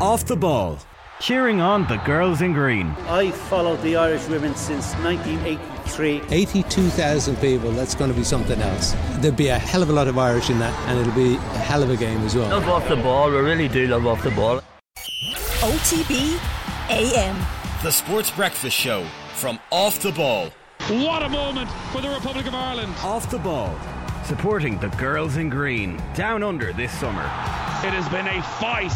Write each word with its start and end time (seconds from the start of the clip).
Off 0.00 0.24
the 0.24 0.34
ball. 0.34 0.78
Cheering 1.20 1.60
on 1.60 1.86
the 1.86 1.98
girls 2.06 2.40
in 2.40 2.54
green. 2.54 2.86
I 3.06 3.32
followed 3.32 3.82
the 3.82 3.96
Irish 3.96 4.26
women 4.28 4.54
since 4.54 4.94
1983. 4.94 6.22
82,000 6.30 7.36
people, 7.36 7.70
that's 7.72 7.94
going 7.94 8.10
to 8.10 8.16
be 8.16 8.24
something 8.24 8.58
else. 8.62 8.94
There'll 9.18 9.36
be 9.36 9.48
a 9.48 9.58
hell 9.58 9.82
of 9.82 9.90
a 9.90 9.92
lot 9.92 10.08
of 10.08 10.16
Irish 10.16 10.48
in 10.48 10.58
that, 10.58 10.72
and 10.88 10.98
it'll 10.98 11.12
be 11.12 11.34
a 11.34 11.58
hell 11.58 11.82
of 11.82 11.90
a 11.90 11.98
game 11.98 12.22
as 12.22 12.34
well. 12.34 12.48
Love 12.48 12.66
off 12.66 12.88
the 12.88 12.96
ball, 12.96 13.30
we 13.30 13.36
really 13.36 13.68
do 13.68 13.88
love 13.88 14.06
off 14.06 14.22
the 14.22 14.30
ball. 14.30 14.62
OTB 14.96 16.40
AM. 16.88 17.36
The 17.82 17.92
Sports 17.92 18.30
Breakfast 18.30 18.74
Show 18.74 19.04
from 19.34 19.58
Off 19.70 20.00
the 20.00 20.12
Ball. 20.12 20.48
What 20.88 21.22
a 21.22 21.28
moment 21.28 21.68
for 21.92 22.00
the 22.00 22.08
Republic 22.08 22.46
of 22.46 22.54
Ireland. 22.54 22.94
Off 23.02 23.30
the 23.30 23.38
ball. 23.38 23.78
Supporting 24.24 24.78
the 24.78 24.88
girls 24.90 25.36
in 25.36 25.50
green. 25.50 26.02
Down 26.14 26.42
under 26.42 26.72
this 26.72 26.90
summer. 26.98 27.24
It 27.82 27.92
has 27.92 28.08
been 28.08 28.26
a 28.26 28.42
fight, 28.60 28.92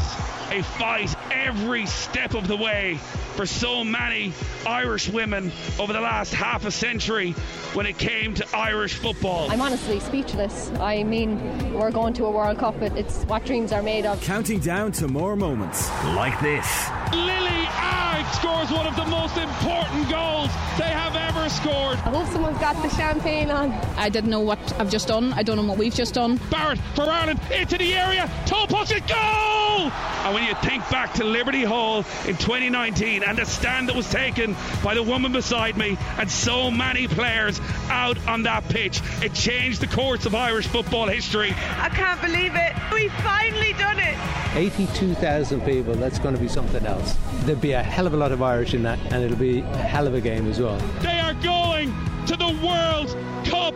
a 0.54 0.62
fight 0.62 1.12
every 1.32 1.84
step 1.84 2.34
of 2.34 2.46
the 2.46 2.56
way 2.56 3.00
for 3.34 3.46
so 3.46 3.82
many 3.84 4.32
Irish 4.66 5.08
women 5.08 5.52
over 5.78 5.92
the 5.92 6.00
last 6.00 6.32
half 6.32 6.64
a 6.64 6.70
century 6.70 7.32
when 7.74 7.86
it 7.86 7.98
came 7.98 8.34
to 8.34 8.56
Irish 8.56 8.94
football. 8.94 9.50
I'm 9.50 9.60
honestly 9.60 10.00
speechless. 10.00 10.70
I 10.78 11.02
mean, 11.02 11.74
we're 11.74 11.90
going 11.90 12.14
to 12.14 12.26
a 12.26 12.30
World 12.30 12.58
Cup. 12.58 12.78
But 12.78 12.96
it's 12.96 13.24
what 13.24 13.44
dreams 13.44 13.72
are 13.72 13.82
made 13.82 14.06
of. 14.06 14.20
Counting 14.22 14.60
down 14.60 14.92
to 14.92 15.08
more 15.08 15.36
moments 15.36 15.90
like 16.16 16.40
this. 16.40 16.66
Lily 17.12 17.66
Agg 17.76 18.26
scores 18.34 18.70
one 18.70 18.86
of 18.86 18.96
the 18.96 19.04
most 19.06 19.36
important 19.36 20.08
goals 20.08 20.48
they 20.78 20.84
have 20.84 21.14
ever 21.16 21.48
scored. 21.48 21.98
I 21.98 22.10
hope 22.10 22.26
someone's 22.28 22.58
got 22.58 22.80
the 22.82 22.88
champagne 22.90 23.50
on. 23.50 23.72
I 23.96 24.08
didn't 24.08 24.30
know 24.30 24.40
what 24.40 24.58
I've 24.80 24.90
just 24.90 25.08
done. 25.08 25.32
I 25.32 25.42
don't 25.42 25.56
know 25.56 25.64
what 25.64 25.78
we've 25.78 25.94
just 25.94 26.14
done. 26.14 26.40
Barrett 26.50 26.78
for 26.94 27.02
Ireland 27.02 27.40
into 27.52 27.78
the 27.78 27.94
area. 27.94 28.30
Toe 28.46 28.66
punch 28.66 28.92
it, 28.92 29.06
goal! 29.06 29.90
And 30.24 30.34
when 30.34 30.44
you 30.44 30.54
think 30.56 30.88
back 30.90 31.12
to 31.14 31.24
Liberty 31.24 31.64
Hall 31.64 31.98
in 32.26 32.36
2019 32.36 33.23
and 33.24 33.38
the 33.38 33.44
stand 33.44 33.88
that 33.88 33.96
was 33.96 34.08
taken 34.10 34.54
by 34.82 34.94
the 34.94 35.02
woman 35.02 35.32
beside 35.32 35.76
me 35.76 35.96
and 36.18 36.30
so 36.30 36.70
many 36.70 37.08
players 37.08 37.60
out 37.88 38.18
on 38.26 38.42
that 38.44 38.68
pitch, 38.68 39.00
it 39.22 39.34
changed 39.34 39.80
the 39.80 39.86
course 39.86 40.26
of 40.26 40.34
Irish 40.34 40.66
football 40.66 41.08
history. 41.08 41.54
I 41.78 41.88
can't 41.88 42.20
believe 42.20 42.52
it. 42.54 42.72
We've 42.92 43.12
finally 43.22 43.72
done 43.74 43.98
it. 43.98 44.16
82,000 44.56 45.62
people, 45.62 45.94
that's 45.94 46.18
going 46.18 46.34
to 46.34 46.40
be 46.40 46.48
something 46.48 46.84
else. 46.86 47.16
There'll 47.44 47.60
be 47.60 47.72
a 47.72 47.82
hell 47.82 48.06
of 48.06 48.14
a 48.14 48.16
lot 48.16 48.32
of 48.32 48.42
Irish 48.42 48.74
in 48.74 48.82
that, 48.84 48.98
and 49.12 49.24
it'll 49.24 49.36
be 49.36 49.60
a 49.60 49.76
hell 49.76 50.06
of 50.06 50.14
a 50.14 50.20
game 50.20 50.46
as 50.46 50.60
well. 50.60 50.78
They 51.00 51.18
are 51.18 51.34
going 51.34 51.92
to 52.26 52.36
the 52.36 52.58
World 52.64 53.16
Cup 53.44 53.74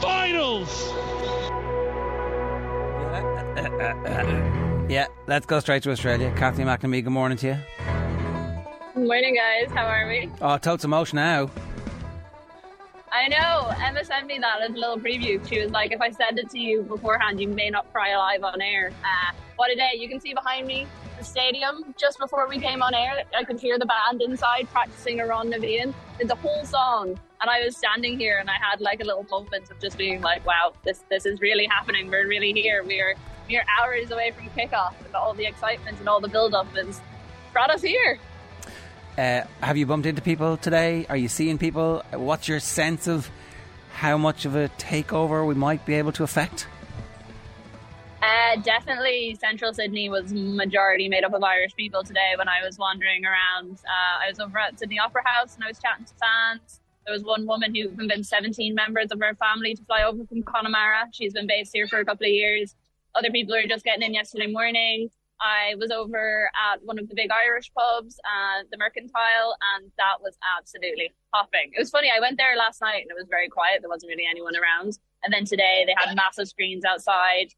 Finals. 0.00 0.90
Yeah, 4.90 5.06
let's 5.26 5.46
go 5.46 5.60
straight 5.60 5.82
to 5.84 5.90
Australia. 5.90 6.32
Kathleen 6.36 6.66
McNamee, 6.66 7.04
good 7.04 7.10
morning 7.10 7.38
to 7.38 7.46
you. 7.46 8.03
Good 9.04 9.08
morning, 9.08 9.34
guys. 9.34 9.70
How 9.70 9.84
are 9.84 10.08
we? 10.08 10.30
Oh, 10.40 10.56
totes 10.56 10.82
emotion 10.82 11.16
now. 11.16 11.50
I 13.12 13.28
know. 13.28 13.70
Emma 13.84 14.02
sent 14.02 14.26
me 14.26 14.38
that 14.38 14.62
as 14.62 14.70
a 14.70 14.78
little 14.78 14.98
preview. 14.98 15.46
She 15.46 15.60
was 15.60 15.70
like, 15.72 15.92
if 15.92 16.00
I 16.00 16.08
send 16.08 16.38
it 16.38 16.48
to 16.48 16.58
you 16.58 16.80
beforehand, 16.80 17.38
you 17.38 17.48
may 17.48 17.68
not 17.68 17.92
cry 17.92 18.16
live 18.16 18.42
on 18.44 18.62
air. 18.62 18.92
Uh, 19.04 19.36
what 19.56 19.70
a 19.70 19.74
day. 19.74 19.90
You 19.98 20.08
can 20.08 20.20
see 20.20 20.32
behind 20.32 20.66
me 20.66 20.86
the 21.18 21.22
stadium. 21.22 21.94
Just 21.98 22.18
before 22.18 22.48
we 22.48 22.58
came 22.58 22.82
on 22.82 22.94
air, 22.94 23.24
I 23.36 23.44
could 23.44 23.60
hear 23.60 23.78
the 23.78 23.84
band 23.84 24.22
inside 24.22 24.68
practicing 24.72 25.18
Amhrán 25.18 25.50
na 25.50 25.58
bhFiann. 25.58 25.92
Did 26.18 26.28
the 26.28 26.36
whole 26.36 26.64
song. 26.64 27.08
And 27.42 27.50
I 27.50 27.62
was 27.62 27.76
standing 27.76 28.18
here 28.18 28.38
and 28.38 28.48
I 28.48 28.56
had 28.58 28.80
like 28.80 29.02
a 29.02 29.04
little 29.04 29.26
moment 29.30 29.70
of 29.70 29.78
just 29.82 29.98
being 29.98 30.22
like, 30.22 30.46
wow, 30.46 30.72
this, 30.82 31.04
this 31.10 31.26
is 31.26 31.42
really 31.42 31.66
happening. 31.66 32.10
We're 32.10 32.26
really 32.26 32.54
here. 32.54 32.82
We're 32.82 33.16
mere 33.50 33.66
hours 33.78 34.10
away 34.10 34.30
from 34.30 34.48
kickoff 34.58 34.94
and 35.04 35.14
all 35.14 35.34
the 35.34 35.44
excitement 35.44 35.98
and 35.98 36.08
all 36.08 36.22
the 36.22 36.28
build 36.28 36.54
up 36.54 36.74
has 36.74 37.02
brought 37.52 37.68
us 37.68 37.82
here. 37.82 38.18
Uh, 39.16 39.42
have 39.60 39.76
you 39.76 39.86
bumped 39.86 40.06
into 40.06 40.20
people 40.20 40.56
today? 40.56 41.06
Are 41.08 41.16
you 41.16 41.28
seeing 41.28 41.56
people? 41.56 42.02
What's 42.12 42.48
your 42.48 42.58
sense 42.58 43.06
of 43.06 43.30
how 43.92 44.18
much 44.18 44.44
of 44.44 44.56
a 44.56 44.68
takeover 44.70 45.46
we 45.46 45.54
might 45.54 45.86
be 45.86 45.94
able 45.94 46.10
to 46.12 46.24
affect? 46.24 46.66
Uh, 48.20 48.56
definitely, 48.62 49.36
Central 49.38 49.72
Sydney 49.72 50.08
was 50.08 50.32
majority 50.32 51.08
made 51.08 51.22
up 51.22 51.32
of 51.32 51.44
Irish 51.44 51.76
people 51.76 52.02
today. 52.02 52.32
When 52.36 52.48
I 52.48 52.64
was 52.64 52.76
wandering 52.76 53.24
around, 53.24 53.78
uh, 53.84 54.24
I 54.24 54.30
was 54.30 54.40
over 54.40 54.58
at 54.58 54.78
Sydney 54.78 54.98
Opera 54.98 55.22
House 55.24 55.54
and 55.54 55.62
I 55.62 55.68
was 55.68 55.78
chatting 55.78 56.06
to 56.06 56.14
fans. 56.14 56.80
There 57.06 57.12
was 57.12 57.22
one 57.22 57.46
woman 57.46 57.72
who 57.74 57.90
convinced 57.90 58.30
17 58.30 58.74
members 58.74 59.12
of 59.12 59.20
her 59.20 59.34
family 59.34 59.74
to 59.74 59.84
fly 59.84 60.02
over 60.02 60.24
from 60.24 60.42
Connemara. 60.42 61.08
She's 61.12 61.34
been 61.34 61.46
based 61.46 61.70
here 61.72 61.86
for 61.86 62.00
a 62.00 62.04
couple 62.04 62.26
of 62.26 62.32
years. 62.32 62.74
Other 63.14 63.30
people 63.30 63.54
are 63.54 63.66
just 63.66 63.84
getting 63.84 64.02
in 64.02 64.14
yesterday 64.14 64.48
morning. 64.48 65.10
I 65.44 65.74
was 65.78 65.90
over 65.90 66.50
at 66.56 66.82
one 66.82 66.98
of 66.98 67.06
the 67.06 67.14
big 67.14 67.28
Irish 67.30 67.70
pubs, 67.76 68.18
uh, 68.24 68.64
the 68.70 68.78
Mercantile, 68.78 69.54
and 69.76 69.92
that 69.98 70.16
was 70.22 70.38
absolutely 70.58 71.12
hopping. 71.34 71.70
It 71.76 71.78
was 71.78 71.90
funny. 71.90 72.08
I 72.10 72.18
went 72.18 72.38
there 72.38 72.56
last 72.56 72.80
night 72.80 73.02
and 73.02 73.10
it 73.10 73.14
was 73.14 73.28
very 73.28 73.48
quiet. 73.50 73.82
There 73.82 73.90
wasn't 73.90 74.08
really 74.08 74.24
anyone 74.28 74.54
around. 74.56 74.98
And 75.22 75.32
then 75.32 75.44
today 75.44 75.84
they 75.86 75.94
had 76.02 76.16
massive 76.16 76.48
screens 76.48 76.84
outside. 76.84 77.48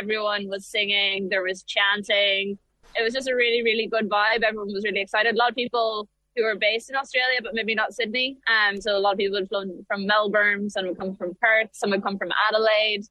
Everyone 0.00 0.48
was 0.48 0.66
singing. 0.66 1.28
There 1.28 1.44
was 1.44 1.62
chanting. 1.62 2.58
It 2.96 3.02
was 3.04 3.14
just 3.14 3.28
a 3.28 3.36
really, 3.36 3.62
really 3.62 3.86
good 3.86 4.10
vibe. 4.10 4.42
Everyone 4.42 4.72
was 4.72 4.84
really 4.84 5.00
excited. 5.00 5.34
A 5.34 5.38
lot 5.38 5.50
of 5.50 5.54
people 5.54 6.08
who 6.34 6.44
are 6.44 6.56
based 6.56 6.90
in 6.90 6.96
Australia, 6.96 7.38
but 7.40 7.54
maybe 7.54 7.74
not 7.74 7.94
Sydney. 7.94 8.38
Um, 8.48 8.80
so 8.80 8.96
a 8.96 8.98
lot 8.98 9.12
of 9.12 9.18
people 9.18 9.38
had 9.38 9.48
flown 9.48 9.84
from 9.86 10.06
Melbourne. 10.06 10.68
Some 10.68 10.88
would 10.88 10.98
come 10.98 11.14
from 11.14 11.36
Perth. 11.40 11.70
Some 11.72 11.90
would 11.90 12.02
come 12.02 12.18
from 12.18 12.30
Adelaide. 12.48 13.04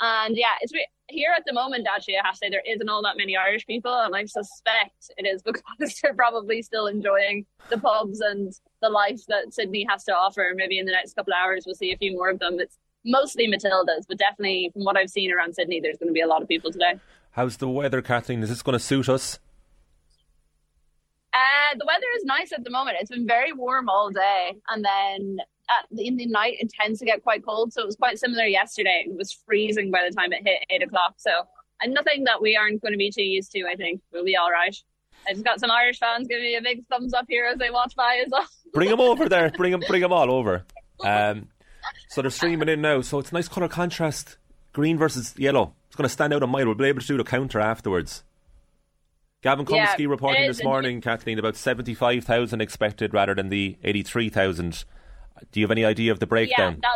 And 0.00 0.36
yeah, 0.36 0.54
it's 0.60 0.74
re- 0.74 0.86
here 1.08 1.32
at 1.36 1.44
the 1.46 1.52
moment. 1.52 1.86
Actually, 1.92 2.16
I 2.16 2.26
have 2.26 2.34
to 2.34 2.38
say 2.38 2.50
there 2.50 2.62
isn't 2.66 2.88
all 2.88 3.02
that 3.02 3.16
many 3.16 3.36
Irish 3.36 3.66
people, 3.66 3.92
and 3.92 4.14
I 4.14 4.24
suspect 4.24 5.10
it 5.16 5.26
is 5.26 5.42
because 5.44 6.00
they're 6.02 6.14
probably 6.14 6.62
still 6.62 6.86
enjoying 6.86 7.46
the 7.70 7.78
pubs 7.78 8.20
and 8.20 8.52
the 8.82 8.88
life 8.88 9.20
that 9.28 9.52
Sydney 9.52 9.86
has 9.88 10.04
to 10.04 10.12
offer. 10.12 10.52
Maybe 10.54 10.78
in 10.78 10.86
the 10.86 10.92
next 10.92 11.14
couple 11.14 11.32
of 11.32 11.38
hours, 11.42 11.64
we'll 11.66 11.74
see 11.74 11.92
a 11.92 11.96
few 11.96 12.12
more 12.12 12.30
of 12.30 12.38
them. 12.38 12.58
It's 12.60 12.78
mostly 13.04 13.46
Matildas, 13.48 14.04
but 14.08 14.18
definitely 14.18 14.70
from 14.72 14.84
what 14.84 14.96
I've 14.96 15.10
seen 15.10 15.32
around 15.32 15.54
Sydney, 15.54 15.80
there's 15.80 15.96
going 15.96 16.08
to 16.08 16.14
be 16.14 16.20
a 16.20 16.26
lot 16.26 16.42
of 16.42 16.48
people 16.48 16.72
today. 16.72 17.00
How's 17.32 17.58
the 17.58 17.68
weather, 17.68 18.02
Kathleen? 18.02 18.42
Is 18.42 18.48
this 18.48 18.62
going 18.62 18.78
to 18.78 18.84
suit 18.84 19.08
us? 19.08 19.38
Uh, 21.32 21.76
the 21.78 21.84
weather 21.86 22.06
is 22.16 22.24
nice 22.24 22.52
at 22.52 22.64
the 22.64 22.70
moment. 22.70 22.96
It's 22.98 23.10
been 23.10 23.26
very 23.26 23.52
warm 23.52 23.88
all 23.88 24.10
day, 24.10 24.56
and 24.68 24.84
then 24.84 25.38
at, 25.68 25.86
in 25.98 26.16
the 26.16 26.26
night 26.26 26.54
it 26.58 26.70
tends 26.78 26.98
to 27.00 27.04
get 27.06 27.22
quite 27.22 27.44
cold. 27.44 27.72
So 27.72 27.82
it 27.82 27.86
was 27.86 27.96
quite 27.96 28.18
similar 28.18 28.44
yesterday. 28.44 29.04
It 29.06 29.16
was 29.16 29.32
freezing 29.32 29.90
by 29.90 30.06
the 30.08 30.14
time 30.14 30.32
it 30.32 30.46
hit 30.46 30.64
eight 30.70 30.82
o'clock. 30.82 31.14
So 31.18 31.30
and 31.82 31.92
nothing 31.92 32.24
that 32.24 32.40
we 32.40 32.56
aren't 32.56 32.80
going 32.82 32.92
to 32.92 32.98
be 32.98 33.10
too 33.10 33.22
used 33.22 33.52
to. 33.52 33.64
I 33.70 33.74
think 33.76 34.00
we'll 34.12 34.24
be 34.24 34.36
all 34.36 34.50
right. 34.50 34.76
I 35.28 35.32
just 35.32 35.44
got 35.44 35.60
some 35.60 35.70
Irish 35.70 35.98
fans 35.98 36.28
giving 36.28 36.44
me 36.44 36.56
a 36.56 36.62
big 36.62 36.86
thumbs 36.86 37.12
up 37.12 37.26
here 37.28 37.46
as 37.46 37.58
they 37.58 37.70
watch 37.70 37.94
by 37.96 38.22
as 38.24 38.30
well. 38.30 38.46
Bring 38.72 38.90
them 38.90 39.00
over 39.00 39.28
there. 39.28 39.50
Bring 39.50 39.72
them. 39.72 39.82
Bring 39.86 40.02
them 40.02 40.12
all 40.12 40.30
over. 40.30 40.64
Um, 41.04 41.48
so 42.08 42.22
they're 42.22 42.30
streaming 42.30 42.70
in 42.70 42.80
now. 42.80 43.02
So 43.02 43.18
it's 43.18 43.30
a 43.30 43.34
nice 43.34 43.48
colour 43.48 43.68
contrast: 43.68 44.38
green 44.72 44.96
versus 44.96 45.34
yellow. 45.36 45.74
It's 45.88 45.94
going 45.94 46.08
to 46.08 46.12
stand 46.12 46.32
out 46.32 46.42
on 46.42 46.48
mine. 46.48 46.64
We'll 46.64 46.74
be 46.74 46.86
able 46.86 47.02
to 47.02 47.06
do 47.06 47.18
the 47.18 47.22
counter 47.22 47.60
afterwards. 47.60 48.24
Gavin 49.42 49.66
Kumsky 49.66 49.98
Yeah, 49.98 50.06
reporting 50.06 50.46
this 50.46 50.58
is. 50.58 50.64
morning, 50.64 51.02
Kathleen, 51.02 51.38
about 51.38 51.54
75,000 51.54 52.62
expected 52.62 53.12
rather 53.12 53.34
than 53.34 53.50
the 53.50 53.76
83,000. 53.84 54.86
Do 55.52 55.60
you 55.60 55.64
have 55.64 55.70
any 55.70 55.84
idea 55.84 56.12
of 56.12 56.18
the 56.20 56.26
breakdown? 56.26 56.80
Yeah, 56.82 56.90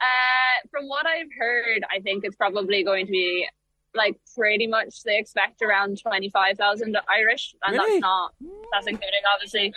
uh, 0.00 0.68
from 0.70 0.88
what 0.88 1.06
I've 1.06 1.28
heard, 1.38 1.84
I 1.90 2.00
think 2.00 2.24
it's 2.24 2.36
probably 2.36 2.82
going 2.84 3.06
to 3.06 3.12
be 3.12 3.46
like 3.94 4.18
pretty 4.36 4.66
much 4.66 5.02
they 5.04 5.18
expect 5.18 5.62
around 5.62 6.00
25,000 6.00 6.96
Irish. 7.08 7.54
And 7.66 7.76
Really? 7.76 7.92
that's 7.92 8.00
not, 8.00 8.34
that's 8.72 8.86
including 8.86 9.20
obviously, 9.34 9.74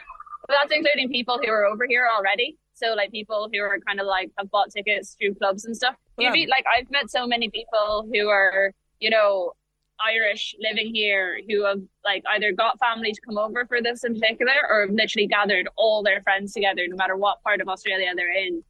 but 0.48 0.56
that's 0.62 0.74
including 0.74 1.10
people 1.10 1.40
who 1.44 1.50
are 1.52 1.66
over 1.66 1.86
here 1.88 2.08
already. 2.16 2.58
So 2.74 2.94
like 2.96 3.12
people 3.12 3.50
who 3.52 3.60
are 3.60 3.80
kind 3.86 4.00
of 4.00 4.06
like 4.08 4.32
have 4.38 4.50
bought 4.52 4.72
tickets 4.72 5.16
through 5.20 5.36
clubs 5.36 5.66
and 5.66 5.76
stuff. 5.76 5.96
You'd 6.18 6.34
be 6.34 6.48
like, 6.48 6.66
I've 6.72 6.90
met 6.92 7.10
so 7.10 7.26
many 7.26 7.50
people 7.50 8.08
who 8.14 8.30
are, 8.30 8.72
you 9.00 9.10
know, 9.10 9.54
Irish 10.04 10.56
living 10.60 10.94
here 10.94 11.40
who 11.48 11.64
have 11.66 11.82
like 12.04 12.24
either 12.32 12.52
got 12.52 12.80
family 12.80 13.12
to 13.12 13.22
come 13.22 13.38
over 13.38 13.66
for 13.66 13.82
this 13.82 14.04
in 14.04 14.14
particular 14.20 14.54
or 14.70 14.82
have 14.82 14.92
literally 14.92 15.28
gathered 15.28 15.68
all 15.78 16.04
their 16.04 16.22
friends 16.22 16.54
together, 16.54 16.86
no 16.88 16.96
matter 16.96 17.16
what 17.16 17.42
part 17.44 17.62
of 17.62 17.68
Australia 17.68 18.12
they're 18.16 18.32
in, 18.32 18.64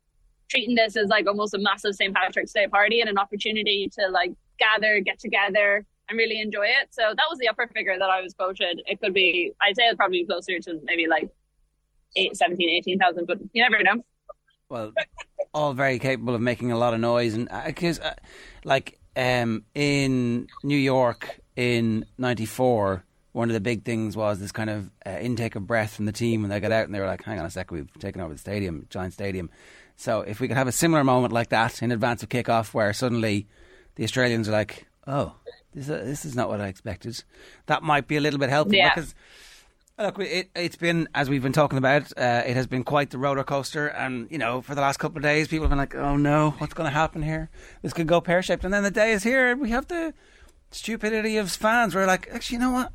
treating 0.49 0.75
this 0.75 0.95
as 0.95 1.07
like 1.07 1.27
almost 1.27 1.53
a 1.53 1.57
massive 1.57 1.95
St. 1.95 2.13
Patrick's 2.13 2.51
Day 2.51 2.67
party 2.67 3.01
and 3.01 3.09
an 3.09 3.17
opportunity 3.17 3.89
to 3.97 4.07
like 4.09 4.33
gather, 4.59 4.99
get 4.99 5.19
together 5.19 5.85
and 6.09 6.17
really 6.17 6.39
enjoy 6.39 6.65
it. 6.65 6.89
So 6.91 7.01
that 7.01 7.25
was 7.29 7.39
the 7.39 7.47
upper 7.47 7.67
figure 7.67 7.97
that 7.97 8.09
I 8.09 8.21
was 8.21 8.33
quoted. 8.33 8.81
It 8.85 9.01
could 9.01 9.13
be, 9.13 9.53
I'd 9.61 9.75
say 9.75 9.83
it's 9.83 9.95
probably 9.95 10.25
closer 10.25 10.59
to 10.59 10.79
maybe 10.83 11.07
like 11.07 11.29
eight, 12.15 12.35
17, 12.35 12.69
18,000, 12.69 13.25
but 13.25 13.39
you 13.53 13.61
never 13.61 13.81
know. 13.83 14.03
Well, 14.69 14.93
all 15.53 15.73
very 15.73 15.99
capable 15.99 16.35
of 16.35 16.41
making 16.41 16.71
a 16.71 16.77
lot 16.77 16.93
of 16.93 16.99
noise, 16.99 17.33
and 17.35 17.49
because, 17.65 17.99
uh, 17.99 18.15
like, 18.63 18.99
um, 19.15 19.63
in 19.75 20.47
New 20.63 20.77
York 20.77 21.39
in 21.55 22.05
'94, 22.17 23.03
one 23.33 23.49
of 23.49 23.53
the 23.53 23.59
big 23.59 23.83
things 23.83 24.15
was 24.17 24.39
this 24.39 24.51
kind 24.51 24.69
of 24.69 24.89
uh, 25.05 25.11
intake 25.21 25.55
of 25.55 25.65
breath 25.67 25.95
from 25.95 26.05
the 26.05 26.11
team 26.11 26.41
when 26.41 26.49
they 26.49 26.59
got 26.59 26.71
out, 26.71 26.85
and 26.85 26.93
they 26.93 26.99
were 26.99 27.05
like, 27.07 27.23
"Hang 27.23 27.39
on 27.39 27.45
a 27.45 27.49
sec, 27.49 27.71
we've 27.71 27.91
taken 27.99 28.21
over 28.21 28.33
the 28.33 28.39
stadium, 28.39 28.85
giant 28.89 29.13
stadium." 29.13 29.49
So, 29.95 30.21
if 30.21 30.39
we 30.39 30.47
could 30.47 30.57
have 30.57 30.67
a 30.67 30.71
similar 30.71 31.03
moment 31.03 31.33
like 31.33 31.49
that 31.49 31.81
in 31.83 31.91
advance 31.91 32.23
of 32.23 32.29
kickoff, 32.29 32.73
where 32.73 32.91
suddenly 32.93 33.47
the 33.95 34.03
Australians 34.03 34.49
are 34.49 34.53
like, 34.53 34.87
"Oh, 35.05 35.35
this, 35.73 35.89
uh, 35.89 36.01
this 36.03 36.25
is 36.25 36.35
not 36.35 36.49
what 36.49 36.61
I 36.61 36.67
expected. 36.67 37.23
That 37.67 37.83
might 37.83 38.07
be 38.07 38.17
a 38.17 38.21
little 38.21 38.39
bit 38.39 38.49
helpful 38.49 38.75
Yeah. 38.75 38.93
because 38.95 39.13
look, 39.97 40.19
it, 40.19 40.49
it's 40.55 40.75
been 40.75 41.07
as 41.13 41.29
we've 41.29 41.43
been 41.43 41.53
talking 41.53 41.77
about. 41.77 42.11
Uh, 42.17 42.43
it 42.45 42.55
has 42.55 42.67
been 42.67 42.83
quite 42.83 43.09
the 43.11 43.17
roller 43.17 43.43
coaster, 43.43 43.87
and 43.87 44.29
you 44.31 44.37
know, 44.37 44.61
for 44.61 44.75
the 44.75 44.81
last 44.81 44.97
couple 44.97 45.17
of 45.17 45.23
days, 45.23 45.47
people 45.47 45.63
have 45.65 45.69
been 45.69 45.77
like, 45.77 45.95
"Oh 45.95 46.17
no, 46.17 46.51
what's 46.57 46.73
going 46.73 46.87
to 46.87 46.93
happen 46.93 47.21
here? 47.21 47.49
This 47.81 47.93
could 47.93 48.07
go 48.07 48.21
pear 48.21 48.41
shaped." 48.41 48.63
And 48.63 48.73
then 48.73 48.83
the 48.83 48.91
day 48.91 49.11
is 49.11 49.23
here, 49.23 49.51
and 49.51 49.61
we 49.61 49.69
have 49.69 49.87
the 49.87 50.13
stupidity 50.71 51.37
of 51.37 51.51
fans. 51.51 51.95
We're 51.95 52.07
like, 52.07 52.27
actually, 52.31 52.55
you 52.55 52.61
know 52.61 52.71
what? 52.71 52.91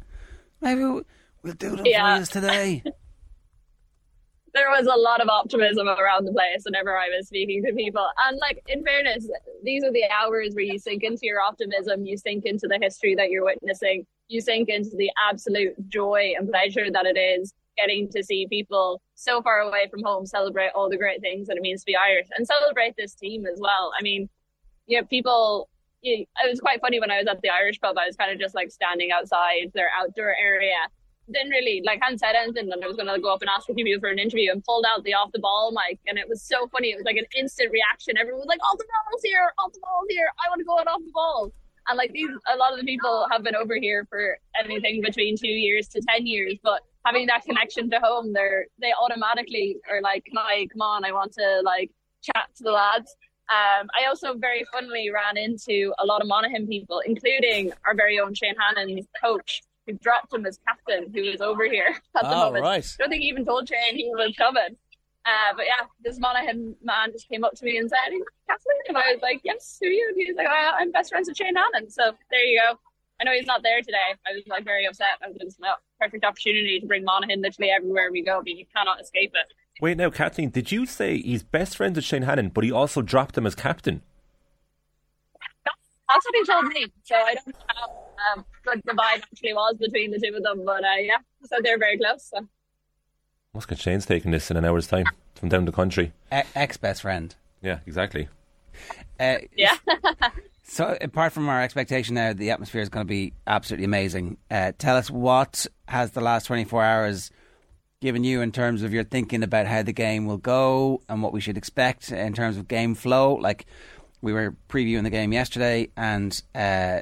Maybe 0.61 0.83
we'll, 0.83 1.03
we'll 1.43 1.55
do 1.55 1.77
the 1.77 1.89
Yeah. 1.89 2.25
for 2.25 2.33
today. 2.33 2.83
there 4.55 4.69
was 4.71 4.87
a 4.87 4.99
lot 4.99 5.21
of 5.21 5.29
optimism 5.29 5.89
around 5.89 6.25
the 6.25 6.33
place 6.33 6.65
whenever 6.65 6.97
I 6.97 7.09
was 7.17 7.29
speaking 7.29 7.63
to 7.65 7.73
people. 7.73 8.07
And 8.27 8.39
like 8.39 8.63
in 8.67 8.85
fairness, 8.85 9.29
these 9.63 9.85
are 9.85 9.93
the 9.93 10.05
hours 10.11 10.55
where 10.55 10.65
you 10.65 10.79
sink 10.79 11.05
into 11.05 11.21
your 11.23 11.41
optimism, 11.41 12.05
you 12.05 12.17
sink 12.17 12.45
into 12.45 12.67
the 12.67 12.79
history 12.83 13.15
that 13.15 13.31
you're 13.31 13.45
witnessing, 13.45 14.05
you 14.29 14.41
sink 14.41 14.69
into 14.69 14.97
the 14.97 15.11
absolute 15.31 15.75
joy 15.89 16.33
and 16.39 16.49
pleasure 16.49 16.91
that 16.91 17.07
it 17.07 17.19
is 17.19 17.55
getting 17.77 18.09
to 18.11 18.23
see 18.23 18.47
people 18.49 19.01
so 19.15 19.41
far 19.41 19.61
away 19.61 19.89
from 19.91 20.03
home 20.03 20.27
celebrate 20.27 20.71
all 20.75 20.91
the 20.91 20.97
great 20.97 21.21
things 21.21 21.47
that 21.47 21.57
it 21.57 21.63
means 21.63 21.81
to 21.81 21.87
be 21.87 21.97
Irish 21.97 22.27
and 22.37 22.47
celebrate 22.47 22.95
this 22.97 23.15
team 23.15 23.47
as 23.47 23.59
well. 23.61 23.93
I 23.99 24.03
mean, 24.03 24.29
you 24.87 25.01
know, 25.01 25.07
people 25.07 25.69
you, 26.03 26.27
it 26.45 26.49
was 26.49 26.61
quite 26.61 26.81
funny 26.81 27.01
when 27.01 27.11
I 27.11 27.19
was 27.19 27.27
at 27.27 27.41
the 27.43 27.51
Irish 27.51 27.81
pub. 27.81 27.97
I 27.99 28.07
was 28.07 28.17
kind 28.17 28.31
of 28.31 28.39
just 28.39 28.55
like 28.55 28.71
standing 28.71 29.11
outside 29.11 29.73
their 29.75 29.91
outdoor 29.99 30.35
area. 30.41 30.79
Didn't 31.31 31.51
really 31.51 31.83
like 31.85 32.01
hadn't 32.01 32.19
said 32.19 32.35
anything, 32.35 32.71
and 32.73 32.83
I 32.83 32.87
was 32.87 32.97
gonna 32.97 33.19
go 33.19 33.35
up 33.35 33.43
and 33.43 33.51
ask 33.51 33.69
a 33.69 33.75
few 33.75 33.85
people 33.85 34.01
for 34.01 34.09
an 34.09 34.19
interview, 34.19 34.51
and 34.51 34.65
pulled 34.65 34.87
out 34.89 35.05
the 35.05 35.13
off 35.13 35.31
the 35.33 35.41
ball 35.41 35.73
mic, 35.73 35.99
and 36.07 36.17
it 36.19 36.27
was 36.27 36.41
so 36.41 36.69
funny. 36.69 36.89
It 36.89 36.97
was 36.97 37.05
like 37.05 37.17
an 37.17 37.27
instant 37.37 37.71
reaction. 37.71 38.17
Everyone 38.17 38.41
was 38.41 38.49
like, 38.49 38.63
"Off 38.65 38.79
the 38.79 38.87
ball's 38.89 39.23
here! 39.23 39.53
Off 39.59 39.73
the 39.73 39.81
ball's 39.81 40.07
here! 40.09 40.31
I 40.43 40.49
want 40.49 40.61
to 40.61 40.65
go 40.65 40.73
on 40.73 40.89
off 40.89 41.03
the 41.05 41.13
ball!" 41.13 41.53
And 41.89 41.97
like 41.97 42.13
these, 42.13 42.31
a 42.53 42.57
lot 42.57 42.73
of 42.73 42.79
the 42.79 42.85
people 42.85 43.27
have 43.31 43.43
been 43.43 43.57
over 43.57 43.77
here 43.77 44.07
for 44.11 44.39
anything 44.63 45.01
between 45.01 45.37
two 45.37 45.49
years 45.49 45.89
to 45.89 46.03
ten 46.09 46.27
years, 46.27 46.55
but 46.63 46.81
having 47.07 47.27
that 47.29 47.45
connection 47.45 47.89
to 47.91 47.99
home, 48.01 48.33
they're 48.33 48.67
they 48.81 48.93
automatically 49.01 49.77
are 49.91 50.03
like, 50.03 50.25
"Can 50.27 50.37
I 50.39 50.67
come 50.73 50.83
on? 50.83 51.05
I 51.05 51.13
want 51.13 51.33
to 51.35 51.61
like 51.65 51.91
chat 52.23 52.49
to 52.57 52.63
the 52.65 52.73
lads." 52.73 53.15
Um, 53.51 53.89
I 53.99 54.07
also 54.07 54.35
very 54.35 54.65
funnily 54.73 55.11
ran 55.11 55.39
into 55.39 55.95
a 55.99 56.05
lot 56.05 56.21
of 56.21 56.29
Monaghan 56.29 56.67
people, 56.67 57.01
including 57.07 57.73
our 57.87 57.95
very 57.95 58.21
own 58.21 58.35
Shane 58.35 58.55
Hannon's 58.61 59.07
coach, 59.23 59.63
who 59.87 59.95
dropped 59.95 60.35
him 60.35 60.45
as 60.45 60.59
captain, 60.69 61.11
who 61.15 61.23
is 61.23 61.41
over 61.41 61.65
here 61.65 61.95
at 62.15 62.23
the 62.25 62.31
Oh, 62.37 62.45
moment. 62.47 62.63
right. 62.65 62.85
I 62.85 63.03
don't 63.03 63.09
think 63.09 63.23
he 63.23 63.29
even 63.29 63.47
told 63.47 63.67
Shane 63.67 63.97
he 63.97 64.11
was 64.15 64.35
coming. 64.37 64.77
Uh, 65.27 65.53
but 65.57 65.67
yeah, 65.67 65.87
this 66.03 66.19
Monaghan 66.19 66.75
man 66.83 67.13
just 67.13 67.29
came 67.29 67.45
up 67.45 67.55
to 67.55 67.65
me 67.65 67.77
and 67.77 67.89
said, 67.89 67.99
"Are 68.09 68.13
you? 68.13 68.25
And 68.89 68.97
I 68.97 69.13
was 69.13 69.21
like, 69.23 69.41
"Yes, 69.45 69.79
who 69.81 69.87
are 69.89 69.91
you?" 69.91 70.07
And 70.09 70.17
he 70.17 70.27
was 70.33 70.37
like, 70.37 70.47
"I- 70.47 70.79
"I'm 70.81 70.91
best 70.91 71.11
friends 71.11 71.29
with 71.29 71.37
Shane 71.37 71.55
Hannon." 71.55 71.91
So 71.91 72.13
there 72.31 72.45
you 72.45 72.61
go. 72.61 72.79
I 73.21 73.25
know 73.25 73.33
he's 73.33 73.47
not 73.47 73.63
there 73.63 73.81
today. 73.83 74.15
I 74.27 74.33
was 74.33 74.45
like 74.47 74.65
very 74.65 74.87
upset. 74.87 75.19
I 75.23 75.29
was 75.29 75.37
just, 75.41 75.59
well, 75.61 75.77
perfect 76.01 76.25
opportunity 76.25 76.79
to 76.81 76.87
bring 76.87 77.03
Monaghan 77.05 77.43
literally 77.43 77.71
everywhere 77.71 78.11
we 78.13 78.23
go, 78.23 78.39
but 78.41 78.49
you 78.55 78.65
cannot 78.75 79.01
escape 79.01 79.33
it. 79.35 79.53
Wait, 79.81 79.97
now, 79.97 80.09
Kathleen, 80.09 80.51
did 80.51 80.71
you 80.71 80.87
say 80.87 81.19
he's 81.19 81.43
best 81.43 81.77
friends 81.77 81.97
with 81.97 82.05
Shane 82.05 82.23
Hannon, 82.23 82.51
but 82.51 82.63
he 82.63 82.71
also 82.71 83.03
dropped 83.03 83.37
him 83.37 83.45
as 83.45 83.57
captain? 83.57 84.03
That's 86.09 86.25
what 86.25 86.35
he 86.35 86.45
told 86.45 86.67
me. 86.67 86.87
So 87.05 87.17
I 87.17 87.35
don't 87.35 87.47
know 87.49 87.53
how 87.69 88.39
um, 88.39 88.47
good 88.65 88.83
the 88.85 88.93
vibe 88.93 89.23
actually 89.23 89.53
was 89.53 89.77
between 89.79 90.11
the 90.11 90.19
two 90.19 90.35
of 90.35 90.43
them, 90.43 90.65
but 90.65 90.83
uh, 90.85 90.97
yeah, 91.01 91.19
so 91.45 91.57
they're 91.63 91.79
very 91.79 91.99
close. 91.99 92.31
So. 92.33 92.49
Must 93.55 93.69
get 93.69 93.79
Shane's 93.79 94.07
taking 94.07 94.31
this 94.31 94.51
in 94.51 94.57
an 94.57 94.65
hour's 94.65 94.87
time 94.87 95.07
from 95.35 95.49
down 95.49 95.65
the 95.65 95.73
country. 95.73 96.13
Ex 96.31 96.77
best 96.77 97.03
friend. 97.03 97.35
Yeah, 97.63 97.79
exactly. 97.87 98.29
Uh, 99.19 99.39
Yeah. 99.57 99.77
So, 100.71 100.99
apart 101.01 101.33
from 101.33 101.49
our 101.49 101.63
expectation 101.63 102.15
now, 102.15 102.35
the 102.35 102.51
atmosphere 102.51 102.83
is 102.83 102.91
going 102.91 103.07
to 103.07 103.09
be 103.09 103.33
absolutely 103.47 103.87
amazing. 103.87 104.37
Uh, 104.51 104.73
tell 104.77 104.99
us 104.99 105.11
what 105.11 105.67
has 105.89 106.11
the 106.11 106.21
last 106.21 106.45
24 106.45 106.85
hours 106.85 107.31
given 108.03 108.23
you 108.23 108.43
in 108.43 108.53
terms 108.53 108.83
of 108.83 108.93
your 108.93 109.03
thinking 109.03 109.43
about 109.43 109.67
how 109.67 109.83
the 109.83 109.95
game 109.95 110.27
will 110.27 110.37
go 110.37 111.01
and 111.09 111.23
what 111.23 111.33
we 111.33 111.41
should 111.41 111.57
expect 111.57 112.13
in 112.13 112.35
terms 112.35 112.59
of 112.59 112.69
game 112.69 112.95
flow? 112.95 113.37
Like, 113.37 113.65
we 114.21 114.35
were 114.35 114.55
previewing 114.69 115.05
the 115.05 115.11
game 115.11 115.33
yesterday, 115.33 115.89
and 115.97 116.39
uh, 116.55 117.01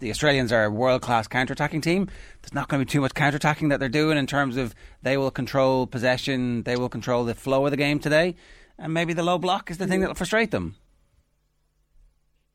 the 0.00 0.10
Australians 0.10 0.50
are 0.50 0.64
a 0.64 0.70
world 0.70 1.00
class 1.00 1.28
counter 1.28 1.52
attacking 1.52 1.82
team. 1.82 2.08
There's 2.48 2.54
not 2.54 2.68
going 2.68 2.80
to 2.80 2.86
be 2.86 2.90
too 2.90 3.02
much 3.02 3.12
counter 3.12 3.36
attacking 3.36 3.68
that 3.68 3.78
they're 3.78 3.90
doing 3.90 4.16
in 4.16 4.26
terms 4.26 4.56
of 4.56 4.74
they 5.02 5.18
will 5.18 5.30
control 5.30 5.86
possession, 5.86 6.62
they 6.62 6.76
will 6.76 6.88
control 6.88 7.24
the 7.24 7.34
flow 7.34 7.66
of 7.66 7.72
the 7.72 7.76
game 7.76 7.98
today, 7.98 8.36
and 8.78 8.94
maybe 8.94 9.12
the 9.12 9.22
low 9.22 9.36
block 9.36 9.70
is 9.70 9.76
the 9.76 9.86
thing 9.86 10.00
that 10.00 10.08
will 10.08 10.14
frustrate 10.14 10.50
them. 10.50 10.74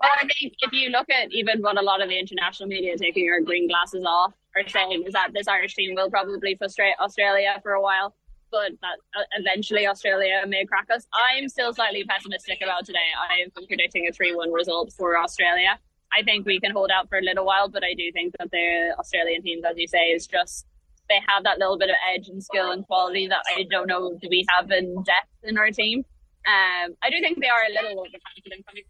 Well, 0.01 0.09
I 0.19 0.21
think 0.21 0.55
if 0.57 0.71
you 0.71 0.89
look 0.89 1.11
at 1.11 1.31
even 1.31 1.61
what 1.61 1.77
a 1.77 1.83
lot 1.83 2.01
of 2.01 2.09
the 2.09 2.17
international 2.17 2.69
media 2.69 2.97
taking 2.97 3.29
our 3.29 3.39
green 3.39 3.67
glasses 3.67 4.03
off 4.03 4.33
are 4.55 4.67
saying 4.67 5.03
is 5.05 5.13
that 5.13 5.29
this 5.31 5.47
Irish 5.47 5.75
team 5.75 5.93
will 5.93 6.09
probably 6.09 6.55
frustrate 6.55 6.95
Australia 6.99 7.59
for 7.61 7.73
a 7.73 7.81
while, 7.81 8.15
but 8.49 8.71
that 8.81 8.97
uh, 9.15 9.23
eventually 9.37 9.85
Australia 9.85 10.41
may 10.47 10.65
crack 10.65 10.87
us. 10.89 11.05
I'm 11.13 11.47
still 11.47 11.71
slightly 11.71 12.03
pessimistic 12.03 12.61
about 12.63 12.83
today. 12.83 12.97
Been 13.55 13.67
predicting 13.67 14.07
a 14.09 14.11
3 14.11 14.33
1 14.33 14.51
result 14.51 14.91
for 14.91 15.19
Australia. 15.19 15.77
I 16.15 16.23
think 16.23 16.45
we 16.45 16.59
can 16.59 16.71
hold 16.71 16.91
out 16.91 17.09
for 17.09 17.17
a 17.17 17.21
little 17.21 17.45
while, 17.45 17.69
but 17.69 17.83
I 17.83 17.93
do 17.93 18.11
think 18.11 18.35
that 18.39 18.51
the 18.51 18.95
Australian 18.99 19.41
team, 19.41 19.61
as 19.65 19.77
you 19.77 19.87
say, 19.87 20.11
is 20.11 20.27
just 20.27 20.65
they 21.09 21.19
have 21.27 21.43
that 21.43 21.59
little 21.59 21.77
bit 21.77 21.89
of 21.89 21.95
edge 22.13 22.29
and 22.29 22.41
skill 22.41 22.71
and 22.71 22.85
quality 22.87 23.27
that 23.27 23.43
I 23.55 23.65
don't 23.69 23.87
know 23.87 24.17
do 24.21 24.27
we 24.29 24.45
have 24.49 24.71
in 24.71 24.95
depth 25.03 25.29
in 25.43 25.57
our 25.57 25.69
team. 25.71 26.05
Um, 26.45 26.95
I 27.01 27.09
do 27.09 27.19
think 27.19 27.41
they 27.41 27.47
are 27.47 27.63
a 27.67 27.73
little 27.73 27.99
overconfident 27.99 28.65
coming 28.65 28.83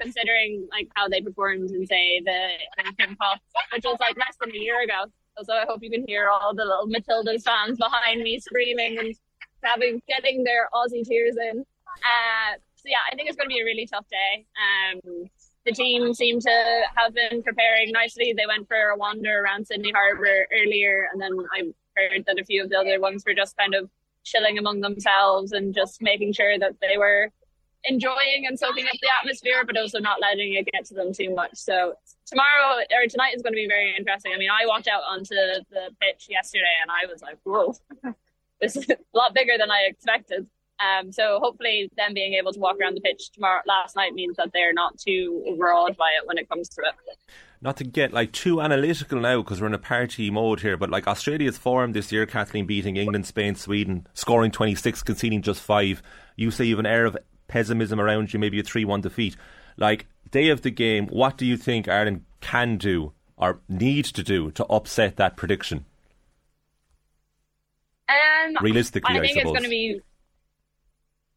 considering 0.00 0.66
like 0.70 0.88
how 0.96 1.08
they 1.08 1.20
performed 1.20 1.70
in 1.70 1.86
say 1.86 2.20
the 2.24 2.48
Olympic 2.80 3.18
Cup, 3.18 3.40
which 3.72 3.84
was 3.84 3.98
like 4.00 4.16
less 4.16 4.36
than 4.40 4.50
a 4.50 4.58
year 4.58 4.82
ago. 4.82 5.04
So 5.42 5.54
I 5.54 5.64
hope 5.66 5.82
you 5.82 5.90
can 5.90 6.04
hear 6.06 6.28
all 6.28 6.54
the 6.54 6.64
little 6.64 6.88
Matildas 6.88 7.42
fans 7.42 7.78
behind 7.78 8.22
me 8.22 8.38
screaming 8.38 8.98
and 8.98 9.14
having 9.62 10.02
getting 10.08 10.44
their 10.44 10.68
Aussie 10.74 11.06
tears 11.06 11.36
in. 11.36 11.60
Uh, 11.60 12.58
so 12.76 12.84
yeah, 12.86 13.04
I 13.10 13.14
think 13.14 13.28
it's 13.28 13.36
going 13.36 13.48
to 13.48 13.54
be 13.54 13.60
a 13.60 13.64
really 13.64 13.86
tough 13.86 14.06
day. 14.10 14.44
Um, 14.58 15.28
the 15.64 15.72
team 15.72 16.12
seemed 16.14 16.42
to 16.42 16.82
have 16.96 17.14
been 17.14 17.42
preparing 17.42 17.92
nicely. 17.92 18.34
They 18.36 18.46
went 18.46 18.68
for 18.68 18.76
a 18.76 18.96
wander 18.96 19.42
around 19.42 19.66
Sydney 19.66 19.92
Harbour 19.92 20.46
earlier, 20.52 21.08
and 21.12 21.20
then 21.20 21.32
I 21.52 21.72
heard 21.96 22.24
that 22.26 22.38
a 22.38 22.44
few 22.44 22.64
of 22.64 22.70
the 22.70 22.78
other 22.78 23.00
ones 23.00 23.24
were 23.26 23.34
just 23.34 23.56
kind 23.56 23.74
of 23.74 23.88
chilling 24.24 24.58
among 24.58 24.80
themselves 24.80 25.52
and 25.52 25.74
just 25.74 26.00
making 26.00 26.32
sure 26.32 26.58
that 26.58 26.76
they 26.80 26.96
were 26.96 27.30
enjoying 27.84 28.46
and 28.46 28.58
soaking 28.58 28.86
up 28.86 28.92
the 29.00 29.08
atmosphere, 29.20 29.64
but 29.66 29.76
also 29.76 29.98
not 29.98 30.20
letting 30.20 30.54
it 30.54 30.68
get 30.72 30.84
to 30.86 30.94
them 30.94 31.12
too 31.12 31.34
much. 31.34 31.54
So 31.54 31.94
tomorrow 32.26 32.78
or 32.78 33.06
tonight 33.08 33.34
is 33.34 33.42
going 33.42 33.52
to 33.52 33.56
be 33.56 33.68
very 33.68 33.94
interesting. 33.96 34.32
I 34.34 34.38
mean, 34.38 34.50
I 34.50 34.66
walked 34.66 34.88
out 34.88 35.02
onto 35.08 35.34
the 35.34 35.90
pitch 36.00 36.26
yesterday 36.28 36.74
and 36.80 36.90
I 36.90 37.10
was 37.10 37.22
like, 37.22 37.38
whoa, 37.42 37.74
this 38.60 38.76
is 38.76 38.88
a 38.88 38.96
lot 39.14 39.34
bigger 39.34 39.54
than 39.58 39.70
I 39.70 39.88
expected. 39.88 40.46
Um, 40.82 41.12
so 41.12 41.38
hopefully, 41.40 41.90
them 41.96 42.14
being 42.14 42.34
able 42.34 42.52
to 42.52 42.58
walk 42.58 42.76
around 42.80 42.96
the 42.96 43.00
pitch 43.00 43.30
tomorrow 43.30 43.60
last 43.66 43.94
night 43.94 44.14
means 44.14 44.36
that 44.36 44.50
they're 44.52 44.72
not 44.72 44.98
too 44.98 45.44
overawed 45.46 45.96
by 45.96 46.10
it 46.20 46.26
when 46.26 46.38
it 46.38 46.48
comes 46.48 46.68
to 46.70 46.82
it. 46.82 47.18
Not 47.60 47.76
to 47.76 47.84
get 47.84 48.12
like 48.12 48.32
too 48.32 48.60
analytical 48.60 49.20
now 49.20 49.42
because 49.42 49.60
we're 49.60 49.68
in 49.68 49.74
a 49.74 49.78
party 49.78 50.30
mode 50.30 50.60
here, 50.60 50.76
but 50.76 50.90
like 50.90 51.06
Australia's 51.06 51.56
form 51.56 51.92
this 51.92 52.10
year, 52.10 52.26
Kathleen 52.26 52.66
beating 52.66 52.96
England, 52.96 53.26
Spain, 53.26 53.54
Sweden, 53.54 54.06
scoring 54.14 54.50
26, 54.50 55.02
conceding 55.04 55.42
just 55.42 55.60
five. 55.60 56.02
You 56.34 56.50
say 56.50 56.64
you 56.64 56.74
have 56.74 56.80
an 56.80 56.86
air 56.86 57.04
of 57.04 57.16
pessimism 57.46 58.00
around 58.00 58.32
you, 58.32 58.40
maybe 58.40 58.58
a 58.58 58.64
3 58.64 58.84
1 58.84 59.02
defeat. 59.02 59.36
Like, 59.76 60.06
day 60.30 60.48
of 60.48 60.62
the 60.62 60.70
game, 60.70 61.06
what 61.06 61.36
do 61.36 61.46
you 61.46 61.56
think 61.56 61.86
Ireland 61.86 62.24
can 62.40 62.76
do 62.76 63.12
or 63.36 63.60
need 63.68 64.06
to 64.06 64.22
do 64.22 64.50
to 64.52 64.64
upset 64.66 65.16
that 65.16 65.36
prediction? 65.36 65.84
Um, 68.08 68.56
Realistically, 68.60 69.14
I 69.14 69.18
I 69.18 69.20
think 69.20 69.36
it's 69.36 69.44
going 69.44 69.62
to 69.62 69.68
be. 69.68 70.00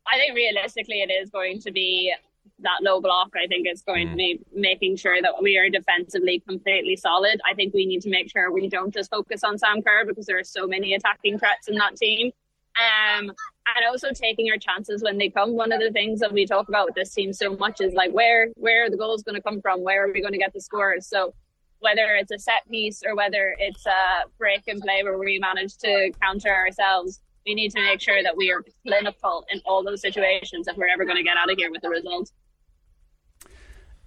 I 0.08 0.18
think 0.18 0.36
realistically, 0.36 1.02
it 1.02 1.12
is 1.12 1.30
going 1.30 1.60
to 1.62 1.72
be 1.72 2.14
that 2.60 2.78
low 2.82 3.02
block. 3.02 3.32
I 3.36 3.48
think 3.48 3.68
it's 3.68 3.82
going 3.82 4.10
to 4.10 4.16
be 4.16 4.40
making 4.54 4.98
sure 4.98 5.22
that 5.22 5.34
we 5.42 5.58
are 5.58 5.70
defensively 5.70 6.42
completely 6.48 6.96
solid. 6.96 7.42
I 7.50 7.54
think 7.54 7.74
we 7.74 7.86
need 7.86 8.02
to 8.02 8.10
make 8.10 8.32
sure 8.32 8.52
we 8.52 8.70
don't 8.70 8.94
just 8.94 9.10
focus 9.10 9.44
on 9.44 9.58
Sam 9.58 9.82
Kerr 9.82 10.06
because 10.06 10.26
there 10.26 10.40
are 10.40 10.44
so 10.44 10.68
many 10.68 10.94
attacking 10.94 11.40
threats 11.40 11.68
in 11.68 11.76
that 11.76 11.96
team. 11.98 12.32
Um, 12.78 13.32
and 13.76 13.86
also 13.88 14.12
taking 14.12 14.50
our 14.52 14.58
chances 14.58 15.02
when 15.02 15.18
they 15.18 15.30
come. 15.30 15.56
One 15.56 15.72
of 15.72 15.80
the 15.80 15.92
things 15.92 16.20
that 16.20 16.32
we 16.32 16.46
talk 16.46 16.68
about 16.68 16.86
with 16.86 16.96
this 16.96 17.14
team 17.14 17.34
so 17.34 17.56
much 17.56 17.82
is 17.82 17.94
like 17.94 18.12
where 18.12 18.50
where 18.56 18.86
are 18.86 18.90
the 18.90 18.98
goals 18.98 19.24
going 19.24 19.36
to 19.36 19.42
come 19.42 19.62
from? 19.62 19.82
Where 19.82 20.06
are 20.06 20.12
we 20.12 20.22
going 20.22 20.34
to 20.34 20.38
get 20.38 20.54
the 20.54 20.62
scores? 20.62 21.08
So 21.08 21.34
whether 21.80 22.16
it's 22.16 22.32
a 22.32 22.40
set 22.40 22.68
piece 22.70 23.02
or 23.06 23.16
whether 23.16 23.56
it's 23.60 23.86
a 23.86 24.28
break 24.38 24.64
and 24.68 24.82
play 24.82 25.04
where 25.04 25.18
we 25.18 25.40
manage 25.40 25.78
to 25.78 26.12
counter 26.22 26.54
ourselves, 26.54 27.22
we 27.46 27.54
need 27.54 27.72
to 27.72 27.82
make 27.82 28.02
sure 28.02 28.22
that 28.24 28.36
we 28.36 28.52
are 28.52 28.64
clinical 28.86 29.46
in 29.52 29.62
all 29.66 29.84
those 29.84 30.02
situations 30.02 30.68
if 30.68 30.76
we're 30.78 30.88
ever 30.88 31.06
going 31.06 31.18
to 31.18 31.24
get 31.24 31.38
out 31.38 31.52
of 31.52 31.58
here 31.58 31.70
with 31.72 31.84
a 31.84 31.90
result. 31.90 32.32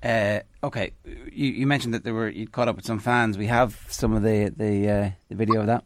Uh, 0.02 0.40
okay, 0.62 0.92
you, 1.04 1.50
you 1.50 1.66
mentioned 1.66 1.92
that 1.94 2.04
there 2.04 2.14
were 2.14 2.28
you 2.28 2.46
caught 2.46 2.68
up 2.68 2.76
with 2.76 2.84
some 2.84 3.00
fans. 3.00 3.36
We 3.36 3.46
have 3.46 3.84
some 3.88 4.12
of 4.12 4.22
the 4.22 4.52
the, 4.56 4.88
uh, 4.88 5.10
the 5.28 5.34
video 5.34 5.60
of 5.60 5.66
that. 5.66 5.84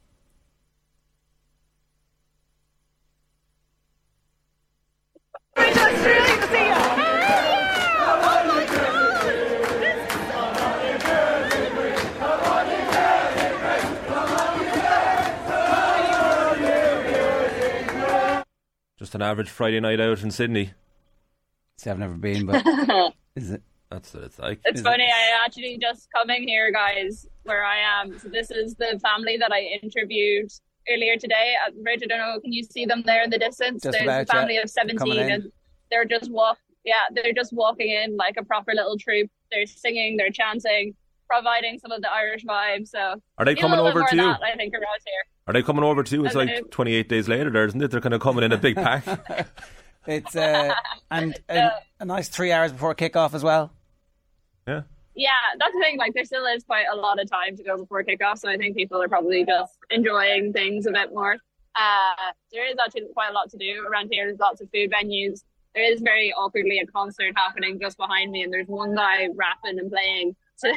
Just 19.12 19.20
an 19.20 19.28
average 19.28 19.50
Friday 19.50 19.78
night 19.78 20.00
out 20.00 20.22
in 20.22 20.30
Sydney. 20.30 20.72
See, 21.76 21.90
I've 21.90 21.98
never 21.98 22.14
been, 22.14 22.46
but 22.46 22.64
is 23.36 23.50
it? 23.50 23.62
That's 23.90 24.14
what 24.14 24.22
it's 24.22 24.38
like. 24.38 24.58
It's 24.64 24.80
Is 24.80 24.86
funny. 24.86 25.04
I 25.04 25.44
actually 25.44 25.76
just 25.78 26.08
coming 26.16 26.48
here, 26.48 26.72
guys, 26.72 27.26
where 27.42 27.62
I 27.62 27.76
am. 28.00 28.18
So 28.18 28.30
this 28.30 28.50
is 28.50 28.74
the 28.76 28.98
family 29.02 29.36
that 29.36 29.52
I 29.52 29.78
interviewed 29.82 30.50
earlier 30.90 31.18
today. 31.18 31.56
Uh, 31.62 31.72
Rich, 31.82 32.04
I 32.04 32.06
don't 32.06 32.20
know. 32.20 32.40
Can 32.40 32.54
you 32.54 32.62
see 32.62 32.86
them 32.86 33.02
there 33.04 33.22
in 33.22 33.28
the 33.28 33.38
distance? 33.38 33.82
Just 33.82 33.98
There's 33.98 34.30
a 34.30 34.32
family 34.32 34.56
of 34.56 34.70
seventeen, 34.70 35.18
and 35.18 35.52
they're 35.90 36.06
just 36.06 36.30
walk. 36.30 36.56
Yeah, 36.82 37.04
they're 37.14 37.34
just 37.34 37.52
walking 37.52 37.90
in 37.90 38.16
like 38.16 38.36
a 38.38 38.44
proper 38.46 38.72
little 38.72 38.96
troop. 38.96 39.30
They're 39.50 39.66
singing, 39.66 40.16
they're 40.16 40.30
chanting, 40.30 40.94
providing 41.32 41.78
some 41.78 41.92
of 41.92 42.02
the 42.02 42.12
Irish 42.12 42.44
vibe. 42.44 42.86
So 42.86 43.20
Are 43.38 43.44
they 43.44 43.54
coming 43.54 43.78
over 43.78 44.00
more 44.00 44.08
to 44.08 44.16
you? 44.16 44.22
That, 44.22 44.42
I 44.42 44.56
think 44.56 44.74
around 44.74 45.00
here. 45.06 45.22
Are 45.46 45.52
they 45.54 45.62
coming 45.62 45.84
over 45.84 46.02
too? 46.02 46.24
It's 46.24 46.36
Okay. 46.36 46.56
like 46.56 46.70
28 46.70 47.08
days 47.08 47.28
later, 47.28 47.50
there, 47.50 47.64
isn't 47.66 47.82
it? 47.82 47.90
They're 47.90 48.00
kind 48.00 48.14
of 48.14 48.20
coming 48.20 48.44
in 48.44 48.52
a 48.52 48.58
big 48.58 48.76
pack. 48.76 49.04
It's 50.04 50.34
uh, 50.34 50.74
and 51.12 51.38
a, 51.48 51.70
a 52.00 52.04
nice 52.04 52.28
three 52.28 52.50
hours 52.50 52.72
before 52.72 52.92
kickoff 52.96 53.34
as 53.34 53.44
well. 53.44 53.72
yeah. 54.66 54.82
Yeah, 55.14 55.28
that's 55.60 55.72
the 55.74 55.78
thing. 55.80 55.96
Like, 55.98 56.12
there 56.14 56.24
still 56.24 56.44
is 56.46 56.64
quite 56.64 56.86
a 56.92 56.96
lot 56.96 57.20
of 57.20 57.30
time 57.30 57.54
to 57.56 57.62
go 57.62 57.76
before 57.76 58.02
kickoff, 58.02 58.38
so 58.38 58.48
I 58.48 58.56
think 58.56 58.76
people 58.76 59.00
are 59.00 59.08
probably 59.08 59.44
just 59.44 59.74
enjoying 59.90 60.52
things 60.52 60.86
a 60.86 60.90
bit 60.90 61.12
more. 61.14 61.34
Uh, 61.76 62.32
there 62.50 62.66
is 62.66 62.76
actually 62.84 63.02
quite 63.12 63.30
a 63.30 63.32
lot 63.32 63.48
to 63.50 63.58
do 63.58 63.86
around 63.88 64.08
here. 64.10 64.26
There's 64.26 64.40
lots 64.40 64.60
of 64.60 64.68
food 64.72 64.90
venues. 64.90 65.44
There 65.74 65.84
is 65.84 66.00
very 66.00 66.32
awkwardly 66.32 66.78
a 66.80 66.86
concert 66.86 67.34
happening 67.36 67.78
just 67.78 67.96
behind 67.96 68.32
me, 68.32 68.42
and 68.42 68.52
there's 68.52 68.66
one 68.68 68.94
guy 68.96 69.28
rapping 69.36 69.78
and 69.78 69.90
playing 69.90 70.34
to 70.60 70.74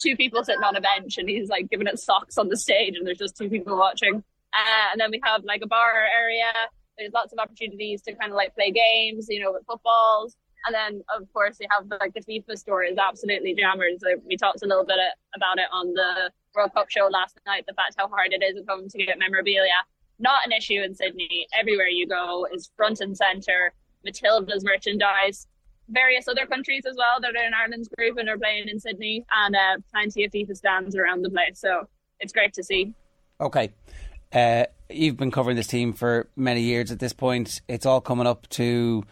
two 0.00 0.16
people 0.16 0.44
sitting 0.44 0.62
on 0.62 0.76
a 0.76 0.80
bench, 0.80 1.18
and 1.18 1.28
he's 1.28 1.48
like 1.48 1.70
giving 1.70 1.86
it 1.86 1.98
socks 1.98 2.38
on 2.38 2.48
the 2.48 2.56
stage, 2.56 2.96
and 2.96 3.06
there's 3.06 3.18
just 3.18 3.36
two 3.36 3.48
people 3.48 3.76
watching. 3.76 4.22
Uh, 4.52 4.86
and 4.92 5.00
then 5.00 5.10
we 5.10 5.20
have 5.24 5.44
like 5.44 5.62
a 5.62 5.66
bar 5.66 5.92
area. 5.92 6.52
There's 6.96 7.12
lots 7.12 7.32
of 7.32 7.38
opportunities 7.38 8.02
to 8.02 8.14
kind 8.14 8.30
of 8.30 8.36
like 8.36 8.54
play 8.54 8.70
games, 8.70 9.26
you 9.28 9.42
know, 9.42 9.52
with 9.52 9.64
footballs. 9.66 10.36
And 10.66 10.74
then, 10.74 11.02
of 11.14 11.30
course, 11.32 11.56
we 11.60 11.66
have 11.70 11.86
like 12.00 12.14
the 12.14 12.20
FIFA 12.20 12.56
store 12.56 12.84
is 12.84 12.96
absolutely 12.96 13.54
jammers. 13.54 14.00
Like, 14.02 14.22
we 14.26 14.36
talked 14.36 14.62
a 14.62 14.66
little 14.66 14.84
bit 14.84 14.96
about 15.34 15.58
it 15.58 15.66
on 15.72 15.92
the 15.92 16.30
World 16.54 16.72
Cup 16.72 16.88
show 16.88 17.08
last 17.10 17.38
night. 17.46 17.64
The 17.66 17.74
fact 17.74 17.96
how 17.98 18.08
hard 18.08 18.32
it 18.32 18.42
is 18.42 18.56
at 18.56 18.64
home 18.68 18.88
to 18.88 18.98
get 19.04 19.18
memorabilia, 19.18 19.84
not 20.18 20.46
an 20.46 20.52
issue 20.52 20.80
in 20.80 20.94
Sydney. 20.94 21.46
Everywhere 21.58 21.88
you 21.88 22.06
go 22.06 22.46
is 22.52 22.70
front 22.76 23.00
and 23.00 23.16
center. 23.16 23.72
Matilda's 24.04 24.64
merchandise, 24.64 25.46
various 25.88 26.28
other 26.28 26.46
countries 26.46 26.84
as 26.86 26.96
well 26.96 27.20
that 27.20 27.36
are 27.36 27.46
in 27.46 27.54
Ireland's 27.54 27.88
group 27.88 28.16
and 28.18 28.28
are 28.28 28.38
playing 28.38 28.68
in 28.68 28.80
Sydney, 28.80 29.24
and 29.34 29.54
uh, 29.54 29.76
plenty 29.92 30.24
of 30.24 30.32
FIFA 30.32 30.56
stands 30.56 30.96
around 30.96 31.22
the 31.22 31.30
place. 31.30 31.60
So 31.60 31.88
it's 32.20 32.32
great 32.32 32.52
to 32.54 32.64
see. 32.64 32.94
Okay. 33.40 33.72
Uh, 34.32 34.64
you've 34.90 35.16
been 35.16 35.30
covering 35.30 35.56
this 35.56 35.66
team 35.66 35.92
for 35.92 36.28
many 36.36 36.62
years 36.62 36.90
at 36.90 36.98
this 36.98 37.12
point. 37.12 37.60
It's 37.68 37.86
all 37.86 38.00
coming 38.00 38.26
up 38.26 38.48
to 38.50 39.04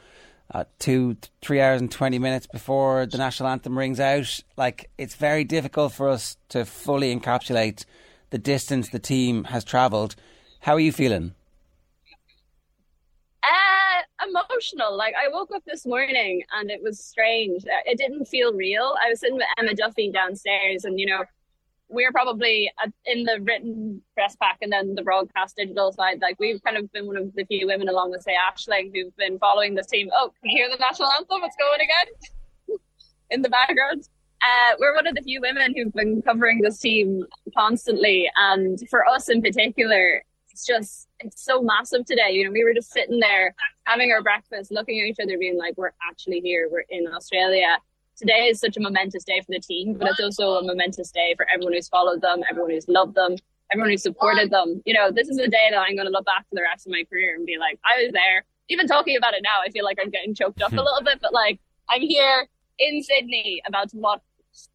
uh, 0.53 0.65
two, 0.79 1.17
three 1.41 1.61
hours 1.61 1.81
and 1.81 1.91
20 1.91 2.19
minutes 2.19 2.47
before 2.47 3.07
the 3.07 3.19
national 3.19 3.49
anthem 3.49 3.79
rings 3.79 4.01
out. 4.01 4.41
Like, 4.57 4.91
it's 4.99 5.15
very 5.15 5.45
difficult 5.45 5.93
for 5.93 6.09
us 6.09 6.37
to 6.51 6.65
fully 6.65 7.15
encapsulate 7.15 7.85
the 8.31 8.39
distance 8.39 8.89
the 8.89 8.99
team 8.99 9.45
has 9.45 9.65
travelled. 9.65 10.17
How 10.61 10.75
are 10.75 10.81
you 10.81 10.93
feeling? 10.93 11.35
Uh, 14.23 14.27
emotional. 14.29 14.97
Like 14.97 15.15
I 15.15 15.29
woke 15.29 15.51
up 15.55 15.63
this 15.67 15.87
morning 15.87 16.43
and 16.59 16.71
it 16.71 16.83
was 16.83 17.05
strange. 17.05 17.65
Uh, 17.65 17.83
It 17.87 17.99
didn't 17.99 18.27
feel 18.27 18.53
real. 18.53 18.95
I 19.05 19.11
was 19.11 19.21
sitting 19.21 19.37
with 19.37 19.47
Emma 19.59 19.75
Duffy 19.75 20.11
downstairs, 20.11 20.85
and 20.85 20.99
you 20.99 21.07
know, 21.07 21.25
we're 21.89 22.13
probably 22.13 22.71
in 23.07 23.25
the 23.25 23.41
written 23.43 24.03
press 24.15 24.37
pack 24.37 24.59
and 24.63 24.73
then 24.73 24.95
the 24.95 25.03
broadcast 25.03 25.57
digital 25.57 25.93
side. 25.93 26.21
Like 26.21 26.37
we've 26.39 26.63
kind 26.63 26.77
of 26.77 26.91
been 26.93 27.07
one 27.07 27.17
of 27.17 27.35
the 27.35 27.45
few 27.45 27.67
women, 27.67 27.89
along 27.89 28.11
with 28.11 28.23
say 28.23 28.35
Ashling, 28.35 28.91
who've 28.95 29.17
been 29.17 29.39
following 29.39 29.75
this 29.75 29.87
team. 29.87 30.09
Oh, 30.15 30.33
can 30.41 30.51
you 30.51 30.57
hear 30.59 30.71
the 30.71 30.79
national 30.79 31.11
anthem? 31.19 31.41
It's 31.45 31.57
going 31.57 31.81
again 31.81 32.79
in 33.31 33.43
the 33.43 33.51
background. 33.51 34.09
Uh, 34.43 34.75
we're 34.81 34.95
one 34.95 35.07
of 35.07 35.15
the 35.15 35.23
few 35.23 35.41
women 35.41 35.73
who've 35.77 35.93
been 35.93 36.21
covering 36.23 36.61
this 36.63 36.79
team 36.79 37.25
constantly, 37.57 38.29
and 38.37 38.79
for 38.91 39.07
us 39.07 39.29
in 39.29 39.41
particular, 39.41 40.25
it's 40.53 40.67
just 40.67 41.09
it's 41.21 41.43
so 41.43 41.63
massive 41.63 42.05
today. 42.05 42.31
You 42.33 42.45
know, 42.45 42.51
we 42.51 42.63
were 42.65 42.75
just 42.75 42.93
sitting 42.93 43.19
there 43.19 43.55
having 43.85 44.13
our 44.13 44.23
breakfast, 44.23 44.71
looking 44.71 45.01
at 45.01 45.07
each 45.07 45.21
other, 45.21 45.39
being 45.39 45.59
like, 45.59 45.75
"We're 45.77 45.93
actually 46.09 46.41
here. 46.41 46.69
We're 46.71 46.85
in 46.91 47.07
Australia." 47.13 47.79
Today 48.17 48.49
is 48.49 48.61
such 48.61 48.77
a 48.77 48.81
momentous 48.81 49.25
day 49.25 49.41
for 49.41 49.51
the 49.51 49.59
team, 49.59 49.95
but 49.95 50.11
it's 50.11 50.21
also 50.21 50.57
a 50.57 50.63
momentous 50.63 51.11
day 51.11 51.35
for 51.37 51.47
everyone 51.53 51.73
who's 51.73 51.89
followed 51.89 52.21
them, 52.21 52.43
everyone 52.49 52.71
who's 52.71 52.87
loved 52.87 53.15
them, 53.15 53.37
everyone 53.73 53.91
who's 53.91 54.03
supported 54.03 54.51
them. 54.51 54.83
You 54.85 54.95
know, 54.95 55.11
this 55.11 55.29
is 55.29 55.39
a 55.39 55.49
day 55.49 55.69
that 55.71 55.79
I'm 55.79 55.97
going 55.97 56.07
to 56.07 56.13
look 56.13 56.27
back 56.27 56.47
for 56.49 56.55
the 56.55 56.63
rest 56.63 56.87
of 56.87 56.93
my 56.93 57.05
career 57.05 57.35
and 57.35 57.47
be 57.47 57.57
like, 57.59 57.81
"I 57.85 58.03
was 58.03 58.13
there." 58.13 58.45
Even 58.69 58.87
talking 58.87 59.17
about 59.17 59.35
it 59.35 59.43
now, 59.43 59.61
I 59.67 59.71
feel 59.71 59.85
like 59.85 59.99
I'm 60.01 60.11
getting 60.11 60.35
choked 60.35 60.63
up 60.63 60.73
a 60.73 60.77
hmm. 60.77 60.79
little 60.79 61.03
bit, 61.03 61.19
but 61.21 61.33
like 61.33 61.59
I'm 61.89 62.03
here 62.03 62.49
in 62.79 63.03
Sydney 63.03 63.63
about 63.67 63.91
to 63.91 63.97
watch 63.97 64.21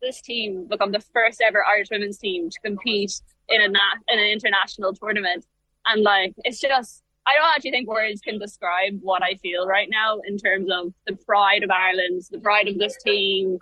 this 0.01 0.21
team 0.21 0.67
become 0.67 0.91
the 0.91 0.99
first 0.99 1.41
ever 1.45 1.63
Irish 1.63 1.89
women's 1.91 2.17
team 2.17 2.49
to 2.49 2.59
compete 2.61 3.21
in 3.49 3.61
a 3.61 3.67
na- 3.67 4.01
in 4.09 4.19
an 4.19 4.25
international 4.25 4.93
tournament. 4.93 5.45
And 5.87 6.03
like, 6.03 6.33
it's 6.43 6.59
just, 6.59 7.03
I 7.27 7.35
don't 7.35 7.51
actually 7.55 7.71
think 7.71 7.87
words 7.87 8.21
can 8.21 8.39
describe 8.39 8.99
what 9.01 9.23
I 9.23 9.35
feel 9.35 9.67
right 9.67 9.89
now 9.89 10.19
in 10.27 10.37
terms 10.37 10.69
of 10.71 10.93
the 11.05 11.15
pride 11.15 11.63
of 11.63 11.71
Ireland, 11.71 12.23
the 12.31 12.39
pride 12.39 12.67
of 12.67 12.77
this 12.77 12.95
team, 13.03 13.57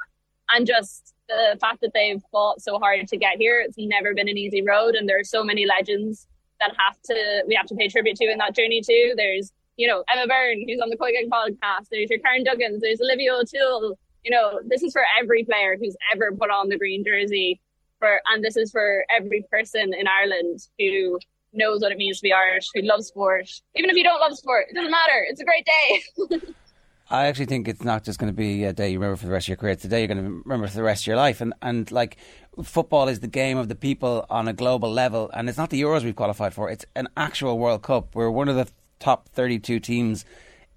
and 0.51 0.67
just 0.67 1.15
the 1.27 1.57
fact 1.59 1.81
that 1.81 1.91
they've 1.93 2.21
fought 2.31 2.61
so 2.61 2.77
hard 2.77 3.07
to 3.07 3.17
get 3.17 3.37
here. 3.37 3.59
It's 3.59 3.77
never 3.77 4.13
been 4.13 4.29
an 4.29 4.37
easy 4.37 4.61
road, 4.61 4.95
and 4.95 5.07
there 5.07 5.19
are 5.19 5.23
so 5.23 5.43
many 5.43 5.65
legends 5.65 6.27
that 6.59 6.71
have 6.77 7.01
to 7.05 7.43
we 7.47 7.55
have 7.55 7.65
to 7.67 7.75
pay 7.75 7.87
tribute 7.87 8.15
to 8.17 8.31
in 8.31 8.37
that 8.37 8.55
journey 8.55 8.81
too. 8.81 9.13
There's 9.17 9.51
you 9.77 9.87
know 9.87 10.03
Emma 10.11 10.27
Byrne, 10.27 10.63
who's 10.67 10.79
on 10.81 10.89
the 10.89 10.97
Quick 10.97 11.15
podcast. 11.29 11.87
There's 11.91 12.09
your 12.09 12.19
Karen 12.19 12.43
Duggans. 12.43 12.79
There's 12.81 13.01
Olivia 13.01 13.33
O'Toole. 13.33 13.97
You 14.23 14.31
know, 14.31 14.59
this 14.65 14.81
is 14.83 14.93
for 14.93 15.03
every 15.19 15.43
player 15.43 15.77
who's 15.79 15.95
ever 16.13 16.31
put 16.31 16.49
on 16.49 16.69
the 16.69 16.77
green 16.77 17.03
jersey. 17.03 17.61
For 17.99 18.21
and 18.31 18.43
this 18.43 18.57
is 18.57 18.71
for 18.71 19.05
every 19.15 19.45
person 19.49 19.93
in 19.93 20.07
Ireland 20.07 20.59
who 20.77 21.19
knows 21.55 21.81
what 21.81 21.91
it 21.91 21.97
means 21.97 22.17
to 22.17 22.23
be 22.23 22.33
Irish, 22.33 22.67
who 22.73 22.81
loves 22.81 23.07
sport. 23.07 23.49
Even 23.75 23.89
if 23.89 23.95
you 23.95 24.03
don't 24.03 24.19
love 24.19 24.37
sport, 24.37 24.65
it 24.69 24.75
doesn't 24.75 24.91
matter. 24.91 25.25
It's 25.29 25.41
a 25.41 25.45
great 25.45 25.65
day. 25.65 26.39
I 27.09 27.27
actually 27.27 27.45
think 27.45 27.67
it's 27.67 27.83
not 27.83 28.03
just 28.03 28.17
going 28.17 28.31
to 28.31 28.35
be 28.35 28.63
a 28.63 28.73
day 28.73 28.89
you 28.89 28.97
remember 28.99 29.15
for 29.15 29.27
the 29.27 29.31
rest 29.31 29.45
of 29.45 29.49
your 29.49 29.57
career. 29.57 29.73
It's 29.73 29.85
a 29.85 29.87
day 29.87 29.99
you're 29.99 30.07
going 30.07 30.23
to 30.23 30.41
remember 30.43 30.67
for 30.67 30.75
the 30.75 30.83
rest 30.83 31.03
of 31.03 31.07
your 31.07 31.17
life. 31.17 31.39
And 31.39 31.53
and 31.61 31.91
like 31.91 32.17
football 32.63 33.07
is 33.07 33.19
the 33.19 33.27
game 33.27 33.57
of 33.57 33.67
the 33.67 33.75
people 33.75 34.25
on 34.29 34.47
a 34.47 34.53
global 34.53 34.91
level, 34.91 35.29
and 35.33 35.47
it's 35.47 35.57
not 35.57 35.69
the 35.69 35.81
Euros 35.81 36.03
we've 36.03 36.15
qualified 36.15 36.53
for. 36.53 36.69
It's 36.69 36.85
an 36.95 37.07
actual 37.15 37.59
World 37.59 37.83
Cup. 37.83 38.15
We're 38.15 38.31
one 38.31 38.49
of 38.49 38.55
the 38.55 38.67
top 38.99 39.29
32 39.29 39.79
teams 39.79 40.25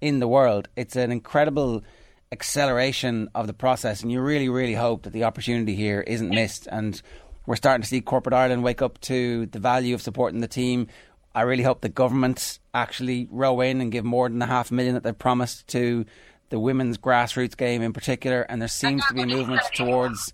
in 0.01 0.19
the 0.19 0.27
world. 0.27 0.67
It's 0.75 0.95
an 0.95 1.11
incredible 1.11 1.83
acceleration 2.31 3.29
of 3.33 3.47
the 3.47 3.53
process, 3.53 4.03
and 4.03 4.11
you 4.11 4.21
really, 4.21 4.49
really 4.49 4.75
hope 4.75 5.03
that 5.03 5.13
the 5.13 5.23
opportunity 5.23 5.73
here 5.75 6.01
isn't 6.01 6.29
missed. 6.29 6.67
And 6.71 7.01
we're 7.49 7.55
starting 7.55 7.81
to 7.81 7.87
see 7.87 7.99
corporate 7.99 8.35
Ireland 8.35 8.63
wake 8.63 8.83
up 8.83 9.01
to 9.01 9.47
the 9.47 9.57
value 9.57 9.95
of 9.95 10.03
supporting 10.03 10.39
the 10.39 10.47
team. 10.47 10.85
I 11.33 11.41
really 11.41 11.63
hope 11.63 11.81
the 11.81 11.89
government 11.89 12.59
actually 12.75 13.27
row 13.31 13.59
in 13.61 13.81
and 13.81 13.91
give 13.91 14.05
more 14.05 14.29
than 14.29 14.37
the 14.37 14.45
half 14.45 14.71
million 14.71 14.93
that 14.93 15.01
they've 15.01 15.17
promised 15.17 15.65
to 15.69 16.05
the 16.49 16.59
women's 16.59 16.99
grassroots 16.99 17.57
game 17.57 17.81
in 17.81 17.91
particular. 17.91 18.41
And 18.41 18.61
there 18.61 18.67
seems 18.67 19.03
to 19.07 19.15
be 19.15 19.23
a 19.23 19.25
movement 19.25 19.63
towards 19.73 20.31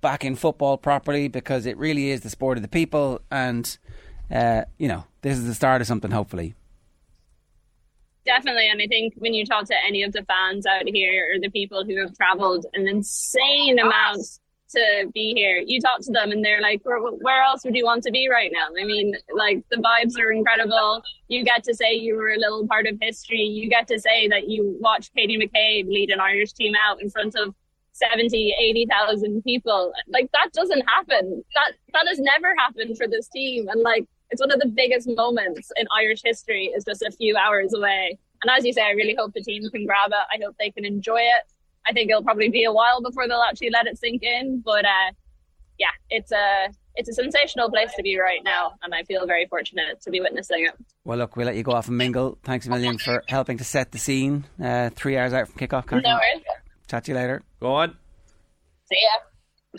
backing 0.00 0.36
football 0.36 0.78
properly 0.78 1.28
because 1.28 1.66
it 1.66 1.76
really 1.76 2.08
is 2.08 2.22
the 2.22 2.30
sport 2.30 2.56
of 2.56 2.62
the 2.62 2.68
people. 2.68 3.20
And, 3.30 3.76
uh, 4.30 4.62
you 4.78 4.88
know, 4.88 5.04
this 5.20 5.36
is 5.36 5.46
the 5.46 5.52
start 5.52 5.82
of 5.82 5.86
something, 5.86 6.12
hopefully. 6.12 6.54
Definitely, 8.24 8.70
and 8.70 8.80
I 8.80 8.86
think 8.86 9.12
when 9.18 9.34
you 9.34 9.44
talk 9.44 9.66
to 9.66 9.74
any 9.86 10.02
of 10.02 10.12
the 10.14 10.24
fans 10.24 10.64
out 10.64 10.84
here 10.86 11.30
or 11.30 11.40
the 11.40 11.50
people 11.50 11.84
who 11.84 12.00
have 12.00 12.16
travelled 12.16 12.64
an 12.72 12.88
insane 12.88 13.78
amount 13.78 14.24
to 14.74 15.10
be 15.12 15.34
here, 15.34 15.62
you 15.64 15.80
talk 15.80 16.00
to 16.00 16.12
them 16.12 16.30
and 16.30 16.44
they're 16.44 16.60
like, 16.60 16.82
where, 16.84 17.42
else 17.42 17.64
would 17.64 17.74
you 17.74 17.84
want 17.84 18.02
to 18.04 18.10
be 18.10 18.28
right 18.28 18.50
now? 18.52 18.68
I 18.80 18.84
mean, 18.84 19.14
like 19.34 19.62
the 19.70 19.76
vibes 19.76 20.18
are 20.18 20.32
incredible. 20.32 21.02
You 21.28 21.44
get 21.44 21.64
to 21.64 21.74
say 21.74 21.94
you 21.94 22.16
were 22.16 22.30
a 22.30 22.38
little 22.38 22.66
part 22.66 22.86
of 22.86 22.98
history. 23.00 23.42
You 23.42 23.68
get 23.68 23.88
to 23.88 23.98
say 23.98 24.28
that 24.28 24.48
you 24.48 24.76
watched 24.80 25.14
Katie 25.14 25.38
McCabe 25.38 25.88
lead 25.88 26.10
an 26.10 26.20
Irish 26.20 26.52
team 26.52 26.74
out 26.86 27.00
in 27.00 27.10
front 27.10 27.34
of 27.36 27.54
70, 27.92 28.54
80,000 28.58 29.42
people. 29.42 29.92
Like 30.08 30.30
that 30.32 30.52
doesn't 30.52 30.82
happen. 30.88 31.44
That 31.54 31.72
that 31.92 32.08
has 32.08 32.18
never 32.18 32.54
happened 32.58 32.96
for 32.98 33.06
this 33.06 33.28
team. 33.28 33.68
And 33.68 33.82
like 33.82 34.04
it's 34.30 34.40
one 34.40 34.50
of 34.50 34.60
the 34.60 34.68
biggest 34.68 35.08
moments 35.08 35.70
in 35.76 35.86
Irish 35.96 36.22
history 36.24 36.72
is 36.76 36.84
just 36.84 37.02
a 37.02 37.10
few 37.12 37.36
hours 37.36 37.72
away. 37.72 38.18
And 38.42 38.50
as 38.50 38.64
you 38.64 38.72
say, 38.72 38.82
I 38.82 38.90
really 38.90 39.14
hope 39.16 39.32
the 39.32 39.42
team 39.42 39.62
can 39.70 39.86
grab 39.86 40.10
it. 40.10 40.14
I 40.14 40.44
hope 40.44 40.56
they 40.58 40.70
can 40.70 40.84
enjoy 40.84 41.20
it. 41.20 41.53
I 41.86 41.92
think 41.92 42.10
it'll 42.10 42.22
probably 42.22 42.48
be 42.48 42.64
a 42.64 42.72
while 42.72 43.02
before 43.02 43.28
they'll 43.28 43.42
actually 43.42 43.70
let 43.70 43.86
it 43.86 43.98
sink 43.98 44.22
in. 44.22 44.60
But 44.64 44.84
uh, 44.84 45.12
yeah, 45.78 45.88
it's 46.10 46.32
a 46.32 46.68
it's 46.96 47.08
a 47.08 47.12
sensational 47.12 47.68
place 47.70 47.92
to 47.96 48.02
be 48.02 48.18
right 48.18 48.40
now, 48.44 48.74
and 48.82 48.94
I 48.94 49.02
feel 49.02 49.26
very 49.26 49.46
fortunate 49.46 50.00
to 50.02 50.10
be 50.10 50.20
witnessing 50.20 50.64
it. 50.66 50.74
Well, 51.04 51.18
look, 51.18 51.36
we'll 51.36 51.46
let 51.46 51.56
you 51.56 51.62
go 51.64 51.72
off 51.72 51.88
and 51.88 51.98
mingle. 51.98 52.38
Thanks 52.44 52.66
a 52.66 52.70
million 52.70 52.98
for 52.98 53.22
helping 53.28 53.58
to 53.58 53.64
set 53.64 53.90
the 53.92 53.98
scene. 53.98 54.44
Uh, 54.62 54.90
three 54.90 55.16
hours 55.16 55.32
out 55.32 55.48
from 55.48 55.58
kickoff. 55.58 55.90
No 55.90 55.98
worries. 55.98 56.44
Chat 56.88 57.04
to 57.04 57.10
you 57.12 57.16
later. 57.16 57.42
Go 57.60 57.74
on. 57.74 57.96
See 58.90 58.96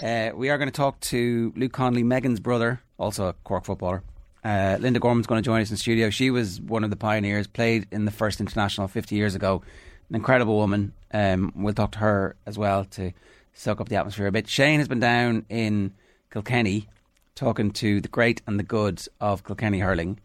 ya. 0.02 0.08
Uh, 0.08 0.32
we 0.36 0.50
are 0.50 0.58
going 0.58 0.68
to 0.70 0.76
talk 0.76 1.00
to 1.00 1.54
Luke 1.56 1.72
Connolly, 1.72 2.04
Megan's 2.04 2.42
brother, 2.42 2.82
also 2.98 3.28
a 3.28 3.34
Cork 3.46 3.64
footballer, 3.64 4.04
Uh, 4.44 4.76
Linda 4.82 5.00
Gorman's 5.00 5.26
going 5.26 5.42
to 5.42 5.46
join 5.46 5.62
us 5.62 5.72
in 5.72 5.78
studio. 5.78 6.10
She 6.10 6.30
was 6.32 6.60
one 6.60 6.84
of 6.84 6.90
the 6.90 6.98
pioneers, 6.98 7.48
played 7.48 7.88
in 7.92 8.04
the 8.04 8.12
first 8.12 8.42
international 8.42 8.90
50 8.90 9.16
years 9.16 9.36
ago. 9.36 9.62
An 10.10 10.16
incredible 10.16 10.56
woman. 10.56 10.94
Um, 11.14 11.52
we'll 11.56 11.74
talk 11.74 11.92
to 11.94 12.00
her 12.00 12.36
as 12.46 12.58
well 12.58 12.86
to 12.92 13.12
soak 13.54 13.82
up 13.82 13.90
the 13.90 13.96
atmosphere 13.96 14.28
a 14.28 14.32
bit. 14.32 14.48
Shane 14.48 14.80
has 14.80 14.88
been 14.88 15.00
down 15.00 15.46
in 15.50 15.94
Kilkenny 16.32 16.88
talking 17.36 17.72
to 17.72 18.02
the 18.02 18.08
great 18.08 18.42
and 18.48 18.60
the 18.60 18.64
good 18.64 19.02
of 19.20 19.44
Kilkenny 19.44 19.80
hurling. 19.80 20.20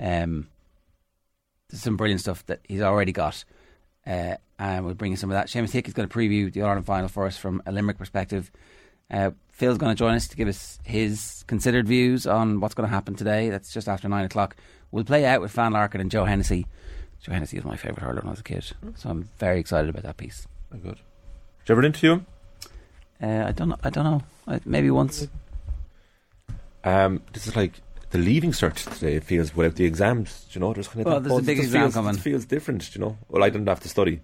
Um, 0.00 0.48
there's 1.68 1.82
some 1.82 1.96
brilliant 1.96 2.20
stuff 2.20 2.44
that 2.46 2.60
he's 2.68 2.82
already 2.82 3.12
got. 3.12 3.44
Uh, 4.06 4.36
and 4.58 4.84
we'll 4.84 4.94
bring 4.94 5.10
you 5.10 5.16
some 5.16 5.30
of 5.30 5.34
that. 5.34 5.48
Seamus 5.48 5.72
Hickey 5.72 5.88
is 5.88 5.94
going 5.94 6.08
to 6.08 6.14
preview 6.14 6.52
the 6.52 6.62
All-Ireland 6.62 6.86
final 6.86 7.08
for 7.08 7.26
us 7.26 7.36
from 7.36 7.62
a 7.66 7.72
Limerick 7.72 7.98
perspective. 7.98 8.50
Uh, 9.10 9.30
Phil's 9.50 9.78
going 9.78 9.94
to 9.94 9.98
join 9.98 10.14
us 10.14 10.28
to 10.28 10.36
give 10.36 10.48
us 10.48 10.78
his 10.84 11.44
considered 11.46 11.86
views 11.86 12.26
on 12.26 12.60
what's 12.60 12.74
going 12.74 12.88
to 12.88 12.94
happen 12.94 13.14
today. 13.14 13.50
That's 13.50 13.72
just 13.72 13.88
after 13.88 14.08
nine 14.08 14.24
o'clock. 14.24 14.56
We'll 14.90 15.04
play 15.04 15.24
out 15.24 15.40
with 15.40 15.52
Fan 15.52 15.72
Larkin 15.72 16.00
and 16.00 16.10
Joe 16.10 16.24
Hennessy. 16.24 16.66
Joe 17.24 17.32
Hennessy 17.32 17.56
is 17.56 17.64
my 17.64 17.76
favourite 17.76 18.02
hurler 18.02 18.20
when 18.20 18.26
I 18.26 18.30
was 18.32 18.40
a 18.40 18.44
kid, 18.44 18.64
so 18.96 19.08
I'm 19.08 19.30
very 19.38 19.58
excited 19.58 19.88
about 19.88 20.02
that 20.02 20.18
piece. 20.18 20.46
Very 20.70 20.82
good. 20.82 20.96
Did 20.96 21.68
you 21.70 21.72
ever 21.74 21.82
interview 21.82 22.12
him? 22.12 22.26
Uh, 23.22 23.46
I 23.48 23.52
don't 23.52 23.70
know. 23.70 23.78
I 23.82 23.88
don't 23.88 24.04
know. 24.04 24.22
I, 24.46 24.60
maybe 24.66 24.90
once. 24.90 25.26
Um, 26.84 27.22
this 27.32 27.46
is 27.46 27.56
like 27.56 27.80
the 28.10 28.18
leaving 28.18 28.52
cert 28.52 28.74
today. 28.92 29.14
It 29.14 29.24
feels 29.24 29.56
without 29.56 29.76
the 29.76 29.86
exams. 29.86 30.44
do 30.52 30.58
You 30.58 30.60
know, 30.60 30.74
there's 30.74 30.88
kind 30.88 31.00
of 31.00 31.06
Well, 31.06 31.20
there's 31.20 31.38
a 31.38 31.42
big 31.42 31.60
exam 31.60 31.82
feels, 31.84 31.94
coming. 31.94 32.14
It 32.14 32.20
feels 32.20 32.44
different. 32.44 32.92
do 32.92 32.98
You 32.98 33.04
know, 33.06 33.18
well, 33.30 33.42
I 33.42 33.48
didn't 33.48 33.68
have 33.68 33.80
to 33.80 33.88
study, 33.88 34.20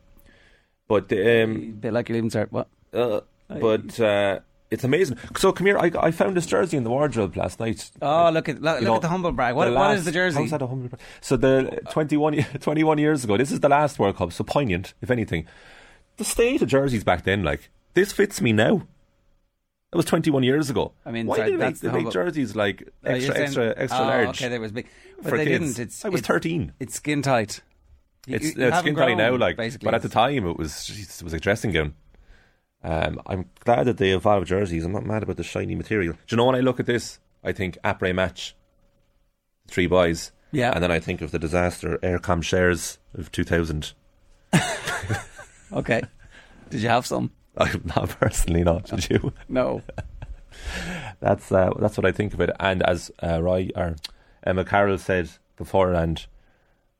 but 0.87 1.09
the, 1.09 1.45
um, 1.45 1.57
A 1.57 1.57
bit 1.71 1.93
like 1.95 2.11
your 2.11 2.17
leaving 2.17 2.31
cert. 2.31 2.53
What? 2.53 2.69
uh, 2.93 3.21
but 3.49 3.99
uh, 3.99 4.41
it's 4.71 4.85
amazing. 4.85 5.19
So 5.37 5.53
come 5.53 5.67
here. 5.67 5.79
I, 5.79 5.91
I 5.99 6.11
found 6.11 6.37
this 6.37 6.47
jersey 6.47 6.77
in 6.77 6.85
the 6.85 6.91
wardrobe 6.91 7.37
last 7.37 7.59
night. 7.61 7.91
Oh, 8.01 8.31
look 8.31 8.49
at 8.49 8.63
look, 8.63 8.77
look 8.77 8.85
know, 8.85 8.95
at 8.97 9.03
the 9.03 9.09
humble 9.09 9.33
brag. 9.33 9.55
What, 9.55 9.67
the 9.67 9.71
last- 9.73 9.99
is 9.99 10.05
the 10.05 10.13
jersey? 10.13 10.41
How's 10.41 10.51
that 10.51 10.63
a 10.63 10.67
humble 10.67 10.89
brag? 10.89 11.01
So 11.21 11.37
the 11.37 11.81
21, 11.91 12.35
21 12.61 12.99
years 12.99 13.25
ago, 13.25 13.37
this 13.37 13.51
is 13.51 13.61
the 13.61 13.69
last 13.69 13.99
World 13.99 14.17
Cup, 14.17 14.33
so 14.33 14.45
poignant, 14.45 14.95
if 15.03 15.11
anything. 15.11 15.47
The 16.19 16.25
state 16.25 16.63
of 16.63 16.69
jerseys 16.69 17.03
back 17.05 17.25
then, 17.25 17.43
like, 17.43 17.71
this 17.95 18.13
fits 18.13 18.41
me 18.41 18.53
now. 18.53 18.87
That 19.91 19.97
was 19.97 20.07
21 20.07 20.45
years 20.45 20.71
ago. 20.71 20.93
I 21.05 21.11
mean, 21.11 21.27
why 21.27 21.37
sorry, 21.39 21.51
did 21.51 21.61
they 21.61 21.65
make, 21.67 21.79
the 21.81 21.89
they 21.91 22.03
make 22.05 22.13
jerseys 22.13 22.55
like 22.55 22.89
Oh, 23.05 23.11
extra, 23.11 23.35
saying- 23.35 23.45
extra, 23.47 23.75
extra 23.77 24.01
oh, 24.01 24.07
large? 24.07 24.29
Okay, 24.41 24.49
they 24.49 24.59
was 24.61 24.71
big, 24.71 24.87
but 25.21 25.33
they 25.33 25.47
kids. 25.47 25.75
didn't. 25.75 25.79
It's 25.89 26.05
I 26.05 26.09
was 26.11 26.21
it's- 26.21 26.29
13. 26.29 26.73
It's 26.79 26.95
skin 26.95 27.23
tight. 27.23 27.61
You- 28.27 28.37
It's, 28.37 28.55
you 28.57 28.67
it's 28.69 28.79
skin 28.79 28.95
tight 28.95 29.15
now, 29.17 29.35
like, 29.37 29.57
basically. 29.57 29.87
but 29.87 29.95
at 29.95 30.03
the 30.03 30.09
time 30.09 30.47
it 30.47 30.57
was 30.57 30.71
jeez, 30.73 31.21
it 31.21 31.25
was 31.25 31.33
a 31.33 31.41
dressing 31.41 31.73
gown. 31.73 31.95
Um, 32.83 33.21
I'm 33.27 33.51
glad 33.61 33.85
that 33.85 33.99
they 33.99 34.11
evolved 34.11 34.47
jerseys. 34.47 34.85
I'm 34.85 34.93
not 34.93 35.05
mad 35.05 35.23
about 35.23 35.37
the 35.37 35.45
shiny 35.45 35.75
material. 35.75 36.15
Do 36.15 36.19
you 36.31 36.37
know 36.37 36.47
when 36.47 36.57
I 36.57 36.61
look 36.61 36.81
at 36.81 36.87
this, 36.87 37.19
I 37.45 37.53
think 37.53 37.79
après 37.85 38.15
match, 38.15 38.55
three 39.69 39.87
boys. 39.87 40.33
Yeah. 40.53 40.73
And 40.73 40.83
then 40.83 40.91
I 40.91 40.99
think 40.99 41.21
of 41.21 41.31
the 41.31 41.39
disaster 41.39 41.99
Eircom 42.03 42.43
shares 42.43 42.99
of 43.15 43.31
2000. 43.31 43.93
okay. 45.73 46.03
Did 46.71 46.81
you 46.83 46.89
have 46.89 47.07
some? 47.07 47.31
I'm 47.57 47.83
not 47.97 48.09
personally 48.09 48.65
not. 48.65 48.87
Did 48.87 49.11
you? 49.11 49.33
No. 49.49 49.83
that's 51.21 51.51
uh, 51.53 51.71
that's 51.79 51.97
what 51.97 52.07
I 52.07 52.13
think 52.13 52.35
of 52.35 52.41
it. 52.41 52.51
And 52.59 52.83
as 52.83 53.11
uh, 53.23 53.41
Roy 53.43 53.71
or 53.77 53.97
Emma 54.43 54.65
Carroll 54.65 54.99
said 54.99 55.31
beforehand, 55.57 56.27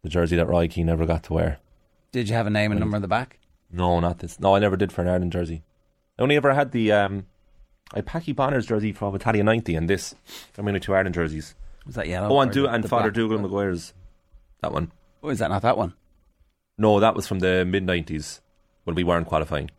the 0.03 0.09
jersey 0.09 0.37
that 0.37 0.47
Roy 0.47 0.69
Keane 0.69 0.87
never 0.87 1.07
got 1.07 1.25
to 1.25 1.33
wear. 1.33 1.59
Did 2.13 2.29
you 2.29 2.35
have 2.35 2.47
a 2.47 2.51
name 2.51 2.71
and 2.71 2.81
number 2.81 2.97
on 2.97 3.03
the 3.03 3.09
back? 3.09 3.39
No, 3.73 4.01
not 4.01 4.19
this. 4.19 4.41
No, 4.41 4.55
I 4.57 4.59
never 4.59 4.77
did 4.77 4.93
for 4.93 5.03
an 5.03 5.09
Ireland 5.09 5.33
jersey. 5.33 5.63
I 6.21 6.23
only 6.23 6.37
ever 6.37 6.53
had 6.53 6.73
the 6.73 6.93
um, 6.93 7.25
I 7.95 7.97
had 7.99 8.07
Packie 8.07 8.37
Bonner's 8.37 8.67
jersey 8.67 8.93
from 8.93 9.15
Italia 9.15 9.43
'90, 9.43 9.75
and 9.75 9.89
this. 9.89 10.15
I'm 10.59 10.69
only 10.69 10.79
two 10.79 10.95
Ireland 10.95 11.15
jerseys. 11.15 11.55
Was 11.87 11.95
that 11.95 12.09
yellow? 12.09 12.29
Oh, 12.29 12.41
and 12.41 12.53
do 12.53 12.67
and 12.67 12.85
the 12.85 12.89
Father? 12.89 13.11
Dougal 13.11 13.39
Maguire's. 13.39 13.95
That 14.61 14.73
one. 14.73 14.93
Oh, 15.23 15.31
is 15.31 15.39
that 15.39 15.49
not 15.49 15.63
that 15.63 15.79
one? 15.79 15.95
No, 16.77 17.01
that 17.01 17.15
was 17.17 17.27
from 17.27 17.39
the 17.39 17.65
mid 17.65 17.87
'90s 17.87 18.41
when 18.85 18.95
we 18.95 19.03
weren't 19.03 19.27
qualifying. 19.29 19.71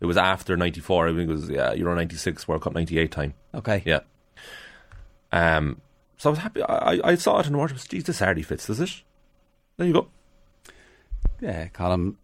It 0.00 0.04
was 0.04 0.18
after 0.18 0.54
'94. 0.54 1.08
I 1.08 1.14
think 1.14 1.30
it 1.30 1.32
was 1.32 1.48
yeah, 1.48 1.72
Euro 1.72 1.94
'96, 1.94 2.46
World 2.46 2.60
Cup 2.60 2.74
'98 2.74 3.10
time. 3.10 3.32
Okay. 3.54 3.82
Yeah. 3.86 4.00
Um. 5.32 5.80
So 6.18 6.28
I 6.28 6.32
was 6.32 6.38
happy. 6.40 6.62
I, 6.62 7.00
I- 7.04 7.14
saw 7.14 7.40
it 7.40 7.46
and 7.46 7.56
watched. 7.56 7.90
Geez, 7.90 8.04
this 8.04 8.18
hardly 8.18 8.42
fits, 8.42 8.66
does 8.66 8.80
it? 8.80 9.02
There 9.78 9.86
you 9.86 9.94
go. 9.94 10.08
Yeah, 11.40 11.68
Colin. 11.68 12.18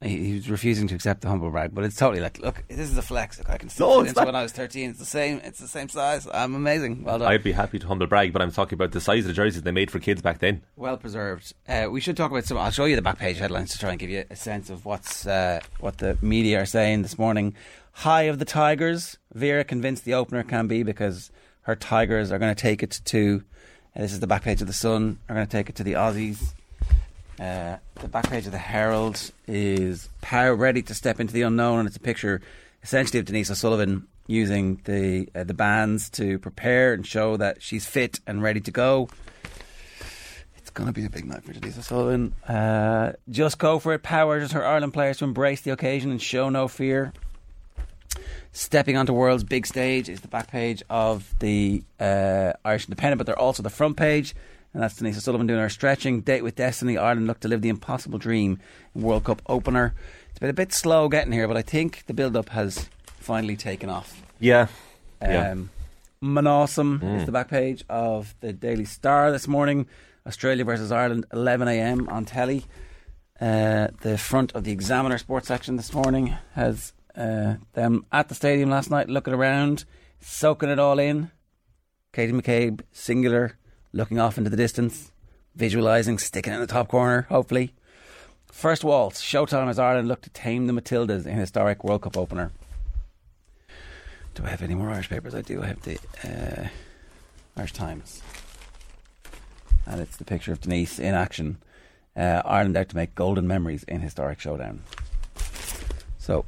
He, 0.00 0.16
he 0.28 0.34
was 0.34 0.48
refusing 0.48 0.86
to 0.88 0.94
accept 0.94 1.22
the 1.22 1.28
humble 1.28 1.50
brag, 1.50 1.74
but 1.74 1.82
it's 1.82 1.96
totally 1.96 2.20
like, 2.22 2.38
look, 2.38 2.62
this 2.68 2.78
is 2.88 2.96
a 2.96 3.02
flex. 3.02 3.36
Look, 3.38 3.50
I 3.50 3.58
can 3.58 3.68
still 3.68 3.88
No, 3.88 3.94
fit 3.96 4.00
it's 4.02 4.08
into 4.10 4.20
not. 4.20 4.26
when 4.26 4.36
I 4.36 4.42
was 4.42 4.52
thirteen. 4.52 4.90
It's 4.90 4.98
the 5.00 5.04
same. 5.04 5.40
It's 5.42 5.58
the 5.58 5.66
same 5.66 5.88
size. 5.88 6.28
I'm 6.32 6.54
amazing. 6.54 7.02
Well 7.02 7.18
done. 7.18 7.26
I'd 7.32 7.42
be 7.42 7.50
happy 7.50 7.80
to 7.80 7.86
humble 7.88 8.06
brag, 8.06 8.32
but 8.32 8.40
I'm 8.40 8.52
talking 8.52 8.76
about 8.76 8.92
the 8.92 9.00
size 9.00 9.24
of 9.24 9.28
the 9.28 9.32
jerseys 9.32 9.62
they 9.62 9.72
made 9.72 9.90
for 9.90 9.98
kids 9.98 10.22
back 10.22 10.38
then. 10.38 10.62
Well 10.76 10.96
preserved. 10.98 11.52
Uh, 11.68 11.88
we 11.90 12.00
should 12.00 12.16
talk 12.16 12.30
about 12.30 12.44
some. 12.44 12.58
I'll 12.58 12.70
show 12.70 12.84
you 12.84 12.94
the 12.94 13.02
back 13.02 13.18
page 13.18 13.38
headlines 13.38 13.72
to 13.72 13.78
try 13.78 13.90
and 13.90 13.98
give 13.98 14.08
you 14.10 14.24
a 14.30 14.36
sense 14.36 14.70
of 14.70 14.84
what's 14.84 15.26
uh, 15.26 15.58
what 15.80 15.98
the 15.98 16.16
media 16.22 16.62
are 16.62 16.66
saying 16.66 17.02
this 17.02 17.18
morning. 17.18 17.54
High 17.92 18.22
of 18.22 18.38
the 18.38 18.44
Tigers. 18.44 19.18
Vera 19.34 19.64
convinced 19.64 20.04
the 20.04 20.14
opener 20.14 20.44
can 20.44 20.68
be 20.68 20.84
because 20.84 21.32
her 21.62 21.74
Tigers 21.74 22.30
are 22.30 22.38
going 22.38 22.54
to 22.54 22.60
take 22.62 22.84
it 22.84 23.00
to. 23.06 23.42
Uh, 23.96 24.02
this 24.02 24.12
is 24.12 24.20
the 24.20 24.28
back 24.28 24.44
page 24.44 24.60
of 24.60 24.68
the 24.68 24.72
Sun. 24.72 25.18
Are 25.28 25.34
going 25.34 25.46
to 25.46 25.50
take 25.50 25.68
it 25.68 25.74
to 25.74 25.82
the 25.82 25.94
Aussies. 25.94 26.52
Uh, 27.38 27.76
the 27.96 28.08
back 28.08 28.28
page 28.28 28.46
of 28.46 28.52
the 28.52 28.58
Herald 28.58 29.30
is 29.46 30.08
Power 30.20 30.54
ready 30.56 30.82
to 30.82 30.94
step 30.94 31.20
into 31.20 31.32
the 31.32 31.42
unknown, 31.42 31.80
and 31.80 31.88
it's 31.88 31.96
a 31.96 32.00
picture 32.00 32.40
essentially 32.82 33.20
of 33.20 33.26
Denise 33.26 33.50
O'Sullivan 33.50 34.08
using 34.26 34.80
the 34.84 35.28
uh, 35.34 35.44
the 35.44 35.54
bands 35.54 36.10
to 36.10 36.38
prepare 36.40 36.92
and 36.92 37.06
show 37.06 37.36
that 37.36 37.62
she's 37.62 37.86
fit 37.86 38.18
and 38.26 38.42
ready 38.42 38.60
to 38.60 38.70
go. 38.72 39.08
It's 40.56 40.70
going 40.70 40.88
to 40.88 40.92
be 40.92 41.04
a 41.04 41.10
big 41.10 41.26
night 41.26 41.44
for 41.44 41.52
Denise 41.52 41.78
O'Sullivan. 41.78 42.34
Uh, 42.46 43.12
just 43.30 43.58
go 43.58 43.78
for 43.78 43.94
it. 43.94 44.02
Power 44.02 44.34
urges 44.34 44.52
her 44.52 44.66
Ireland 44.66 44.92
players 44.92 45.18
to 45.18 45.24
embrace 45.24 45.60
the 45.60 45.70
occasion 45.70 46.10
and 46.10 46.20
show 46.20 46.48
no 46.48 46.66
fear. 46.66 47.12
Stepping 48.52 48.96
onto 48.96 49.12
world's 49.12 49.44
big 49.44 49.66
stage 49.66 50.08
is 50.08 50.22
the 50.22 50.28
back 50.28 50.50
page 50.50 50.82
of 50.90 51.32
the 51.38 51.84
uh, 52.00 52.52
Irish 52.64 52.86
Independent, 52.86 53.18
but 53.18 53.26
they're 53.26 53.38
also 53.38 53.62
the 53.62 53.70
front 53.70 53.96
page. 53.96 54.34
And 54.74 54.82
that's 54.82 54.96
Denise 54.96 55.16
O'Sullivan 55.16 55.46
doing 55.46 55.60
her 55.60 55.68
stretching. 55.68 56.20
Date 56.20 56.42
with 56.42 56.56
Destiny. 56.56 56.98
Ireland 56.98 57.26
look 57.26 57.40
to 57.40 57.48
live 57.48 57.62
the 57.62 57.68
impossible 57.68 58.18
dream 58.18 58.60
in 58.94 59.02
World 59.02 59.24
Cup 59.24 59.42
opener. 59.46 59.94
It's 60.30 60.38
been 60.38 60.50
a 60.50 60.54
bit 60.54 60.72
slow 60.72 61.08
getting 61.08 61.32
here, 61.32 61.48
but 61.48 61.56
I 61.56 61.62
think 61.62 62.04
the 62.06 62.14
build 62.14 62.36
up 62.36 62.50
has 62.50 62.88
finally 63.04 63.56
taken 63.56 63.88
off. 63.88 64.22
Yeah. 64.38 64.68
Yeah. 65.22 65.52
Um, 65.52 65.70
Manawsome 66.22 67.18
is 67.18 67.26
the 67.26 67.32
back 67.32 67.48
page 67.48 67.84
of 67.88 68.34
the 68.40 68.52
Daily 68.52 68.84
Star 68.84 69.30
this 69.30 69.46
morning. 69.48 69.86
Australia 70.26 70.64
versus 70.64 70.92
Ireland, 70.92 71.26
11 71.32 71.68
a.m. 71.68 72.08
on 72.08 72.24
telly. 72.24 72.64
Uh, 73.40 73.88
the 74.00 74.18
front 74.18 74.52
of 74.52 74.64
the 74.64 74.72
Examiner 74.72 75.16
sports 75.16 75.48
section 75.48 75.76
this 75.76 75.92
morning 75.94 76.36
has 76.54 76.92
uh, 77.16 77.54
them 77.74 78.04
at 78.12 78.28
the 78.28 78.34
stadium 78.34 78.68
last 78.68 78.90
night, 78.90 79.08
looking 79.08 79.32
around, 79.32 79.84
soaking 80.20 80.68
it 80.68 80.78
all 80.78 80.98
in. 80.98 81.30
Katie 82.12 82.32
McCabe, 82.32 82.80
singular, 82.90 83.56
looking 83.92 84.18
off 84.18 84.38
into 84.38 84.50
the 84.50 84.56
distance, 84.56 85.10
visualising, 85.54 86.18
sticking 86.18 86.52
in 86.52 86.60
the 86.60 86.66
top 86.66 86.88
corner, 86.88 87.22
hopefully. 87.28 87.72
First 88.50 88.84
waltz, 88.84 89.22
Showtime 89.22 89.68
as 89.68 89.78
Ireland 89.78 90.08
look 90.08 90.22
to 90.22 90.30
tame 90.30 90.66
the 90.66 90.72
Matildas 90.72 91.26
in 91.26 91.36
historic 91.36 91.84
World 91.84 92.02
Cup 92.02 92.16
opener. 92.16 92.50
Do 94.34 94.44
I 94.44 94.48
have 94.48 94.62
any 94.62 94.74
more 94.74 94.90
Irish 94.90 95.08
papers? 95.08 95.34
I 95.34 95.42
do. 95.42 95.62
I 95.62 95.66
have 95.66 95.82
the 95.82 95.98
uh, 96.24 96.68
Irish 97.56 97.72
Times. 97.72 98.22
And 99.86 100.00
it's 100.00 100.16
the 100.16 100.24
picture 100.24 100.52
of 100.52 100.60
Denise 100.60 100.98
in 100.98 101.14
action. 101.14 101.58
Uh, 102.16 102.42
Ireland 102.44 102.76
out 102.76 102.88
to 102.90 102.96
make 102.96 103.14
golden 103.14 103.46
memories 103.46 103.84
in 103.84 104.00
historic 104.00 104.40
showdown. 104.40 104.82
So, 106.18 106.44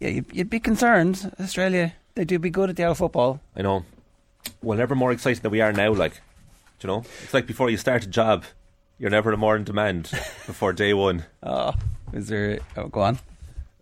yeah, 0.00 0.08
you'd, 0.08 0.26
you'd 0.32 0.50
be 0.50 0.60
concerned. 0.60 1.32
Australia, 1.40 1.94
they 2.14 2.24
do 2.24 2.38
be 2.38 2.50
good 2.50 2.70
at 2.70 2.76
the 2.76 2.84
out 2.84 2.96
football. 2.96 3.40
I 3.56 3.62
know. 3.62 3.84
Well, 4.62 4.78
never 4.78 4.94
more 4.94 5.12
excited 5.12 5.42
than 5.42 5.52
we 5.52 5.60
are 5.60 5.72
now. 5.72 5.92
Like, 5.92 6.20
do 6.82 6.88
you 6.88 6.94
know, 6.94 7.04
it's 7.22 7.32
like 7.32 7.46
before 7.46 7.70
you 7.70 7.76
start 7.76 8.04
a 8.04 8.08
job, 8.08 8.44
you're 8.98 9.10
never 9.10 9.36
more 9.36 9.54
in 9.56 9.64
demand 9.64 10.10
before 10.46 10.72
day 10.72 10.92
one. 10.92 11.24
Oh, 11.42 11.74
is 12.12 12.28
there? 12.28 12.58
Oh, 12.76 12.88
go 12.88 13.00
on. 13.02 13.18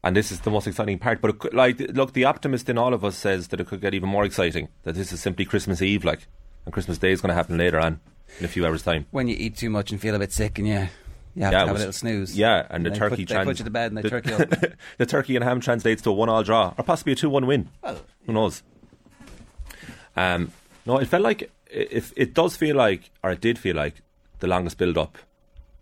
And 0.05 0.15
this 0.17 0.31
is 0.31 0.41
the 0.41 0.51
most 0.51 0.67
exciting 0.67 0.99
part. 0.99 1.21
But 1.21 1.31
it 1.31 1.39
could, 1.39 1.55
like, 1.55 1.79
look, 1.95 2.13
the 2.13 2.25
optimist 2.25 2.69
in 2.69 2.79
all 2.79 2.93
of 2.95 3.05
us 3.05 3.17
says 3.17 3.49
that 3.49 3.61
it 3.61 3.67
could 3.67 3.81
get 3.81 3.95
even 3.95 4.09
more 4.09 4.25
exciting. 4.25 4.69
That 4.85 4.95
this 4.95 5.13
is 5.13 5.21
simply 5.21 5.45
Christmas 5.45 5.81
Eve, 5.83 6.05
like, 6.05 6.27
and 6.65 6.73
Christmas 6.73 6.99
Day 6.99 7.13
is 7.13 7.21
going 7.21 7.29
to 7.31 7.35
happen 7.35 7.57
later 7.59 7.79
on 7.81 8.01
in 8.39 8.45
a 8.45 8.49
few 8.49 8.65
hours' 8.67 8.83
time. 8.83 9.07
When 9.11 9.29
you 9.29 9.37
eat 9.39 9.57
too 9.57 9.71
much 9.71 9.91
and 9.91 10.01
feel 10.01 10.15
a 10.15 10.19
bit 10.19 10.33
sick 10.33 10.59
and 10.59 10.69
yeah. 10.69 10.89
you 11.35 11.43
have 11.45 11.53
Yeah, 11.53 11.61
to 11.61 11.67
have 11.67 11.77
a 11.77 11.79
little 11.79 11.93
snooze. 11.93 12.37
Yeah, 12.39 12.67
and 12.71 12.85
the 12.85 12.91
they 12.91 12.97
turkey 12.99 13.17
put, 13.25 13.29
they 13.29 13.35
trans- 13.35 13.47
put 13.49 13.59
you 13.61 13.65
to 13.65 13.71
bed 13.71 13.93
and 13.93 13.99
they 13.99 14.03
the, 14.03 14.11
turkey 14.11 14.75
the 14.99 15.07
turkey 15.07 15.37
and 15.37 15.45
ham 15.45 15.61
translates 15.61 16.03
to 16.03 16.11
a 16.11 16.13
one-all 16.13 16.43
draw, 16.45 16.75
or 16.79 16.85
possibly 16.85 17.13
a 17.15 17.17
two-one 17.17 17.47
win. 17.47 17.69
Who 18.27 18.33
knows? 18.33 18.63
Um, 20.17 20.53
no, 20.87 20.99
it 20.99 21.07
felt 21.09 21.23
like 21.23 21.51
if 21.73 22.13
it 22.17 22.35
does 22.35 22.57
feel 22.57 22.77
like, 22.77 23.11
or 23.23 23.31
it 23.31 23.41
did 23.41 23.59
feel 23.59 23.77
like, 23.77 24.03
the 24.41 24.47
longest 24.47 24.79
build-up 24.79 25.19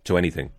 to 0.04 0.16
anything. 0.18 0.50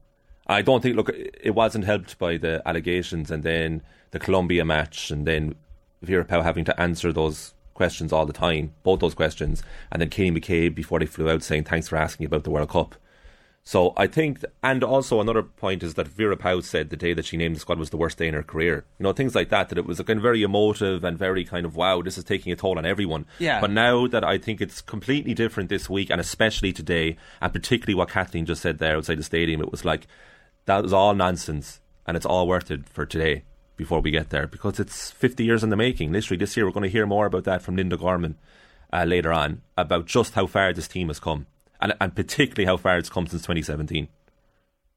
I 0.47 0.61
don't 0.61 0.81
think. 0.81 0.95
Look, 0.95 1.09
it 1.09 1.53
wasn't 1.53 1.85
helped 1.85 2.17
by 2.17 2.37
the 2.37 2.61
allegations, 2.65 3.29
and 3.29 3.43
then 3.43 3.81
the 4.11 4.19
Colombia 4.19 4.65
match, 4.65 5.11
and 5.11 5.27
then 5.27 5.55
Vera 6.01 6.25
Pauw 6.25 6.43
having 6.43 6.65
to 6.65 6.79
answer 6.79 7.13
those 7.13 7.53
questions 7.73 8.11
all 8.11 8.25
the 8.25 8.33
time, 8.33 8.73
both 8.83 8.99
those 8.99 9.13
questions, 9.13 9.63
and 9.91 10.01
then 10.01 10.09
Katie 10.09 10.31
McCabe 10.31 10.75
before 10.75 10.99
they 10.99 11.05
flew 11.05 11.29
out 11.29 11.43
saying 11.43 11.65
thanks 11.65 11.87
for 11.87 11.97
asking 11.97 12.25
about 12.25 12.43
the 12.43 12.49
World 12.49 12.69
Cup. 12.69 12.95
So 13.63 13.93
I 13.95 14.07
think, 14.07 14.43
and 14.63 14.83
also 14.83 15.21
another 15.21 15.43
point 15.43 15.83
is 15.83 15.93
that 15.93 16.07
Vera 16.07 16.35
Pauw 16.35 16.63
said 16.63 16.89
the 16.89 16.97
day 16.97 17.13
that 17.13 17.25
she 17.25 17.37
named 17.37 17.55
the 17.55 17.59
squad 17.59 17.77
was 17.77 17.91
the 17.91 17.97
worst 17.97 18.17
day 18.17 18.27
in 18.27 18.33
her 18.33 18.41
career. 18.41 18.85
You 18.97 19.03
know, 19.03 19.13
things 19.13 19.35
like 19.35 19.49
that, 19.49 19.69
that 19.69 19.77
it 19.77 19.85
was 19.85 19.99
a 19.99 20.03
kind 20.03 20.17
of 20.17 20.23
very 20.23 20.41
emotive 20.41 21.03
and 21.03 21.19
very 21.19 21.45
kind 21.45 21.67
of, 21.67 21.75
wow, 21.75 22.01
this 22.01 22.17
is 22.17 22.23
taking 22.23 22.51
a 22.51 22.55
toll 22.55 22.79
on 22.79 22.85
everyone. 22.85 23.25
Yeah. 23.37 23.61
But 23.61 23.69
now 23.69 24.07
that 24.07 24.23
I 24.23 24.39
think 24.39 24.59
it's 24.59 24.81
completely 24.81 25.35
different 25.35 25.69
this 25.69 25.87
week, 25.87 26.09
and 26.09 26.19
especially 26.19 26.73
today, 26.73 27.17
and 27.41 27.53
particularly 27.53 27.93
what 27.93 28.09
Kathleen 28.09 28.47
just 28.47 28.63
said 28.63 28.79
there 28.79 28.97
outside 28.97 29.19
the 29.19 29.23
stadium, 29.23 29.61
it 29.61 29.71
was 29.71 29.85
like, 29.85 30.07
that 30.65 30.81
was 30.81 30.93
all 30.93 31.13
nonsense, 31.13 31.79
and 32.07 32.17
it's 32.17 32.25
all 32.25 32.47
worth 32.47 32.71
it 32.71 32.89
for 32.89 33.05
today 33.05 33.43
before 33.75 34.01
we 34.01 34.09
get 34.09 34.31
there, 34.31 34.47
because 34.47 34.79
it's 34.79 35.11
50 35.11 35.43
years 35.43 35.63
in 35.63 35.69
the 35.69 35.75
making. 35.75 36.11
Literally, 36.11 36.39
this 36.39 36.57
year 36.57 36.65
we're 36.65 36.71
going 36.71 36.83
to 36.83 36.89
hear 36.89 37.05
more 37.05 37.27
about 37.27 37.43
that 37.43 37.61
from 37.61 37.75
Linda 37.75 37.97
Gorman 37.97 38.37
uh, 38.91 39.05
later 39.05 39.31
on, 39.31 39.61
about 39.77 40.07
just 40.07 40.33
how 40.33 40.47
far 40.47 40.73
this 40.73 40.87
team 40.87 41.09
has 41.09 41.19
come 41.19 41.45
and, 41.79 41.93
and 41.99 42.15
particularly 42.15 42.65
how 42.65 42.77
far 42.77 42.97
it's 42.97 43.09
come 43.09 43.27
since 43.27 43.41
2017. 43.43 44.07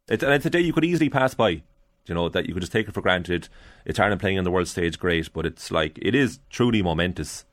It, 0.08 0.22
and 0.22 0.32
it's 0.32 0.46
a 0.46 0.50
day 0.50 0.60
you 0.60 0.72
could 0.72 0.84
easily 0.84 1.08
pass 1.08 1.34
by. 1.34 1.62
You 2.06 2.14
know 2.16 2.28
that 2.28 2.46
you 2.46 2.54
could 2.54 2.62
just 2.62 2.72
take 2.72 2.88
it 2.88 2.94
for 2.94 3.00
granted. 3.00 3.48
It's 3.84 4.00
Ireland 4.00 4.20
playing 4.20 4.38
on 4.38 4.44
the 4.44 4.50
world 4.50 4.66
stage, 4.66 4.98
great, 4.98 5.32
but 5.32 5.46
it's 5.46 5.70
like 5.70 5.98
it 6.02 6.16
is 6.16 6.40
truly 6.50 6.82
momentous, 6.82 7.44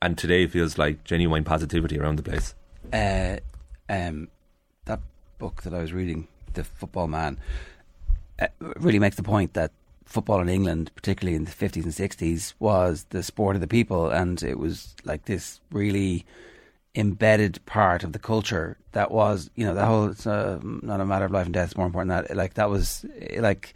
and 0.00 0.16
today 0.16 0.46
feels 0.46 0.78
like 0.78 1.02
genuine 1.02 1.42
positivity 1.42 1.98
around 1.98 2.16
the 2.16 2.22
place. 2.22 2.54
Uh, 2.92 3.38
um, 3.88 4.28
that 4.84 5.00
book 5.38 5.62
that 5.62 5.74
I 5.74 5.80
was 5.80 5.92
reading, 5.92 6.28
The 6.54 6.62
Football 6.62 7.08
Man, 7.08 7.38
uh, 8.38 8.46
really 8.60 9.00
makes 9.00 9.16
the 9.16 9.24
point 9.24 9.54
that 9.54 9.72
football 10.04 10.40
in 10.40 10.48
England, 10.48 10.92
particularly 10.94 11.36
in 11.36 11.44
the 11.44 11.50
50s 11.50 11.82
and 11.82 11.92
60s, 11.92 12.54
was 12.60 13.06
the 13.10 13.24
sport 13.24 13.56
of 13.56 13.60
the 13.60 13.66
people, 13.66 14.10
and 14.10 14.40
it 14.42 14.58
was 14.58 14.94
like 15.04 15.24
this 15.24 15.60
really 15.72 16.24
embedded 16.94 17.64
part 17.66 18.02
of 18.02 18.12
the 18.12 18.18
culture 18.18 18.76
that 18.92 19.10
was, 19.10 19.50
you 19.54 19.64
know, 19.64 19.74
the 19.74 19.86
whole, 19.86 20.06
it's 20.06 20.26
uh, 20.26 20.58
not 20.62 21.00
a 21.00 21.06
matter 21.06 21.24
of 21.24 21.30
life 21.30 21.46
and 21.46 21.54
death, 21.54 21.68
it's 21.68 21.76
more 21.76 21.86
important 21.86 22.10
that, 22.10 22.36
like, 22.36 22.54
that 22.54 22.68
was, 22.68 23.04
like, 23.36 23.74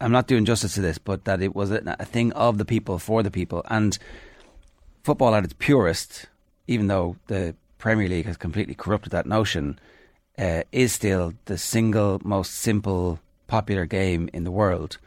I'm 0.00 0.12
not 0.12 0.26
doing 0.26 0.44
justice 0.44 0.74
to 0.74 0.80
this, 0.80 0.98
but 0.98 1.24
that 1.24 1.40
it 1.40 1.54
was 1.54 1.70
a, 1.70 1.96
a 1.98 2.04
thing 2.04 2.32
of 2.32 2.58
the 2.58 2.64
people, 2.64 2.98
for 2.98 3.22
the 3.22 3.30
people. 3.30 3.62
And 3.70 3.98
football 5.04 5.34
at 5.34 5.44
its 5.44 5.54
purest, 5.58 6.26
even 6.66 6.88
though 6.88 7.16
the 7.28 7.54
Premier 7.78 8.08
League 8.08 8.26
has 8.26 8.36
completely 8.36 8.74
corrupted 8.74 9.12
that 9.12 9.26
notion, 9.26 9.78
uh, 10.38 10.62
is 10.72 10.92
still 10.92 11.34
the 11.44 11.56
single 11.56 12.20
most 12.24 12.54
simple, 12.54 13.20
popular 13.46 13.86
game 13.86 14.28
in 14.32 14.44
the 14.44 14.50
world. 14.50 14.98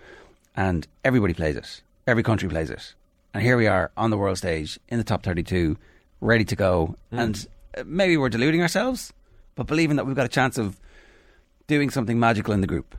And 0.55 0.87
everybody 1.03 1.33
plays 1.33 1.55
it. 1.55 1.81
Every 2.07 2.23
country 2.23 2.49
plays 2.49 2.69
it. 2.69 2.93
And 3.33 3.43
here 3.43 3.57
we 3.57 3.67
are 3.67 3.91
on 3.95 4.09
the 4.09 4.17
world 4.17 4.37
stage 4.37 4.79
in 4.89 4.97
the 4.97 5.03
top 5.03 5.23
32, 5.23 5.77
ready 6.21 6.45
to 6.45 6.55
go. 6.55 6.95
Mm. 7.13 7.19
And 7.19 7.47
uh, 7.77 7.83
maybe 7.85 8.17
we're 8.17 8.29
deluding 8.29 8.61
ourselves, 8.61 9.13
but 9.55 9.67
believing 9.67 9.97
that 9.97 10.05
we've 10.05 10.15
got 10.15 10.25
a 10.25 10.29
chance 10.29 10.57
of 10.57 10.79
doing 11.67 11.89
something 11.89 12.19
magical 12.19 12.53
in 12.53 12.61
the 12.61 12.67
group. 12.67 12.95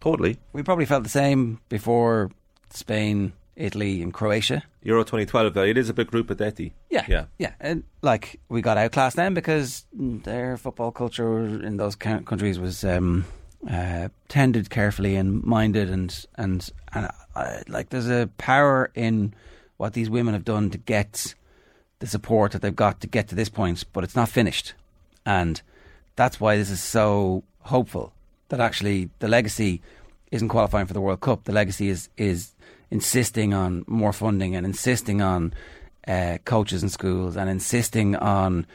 Totally. 0.00 0.38
We 0.52 0.62
probably 0.62 0.84
felt 0.84 1.02
the 1.02 1.08
same 1.08 1.60
before 1.68 2.30
Spain, 2.70 3.32
Italy, 3.56 4.02
and 4.02 4.12
Croatia. 4.12 4.62
Euro 4.82 5.02
2012, 5.02 5.54
though, 5.54 5.64
it 5.64 5.76
is 5.78 5.88
a 5.88 5.94
big 5.94 6.06
group 6.08 6.30
of 6.30 6.36
Detti. 6.36 6.72
Yeah, 6.90 7.04
Yeah. 7.08 7.24
yeah, 7.38 7.52
and 7.58 7.82
like 8.02 8.38
we 8.48 8.60
got 8.62 8.76
outclassed 8.76 9.16
then 9.16 9.34
because 9.34 9.86
their 9.92 10.56
football 10.56 10.92
culture 10.92 11.38
in 11.40 11.78
those 11.78 11.96
countries 11.96 12.58
was 12.60 12.84
um, 12.84 13.24
uh, 13.68 14.08
tended 14.28 14.70
carefully 14.70 15.16
and 15.16 15.42
minded, 15.42 15.90
and 15.90 16.26
and 16.36 16.70
and 16.92 17.08
uh, 17.34 17.60
like 17.68 17.88
there's 17.90 18.08
a 18.08 18.30
power 18.38 18.90
in 18.94 19.34
what 19.76 19.94
these 19.94 20.10
women 20.10 20.34
have 20.34 20.44
done 20.44 20.70
to 20.70 20.78
get 20.78 21.34
the 22.00 22.06
support 22.06 22.52
that 22.52 22.62
they've 22.62 22.76
got 22.76 23.00
to 23.00 23.06
get 23.06 23.28
to 23.28 23.34
this 23.34 23.48
point, 23.48 23.84
but 23.92 24.04
it's 24.04 24.16
not 24.16 24.28
finished, 24.28 24.74
and 25.26 25.62
that's 26.16 26.40
why 26.40 26.56
this 26.56 26.70
is 26.70 26.82
so 26.82 27.42
hopeful 27.62 28.12
that 28.48 28.60
actually 28.60 29.10
the 29.18 29.28
legacy 29.28 29.82
isn't 30.30 30.48
qualifying 30.48 30.86
for 30.86 30.94
the 30.94 31.00
World 31.00 31.20
Cup. 31.20 31.44
The 31.44 31.52
legacy 31.52 31.88
is 31.88 32.08
is 32.16 32.54
insisting 32.90 33.52
on 33.52 33.84
more 33.86 34.12
funding 34.12 34.56
and 34.56 34.64
insisting 34.64 35.20
on 35.20 35.52
uh, 36.06 36.38
coaches 36.44 36.82
and 36.82 36.90
schools 36.90 37.36
and 37.36 37.50
insisting 37.50 38.16
on 38.16 38.66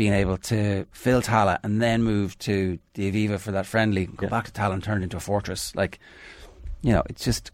being 0.00 0.14
able 0.14 0.38
to 0.38 0.86
fill 0.92 1.20
Tallaght 1.20 1.58
and 1.62 1.82
then 1.82 2.02
move 2.02 2.38
to 2.38 2.78
the 2.94 3.12
Aviva 3.12 3.38
for 3.38 3.52
that 3.52 3.66
friendly, 3.66 4.06
go 4.06 4.28
back 4.28 4.46
to 4.46 4.50
Tallaght 4.50 4.72
and 4.72 4.82
turn 4.82 5.02
it 5.02 5.04
into 5.04 5.18
a 5.18 5.20
fortress. 5.20 5.76
Like, 5.76 5.98
you 6.80 6.90
know, 6.94 7.02
it's 7.10 7.22
just 7.22 7.50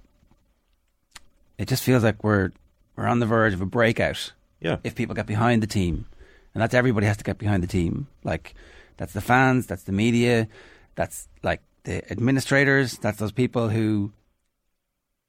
it 1.58 1.66
just 1.66 1.82
feels 1.82 2.04
like 2.04 2.22
we're 2.22 2.52
we're 2.94 3.08
on 3.08 3.18
the 3.18 3.26
verge 3.26 3.52
of 3.52 3.60
a 3.62 3.66
breakout. 3.66 4.32
Yeah. 4.60 4.76
If 4.84 4.94
people 4.94 5.16
get 5.16 5.26
behind 5.26 5.60
the 5.60 5.66
team, 5.66 6.06
and 6.54 6.62
that's 6.62 6.72
everybody 6.72 7.06
has 7.06 7.16
to 7.16 7.24
get 7.24 7.36
behind 7.36 7.64
the 7.64 7.66
team. 7.66 8.06
Like, 8.22 8.54
that's 8.96 9.12
the 9.12 9.20
fans, 9.20 9.66
that's 9.66 9.82
the 9.82 9.90
media, 9.90 10.46
that's 10.94 11.26
like 11.42 11.62
the 11.82 12.08
administrators, 12.12 12.96
that's 12.98 13.18
those 13.18 13.32
people 13.32 13.70
who 13.70 14.12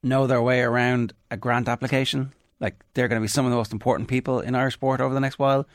know 0.03 0.27
their 0.27 0.43
way 0.43 0.61
around 0.61 1.13
a 1.31 1.37
grant 1.37 1.67
application. 1.67 2.31
Like, 2.59 2.75
they're 2.93 3.07
going 3.07 3.19
to 3.19 3.23
be 3.23 3.27
some 3.27 3.45
of 3.45 3.49
the 3.49 3.57
most 3.57 3.73
important 3.73 4.07
people 4.07 4.39
in 4.39 4.53
our 4.53 4.69
sport 4.69 5.01
over 5.01 5.15
the 5.15 5.19
next 5.19 5.39
while. 5.39 5.65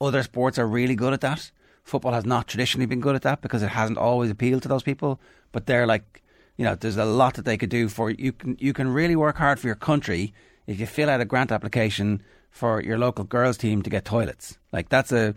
Other 0.00 0.22
sports 0.22 0.58
are 0.58 0.66
really 0.66 0.94
good 0.94 1.12
at 1.12 1.20
that. 1.20 1.50
Football 1.82 2.12
has 2.12 2.24
not 2.24 2.48
traditionally 2.48 2.86
been 2.86 3.00
good 3.00 3.14
at 3.14 3.22
that 3.22 3.42
because 3.42 3.62
it 3.62 3.68
hasn't 3.68 3.98
always 3.98 4.30
appealed 4.30 4.62
to 4.62 4.68
those 4.68 4.82
people. 4.82 5.20
But 5.52 5.66
they're 5.66 5.86
like, 5.86 6.22
you 6.56 6.64
know, 6.64 6.74
there's 6.74 6.96
a 6.96 7.04
lot 7.04 7.34
that 7.34 7.44
they 7.44 7.56
could 7.56 7.68
do 7.68 7.88
for 7.88 8.10
you. 8.10 8.32
Can 8.32 8.56
you 8.58 8.72
can 8.72 8.88
really 8.88 9.16
work 9.16 9.36
hard 9.36 9.60
for 9.60 9.66
your 9.66 9.76
country 9.76 10.32
if 10.66 10.80
you 10.80 10.86
fill 10.86 11.10
out 11.10 11.20
a 11.20 11.24
grant 11.24 11.52
application 11.52 12.22
for 12.50 12.80
your 12.80 12.96
local 12.96 13.24
girls 13.24 13.56
team 13.56 13.82
to 13.82 13.90
get 13.90 14.04
toilets. 14.04 14.58
Like 14.72 14.88
that's 14.88 15.12
a 15.12 15.34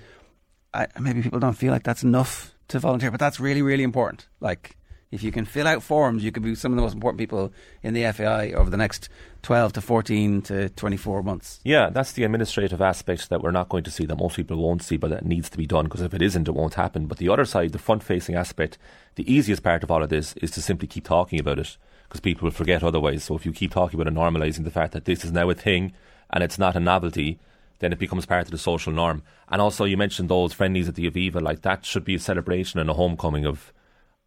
I, 0.74 0.88
maybe 1.00 1.22
people 1.22 1.40
don't 1.40 1.58
feel 1.58 1.72
like 1.72 1.84
that's 1.84 2.04
enough 2.04 2.54
to 2.68 2.80
volunteer, 2.80 3.12
but 3.12 3.20
that's 3.20 3.40
really 3.40 3.62
really 3.62 3.84
important. 3.84 4.28
Like 4.40 4.78
if 5.12 5.24
you 5.24 5.32
can 5.32 5.46
fill 5.46 5.68
out 5.68 5.82
forms, 5.82 6.24
you 6.24 6.32
could 6.32 6.44
be 6.44 6.56
some 6.56 6.72
of 6.72 6.76
the 6.76 6.82
most 6.82 6.94
important 6.94 7.18
people 7.18 7.52
in 7.82 7.94
the 7.94 8.12
FAI 8.12 8.52
over 8.52 8.70
the 8.70 8.78
next 8.78 9.10
12 9.42 9.74
to 9.74 9.82
14 9.82 10.42
to 10.44 10.70
24 10.70 11.24
months. 11.24 11.60
Yeah, 11.64 11.90
that's 11.90 12.12
the 12.12 12.24
administrative 12.24 12.82
aspect 12.82 13.30
that 13.30 13.42
we're 13.42 13.52
not 13.52 13.70
going 13.70 13.84
to 13.84 13.92
see, 13.92 14.06
that 14.06 14.18
most 14.18 14.36
people 14.36 14.58
won't 14.58 14.84
see, 14.84 14.98
but 14.98 15.10
that 15.10 15.26
needs 15.26 15.50
to 15.50 15.58
be 15.58 15.66
done, 15.66 15.86
because 15.86 16.02
if 16.02 16.14
it 16.14 16.22
isn't, 16.22 16.48
it 16.48 16.54
won't 16.54 16.74
happen. 16.76 17.06
But 17.06 17.18
the 17.18 17.30
other 17.30 17.46
side, 17.46 17.72
the 17.72 17.80
front 17.80 18.04
facing 18.04 18.36
aspect, 18.36 18.78
the 19.16 19.32
easiest 19.32 19.64
part 19.64 19.84
of 19.84 19.92
all 19.92 20.04
of 20.04 20.10
this 20.10 20.34
is 20.34 20.52
to 20.52 20.62
simply 20.62 20.88
keep 20.88 21.06
talking 21.06 21.40
about 21.40 21.60
it, 21.60 21.78
because 22.08 22.20
people 22.20 22.46
will 22.46 22.52
forget 22.52 22.84
otherwise. 22.84 23.24
So 23.24 23.36
if 23.36 23.46
you 23.46 23.54
keep 23.54 23.72
talking 23.72 24.00
about 24.00 24.12
it, 24.12 24.16
normalising 24.16 24.64
the 24.64 24.72
fact 24.72 24.94
that 24.94 25.06
this 25.06 25.24
is 25.24 25.32
now 25.32 25.50
a 25.50 25.56
thing 25.56 25.94
and 26.30 26.44
it's 26.44 26.60
not 26.60 26.76
a 26.76 26.80
novelty, 26.80 27.40
then 27.80 27.94
it 27.94 28.00
becomes 28.00 28.26
part 28.26 28.46
of 28.46 28.52
the 28.52 28.58
social 28.58 28.92
norm. 28.92 29.24
And 29.50 29.62
also, 29.62 29.86
you 29.86 29.98
mentioned 29.98 30.30
those 30.30 30.54
friendlies 30.54 30.90
at 30.90 30.96
the 30.96 31.10
Aviva, 31.10 31.42
like 31.42 31.62
that 31.62 31.86
should 31.86 32.04
be 32.04 32.16
a 32.16 32.20
celebration 32.20 32.80
and 32.80 32.90
a 32.90 32.94
homecoming 32.94 33.46
of 33.46 33.72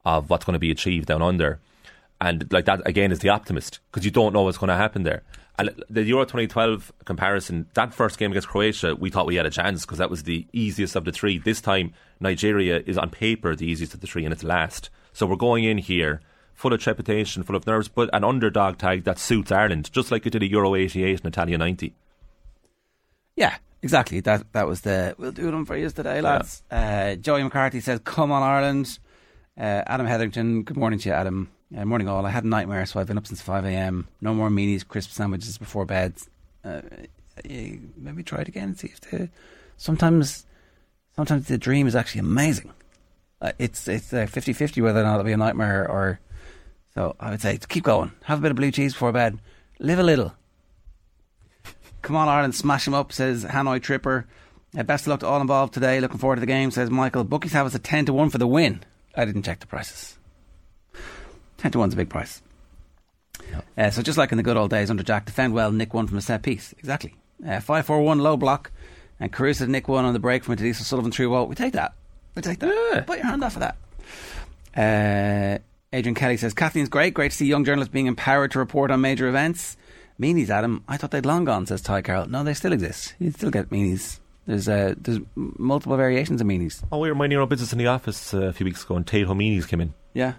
of 0.05 0.31
what's 0.31 0.45
going 0.45 0.55
to 0.55 0.61
be 0.61 0.71
achieved 0.71 1.07
down 1.07 1.23
under. 1.23 1.61
And 2.21 2.53
like 2.53 2.67
that 2.67 2.87
again 2.87 3.13
is 3.13 3.21
the 3.21 3.31
optimist 3.31 3.81
because 3.91 4.05
you 4.05 4.11
don't 4.11 4.33
know 4.33 4.43
what's 4.43 4.59
going 4.59 4.69
to 4.69 4.77
happen 4.77 5.05
there. 5.05 5.23
And 5.59 5.71
the 5.91 6.03
Euro 6.05 6.25
2012 6.25 6.93
comparison, 7.05 7.67
that 7.75 7.93
first 7.93 8.19
game 8.19 8.31
against 8.31 8.49
Croatia, 8.49 8.95
we 8.95 9.11
thought 9.11 9.27
we 9.27 9.35
had 9.35 9.47
a 9.47 9.51
chance 9.51 9.85
because 9.85 9.99
that 9.99 10.09
was 10.11 10.23
the 10.23 10.47
easiest 10.53 10.97
of 10.97 11.05
the 11.05 11.13
three. 11.13 11.39
This 11.39 11.61
time, 11.61 11.93
Nigeria 12.19 12.83
is 12.87 12.97
on 12.97 13.11
paper 13.11 13.55
the 13.55 13.71
easiest 13.71 13.93
of 13.93 14.01
the 14.01 14.07
three, 14.07 14.25
and 14.25 14.33
it's 14.33 14.45
last. 14.45 14.89
So 15.13 15.27
we're 15.27 15.37
going 15.37 15.65
in 15.65 15.79
here 15.79 16.23
full 16.55 16.73
of 16.73 16.81
trepidation, 16.81 17.43
full 17.43 17.57
of 17.57 17.67
nerves, 17.67 17.89
but 17.89 18.09
an 18.13 18.25
underdog 18.25 18.79
tag 18.79 19.05
that 19.05 19.19
suits 19.19 19.51
Ireland, 19.51 19.91
just 19.93 20.11
like 20.11 20.27
it 20.27 20.31
did 20.31 20.43
a 20.43 20.47
Euro 20.51 20.75
88 20.75 21.21
and 21.21 21.27
Italia 21.27 21.59
90. 21.59 21.95
Yeah, 23.37 23.57
exactly. 23.83 24.21
That 24.21 24.53
that 24.53 24.67
was 24.67 24.83
the 24.83 25.15
we'll 25.19 25.33
do 25.33 25.51
them 25.51 25.65
for 25.65 25.77
you 25.77 25.89
today, 25.91 26.21
lads. 26.21 26.63
Uh, 26.71 27.17
Joey 27.17 27.43
McCarthy 27.43 27.81
says, 27.81 28.01
"Come 28.05 28.31
on, 28.31 28.43
Ireland." 28.43 28.99
Uh, 29.59 29.83
Adam 29.87 30.07
Hetherington, 30.07 30.63
good 30.63 30.77
morning 30.77 30.99
to 31.01 31.09
you, 31.09 31.15
Adam. 31.15 31.51
Uh, 31.77 31.85
morning 31.85 32.09
all. 32.09 32.27
I 32.27 32.31
had 32.31 32.45
a 32.45 32.49
nightmare, 32.49 32.85
so 32.85 32.99
I've 32.99 33.07
been 33.07 33.19
up 33.19 33.27
since 33.27 33.41
five 33.41 33.65
a.m. 33.65 34.09
No 34.21 34.35
more 34.35 34.49
meanies, 34.49 34.87
crisp 34.87 35.11
sandwiches 35.11 35.57
before 35.57 35.85
bed. 35.85 36.15
Uh, 36.65 36.81
you 37.45 37.81
maybe 37.97 38.23
try 38.23 38.41
it 38.41 38.49
again 38.49 38.71
and 38.71 38.79
see 38.79 38.89
if 38.89 39.01
the 39.01 39.29
sometimes 39.77 40.47
sometimes 41.15 41.47
the 41.47 41.59
dream 41.59 41.87
is 41.87 41.95
actually 41.95 42.21
amazing. 42.21 42.73
Uh, 43.41 43.53
it's 43.59 43.89
it's 43.89 44.13
uh, 44.13 44.27
50-50 44.27 44.83
whether 44.83 45.01
or 45.01 45.05
not 45.05 45.15
it'll 45.15 45.25
be 45.25 45.33
a 45.33 45.37
nightmare 45.37 45.89
or 45.89 46.21
so. 46.95 47.15
I 47.21 47.31
would 47.31 47.41
say 47.41 47.59
keep 47.69 47.85
going. 47.85 48.13
Have 48.25 48.41
a 48.41 48.43
bit 48.43 48.51
of 48.51 48.57
blue 48.57 48.73
cheese 48.73 48.93
before 48.93 49.13
bed. 49.13 49.39
Live 49.79 49.99
a 49.99 50.03
little. 50.03 50.35
Come 52.03 52.17
on, 52.17 52.29
Ireland, 52.29 52.55
smash 52.55 52.85
them 52.85 52.95
up, 52.95 53.13
says 53.13 53.45
Hanoi 53.45 53.81
Tripper. 53.81 54.27
Uh, 54.77 54.83
best 54.83 55.05
of 55.05 55.09
luck 55.09 55.21
to 55.21 55.27
all 55.27 55.41
involved 55.41 55.75
today. 55.75 56.01
Looking 56.01 56.19
forward 56.19 56.37
to 56.37 56.41
the 56.41 56.47
game, 56.47 56.71
says 56.71 56.91
Michael. 56.91 57.25
Bookies 57.25 57.53
have 57.53 57.67
us 57.67 57.75
at 57.75 57.85
10 57.85 58.07
to 58.07 58.13
1 58.13 58.31
for 58.31 58.39
the 58.39 58.47
win. 58.47 58.83
I 59.15 59.25
didn't 59.25 59.43
check 59.43 59.61
the 59.61 59.67
prices. 59.67 60.17
10 61.61 61.73
to 61.73 61.79
1's 61.79 61.95
a 61.95 61.97
big 61.97 62.09
price. 62.09 62.43
Uh, 63.77 63.91
so 63.91 64.03
just 64.03 64.19
like 64.19 64.33
in 64.33 64.37
the 64.37 64.43
good 64.43 64.57
old 64.57 64.71
days 64.71 64.91
under 64.91 65.03
Jack, 65.03 65.27
defend 65.27 65.53
well, 65.53 65.71
Nick 65.71 65.93
one 65.93 66.07
from 66.07 66.19
a 66.19 66.23
set 66.23 66.43
piece. 66.43 66.75
Exactly. 66.79 67.15
Uh, 67.47 67.61
5 67.61 67.87
4 67.87 68.03
1 68.03 68.19
low 68.19 68.37
block, 68.37 68.71
and 69.19 69.33
Carusa 69.33 69.69
Nick 69.69 69.89
one 69.89 70.05
on 70.05 70.13
the 70.13 70.19
break 70.19 70.45
from 70.45 70.55
a 70.55 70.57
Denise 70.57 70.85
Sullivan 70.87 71.13
through 71.13 71.31
wall. 71.31 71.47
We 71.47 71.55
take 71.55 71.75
that. 71.75 71.93
We 72.35 72.43
take 72.43 72.61
that. 72.61 73.07
Put 73.07 73.19
your 73.19 73.27
hand 73.27 73.45
off 73.45 73.57
of 73.57 73.61
that. 73.61 73.77
Uh, 74.75 75.59
Adrian 75.93 76.15
Kelly 76.15 76.37
says 76.37 76.55
Kathleen's 76.55 76.89
great. 76.89 77.13
Great 77.13 77.33
to 77.33 77.37
see 77.37 77.47
young 77.47 77.65
journalists 77.65 77.93
being 77.93 78.07
empowered 78.07 78.53
to 78.53 78.59
report 78.59 78.91
on 78.91 79.01
major 79.01 79.29
events. 79.29 79.77
Meanies, 80.19 80.49
Adam. 80.51 80.85
I 80.87 80.97
thought 80.97 81.11
they'd 81.11 81.27
long 81.27 81.45
gone, 81.45 81.67
says 81.67 81.83
Ty 81.83 82.03
Carroll. 82.03 82.27
No, 82.27 82.45
they 82.45 82.55
still 82.55 82.73
exist. 82.73 83.15
You 83.19 83.31
still 83.31 83.51
get 83.51 83.71
meanies. 83.71 84.21
There's 84.47 84.69
uh, 84.69 84.95
there's 84.97 85.19
multiple 85.35 85.97
variations 85.97 86.41
of 86.41 86.47
meanies. 86.47 86.83
Oh, 86.93 86.99
we 86.99 87.09
were 87.09 87.15
minding 87.15 87.37
our 87.37 87.43
own 87.43 87.49
business 87.49 87.73
in 87.73 87.79
the 87.79 87.87
office 87.87 88.33
uh, 88.35 88.43
a 88.43 88.53
few 88.53 88.65
weeks 88.65 88.85
ago, 88.85 88.97
and 88.97 89.07
Tayto 89.07 89.29
Meanies 89.29 89.67
came 89.67 89.81
in. 89.81 89.95
Yeah, 90.13 90.35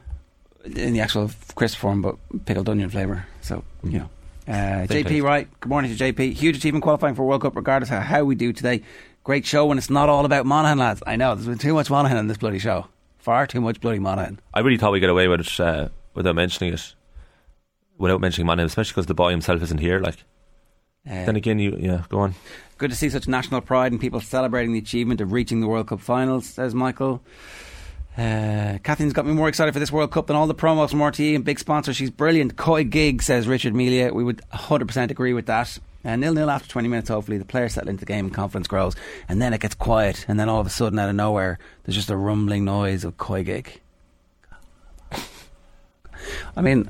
in 0.66 0.94
the 0.94 1.00
actual 1.02 1.32
crisp 1.56 1.78
form, 1.78 2.02
but 2.02 2.16
pickled 2.46 2.70
onion 2.70 2.90
flavour. 2.90 3.26
So 3.42 3.64
you 3.84 4.00
know. 4.00 4.10
Uh, 4.48 4.86
JP 4.88 5.08
taste. 5.08 5.24
Wright, 5.24 5.48
good 5.60 5.70
morning 5.70 5.96
to 5.96 6.04
JP. 6.04 6.34
Huge 6.34 6.58
achievement 6.58 6.84
qualifying 6.84 7.16
for 7.16 7.24
World 7.26 7.42
Cup, 7.44 7.56
regardless 7.56 7.92
of 7.92 8.02
how 8.02 8.24
we 8.24 8.36
do 8.36 8.52
today. 8.52 8.82
Great 9.24 9.46
show 9.46 9.68
when 9.68 9.78
it's 9.78 9.90
not 9.90 10.10
all 10.10 10.26
about 10.26 10.46
Monaghan, 10.48 10.80
lads. 10.80 11.04
I 11.06 11.16
know 11.16 11.36
there's 11.36 11.48
been 11.48 11.60
too 11.60 11.76
much 11.76 11.90
Monaghan 11.92 12.18
in 12.18 12.28
this 12.28 12.38
bloody 12.38 12.58
show. 12.58 12.88
Far 13.20 13.46
too 13.46 13.62
much 13.62 13.80
bloody 13.80 14.00
Monaghan. 14.00 14.40
I 14.54 14.62
really 14.62 14.78
thought 14.78 14.92
we'd 14.92 15.00
get 15.00 15.12
away 15.12 15.28
with 15.28 15.42
it 15.42 15.60
uh, 15.60 15.90
without 16.16 16.34
mentioning 16.36 16.74
it, 16.74 16.96
without 18.00 18.20
mentioning 18.20 18.48
Monaghan, 18.48 18.66
especially 18.66 18.94
because 18.94 19.06
the 19.06 19.14
boy 19.14 19.30
himself 19.30 19.62
isn't 19.62 19.78
here. 19.80 20.00
Like, 20.00 20.18
Uh, 21.08 21.26
then 21.26 21.36
again, 21.36 21.60
you 21.60 21.78
yeah, 21.80 22.04
go 22.10 22.20
on. 22.20 22.34
Good 22.80 22.90
to 22.90 22.96
see 22.96 23.10
such 23.10 23.28
national 23.28 23.62
pride 23.62 23.92
and 23.92 24.02
people 24.02 24.20
celebrating 24.22 24.74
the 24.74 24.80
achievement 24.80 25.22
of 25.22 25.32
reaching 25.32 25.62
the 25.62 25.68
World 25.68 25.88
Cup 25.88 26.00
finals, 26.00 26.48
says 26.48 26.74
Michael. 26.74 27.22
Uh, 28.18 28.78
Kathleen's 28.84 29.14
got 29.14 29.26
me 29.26 29.34
more 29.34 29.48
excited 29.48 29.74
for 29.74 29.80
this 29.80 29.92
World 29.92 30.12
Cup 30.12 30.28
than 30.28 30.36
all 30.36 30.48
the 30.48 30.56
promos 30.56 30.90
from 30.90 31.00
RTE 31.00 31.36
and 31.36 31.46
big 31.46 31.60
sponsors. 31.60 31.96
She's 31.96 32.10
brilliant. 32.10 32.58
Koi 32.58 32.84
gig, 32.84 33.24
says 33.24 33.48
Richard 33.48 33.74
Melia. 33.74 34.14
We 34.14 34.24
would 34.24 34.42
100% 34.54 35.12
agree 35.12 35.34
with 35.34 35.46
that. 35.46 35.78
Uh, 36.04 36.16
nil 36.16 36.34
nil 36.34 36.50
after 36.50 36.68
20 36.68 36.88
minutes, 36.88 37.10
hopefully. 37.10 37.38
The 37.38 37.46
players 37.46 37.74
settle 37.74 37.90
into 37.90 38.02
the 38.02 38.06
game 38.06 38.26
and 38.26 38.34
confidence 38.34 38.68
grows. 38.68 38.96
And 39.30 39.42
then 39.42 39.54
it 39.54 39.62
gets 39.62 39.76
quiet. 39.76 40.26
And 40.28 40.40
then 40.40 40.50
all 40.50 40.60
of 40.60 40.68
a 40.68 40.72
sudden, 40.72 41.00
out 41.00 41.10
of 41.10 41.16
nowhere, 41.16 41.58
there's 41.84 41.96
just 41.96 42.10
a 42.10 42.18
rumbling 42.18 42.66
noise 42.66 43.06
of 43.06 43.18
Koi 43.18 43.44
gig. 43.44 43.80
I 46.56 46.62
mean, 46.62 46.90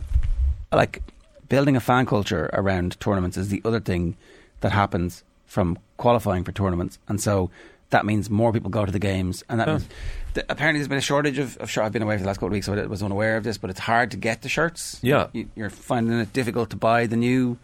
like 0.71 1.03
building 1.49 1.75
a 1.75 1.81
fan 1.81 2.05
culture 2.05 2.49
around 2.53 2.99
tournaments 2.99 3.37
is 3.37 3.49
the 3.49 3.61
other 3.65 3.79
thing 3.79 4.15
that 4.61 4.71
happens 4.71 5.23
from 5.45 5.77
qualifying 5.97 6.45
for 6.45 6.53
tournaments, 6.53 6.97
and 7.09 7.19
so 7.19 7.51
that 7.89 8.05
means 8.05 8.29
more 8.29 8.53
people 8.53 8.69
go 8.69 8.85
to 8.85 8.91
the 8.91 8.99
games, 8.99 9.43
and 9.49 9.59
that 9.59 9.67
means 9.67 9.87
th- 10.33 10.45
apparently 10.49 10.79
there's 10.79 10.87
been 10.87 10.97
a 10.97 11.01
shortage 11.01 11.37
of, 11.37 11.57
of 11.57 11.69
shirts. 11.69 11.85
I've 11.85 11.91
been 11.91 12.01
away 12.01 12.17
for 12.17 12.23
the 12.23 12.27
last 12.27 12.37
couple 12.37 12.47
of 12.47 12.53
weeks, 12.53 12.65
so 12.65 12.73
I 12.73 12.85
was 12.85 13.03
unaware 13.03 13.37
of 13.37 13.43
this, 13.43 13.57
but 13.57 13.69
it's 13.69 13.79
hard 13.79 14.11
to 14.11 14.17
get 14.17 14.41
the 14.41 14.49
shirts. 14.49 14.99
Yeah. 15.01 15.27
you, 15.33 15.49
you're 15.55 15.69
finding 15.69 16.19
it 16.19 16.33
difficult 16.33 16.69
to 16.71 16.75
buy 16.75 17.07
the 17.07 17.15
new 17.15 17.57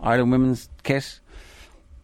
Ireland 0.00 0.32
women's 0.32 0.68
kit. 0.82 1.20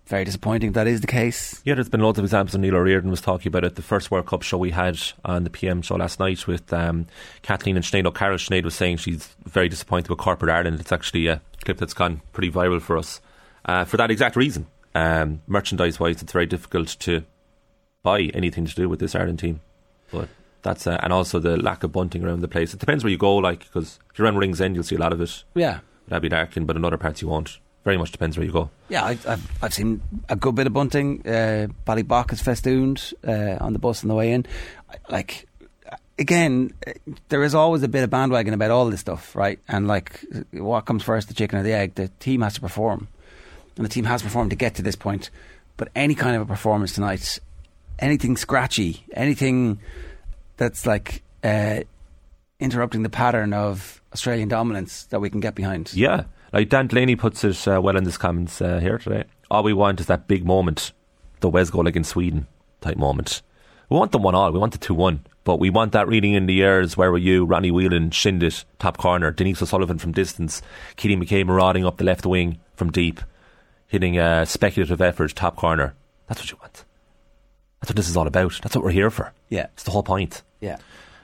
Very 0.07 0.25
disappointing. 0.25 0.73
That 0.73 0.87
is 0.87 1.01
the 1.01 1.07
case. 1.07 1.63
Yeah, 1.65 1.75
there's 1.75 1.89
been 1.89 2.01
loads 2.01 2.19
of 2.19 2.25
examples, 2.25 2.57
Neil 2.59 2.75
O'Riordan 2.75 3.09
was 3.11 3.21
talking 3.21 3.49
about 3.49 3.65
it. 3.65 3.77
The 3.77 3.83
first 3.83 4.11
World 4.11 4.27
Cup 4.27 4.43
show 4.43 4.59
we 4.59 4.71
had 4.71 5.01
on 5.25 5.45
the 5.45 5.51
PM 5.51 5.81
show 5.81 5.95
last 5.95 6.19
night 6.19 6.47
with 6.47 6.73
um, 6.73 7.07
Kathleen 7.43 7.77
and 7.77 7.85
Sinead 7.85 8.07
O'Carroll. 8.07 8.37
Sinead 8.37 8.65
was 8.65 8.75
saying 8.75 8.99
she's 8.99 9.35
very 9.45 9.69
disappointed 9.69 10.11
with 10.11 10.19
Corporate 10.19 10.51
Ireland. 10.51 10.81
It's 10.81 10.93
actually 10.93 11.29
a 11.29 11.41
clip 11.65 11.79
that's 11.79 11.95
gone 11.95 12.21
pretty 12.33 12.51
viral 12.51 12.83
for 12.83 12.99
us 12.99 13.21
uh, 13.65 13.85
for 13.85 13.97
that 13.97 14.11
exact 14.11 14.37
reason. 14.37 14.67
Um, 14.95 15.41
merchandise 15.47 15.99
wise, 15.99 16.21
it's 16.21 16.33
very 16.33 16.47
difficult 16.47 16.89
to 17.01 17.25
buy 18.03 18.23
anything 18.35 18.67
to 18.67 18.75
do 18.75 18.89
with 18.89 18.99
this 18.99 19.15
Ireland 19.15 19.39
team. 19.39 19.61
But 20.13 20.29
that's 20.63 20.87
uh, 20.87 20.99
and 21.03 21.13
also 21.13 21.39
the 21.39 21.57
lack 21.57 21.83
of 21.83 21.93
bunting 21.93 22.25
around 22.25 22.41
the 22.41 22.49
place. 22.49 22.73
It 22.73 22.81
depends 22.81 23.03
where 23.03 23.11
you 23.11 23.19
go, 23.19 23.37
like 23.37 23.61
because 23.61 23.99
if 24.13 24.19
you're 24.19 24.27
around 24.27 24.39
Ringsend, 24.39 24.75
you'll 24.75 24.85
see 24.85 24.97
a 24.97 25.01
lot 25.01 25.13
of 25.13 25.21
it. 25.21 25.45
Yeah. 25.55 25.81
That'd 26.09 26.23
be 26.23 26.29
Larkin, 26.29 26.67
but 26.67 26.77
in 26.77 26.85
other 26.85 26.99
parts 26.99 27.23
you 27.23 27.29
won't. 27.29 27.59
Very 27.85 27.99
much 27.99 28.13
depends 28.13 28.37
where 28.37 28.47
you 28.47 28.53
go. 28.53 28.71
Yeah, 28.89 29.05
I, 29.05 29.19
I've 29.27 29.63
I've 29.63 29.75
seen 29.75 30.03
a 30.29 30.37
good 30.37 30.55
bit 30.55 30.69
of 30.69 30.73
bunting. 30.73 31.27
Uh, 31.27 31.67
Ballybough 31.85 32.33
is 32.33 32.41
festooned 32.41 33.13
uh, 33.27 33.57
on 33.61 33.73
the 33.73 33.81
bus 33.81 34.05
on 34.05 34.09
the 34.09 34.15
way 34.15 34.33
in. 34.33 34.47
Like 35.09 35.49
again, 36.19 36.73
there 37.29 37.43
is 37.43 37.55
always 37.55 37.83
a 37.83 37.89
bit 37.89 38.05
of 38.05 38.11
bandwagon 38.11 38.55
about 38.55 38.71
all 38.71 38.89
this 38.89 39.01
stuff, 39.01 39.35
right? 39.35 39.59
And 39.69 39.89
like, 39.89 40.25
what 40.53 40.83
comes 40.87 41.03
first, 41.03 41.29
the 41.29 41.35
chicken 41.35 41.59
or 41.59 41.63
the 41.63 41.73
egg? 41.73 41.95
The 41.95 42.09
team 42.21 42.43
has 42.43 42.55
to 42.55 42.61
perform, 42.61 43.09
and 43.77 43.85
the 43.85 43.91
team 43.91 44.05
has 44.05 44.23
performed 44.23 44.51
to 44.51 44.57
get 44.57 44.77
to 44.77 44.83
this 44.83 44.97
point. 44.97 45.31
But 45.77 45.89
any 45.95 46.15
kind 46.15 46.37
of 46.37 46.43
a 46.43 46.47
performance 46.47 46.93
tonight, 46.93 47.39
anything 48.03 48.37
scratchy, 48.37 49.07
anything 49.15 49.81
that's 50.57 50.85
like 50.85 51.23
uh, 51.43 51.81
interrupting 52.61 53.03
the 53.03 53.09
pattern 53.09 53.55
of 53.55 54.03
Australian 54.13 54.49
dominance 54.49 55.05
that 55.07 55.21
we 55.21 55.31
can 55.31 55.41
get 55.41 55.55
behind. 55.55 55.95
Yeah, 55.95 56.25
like 56.53 56.69
Dan 56.69 56.89
Delaney 56.89 57.17
puts 57.17 57.45
it 57.45 57.67
uh, 57.67 57.81
well 57.81 57.97
in 57.97 58.05
his 58.05 58.19
comments 58.19 58.61
uh, 58.61 58.81
here 58.81 58.99
today. 58.99 59.25
All 59.51 59.63
we 59.63 59.73
want 59.73 60.01
is 60.01 60.07
that 60.07 60.29
big 60.29 60.45
moment, 60.45 60.93
the 61.41 61.49
Wes 61.49 61.71
goal 61.71 61.87
against 61.87 62.11
Sweden 62.11 62.47
type 62.81 62.97
moment. 62.97 63.41
We 63.89 63.97
want 63.97 64.13
the 64.13 64.19
one 64.19 64.35
all. 64.35 64.51
We 64.53 64.59
want 64.59 64.73
the 64.73 64.79
two 64.79 64.95
one, 64.95 65.25
but 65.45 65.61
we 65.61 65.71
want 65.71 65.93
that 65.93 66.09
reading 66.09 66.33
in 66.33 66.47
the 66.47 66.63
airs. 66.63 66.97
Where 66.97 67.13
were 67.13 67.19
you? 67.19 67.45
Ronnie 67.45 67.71
Whelan 67.71 68.11
Shindit, 68.11 68.65
top 68.79 68.97
corner. 68.97 69.31
Denise 69.31 69.63
O'Sullivan 69.63 69.99
from 69.99 70.13
distance. 70.13 70.63
Katie 70.97 71.17
McCabe 71.17 71.47
marauding 71.47 71.85
up 71.85 71.99
the 71.99 72.05
left 72.05 72.25
wing 72.25 72.59
from 72.75 72.91
deep, 72.91 73.21
hitting 73.87 74.19
a 74.19 74.47
speculative 74.47 75.01
effort 75.01 75.35
top 75.37 75.57
corner. 75.57 75.95
That's 76.27 76.41
what 76.41 76.51
you 76.51 76.57
want. 76.61 76.85
That's 77.83 77.91
what 77.91 77.97
this 77.97 78.09
is 78.09 78.17
all 78.17 78.27
about. 78.29 78.59
That's 78.63 78.75
what 78.77 78.85
we're 78.85 78.93
here 78.93 79.11
for. 79.11 79.33
Yeah, 79.51 79.67
it's 79.75 79.83
the 79.83 79.91
whole 79.91 80.05
point. 80.05 80.43
Yeah. 80.61 80.79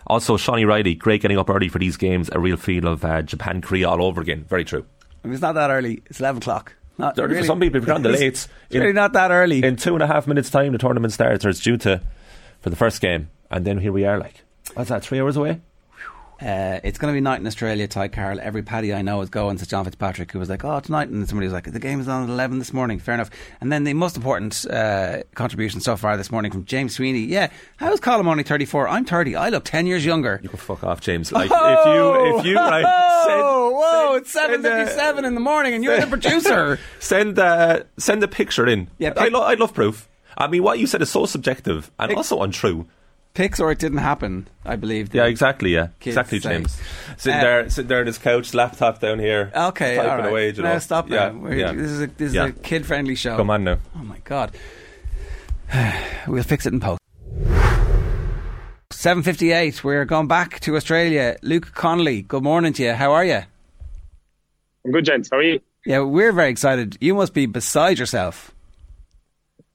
Also, 0.08 0.36
Shawnee 0.36 0.64
Riley, 0.64 0.94
great 0.96 1.22
getting 1.22 1.38
up 1.38 1.48
early 1.48 1.68
for 1.68 1.78
these 1.78 1.96
games. 1.96 2.28
A 2.32 2.40
real 2.40 2.56
feel 2.56 2.88
of 2.88 3.04
uh, 3.04 3.22
Japan 3.22 3.60
Korea 3.60 3.88
all 3.88 4.02
over 4.02 4.20
again. 4.20 4.44
Very 4.48 4.64
true. 4.64 4.84
I 5.22 5.28
mean, 5.28 5.34
it's 5.34 5.42
not 5.42 5.54
that 5.54 5.70
early. 5.70 6.02
It's 6.06 6.18
eleven 6.20 6.42
o'clock. 6.42 6.74
Not 6.98 7.16
early 7.18 7.36
for 7.36 7.44
some 7.44 7.60
people, 7.60 7.80
if 7.80 7.86
you're 7.86 7.94
on 7.94 8.02
the 8.02 8.08
It's- 8.12 8.46
lates. 8.46 8.48
It's 8.70 8.76
really 8.76 8.92
not 8.92 9.12
that 9.12 9.30
early. 9.30 9.62
In 9.62 9.76
two 9.76 9.94
and 9.94 10.02
a 10.02 10.06
half 10.08 10.26
minutes' 10.26 10.50
time, 10.50 10.72
the 10.72 10.78
tournament 10.78 11.12
starts, 11.12 11.44
or 11.44 11.48
it's 11.50 11.60
due 11.60 11.76
to 11.78 12.00
for 12.60 12.70
the 12.70 12.76
first 12.76 13.00
game, 13.00 13.30
and 13.52 13.64
then 13.64 13.78
here 13.78 13.92
we 13.92 14.04
are. 14.04 14.18
Like, 14.18 14.42
what's 14.74 14.88
that? 14.88 15.04
Three 15.04 15.20
hours 15.20 15.36
away. 15.36 15.60
Uh, 16.40 16.78
it's 16.84 16.98
going 16.98 17.12
to 17.12 17.16
be 17.16 17.20
night 17.20 17.40
in 17.40 17.46
Australia, 17.48 17.88
Ty 17.88 18.08
Carroll. 18.08 18.38
Every 18.40 18.62
paddy 18.62 18.94
I 18.94 19.02
know 19.02 19.20
is 19.22 19.28
going. 19.28 19.58
Says 19.58 19.66
John 19.66 19.84
Fitzpatrick, 19.84 20.30
who 20.30 20.38
was 20.38 20.48
like, 20.48 20.64
"Oh, 20.64 20.78
tonight," 20.78 21.08
and 21.08 21.28
somebody 21.28 21.46
was 21.46 21.52
like, 21.52 21.64
"The 21.72 21.80
game 21.80 21.98
is 22.00 22.06
on 22.06 22.22
at 22.22 22.28
eleven 22.28 22.60
this 22.60 22.72
morning." 22.72 23.00
Fair 23.00 23.14
enough. 23.14 23.30
And 23.60 23.72
then 23.72 23.82
the 23.82 23.92
most 23.94 24.16
important 24.16 24.64
uh, 24.70 25.24
contribution 25.34 25.80
so 25.80 25.96
far 25.96 26.16
this 26.16 26.30
morning 26.30 26.52
from 26.52 26.64
James 26.64 26.94
Sweeney. 26.94 27.20
Yeah, 27.24 27.50
how 27.78 27.92
is 27.92 28.00
Colm 28.00 28.26
only 28.28 28.44
thirty 28.44 28.66
four? 28.66 28.86
I'm 28.86 29.04
thirty. 29.04 29.34
I 29.34 29.48
look 29.48 29.64
ten 29.64 29.86
years 29.86 30.04
younger. 30.04 30.38
You 30.42 30.48
can 30.48 30.58
fuck 30.58 30.84
off, 30.84 31.00
James. 31.00 31.32
Like, 31.32 31.50
if 31.52 31.86
you, 31.86 32.38
if 32.38 32.46
you, 32.46 32.54
right, 32.56 32.82
send, 33.26 33.40
Oh, 33.42 33.70
whoa! 33.72 34.14
It's 34.16 34.30
seven 34.30 34.62
fifty 34.62 34.92
seven 34.92 35.24
in 35.24 35.34
the 35.34 35.40
morning, 35.40 35.74
and 35.74 35.82
you're 35.82 35.98
the 36.00 36.06
producer. 36.18 36.78
send, 37.00 37.38
uh, 37.38 37.82
send 37.96 38.22
a 38.22 38.28
picture 38.28 38.66
in. 38.66 38.88
Yeah, 38.98 39.12
I, 39.16 39.26
lo- 39.28 39.42
I 39.42 39.54
love 39.54 39.74
proof. 39.74 40.08
I 40.36 40.46
mean, 40.46 40.62
what 40.62 40.78
you 40.78 40.86
said 40.86 41.02
is 41.02 41.10
so 41.10 41.26
subjective 41.26 41.90
and 41.98 42.12
also 42.14 42.42
untrue. 42.42 42.86
Pics 43.38 43.60
or 43.60 43.70
it 43.70 43.78
didn't 43.78 43.98
happen. 43.98 44.48
I 44.64 44.74
believe. 44.74 45.14
Yeah, 45.14 45.26
exactly. 45.26 45.72
Yeah, 45.72 45.90
exactly, 46.04 46.40
say. 46.40 46.54
James. 46.54 46.76
Sitting 47.18 47.38
Uh, 47.38 47.42
there, 47.44 47.70
sitting 47.70 47.86
there 47.86 48.00
on 48.00 48.06
his 48.08 48.18
couch, 48.18 48.52
laptop 48.52 48.98
down 48.98 49.20
here. 49.20 49.52
Okay, 49.54 49.94
typing 49.94 50.10
all 50.10 50.16
right. 50.18 50.28
away. 50.28 50.50
You 50.50 50.60
now 50.64 50.72
know. 50.72 50.78
stop 50.80 51.08
yeah, 51.08 51.30
now. 51.30 51.48
Yeah. 51.48 51.70
This 51.70 51.88
is 51.88 52.00
a, 52.00 52.06
this 52.08 52.34
Yeah. 52.34 52.46
is 52.46 52.50
a 52.50 52.52
kid 52.54 52.84
friendly 52.84 53.14
show. 53.14 53.36
Come 53.36 53.50
on 53.50 53.62
now. 53.62 53.78
Oh 53.94 54.02
my 54.02 54.18
god. 54.24 54.56
we'll 56.26 56.42
fix 56.42 56.66
it 56.66 56.72
in 56.72 56.80
post. 56.80 57.00
7.58, 58.90 59.84
we're 59.84 60.04
going 60.04 60.26
back 60.26 60.58
to 60.58 60.74
Australia. 60.74 61.36
Luke 61.42 61.72
Connolly, 61.74 62.22
good 62.22 62.42
morning 62.42 62.72
to 62.72 62.82
you. 62.82 62.94
How 62.94 63.12
are 63.12 63.24
you? 63.24 63.42
I'm 64.84 64.90
good, 64.90 65.04
gents. 65.04 65.28
How 65.30 65.36
are 65.36 65.42
you? 65.44 65.60
Yeah, 65.86 66.00
we're 66.00 66.32
very 66.32 66.50
excited. 66.50 66.96
You 67.00 67.14
must 67.14 67.34
be 67.34 67.46
beside 67.46 68.00
yourself. 68.00 68.52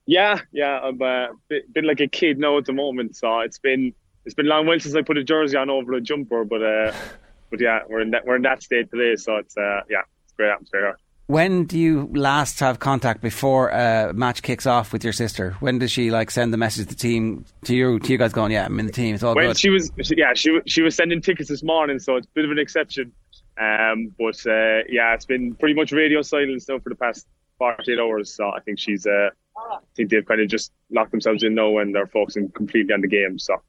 Yeah, 0.06 0.40
yeah. 0.52 0.80
I'm 0.80 1.02
uh, 1.02 1.28
been, 1.50 1.62
been 1.72 1.86
like 1.86 2.00
a 2.02 2.08
kid 2.08 2.38
now 2.40 2.58
at 2.58 2.66
the 2.66 2.74
moment, 2.74 3.16
so 3.16 3.40
it's 3.40 3.60
been 3.60 3.94
it's 4.26 4.36
been 4.36 4.48
a 4.48 4.50
long 4.50 4.66
while 4.66 4.80
since 4.80 4.96
I 4.96 5.02
put 5.02 5.18
a 5.18 5.24
jersey 5.24 5.58
on 5.58 5.70
over 5.70 5.94
a 5.94 6.02
jumper, 6.02 6.44
but 6.44 6.62
uh, 6.62 6.94
but 7.50 7.62
yeah, 7.62 7.80
we're 7.88 8.02
in 8.02 8.12
that 8.12 8.26
we're 8.26 8.36
in 8.36 8.42
that 8.44 8.62
state 8.64 8.92
today, 8.92 9.16
so 9.16 9.38
it's 9.38 9.56
uh, 9.58 9.82
yeah, 9.90 10.02
it's 10.24 10.34
a 10.34 10.36
great 10.36 10.52
atmosphere. 10.52 10.82
here. 10.82 10.98
When 11.28 11.64
do 11.64 11.80
you 11.80 12.10
last 12.14 12.60
have 12.60 12.80
contact 12.80 13.22
before 13.22 13.70
a 13.70 14.12
match 14.14 14.42
kicks 14.42 14.66
off 14.66 14.92
with 14.92 15.06
your 15.06 15.14
sister? 15.14 15.56
When 15.62 15.80
does 15.80 15.90
she 15.90 16.12
like 16.12 16.30
send 16.30 16.52
the 16.52 16.58
message 16.58 16.88
to 16.88 16.90
the 16.90 17.00
team 17.00 17.46
to 17.64 17.74
you 17.74 17.98
to 18.00 18.12
you 18.12 18.18
guys 18.18 18.34
going, 18.34 18.52
yeah, 18.52 18.66
I'm 18.66 18.78
in 18.78 18.88
the 18.88 18.92
team, 18.92 19.16
it's 19.16 19.24
all 19.24 19.34
Well, 19.34 19.48
good. 19.48 19.58
she 19.58 19.70
was 19.70 19.90
she, 20.02 20.16
yeah 20.18 20.34
she 20.34 20.60
she 20.68 20.82
was 20.82 20.96
sending 20.98 21.22
tickets 21.22 21.48
this 21.48 21.64
morning, 21.64 22.00
so 22.00 22.18
it's 22.18 22.28
a 22.28 22.30
bit 22.34 22.44
of 22.44 22.52
an 22.52 22.60
exception. 22.60 23.14
Um, 23.58 24.14
but 24.20 24.36
uh, 24.46 24.84
yeah, 24.90 25.14
it's 25.14 25.26
been 25.26 25.56
pretty 25.56 25.76
much 25.76 25.94
radio 25.94 26.22
silence 26.24 26.68
now 26.68 26.80
for 26.80 26.90
the 26.90 26.96
past 26.96 27.26
48 27.58 28.00
hours. 28.00 28.34
So 28.34 28.50
I 28.50 28.60
think 28.60 28.80
she's 28.80 29.06
uh, 29.08 29.30
I 29.56 29.78
think 29.96 30.10
they've 30.10 30.26
kind 30.26 30.42
of 30.42 30.48
just 30.48 30.72
locked 30.90 31.12
themselves 31.12 31.44
in 31.44 31.56
now 31.56 31.78
and 31.78 31.94
they're 31.94 32.08
focusing 32.08 32.50
completely 32.50 32.94
on 32.94 33.02
the 33.02 33.08
game. 33.08 33.38
So 33.38 33.62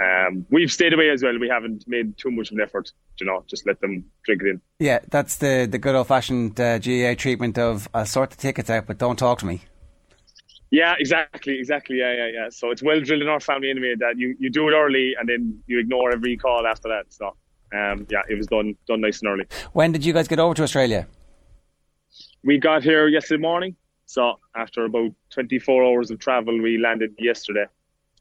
um, 0.00 0.46
we've 0.50 0.72
stayed 0.72 0.92
away 0.92 1.10
as 1.10 1.22
well. 1.22 1.38
We 1.38 1.48
haven't 1.48 1.84
made 1.86 2.16
too 2.16 2.30
much 2.30 2.50
of 2.50 2.58
an 2.58 2.62
effort, 2.62 2.92
you 3.18 3.26
know, 3.26 3.44
just 3.48 3.66
let 3.66 3.80
them 3.80 4.04
drink 4.24 4.42
it 4.42 4.48
in. 4.48 4.60
Yeah, 4.78 5.00
that's 5.10 5.36
the, 5.36 5.66
the 5.70 5.78
good 5.78 5.94
old 5.94 6.08
fashioned 6.08 6.60
uh, 6.60 6.78
GAA 6.78 7.14
treatment 7.14 7.58
of 7.58 7.88
I'll 7.94 8.06
sort 8.06 8.30
the 8.30 8.36
tickets 8.36 8.70
out, 8.70 8.86
but 8.86 8.98
don't 8.98 9.18
talk 9.18 9.38
to 9.40 9.46
me. 9.46 9.62
Yeah, 10.70 10.94
exactly, 10.98 11.58
exactly. 11.58 11.98
Yeah, 11.98 12.14
yeah, 12.14 12.28
yeah. 12.32 12.48
So 12.48 12.70
it's 12.70 12.82
well 12.82 13.00
drilled 13.00 13.22
in 13.22 13.28
our 13.28 13.40
family 13.40 13.70
anyway 13.70 13.94
that 13.98 14.16
you, 14.16 14.34
you 14.38 14.48
do 14.48 14.68
it 14.68 14.72
early 14.72 15.12
and 15.18 15.28
then 15.28 15.62
you 15.66 15.78
ignore 15.78 16.12
every 16.12 16.36
call 16.38 16.66
after 16.66 16.88
that. 16.88 17.12
So 17.12 17.36
um, 17.74 18.06
yeah, 18.08 18.22
it 18.28 18.36
was 18.36 18.46
done 18.46 18.76
done 18.86 19.02
nice 19.02 19.20
and 19.20 19.28
early. 19.30 19.44
When 19.72 19.92
did 19.92 20.04
you 20.04 20.12
guys 20.12 20.28
get 20.28 20.38
over 20.38 20.54
to 20.54 20.62
Australia? 20.62 21.06
We 22.42 22.58
got 22.58 22.82
here 22.82 23.06
yesterday 23.06 23.40
morning. 23.40 23.76
So 24.12 24.38
after 24.54 24.84
about 24.84 25.12
24 25.30 25.84
hours 25.84 26.10
of 26.10 26.18
travel, 26.18 26.60
we 26.60 26.76
landed 26.76 27.14
yesterday. 27.18 27.64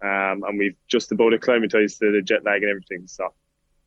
Um, 0.02 0.44
and 0.48 0.58
we've 0.58 0.78
just 0.88 1.12
about 1.12 1.34
acclimatized 1.34 2.00
to 2.00 2.14
the 2.14 2.22
jet 2.22 2.46
lag 2.46 2.64
and 2.64 2.70
everything. 2.70 3.08
So 3.08 3.26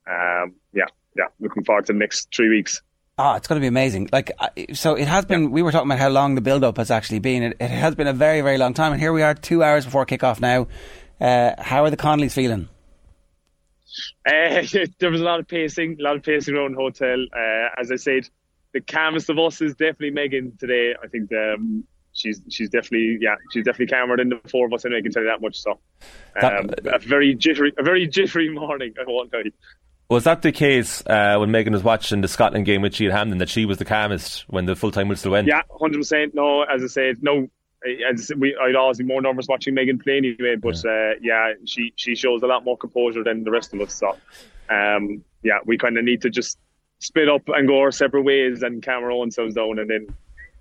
um, 0.07 0.55
yeah, 0.75 0.85
yeah, 1.17 1.29
looking 1.41 1.65
forward 1.65 1.87
to 1.87 1.95
the 1.95 1.99
next 1.99 2.29
three 2.35 2.51
weeks. 2.51 2.83
Oh, 3.17 3.33
it's 3.37 3.49
going 3.49 3.59
to 3.59 3.65
be 3.65 3.69
amazing. 3.69 4.11
Like, 4.13 4.33
so 4.75 4.97
it 4.97 5.09
has 5.09 5.25
been. 5.25 5.51
We 5.51 5.63
were 5.63 5.73
talking 5.73 5.89
about 5.89 5.99
how 5.99 6.11
long 6.11 6.35
the 6.35 6.43
build-up 6.43 6.77
has 6.77 6.91
actually 6.91 7.21
been. 7.21 7.43
It, 7.43 7.57
it 7.59 7.71
has 7.71 7.95
been 7.95 8.07
a 8.07 8.13
very, 8.13 8.43
very 8.43 8.59
long 8.59 8.75
time, 8.75 8.93
and 8.93 9.01
here 9.01 9.13
we 9.13 9.23
are, 9.23 9.33
two 9.33 9.63
hours 9.63 9.87
before 9.87 10.05
kick-off 10.05 10.41
now. 10.41 10.67
Uh, 11.19 11.53
how 11.57 11.85
are 11.85 11.91
the 11.91 11.97
Connollys 11.97 12.33
feeling? 12.33 12.69
Uh, 14.27 14.63
there 14.99 15.11
was 15.11 15.23
a 15.23 15.25
lot 15.25 15.41
of 15.41 15.49
pacing, 15.49 15.97
a 16.01 16.03
lot 16.03 16.17
of 16.17 16.23
pacing 16.23 16.55
around 16.55 16.73
the 16.73 16.81
hotel. 16.81 17.25
Uh, 17.33 17.81
as 17.81 17.91
I 17.91 17.97
said, 17.97 18.29
the 18.75 18.81
calmest 18.83 19.31
of 19.31 19.39
us 19.39 19.63
is 19.63 19.73
definitely 19.73 20.11
Megan 20.11 20.57
today. 20.59 20.95
I 21.01 21.07
think 21.07 21.31
um, 21.33 21.85
she's 22.15 22.41
she's 22.49 22.71
definitely 22.71 23.19
yeah 23.21 23.35
she's 23.51 23.65
definitely 23.65 23.95
calmer 23.95 24.17
than 24.17 24.31
the 24.31 24.41
four 24.49 24.67
of 24.67 24.73
us, 24.73 24.85
and 24.85 24.95
I 24.95 25.03
can 25.03 25.13
tell 25.13 25.23
you 25.23 25.29
that 25.29 25.43
much. 25.43 25.61
So, 25.61 25.73
um, 26.41 26.69
that, 26.69 26.87
a 26.87 26.99
very 26.99 27.35
jittery, 27.35 27.73
a 27.77 27.83
very 27.83 28.07
jittery 28.07 28.49
morning. 28.55 28.95
I 28.99 29.05
won't 29.07 29.31
tell 29.31 29.45
you. 29.45 29.53
Was 30.11 30.25
that 30.25 30.43
the 30.43 30.53
case 30.53 31.03
uh, 31.07 31.37
when 31.39 31.51
Megan 31.51 31.73
was 31.73 31.83
watching 31.83 32.21
the 32.21 32.29
Scotland 32.29 32.67
game 32.67 32.83
with 32.83 32.95
Sheil 32.95 33.11
Hampden 33.11 33.39
that 33.39 33.49
she 33.49 33.65
was 33.65 33.79
the 33.79 33.85
calmest 33.85 34.45
when 34.49 34.67
the 34.67 34.77
full 34.77 34.91
time 34.91 35.09
whistle 35.09 35.33
went? 35.33 35.49
Yeah, 35.49 35.63
hundred 35.79 35.99
percent. 35.99 36.35
No, 36.35 36.63
as 36.63 36.83
I 36.83 36.87
said, 36.87 37.23
no. 37.23 37.49
As 38.11 38.33
we, 38.39 38.57
I'd 38.59 38.77
always 38.77 38.97
be 38.97 39.05
more 39.05 39.21
nervous 39.21 39.47
watching 39.47 39.75
Megan 39.75 39.99
play 39.99 40.17
anyway. 40.17 40.57
But 40.57 40.83
yeah, 40.85 40.91
uh, 40.91 41.15
yeah 41.21 41.53
she 41.67 41.93
she 41.97 42.15
shows 42.15 42.43
a 42.43 42.47
lot 42.47 42.65
more 42.65 42.79
composure 42.79 43.23
than 43.23 43.45
the 43.45 43.51
rest 43.51 43.75
of 43.75 43.81
us. 43.83 43.93
So, 43.93 44.17
um, 44.71 45.23
yeah, 45.43 45.59
we 45.67 45.77
kind 45.77 45.99
of 45.99 46.05
need 46.05 46.23
to 46.23 46.31
just 46.31 46.59
split 46.99 47.29
up 47.29 47.43
and 47.49 47.69
go 47.69 47.81
our 47.81 47.93
separate 47.93 48.23
ways 48.23 48.63
and 48.63 48.83
calm 48.83 49.05
our 49.05 49.11
own 49.11 49.31
selves 49.31 49.55
down, 49.55 49.79
and 49.79 49.91
then 49.91 50.07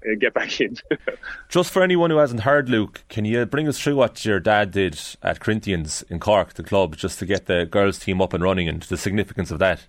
uh, 0.05 0.15
get 0.19 0.33
back 0.33 0.59
in. 0.61 0.77
Just 1.49 1.71
for 1.71 1.81
anyone 1.81 2.09
who 2.09 2.17
hasn't 2.17 2.41
heard, 2.41 2.69
Luke, 2.69 3.03
can 3.09 3.25
you 3.25 3.45
bring 3.45 3.67
us 3.67 3.79
through 3.79 3.95
what 3.95 4.25
your 4.25 4.39
dad 4.39 4.71
did 4.71 4.99
at 5.21 5.39
Corinthians 5.39 6.03
in 6.09 6.19
Cork, 6.19 6.53
the 6.53 6.63
club, 6.63 6.95
just 6.95 7.19
to 7.19 7.25
get 7.25 7.45
the 7.45 7.65
girls' 7.65 7.99
team 7.99 8.21
up 8.21 8.33
and 8.33 8.43
running 8.43 8.67
and 8.67 8.81
the 8.83 8.97
significance 8.97 9.51
of 9.51 9.59
that? 9.59 9.87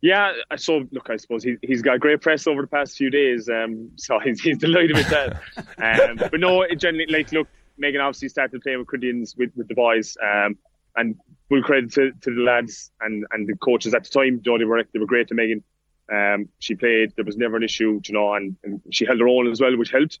Yeah, 0.00 0.32
so 0.56 0.86
look, 0.92 1.08
I 1.10 1.16
suppose 1.16 1.42
he, 1.42 1.56
he's 1.62 1.82
got 1.82 2.00
great 2.00 2.20
press 2.20 2.46
over 2.46 2.62
the 2.62 2.68
past 2.68 2.96
few 2.96 3.10
days, 3.10 3.48
um, 3.48 3.90
so 3.96 4.18
he's, 4.18 4.40
he's 4.40 4.58
delighted 4.58 4.96
with 4.96 5.08
that. 5.08 5.40
um, 5.78 6.16
but 6.16 6.38
no, 6.38 6.62
it 6.62 6.76
generally, 6.76 7.06
like, 7.06 7.32
look, 7.32 7.48
Megan 7.78 8.00
obviously 8.00 8.28
started 8.28 8.62
playing 8.62 8.78
with 8.78 8.88
Corinthians 8.88 9.34
with, 9.36 9.50
with 9.56 9.68
the 9.68 9.74
boys, 9.74 10.16
um, 10.22 10.56
and 10.96 11.16
full 11.48 11.62
credit 11.62 11.92
to, 11.92 12.12
to 12.22 12.34
the 12.34 12.40
lads 12.40 12.90
and, 13.00 13.26
and 13.32 13.46
the 13.46 13.56
coaches 13.56 13.94
at 13.94 14.04
the 14.04 14.10
time. 14.10 14.40
You 14.44 14.52
know, 14.52 14.58
they 14.58 14.64
were 14.64 14.82
they 14.92 14.98
were 14.98 15.06
great 15.06 15.28
to 15.28 15.34
Megan. 15.34 15.62
Um, 16.12 16.48
she 16.58 16.74
played. 16.74 17.12
There 17.16 17.24
was 17.24 17.36
never 17.36 17.56
an 17.56 17.62
issue, 17.62 18.00
you 18.04 18.14
know, 18.14 18.34
and, 18.34 18.56
and 18.62 18.80
she 18.90 19.04
held 19.04 19.20
her 19.20 19.28
own 19.28 19.50
as 19.50 19.60
well, 19.60 19.76
which 19.76 19.90
helped. 19.90 20.20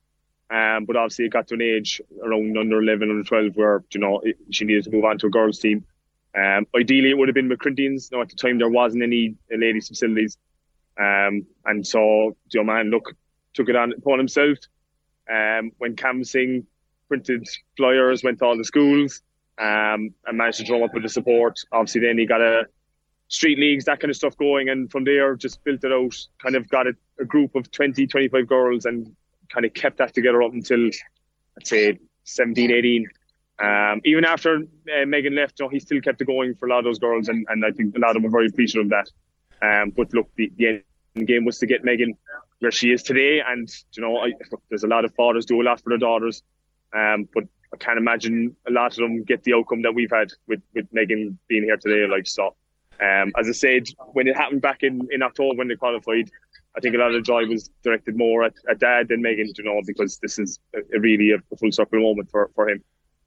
Um, 0.50 0.84
but 0.84 0.96
obviously, 0.96 1.26
it 1.26 1.32
got 1.32 1.48
to 1.48 1.54
an 1.54 1.62
age 1.62 2.00
around 2.22 2.56
under 2.56 2.80
11, 2.80 3.10
under 3.10 3.24
12, 3.24 3.56
where 3.56 3.82
you 3.92 4.00
know 4.00 4.20
it, 4.20 4.36
she 4.50 4.64
needed 4.64 4.84
to 4.84 4.90
move 4.90 5.04
on 5.04 5.18
to 5.18 5.26
a 5.26 5.30
girls' 5.30 5.58
team. 5.58 5.84
Um, 6.36 6.66
ideally, 6.76 7.10
it 7.10 7.18
would 7.18 7.28
have 7.28 7.34
been. 7.34 7.50
You 7.50 7.98
know, 8.12 8.20
at 8.20 8.28
the 8.28 8.36
time, 8.36 8.58
there 8.58 8.68
wasn't 8.68 9.02
any 9.02 9.34
ladies' 9.50 9.88
facilities, 9.88 10.38
um, 10.98 11.46
and 11.64 11.86
so 11.86 12.36
your 12.52 12.64
man 12.64 12.90
look 12.90 13.14
took 13.54 13.68
it 13.68 13.76
on 13.76 13.92
upon 13.92 14.18
himself. 14.18 14.58
Um, 15.28 15.72
when 15.78 15.96
canvassing, 15.96 16.66
printed 17.08 17.48
flyers, 17.76 18.22
went 18.22 18.38
to 18.38 18.44
all 18.44 18.56
the 18.56 18.64
schools, 18.64 19.22
um, 19.58 20.14
and 20.26 20.38
managed 20.38 20.58
to 20.58 20.64
drum 20.64 20.82
up 20.82 20.94
with 20.94 21.02
the 21.02 21.08
support. 21.08 21.58
Obviously, 21.72 22.02
then 22.02 22.18
he 22.18 22.26
got 22.26 22.40
a 22.40 22.66
street 23.28 23.58
leagues, 23.58 23.84
that 23.86 24.00
kind 24.00 24.10
of 24.10 24.16
stuff 24.16 24.36
going. 24.36 24.68
And 24.68 24.90
from 24.90 25.04
there, 25.04 25.34
just 25.36 25.62
built 25.64 25.84
it 25.84 25.92
out, 25.92 26.16
kind 26.42 26.56
of 26.56 26.68
got 26.68 26.86
a, 26.86 26.92
a 27.20 27.24
group 27.24 27.54
of 27.54 27.70
20, 27.70 28.06
25 28.06 28.46
girls 28.46 28.84
and 28.84 29.14
kind 29.48 29.66
of 29.66 29.74
kept 29.74 29.98
that 29.98 30.14
together 30.14 30.42
up 30.42 30.52
until, 30.52 30.86
I'd 31.56 31.66
say, 31.66 31.98
17, 32.24 32.70
18. 32.70 33.06
Um, 33.58 34.00
even 34.04 34.24
after 34.24 34.56
uh, 34.58 35.06
Megan 35.06 35.34
left, 35.34 35.58
you 35.58 35.64
know, 35.64 35.70
he 35.70 35.80
still 35.80 36.00
kept 36.00 36.20
it 36.20 36.26
going 36.26 36.54
for 36.54 36.66
a 36.66 36.70
lot 36.70 36.80
of 36.80 36.84
those 36.84 36.98
girls, 36.98 37.28
and, 37.28 37.46
and 37.48 37.64
I 37.64 37.70
think 37.70 37.96
a 37.96 37.98
lot 37.98 38.10
of 38.10 38.14
them 38.14 38.24
were 38.24 38.30
very 38.30 38.48
appreciative 38.48 38.90
of 38.90 38.90
that. 38.90 39.10
Um, 39.62 39.90
but 39.90 40.12
look, 40.12 40.28
the, 40.36 40.52
the 40.56 40.82
end 41.16 41.26
game 41.26 41.44
was 41.44 41.58
to 41.58 41.66
get 41.66 41.84
Megan 41.84 42.16
where 42.58 42.70
she 42.70 42.90
is 42.90 43.02
today, 43.02 43.42
and 43.46 43.68
you 43.94 44.02
know, 44.02 44.18
I, 44.18 44.32
look, 44.50 44.62
there's 44.68 44.84
a 44.84 44.88
lot 44.88 45.04
of 45.04 45.14
fathers 45.14 45.46
do 45.46 45.60
a 45.60 45.64
lot 45.64 45.80
for 45.80 45.90
their 45.90 45.98
daughters, 45.98 46.42
um, 46.94 47.28
but 47.32 47.44
I 47.72 47.76
can't 47.78 47.98
imagine 47.98 48.56
a 48.68 48.70
lot 48.70 48.92
of 48.92 48.96
them 48.98 49.24
get 49.24 49.42
the 49.44 49.54
outcome 49.54 49.82
that 49.82 49.94
we've 49.94 50.10
had 50.10 50.32
with, 50.46 50.62
with 50.74 50.86
Megan 50.92 51.38
being 51.48 51.64
here 51.64 51.76
today. 51.76 52.06
Like 52.10 52.26
so, 52.26 52.54
um, 53.00 53.32
as 53.38 53.48
I 53.48 53.52
said, 53.52 53.88
when 54.12 54.26
it 54.26 54.36
happened 54.36 54.62
back 54.62 54.82
in, 54.82 55.08
in 55.10 55.22
October 55.22 55.56
when 55.56 55.68
they 55.68 55.76
qualified, 55.76 56.30
I 56.76 56.80
think 56.80 56.94
a 56.94 56.98
lot 56.98 57.08
of 57.08 57.14
the 57.14 57.22
joy 57.22 57.46
was 57.46 57.70
directed 57.82 58.16
more 58.16 58.44
at, 58.44 58.54
at 58.68 58.78
Dad 58.78 59.08
than 59.08 59.22
Megan, 59.22 59.52
you 59.56 59.64
know, 59.64 59.80
because 59.86 60.18
this 60.18 60.38
is 60.38 60.58
a, 60.74 60.78
a 60.96 61.00
really 61.00 61.30
a, 61.30 61.36
a, 61.36 61.56
full 61.56 61.72
circle 61.72 62.00
moment 62.00 62.30
for, 62.30 62.50
for 62.54 62.68
him. 62.68 62.82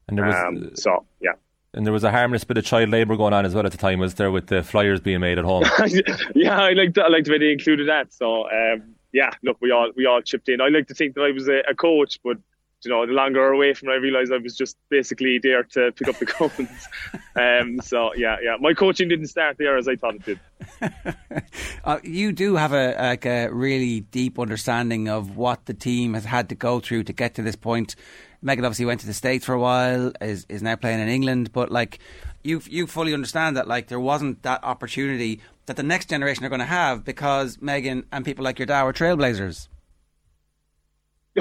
And 0.08 0.18
there 0.18 0.26
was, 0.26 0.34
um, 0.34 0.76
so, 0.76 1.04
yeah. 1.20 1.32
And 1.74 1.86
there 1.86 1.92
was 1.92 2.04
a 2.04 2.10
harmless 2.10 2.44
bit 2.44 2.58
of 2.58 2.64
child 2.64 2.90
labour 2.90 3.16
going 3.16 3.32
on 3.32 3.46
as 3.46 3.54
well 3.54 3.66
at 3.66 3.72
the 3.72 3.78
time, 3.78 4.00
was 4.00 4.14
there, 4.14 4.30
with 4.30 4.48
the 4.48 4.62
flyers 4.62 5.00
being 5.00 5.20
made 5.20 5.38
at 5.38 5.44
home? 5.44 5.64
yeah, 6.34 6.60
I 6.60 6.72
liked, 6.72 6.98
I 6.98 7.08
liked 7.08 7.26
the 7.26 7.32
way 7.32 7.38
they 7.38 7.52
included 7.52 7.88
that. 7.88 8.12
So, 8.12 8.50
um, 8.50 8.94
yeah, 9.12 9.30
look, 9.42 9.58
we 9.60 9.70
all 9.70 9.90
we 9.96 10.06
all 10.06 10.22
chipped 10.22 10.48
in. 10.48 10.60
I 10.60 10.68
like 10.68 10.86
to 10.88 10.94
think 10.94 11.14
that 11.14 11.22
I 11.22 11.32
was 11.32 11.48
a, 11.48 11.62
a 11.68 11.74
coach, 11.74 12.18
but 12.22 12.36
you 12.84 12.90
know, 12.90 13.04
the 13.06 13.12
longer 13.12 13.48
away 13.48 13.74
from 13.74 13.88
it, 13.88 13.92
I 13.92 13.96
realised 13.96 14.32
I 14.32 14.38
was 14.38 14.56
just 14.56 14.76
basically 14.88 15.38
there 15.38 15.62
to 15.62 15.92
pick 15.92 16.08
up 16.08 16.18
the 16.18 16.26
cones. 16.26 16.88
um, 17.36 17.80
so 17.80 18.14
yeah, 18.14 18.36
yeah, 18.42 18.56
my 18.60 18.72
coaching 18.74 19.08
didn't 19.08 19.26
start 19.26 19.56
there 19.58 19.76
as 19.76 19.86
I 19.86 19.96
thought 19.96 20.14
it 20.14 20.24
did. 20.24 20.40
uh, 21.84 21.98
you 22.02 22.32
do 22.32 22.56
have 22.56 22.72
a 22.72 22.94
like 22.98 23.26
a 23.26 23.48
really 23.48 24.00
deep 24.00 24.38
understanding 24.38 25.08
of 25.08 25.36
what 25.36 25.66
the 25.66 25.74
team 25.74 26.14
has 26.14 26.24
had 26.24 26.48
to 26.48 26.54
go 26.54 26.80
through 26.80 27.04
to 27.04 27.12
get 27.12 27.34
to 27.34 27.42
this 27.42 27.56
point. 27.56 27.96
Megan 28.42 28.64
obviously 28.64 28.86
went 28.86 29.00
to 29.00 29.06
the 29.06 29.14
states 29.14 29.44
for 29.44 29.54
a 29.54 29.60
while, 29.60 30.12
is 30.20 30.46
is 30.48 30.62
now 30.62 30.76
playing 30.76 31.00
in 31.00 31.08
England, 31.08 31.52
but 31.52 31.70
like 31.70 31.98
you 32.42 32.62
you 32.66 32.86
fully 32.86 33.12
understand 33.12 33.56
that 33.56 33.68
like 33.68 33.88
there 33.88 34.00
wasn't 34.00 34.42
that 34.42 34.64
opportunity 34.64 35.40
that 35.66 35.76
the 35.76 35.82
next 35.82 36.08
generation 36.08 36.44
are 36.44 36.48
going 36.48 36.60
to 36.60 36.64
have 36.64 37.04
because 37.04 37.60
Megan 37.60 38.06
and 38.10 38.24
people 38.24 38.44
like 38.44 38.58
your 38.58 38.66
dad 38.66 38.84
were 38.84 38.92
trailblazers 38.92 39.68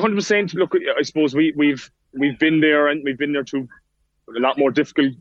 hundred 0.02 0.16
percent. 0.16 0.54
Look, 0.54 0.74
I 0.98 1.02
suppose 1.04 1.36
we 1.36 1.54
we've 1.56 1.90
we've 2.14 2.40
been 2.40 2.60
there 2.60 2.88
and 2.88 3.04
we've 3.04 3.18
been 3.18 3.34
there 3.34 3.44
through 3.44 3.68
a 4.36 4.40
lot 4.40 4.58
more 4.58 4.72
difficult 4.72 5.14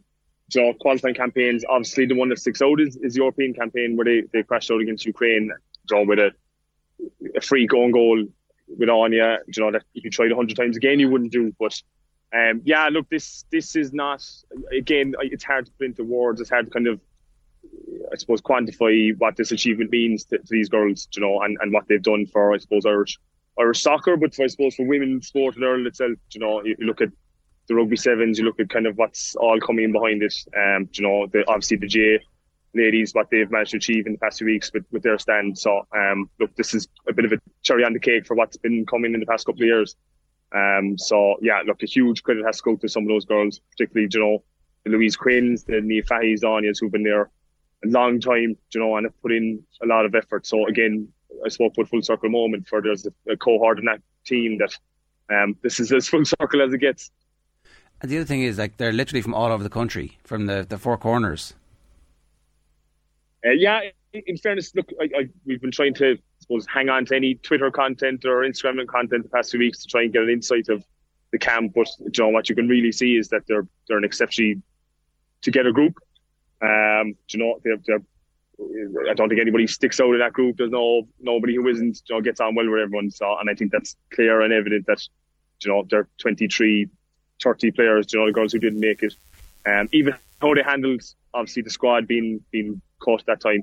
you 0.54 0.62
know, 0.62 0.72
qualifying 0.80 1.14
campaigns. 1.14 1.64
Obviously, 1.68 2.06
the 2.06 2.14
one 2.14 2.28
that 2.30 2.38
sticks 2.38 2.62
out 2.62 2.80
is, 2.80 2.96
is 2.96 3.14
the 3.14 3.20
European 3.20 3.52
campaign 3.54 3.96
where 3.96 4.04
they, 4.04 4.22
they 4.32 4.42
crashed 4.42 4.70
out 4.70 4.80
against 4.80 5.04
Ukraine, 5.04 5.52
you 5.90 5.96
know, 5.96 6.04
with 6.04 6.18
a 6.18 6.32
a 7.36 7.40
free 7.40 7.66
going 7.66 7.92
goal 7.92 8.24
with 8.66 8.88
Anya. 8.88 9.38
You 9.46 9.62
know 9.62 9.72
that 9.72 9.84
if 9.94 10.04
you 10.04 10.10
tried 10.10 10.32
hundred 10.32 10.56
times 10.56 10.76
again, 10.76 11.00
you 11.00 11.08
wouldn't 11.10 11.32
do. 11.32 11.54
But 11.58 11.80
um, 12.34 12.62
yeah, 12.64 12.88
look, 12.88 13.08
this 13.10 13.44
this 13.50 13.76
is 13.76 13.92
not 13.92 14.24
again. 14.72 15.14
It's 15.20 15.44
hard 15.44 15.66
to 15.66 15.72
put 15.72 15.86
into 15.86 16.04
words. 16.04 16.40
It's 16.40 16.50
hard 16.50 16.66
to 16.66 16.70
kind 16.70 16.86
of 16.86 17.00
I 18.12 18.16
suppose 18.16 18.40
quantify 18.40 19.16
what 19.18 19.36
this 19.36 19.52
achievement 19.52 19.90
means 19.90 20.24
to, 20.26 20.38
to 20.38 20.46
these 20.48 20.68
girls, 20.68 21.08
you 21.14 21.20
know, 21.20 21.42
and, 21.42 21.58
and 21.60 21.72
what 21.72 21.88
they've 21.88 22.02
done 22.02 22.26
for 22.26 22.54
I 22.54 22.58
suppose 22.58 22.86
Irish 22.86 23.18
Irish 23.58 23.82
soccer, 23.82 24.16
but 24.16 24.38
I 24.40 24.46
suppose 24.46 24.74
for 24.74 24.86
women's 24.86 25.28
sport 25.28 25.56
in 25.56 25.64
Ireland 25.64 25.86
itself, 25.86 26.12
you 26.32 26.40
know, 26.40 26.62
you, 26.62 26.76
you 26.78 26.86
look 26.86 27.00
at 27.00 27.10
the 27.68 27.74
rugby 27.74 27.96
sevens, 27.96 28.38
you 28.38 28.44
look 28.44 28.60
at 28.60 28.70
kind 28.70 28.86
of 28.86 28.96
what's 28.96 29.34
all 29.36 29.60
coming 29.60 29.84
in 29.84 29.92
behind 29.92 30.22
it. 30.22 30.34
Um, 30.56 30.88
you 30.92 31.02
know, 31.02 31.26
the, 31.26 31.44
obviously 31.48 31.76
the 31.76 31.86
J 31.86 32.20
ladies, 32.74 33.14
what 33.14 33.28
they've 33.30 33.50
managed 33.50 33.72
to 33.72 33.78
achieve 33.78 34.06
in 34.06 34.12
the 34.12 34.18
past 34.18 34.38
few 34.38 34.46
weeks 34.46 34.70
with, 34.72 34.84
with 34.90 35.02
their 35.02 35.18
stand. 35.18 35.58
So, 35.58 35.86
um, 35.96 36.30
look, 36.38 36.54
this 36.56 36.74
is 36.74 36.88
a 37.08 37.12
bit 37.12 37.24
of 37.24 37.32
a 37.32 37.38
cherry 37.62 37.84
on 37.84 37.92
the 37.92 37.98
cake 37.98 38.26
for 38.26 38.34
what's 38.34 38.56
been 38.56 38.86
coming 38.86 39.14
in 39.14 39.20
the 39.20 39.26
past 39.26 39.46
couple 39.46 39.62
of 39.62 39.66
years. 39.66 39.96
Um, 40.54 40.96
so 40.96 41.36
yeah, 41.42 41.60
look, 41.66 41.82
a 41.82 41.86
huge 41.86 42.22
credit 42.22 42.44
has 42.46 42.58
to 42.58 42.62
go 42.62 42.76
to 42.76 42.88
some 42.88 43.02
of 43.04 43.08
those 43.08 43.24
girls, 43.24 43.60
particularly, 43.70 44.08
you 44.12 44.20
know, 44.20 44.44
the 44.84 44.90
Louise 44.90 45.16
Quinns, 45.16 45.64
the 45.64 45.80
Nia 45.80 46.02
Anyas, 46.02 46.78
who've 46.80 46.92
been 46.92 47.02
there 47.02 47.30
a 47.84 47.88
long 47.88 48.20
time, 48.20 48.56
you 48.72 48.80
know, 48.80 48.96
and 48.96 49.06
have 49.06 49.22
put 49.22 49.32
in 49.32 49.62
a 49.82 49.86
lot 49.86 50.06
of 50.06 50.14
effort. 50.14 50.46
So 50.46 50.66
again, 50.66 51.08
I 51.44 51.48
spoke 51.48 51.74
with 51.76 51.88
full 51.88 52.02
circle 52.02 52.30
moment 52.30 52.66
for 52.66 52.80
there's 52.80 53.06
a, 53.06 53.32
a 53.32 53.36
cohort 53.36 53.78
in 53.78 53.84
that 53.86 54.00
team 54.24 54.58
that 54.58 54.76
um, 55.30 55.56
this 55.62 55.80
is 55.80 55.92
as 55.92 56.08
full 56.12 56.24
circle 56.24 56.62
as 56.62 56.72
it 56.72 56.78
gets. 56.78 57.10
And 58.00 58.10
the 58.10 58.16
other 58.16 58.26
thing 58.26 58.42
is, 58.42 58.58
like, 58.58 58.76
they're 58.76 58.92
literally 58.92 59.22
from 59.22 59.34
all 59.34 59.50
over 59.50 59.62
the 59.62 59.70
country, 59.70 60.18
from 60.22 60.46
the, 60.46 60.64
the 60.68 60.78
four 60.78 60.96
corners. 60.96 61.54
Uh, 63.44 63.50
yeah, 63.50 63.80
in 64.12 64.36
fairness, 64.36 64.74
look, 64.74 64.88
I, 65.00 65.04
I, 65.04 65.28
we've 65.44 65.60
been 65.60 65.70
trying 65.70 65.94
to, 65.94 66.12
I 66.12 66.18
suppose, 66.40 66.66
hang 66.66 66.88
on 66.88 67.06
to 67.06 67.16
any 67.16 67.34
Twitter 67.36 67.70
content 67.70 68.24
or 68.24 68.42
Instagram 68.42 68.86
content 68.86 69.24
the 69.24 69.28
past 69.28 69.50
few 69.50 69.60
weeks 69.60 69.82
to 69.82 69.88
try 69.88 70.02
and 70.02 70.12
get 70.12 70.22
an 70.22 70.30
insight 70.30 70.68
of 70.68 70.84
the 71.30 71.38
camp. 71.38 71.72
But 71.74 71.88
you 72.00 72.10
know, 72.18 72.28
what 72.28 72.48
you 72.48 72.54
can 72.54 72.68
really 72.68 72.92
see 72.92 73.16
is 73.16 73.28
that 73.28 73.42
they're 73.46 73.66
they're 73.86 73.98
an 73.98 74.04
exceptionally 74.04 74.62
together 75.42 75.72
group. 75.72 75.94
Um, 76.62 77.14
you 77.28 77.38
know, 77.38 77.60
they're, 77.62 77.78
they're 77.86 78.02
I 78.60 79.14
don't 79.14 79.28
think 79.28 79.40
anybody 79.40 79.66
sticks 79.66 80.00
out 80.00 80.12
in 80.12 80.18
that 80.18 80.32
group. 80.32 80.56
There's 80.56 80.70
no 80.70 81.06
nobody 81.20 81.54
who 81.54 81.68
isn't 81.68 82.02
you 82.08 82.14
know 82.14 82.20
gets 82.20 82.40
on 82.40 82.54
well 82.54 82.68
with 82.68 82.80
everyone. 82.80 83.10
So 83.10 83.36
and 83.38 83.48
I 83.48 83.54
think 83.54 83.70
that's 83.70 83.96
clear 84.12 84.40
and 84.40 84.52
evident 84.52 84.86
that 84.86 85.00
you 85.62 85.70
know 85.70 85.86
there 85.88 86.00
are 86.00 86.08
23, 86.18 86.88
30 87.42 87.70
players. 87.70 88.12
You 88.12 88.20
know 88.20 88.26
the 88.26 88.32
girls 88.32 88.52
who 88.52 88.58
didn't 88.58 88.80
make 88.80 89.02
it, 89.02 89.14
and 89.64 89.82
um, 89.82 89.88
even 89.92 90.14
how 90.40 90.54
they 90.54 90.62
handled 90.62 91.02
obviously 91.34 91.62
the 91.62 91.70
squad 91.70 92.08
being 92.08 92.40
being 92.50 92.80
caught 93.00 93.24
that 93.26 93.40
time. 93.40 93.62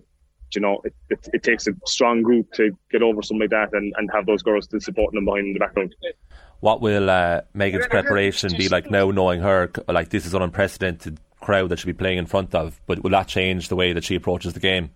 You 0.53 0.61
know 0.61 0.79
it, 0.85 0.93
it, 1.09 1.27
it, 1.33 1.43
takes 1.43 1.67
a 1.67 1.73
strong 1.85 2.21
group 2.21 2.53
to 2.53 2.77
get 2.89 3.01
over 3.01 3.21
something 3.21 3.41
like 3.41 3.49
that 3.49 3.73
and, 3.73 3.93
and 3.97 4.09
have 4.13 4.25
those 4.25 4.41
girls 4.41 4.65
still 4.65 4.79
supporting 4.79 5.17
them 5.17 5.25
behind 5.25 5.47
in 5.47 5.53
the 5.53 5.59
background. 5.59 5.93
What 6.61 6.79
will 6.79 7.09
uh, 7.09 7.41
Megan's 7.53 7.87
preparation 7.87 8.55
be 8.55 8.69
like 8.69 8.89
now, 8.89 9.11
knowing 9.11 9.41
her? 9.41 9.69
Like 9.89 10.09
this 10.09 10.25
is 10.25 10.33
an 10.33 10.41
unprecedented 10.41 11.19
crowd 11.45 11.69
that 11.69 11.79
she'll 11.79 11.87
be 11.87 11.93
playing 11.93 12.17
in 12.17 12.25
front 12.25 12.53
of, 12.55 12.81
but 12.87 13.03
will 13.03 13.11
that 13.11 13.27
change 13.27 13.69
the 13.69 13.75
way 13.75 13.93
that 13.93 14.03
she 14.03 14.15
approaches 14.15 14.53
the 14.53 14.59
game? 14.59 14.89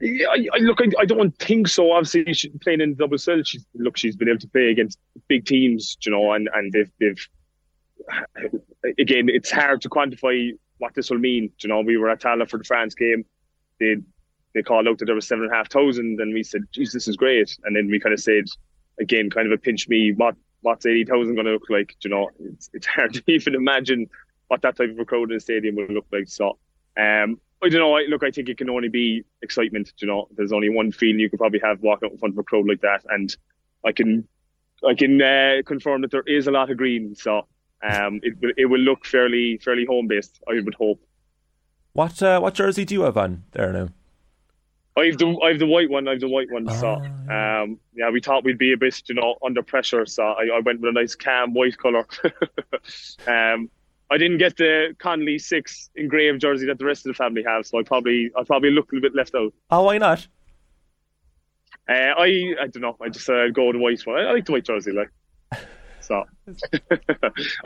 Yeah, 0.00 0.28
I, 0.28 0.46
I, 0.54 0.58
look, 0.58 0.80
I, 0.80 0.86
I, 1.00 1.04
don't 1.04 1.36
think 1.38 1.66
so. 1.66 1.90
Obviously, 1.90 2.32
she's 2.32 2.52
playing 2.60 2.80
in 2.80 2.94
double 2.94 3.18
cell. 3.18 3.42
She's 3.42 3.66
look, 3.74 3.96
she's 3.96 4.14
been 4.14 4.28
able 4.28 4.38
to 4.38 4.48
play 4.48 4.70
against 4.70 4.96
big 5.26 5.44
teams, 5.44 5.96
you 6.02 6.12
know, 6.12 6.32
and 6.32 6.48
and 6.54 6.72
they've 6.72 6.90
they've 7.00 7.28
again, 8.98 9.28
it's 9.28 9.50
hard 9.50 9.80
to 9.82 9.88
quantify 9.88 10.52
what 10.78 10.94
this 10.94 11.10
will 11.10 11.18
mean. 11.18 11.50
You 11.60 11.68
know, 11.68 11.80
we 11.80 11.96
were 11.96 12.10
at 12.10 12.20
Tallaght 12.20 12.48
for 12.48 12.58
the 12.58 12.64
France 12.64 12.94
game. 12.94 13.24
They 13.80 13.96
they 14.54 14.62
called 14.62 14.86
out 14.86 14.98
that 14.98 15.06
there 15.06 15.16
was 15.16 15.26
seven 15.26 15.44
and 15.44 15.52
a 15.52 15.56
half 15.56 15.70
thousand, 15.70 16.20
and 16.20 16.32
we 16.32 16.44
said, 16.44 16.62
"Geez, 16.70 16.92
this 16.92 17.08
is 17.08 17.16
great." 17.16 17.58
And 17.64 17.74
then 17.74 17.88
we 17.88 17.98
kind 17.98 18.12
of 18.12 18.20
said, 18.20 18.44
again, 19.00 19.30
kind 19.30 19.46
of 19.46 19.52
a 19.52 19.60
pinch 19.60 19.88
me, 19.88 20.12
what 20.12 20.36
what's 20.60 20.86
eighty 20.86 21.04
thousand 21.04 21.34
going 21.34 21.46
to 21.46 21.52
look 21.52 21.70
like? 21.70 21.96
You 22.02 22.10
know, 22.10 22.30
it's 22.40 22.70
it's 22.72 22.86
hard 22.86 23.14
to 23.14 23.22
even 23.26 23.56
imagine 23.56 24.08
what 24.48 24.62
that 24.62 24.76
type 24.76 24.90
of 24.90 24.98
a 24.98 25.04
crowd 25.04 25.30
in 25.30 25.36
the 25.36 25.40
stadium 25.40 25.76
will 25.76 25.86
look 25.86 26.06
like. 26.12 26.28
So, 26.28 26.58
um, 26.98 27.40
I 27.62 27.68
don't 27.68 27.80
know. 27.80 27.96
I, 27.96 28.02
look, 28.08 28.22
I 28.22 28.30
think 28.30 28.48
it 28.48 28.58
can 28.58 28.70
only 28.70 28.88
be 28.88 29.24
excitement. 29.42 29.92
You 29.98 30.08
know, 30.08 30.28
there's 30.36 30.52
only 30.52 30.68
one 30.68 30.92
feeling 30.92 31.20
you 31.20 31.30
could 31.30 31.38
probably 31.38 31.60
have 31.60 31.80
walking 31.80 32.06
up 32.06 32.12
in 32.12 32.18
front 32.18 32.34
of 32.34 32.38
a 32.38 32.42
crowd 32.42 32.66
like 32.68 32.80
that, 32.82 33.04
and 33.08 33.34
I 33.84 33.92
can 33.92 34.26
I 34.86 34.94
can 34.94 35.20
uh, 35.20 35.62
confirm 35.66 36.02
that 36.02 36.10
there 36.10 36.22
is 36.22 36.46
a 36.46 36.50
lot 36.50 36.70
of 36.70 36.76
green. 36.76 37.14
So 37.14 37.46
um, 37.82 38.20
it 38.22 38.40
will 38.40 38.52
it 38.56 38.66
will 38.66 38.80
look 38.80 39.04
fairly 39.04 39.58
fairly 39.58 39.84
home 39.84 40.06
based. 40.06 40.40
I 40.48 40.60
would 40.60 40.74
hope. 40.74 41.00
What 41.92 42.22
uh, 42.22 42.40
what 42.40 42.54
jersey 42.54 42.84
do 42.84 42.94
you 42.94 43.02
have 43.02 43.16
on 43.16 43.44
there 43.52 43.72
now? 43.72 43.88
I 44.96 45.06
have 45.06 45.18
the 45.18 45.38
I 45.42 45.50
have 45.50 45.58
the 45.58 45.66
white 45.66 45.90
one. 45.90 46.08
I 46.08 46.12
have 46.12 46.20
the 46.20 46.28
white 46.28 46.50
one. 46.50 46.68
so 46.68 46.94
um, 46.94 47.78
yeah, 47.94 48.10
we 48.10 48.20
thought 48.20 48.44
we'd 48.44 48.58
be 48.58 48.72
a 48.72 48.76
bit 48.76 49.02
you 49.08 49.14
know 49.14 49.36
under 49.44 49.62
pressure. 49.62 50.06
So 50.06 50.22
I, 50.22 50.48
I 50.54 50.60
went 50.60 50.80
with 50.80 50.90
a 50.90 50.92
nice 50.92 51.14
calm 51.14 51.54
white 51.54 51.76
color. 51.78 52.06
um, 53.26 53.70
I 54.10 54.16
didn't 54.16 54.38
get 54.38 54.56
the 54.56 54.94
Connolly 54.98 55.38
six 55.38 55.90
engraved 55.94 56.40
jersey 56.40 56.66
that 56.66 56.78
the 56.78 56.84
rest 56.84 57.06
of 57.06 57.10
the 57.10 57.14
family 57.14 57.42
have, 57.46 57.66
so 57.66 57.78
I 57.78 57.82
probably 57.82 58.30
I 58.36 58.42
probably 58.44 58.70
look 58.70 58.90
a 58.92 58.94
little 58.94 59.10
bit 59.10 59.16
left 59.16 59.34
out. 59.34 59.52
Oh, 59.70 59.82
why 59.82 59.98
not? 59.98 60.26
Uh, 61.88 61.92
I 61.92 62.54
I 62.60 62.66
don't 62.68 62.82
know. 62.82 62.96
I 63.00 63.08
just 63.08 63.28
uh, 63.28 63.50
go 63.50 63.66
with 63.66 63.76
the 63.76 63.80
white 63.80 64.00
one. 64.06 64.18
I, 64.18 64.28
I 64.28 64.32
like 64.32 64.46
the 64.46 64.52
white 64.52 64.64
jersey, 64.64 64.92
like. 64.92 65.10
So 66.00 66.24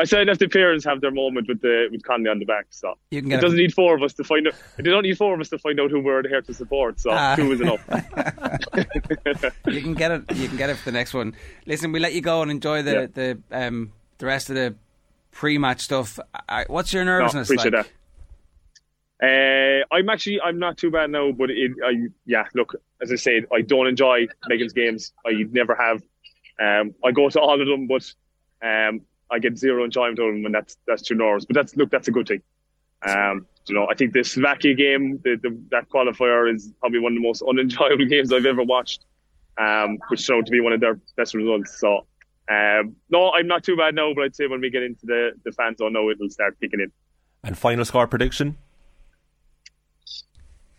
I 0.01 0.03
said 0.03 0.29
if 0.29 0.41
the 0.41 0.49
parents 0.49 0.85
have 0.85 1.01
their 1.01 1.13
moment 1.13 1.47
with 1.47 1.61
the 1.61 1.87
with 1.93 2.03
Connolly 2.03 2.29
on 2.29 2.41
the 2.41 2.45
back. 2.45 2.67
So 2.71 2.95
it 3.13 3.41
doesn't 3.41 3.57
need 3.57 3.73
four 3.73 3.95
of 3.95 4.03
us 4.03 4.15
to 4.15 4.25
find 4.25 4.49
out. 4.49 4.55
They 4.79 4.91
don't 4.91 5.05
need 5.05 5.17
four 5.17 5.33
of 5.33 5.41
us 5.41 5.49
to 5.51 5.59
find 5.59 5.79
out 5.79 5.93
who 5.93 6.01
we're 6.01 6.27
here 6.27 6.43
to 6.43 6.53
support. 6.53 6.99
So 6.99 7.11
uh, 7.11 7.37
two 7.37 7.53
is 7.53 7.61
enough. 7.61 7.85
you 9.69 9.81
can 9.81 9.95
get 9.95 10.11
it. 10.11 10.25
You 10.35 10.49
can 10.49 10.57
get 10.57 10.71
it 10.71 10.77
for 10.77 10.87
the 10.87 10.93
next 10.93 11.15
one. 11.15 11.37
Listen, 11.67 11.93
we 11.93 12.01
let 12.01 12.15
you 12.15 12.21
go 12.21 12.43
and 12.43 12.51
enjoy 12.51 12.83
the 12.83 12.93
yeah. 12.93 13.07
the 13.07 13.39
um 13.53 13.93
the 14.19 14.27
rest 14.27 14.51
of 14.51 14.57
the 14.57 14.75
pre-match 15.33 15.81
stuff. 15.81 16.19
what's 16.69 16.93
your 16.93 17.05
nervousness 17.05 17.51
no, 17.51 17.55
appreciate 17.55 17.75
like? 17.75 17.87
That. 17.87 17.93
Uh, 19.23 19.95
I'm 19.95 20.09
actually 20.09 20.41
I'm 20.41 20.59
not 20.59 20.79
too 20.79 20.91
bad 20.91 21.11
now, 21.11 21.33
but 21.33 21.51
it, 21.51 21.73
I 21.85 22.09
yeah 22.27 22.45
look 22.55 22.75
as 23.01 23.13
I 23.13 23.17
said 23.17 23.47
I 23.53 23.61
don't 23.61 23.87
enjoy 23.87 24.27
Megan's 24.49 24.73
games. 24.73 25.13
I 25.27 25.45
never 25.51 25.75
have. 25.75 26.03
Um, 26.61 26.95
I 27.05 27.13
go 27.13 27.29
to 27.29 27.41
all 27.41 27.61
of 27.61 27.67
them, 27.67 27.87
but 27.87 28.13
um, 28.63 29.01
I 29.31 29.39
get 29.39 29.57
zero 29.59 29.85
enjoyment 29.85 30.19
out 30.19 30.29
of 30.29 30.35
them, 30.35 30.47
and 30.47 30.55
that's 30.55 30.77
that's 30.87 31.03
too 31.03 31.15
nervous. 31.15 31.45
But 31.45 31.55
that's 31.55 31.77
look, 31.77 31.91
that's 31.91 32.09
a 32.09 32.11
good 32.11 32.29
thing. 32.29 32.43
Um, 33.05 33.47
you 33.67 33.75
know, 33.75 33.87
I 33.91 33.95
think 33.95 34.13
the 34.13 34.23
Slovakia 34.23 34.75
game, 34.75 35.21
the, 35.25 35.37
the, 35.41 35.57
that 35.71 35.89
qualifier, 35.89 36.53
is 36.53 36.73
probably 36.81 37.01
one 37.01 37.13
of 37.13 37.17
the 37.17 37.23
most 37.23 37.43
unenjoyable 37.49 38.07
games 38.07 38.33
I've 38.33 38.47
ever 38.47 38.63
watched, 38.63 39.05
um, 39.59 39.99
which 40.09 40.21
showed 40.21 40.47
to 40.47 40.53
be 40.53 40.61
one 40.61 40.73
of 40.73 40.81
their 40.81 41.01
best 41.17 41.35
results. 41.35 41.79
So, 41.79 42.07
um, 42.51 42.97
no, 43.11 43.33
I'm 43.33 43.47
not 43.47 43.65
too 43.65 43.77
bad 43.77 43.95
now, 43.95 44.13
but 44.15 44.25
I'd 44.25 44.37
say 44.37 44.47
when 44.47 44.61
we 44.61 44.71
get 44.71 44.83
into 44.83 45.07
the 45.07 45.33
the 45.45 45.53
fans, 45.53 45.79
zone, 45.79 45.93
now 45.93 46.09
it'll 46.09 46.31
start 46.31 46.59
kicking 46.61 46.81
in. 46.81 46.93
And 47.45 47.57
final 47.57 47.85
score 47.85 48.07
prediction? 48.07 48.57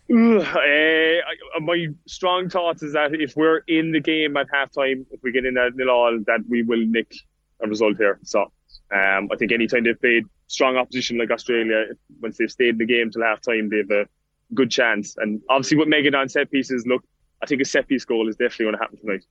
Uh, 0.09 1.15
my 1.61 1.87
strong 2.07 2.49
thoughts 2.49 2.83
is 2.83 2.93
that 2.93 3.13
if 3.13 3.35
we're 3.35 3.59
in 3.67 3.91
the 3.91 3.99
game 3.99 4.35
at 4.37 4.47
halftime, 4.53 5.05
if 5.11 5.23
we 5.23 5.31
get 5.31 5.45
in 5.45 5.57
at 5.57 5.75
nil 5.75 5.89
all, 5.89 6.19
that 6.27 6.41
we 6.47 6.61
will 6.61 6.85
nick 6.85 7.13
a 7.61 7.67
result 7.67 7.97
here. 7.97 8.19
So 8.23 8.51
um, 8.93 9.29
I 9.31 9.35
think 9.37 9.51
anytime 9.51 9.85
they've 9.85 9.99
played 9.99 10.25
strong 10.47 10.77
opposition 10.77 11.17
like 11.17 11.31
Australia, 11.31 11.85
once 12.21 12.37
they've 12.37 12.51
stayed 12.51 12.69
in 12.69 12.77
the 12.77 12.85
game 12.85 13.11
till 13.11 13.21
halftime, 13.21 13.69
they've 13.69 13.89
a 13.89 14.05
good 14.53 14.69
chance. 14.69 15.15
And 15.17 15.41
obviously, 15.49 15.77
with 15.77 15.87
Megan 15.87 16.15
on 16.15 16.29
set 16.29 16.51
pieces, 16.51 16.85
look, 16.85 17.03
I 17.41 17.45
think 17.45 17.61
a 17.61 17.65
set 17.65 17.87
piece 17.87 18.05
goal 18.05 18.29
is 18.29 18.35
definitely 18.35 18.65
going 18.65 18.75
to 18.75 18.81
happen 18.81 18.97
tonight. 18.99 19.23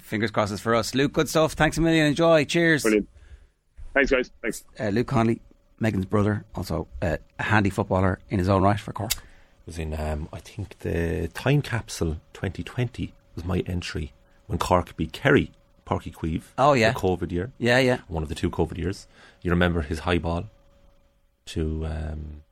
Fingers 0.00 0.30
crosses 0.30 0.60
for 0.60 0.74
us. 0.74 0.94
Luke, 0.94 1.12
good 1.12 1.28
stuff. 1.28 1.52
Thanks 1.52 1.78
a 1.78 1.80
million. 1.80 2.06
Enjoy. 2.06 2.44
Cheers. 2.44 2.82
Brilliant. 2.82 3.08
Thanks, 3.94 4.10
guys. 4.10 4.30
Thanks. 4.42 4.64
Uh, 4.78 4.88
Luke 4.88 5.06
Connolly, 5.06 5.40
Megan's 5.80 6.06
brother, 6.06 6.44
also 6.54 6.88
uh, 7.02 7.16
a 7.38 7.42
handy 7.42 7.70
footballer 7.70 8.20
in 8.30 8.38
his 8.38 8.48
own 8.48 8.62
right 8.62 8.78
for 8.78 8.92
Cork. 8.92 9.12
Was 9.66 9.78
in, 9.78 9.98
um, 9.98 10.28
I 10.32 10.38
think, 10.40 10.78
the 10.78 11.28
Time 11.34 11.62
Capsule 11.62 12.20
2020 12.32 13.12
was 13.34 13.44
my 13.44 13.60
entry 13.66 14.12
when 14.46 14.58
Cork 14.58 14.96
beat 14.96 15.12
Kerry 15.12 15.52
Páirc 15.88 16.02
Uí 16.02 16.14
Chaoimh. 16.14 16.42
Oh 16.58 16.72
yeah, 16.74 16.92
the 16.92 16.98
COVID 16.98 17.32
year. 17.32 17.52
Yeah, 17.58 17.78
yeah. 17.78 17.98
One 18.08 18.22
of 18.22 18.28
the 18.28 18.34
two 18.34 18.50
COVID 18.50 18.76
years. 18.76 19.06
You 19.42 19.50
remember 19.50 19.82
his 19.82 20.00
high 20.00 20.18
ball 20.18 20.44
to 21.46 21.86
um, 21.86 22.42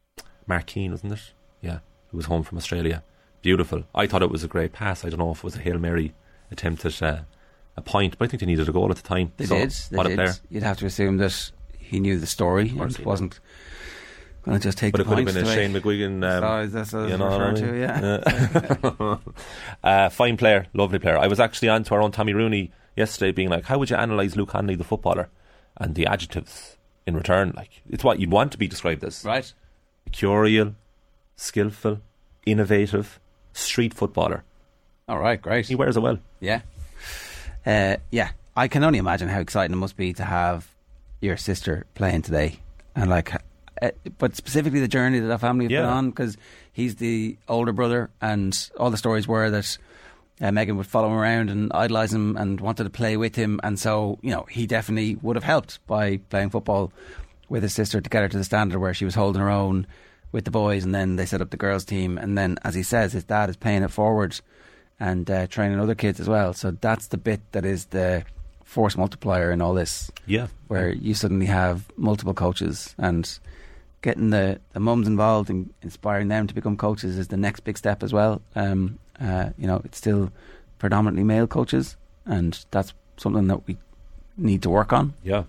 Mark 0.46 0.66
Keane, 0.66 0.92
wasn't 0.92 1.12
it? 1.12 1.32
Yeah, 1.60 1.80
who 2.08 2.16
was 2.16 2.26
home 2.26 2.42
from 2.42 2.58
Australia. 2.58 3.02
Beautiful. 3.42 3.84
I 3.94 4.06
thought 4.06 4.22
it 4.22 4.30
was 4.30 4.42
a 4.42 4.48
great 4.48 4.72
pass. 4.72 5.04
I 5.04 5.10
don't 5.10 5.18
know 5.18 5.30
if 5.32 5.38
it 5.38 5.44
was 5.44 5.56
a 5.56 5.60
hail 5.60 5.78
mary 5.78 6.14
attempt 6.50 6.84
at 6.84 7.02
uh, 7.02 7.18
a 7.76 7.82
point, 7.82 8.18
but 8.18 8.26
I 8.26 8.28
think 8.28 8.40
they 8.40 8.46
needed 8.46 8.68
a 8.68 8.72
goal 8.72 8.90
at 8.90 8.96
the 8.96 9.02
time. 9.02 9.32
They 9.36 9.46
so, 9.46 9.56
did. 9.56 9.70
They 9.70 10.02
did. 10.02 10.16
Player. 10.16 10.34
You'd 10.50 10.62
have 10.62 10.78
to 10.78 10.86
assume 10.86 11.18
that 11.18 11.50
he 11.78 12.00
knew 12.00 12.18
the 12.18 12.26
story 12.26 12.70
and 12.70 12.98
wasn't 12.98 13.38
going 14.42 14.58
to 14.58 14.62
just 14.62 14.78
take 14.78 14.92
but 14.92 15.00
it 15.00 15.06
could 15.06 15.18
have 15.18 15.26
been 15.26 15.36
a 15.36 15.54
Shane 15.54 15.72
McGuigan. 15.72 16.24
Um, 16.24 16.70
that's 16.70 16.92
what 16.92 17.08
you 17.08 17.18
know 17.18 17.30
what 17.30 17.40
I 17.40 17.52
mean? 17.52 17.62
to, 17.62 17.78
yeah. 19.02 19.18
uh, 19.84 20.08
fine 20.08 20.36
player, 20.36 20.66
lovely 20.72 20.98
player. 20.98 21.18
I 21.18 21.26
was 21.26 21.40
actually 21.40 21.68
on 21.68 21.84
to 21.84 21.94
our 21.94 22.02
own 22.02 22.12
Tommy 22.12 22.32
Rooney 22.32 22.72
yesterday, 22.96 23.32
being 23.32 23.48
like, 23.48 23.64
"How 23.64 23.78
would 23.78 23.90
you 23.90 23.96
analyse 23.96 24.36
Luke 24.36 24.50
Connolly, 24.50 24.76
the 24.76 24.84
footballer, 24.84 25.28
and 25.76 25.94
the 25.94 26.06
adjectives 26.06 26.76
in 27.06 27.16
return? 27.16 27.52
Like, 27.56 27.82
it's 27.90 28.04
what 28.04 28.20
you'd 28.20 28.30
want 28.30 28.52
to 28.52 28.58
be 28.58 28.68
described 28.68 29.04
as, 29.04 29.24
right? 29.24 29.52
Curial, 30.12 30.74
skillful, 31.36 32.00
innovative, 32.44 33.20
street 33.52 33.94
footballer. 33.94 34.44
All 35.08 35.18
right, 35.20 35.40
great. 35.40 35.66
He 35.68 35.76
wears 35.76 35.96
it 35.96 36.00
well. 36.00 36.18
Yeah, 36.40 36.62
uh, 37.64 37.96
yeah. 38.10 38.30
I 38.56 38.66
can 38.66 38.82
only 38.82 38.98
imagine 38.98 39.28
how 39.28 39.38
exciting 39.38 39.72
it 39.72 39.76
must 39.76 39.96
be 39.96 40.12
to 40.14 40.24
have 40.24 40.68
your 41.20 41.36
sister 41.36 41.86
playing 41.94 42.22
today, 42.22 42.58
and 42.96 43.08
like, 43.08 43.32
uh, 43.80 43.90
but 44.18 44.34
specifically 44.34 44.80
the 44.80 44.88
journey 44.88 45.20
that 45.20 45.28
that 45.28 45.40
family 45.40 45.66
have 45.66 45.70
Yeah. 45.70 45.82
been 45.82 45.90
on 45.90 46.10
because 46.10 46.36
he's 46.72 46.96
the 46.96 47.36
older 47.48 47.70
brother, 47.72 48.10
and 48.20 48.68
all 48.80 48.90
the 48.90 48.96
stories 48.96 49.28
were 49.28 49.48
that 49.48 49.78
uh, 50.40 50.50
Megan 50.50 50.76
would 50.76 50.88
follow 50.88 51.06
him 51.06 51.14
around 51.14 51.50
and 51.50 51.70
idolise 51.72 52.12
him 52.12 52.36
and 52.36 52.60
wanted 52.60 52.82
to 52.84 52.90
play 52.90 53.16
with 53.16 53.36
him, 53.36 53.60
and 53.62 53.78
so 53.78 54.18
you 54.22 54.32
know 54.32 54.42
he 54.50 54.66
definitely 54.66 55.14
would 55.22 55.36
have 55.36 55.44
helped 55.44 55.78
by 55.86 56.16
playing 56.30 56.50
football 56.50 56.90
with 57.48 57.62
his 57.62 57.72
sister 57.72 58.00
to 58.00 58.10
get 58.10 58.22
her 58.22 58.28
to 58.28 58.38
the 58.38 58.42
standard 58.42 58.80
where 58.80 58.92
she 58.94 59.04
was 59.04 59.14
holding 59.14 59.40
her 59.40 59.50
own 59.50 59.86
with 60.32 60.44
the 60.46 60.50
boys, 60.50 60.82
and 60.84 60.92
then 60.92 61.14
they 61.14 61.26
set 61.26 61.40
up 61.40 61.50
the 61.50 61.56
girls' 61.56 61.84
team, 61.84 62.18
and 62.18 62.36
then 62.36 62.58
as 62.64 62.74
he 62.74 62.82
says, 62.82 63.12
his 63.12 63.22
dad 63.22 63.48
is 63.48 63.56
paying 63.56 63.84
it 63.84 63.90
forward 63.92 64.40
and 64.98 65.30
uh, 65.30 65.46
training 65.46 65.80
other 65.80 65.94
kids 65.94 66.20
as 66.20 66.28
well. 66.28 66.52
So 66.52 66.70
that's 66.70 67.08
the 67.08 67.18
bit 67.18 67.40
that 67.52 67.64
is 67.64 67.86
the 67.86 68.24
force 68.64 68.96
multiplier 68.96 69.52
in 69.52 69.60
all 69.60 69.74
this. 69.74 70.10
Yeah, 70.26 70.48
where 70.68 70.90
you 70.90 71.14
suddenly 71.14 71.46
have 71.46 71.84
multiple 71.96 72.34
coaches 72.34 72.94
and 72.98 73.38
getting 74.02 74.30
the, 74.30 74.60
the 74.72 74.80
mums 74.80 75.08
involved 75.08 75.50
and 75.50 75.72
inspiring 75.82 76.28
them 76.28 76.46
to 76.46 76.54
become 76.54 76.76
coaches 76.76 77.18
is 77.18 77.28
the 77.28 77.36
next 77.36 77.60
big 77.60 77.76
step 77.76 78.02
as 78.02 78.12
well. 78.12 78.40
Um, 78.54 78.98
uh, 79.20 79.50
you 79.58 79.66
know, 79.66 79.80
it's 79.84 79.98
still 79.98 80.30
predominantly 80.78 81.24
male 81.24 81.46
coaches, 81.46 81.96
and 82.24 82.64
that's 82.70 82.92
something 83.16 83.46
that 83.48 83.66
we 83.66 83.76
need 84.36 84.62
to 84.62 84.70
work 84.70 84.92
on. 84.92 85.14
Yeah. 85.22 85.44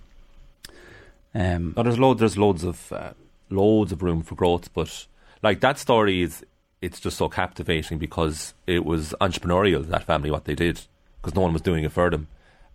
Um, 1.35 1.73
there's 1.75 1.99
loads. 1.99 2.19
There's 2.19 2.37
loads 2.37 2.63
of 2.63 2.91
uh, 2.91 3.11
loads 3.49 3.91
of 3.91 4.01
room 4.01 4.23
for 4.23 4.35
growth, 4.35 4.73
but 4.73 5.05
like 5.43 5.59
that 5.59 5.77
story 5.77 6.21
is, 6.21 6.43
it's 6.81 6.99
just 6.99 7.17
so 7.17 7.29
captivating 7.29 7.97
because 7.97 8.53
it 8.65 8.85
was 8.85 9.13
entrepreneurial. 9.19 9.85
That 9.87 10.03
family, 10.03 10.31
what 10.31 10.45
they 10.45 10.55
did, 10.55 10.81
because 11.21 11.35
no 11.35 11.41
one 11.41 11.53
was 11.53 11.61
doing 11.61 11.83
it 11.83 11.91
for 11.91 12.09
them. 12.09 12.27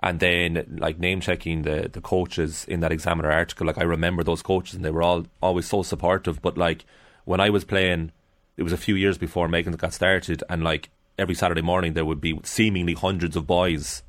And 0.03 0.19
then, 0.19 0.79
like 0.81 0.99
name 0.99 1.21
checking 1.21 1.63
the 1.63 1.89
the 1.93 2.01
coaches 2.01 2.65
in 2.67 2.81
that 2.81 2.91
Examiner 2.93 3.31
article, 3.31 3.67
like 3.67 3.79
I 3.79 3.85
remember 3.85 4.25
those 4.25 4.43
coaches, 4.43 4.75
and 4.75 4.85
they 4.85 4.91
were 4.91 5.03
all 5.03 5.27
always 5.41 5.67
so 5.67 5.83
supportive. 5.83 6.43
But 6.43 6.59
like 6.59 6.85
when 7.25 7.41
I 7.41 7.51
was 7.51 7.65
playing, 7.65 8.11
it 8.57 8.65
was 8.65 8.73
a 8.73 8.77
few 8.77 8.97
years 8.97 9.17
before 9.17 9.47
Megan 9.49 9.75
got 9.75 9.95
started, 9.95 10.43
and 10.49 10.65
like 10.65 10.91
every 11.19 11.35
Saturday 11.37 11.63
morning 11.63 11.93
there 11.93 12.05
would 12.05 12.21
be 12.21 12.39
seemingly 12.43 12.95
hundreds 12.95 13.37
of 13.37 13.47
boys 13.47 14.03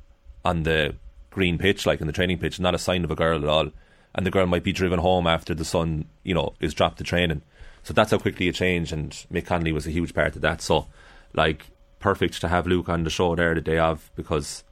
on 0.44 0.64
the 0.64 0.96
green 1.30 1.58
pitch, 1.58 1.86
like 1.86 2.00
in 2.00 2.06
the 2.06 2.12
training 2.12 2.38
pitch, 2.38 2.58
not 2.58 2.74
a 2.74 2.78
sign 2.78 3.04
of 3.04 3.10
a 3.10 3.16
girl 3.16 3.42
at 3.42 3.48
all. 3.48 3.70
And 4.16 4.24
the 4.24 4.30
girl 4.30 4.46
might 4.46 4.62
be 4.62 4.72
driven 4.72 5.00
home 5.00 5.26
after 5.26 5.54
the 5.54 5.64
son, 5.64 6.06
you 6.22 6.34
know, 6.34 6.54
is 6.60 6.74
dropped 6.74 6.98
to 6.98 7.04
training. 7.04 7.42
So 7.84 7.92
that's 7.94 8.10
how 8.10 8.18
quickly 8.18 8.48
it 8.48 8.56
changed, 8.56 8.92
and 8.92 9.12
Mick 9.32 9.46
Connolly 9.46 9.70
was 9.72 9.86
a 9.86 9.90
huge 9.90 10.12
part 10.14 10.34
of 10.34 10.42
that. 10.42 10.60
So, 10.60 10.86
like, 11.34 11.66
perfect 12.00 12.40
to 12.40 12.48
have 12.48 12.66
Luke 12.66 12.88
on 12.88 13.04
the 13.04 13.10
show 13.10 13.34
there 13.36 13.54
the 13.54 13.60
day 13.60 13.78
of 13.78 14.10
because 14.16 14.64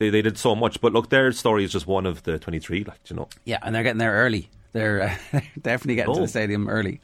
they, 0.00 0.10
they 0.10 0.22
did 0.22 0.36
so 0.38 0.54
much. 0.56 0.80
But 0.80 0.92
look, 0.92 1.10
their 1.10 1.30
story 1.32 1.64
is 1.64 1.70
just 1.72 1.86
one 1.86 2.06
of 2.06 2.22
the 2.24 2.38
23, 2.38 2.84
like, 2.84 2.98
you 3.08 3.16
know. 3.16 3.28
Yeah, 3.44 3.58
and 3.62 3.74
they're 3.74 3.82
getting 3.82 3.98
there 3.98 4.14
early. 4.14 4.48
They're 4.72 5.02
uh, 5.32 5.40
definitely 5.62 5.94
getting 5.96 6.14
to 6.14 6.18
Oh. 6.20 6.22
the 6.22 6.28
stadium 6.28 6.68
early. 6.68 7.00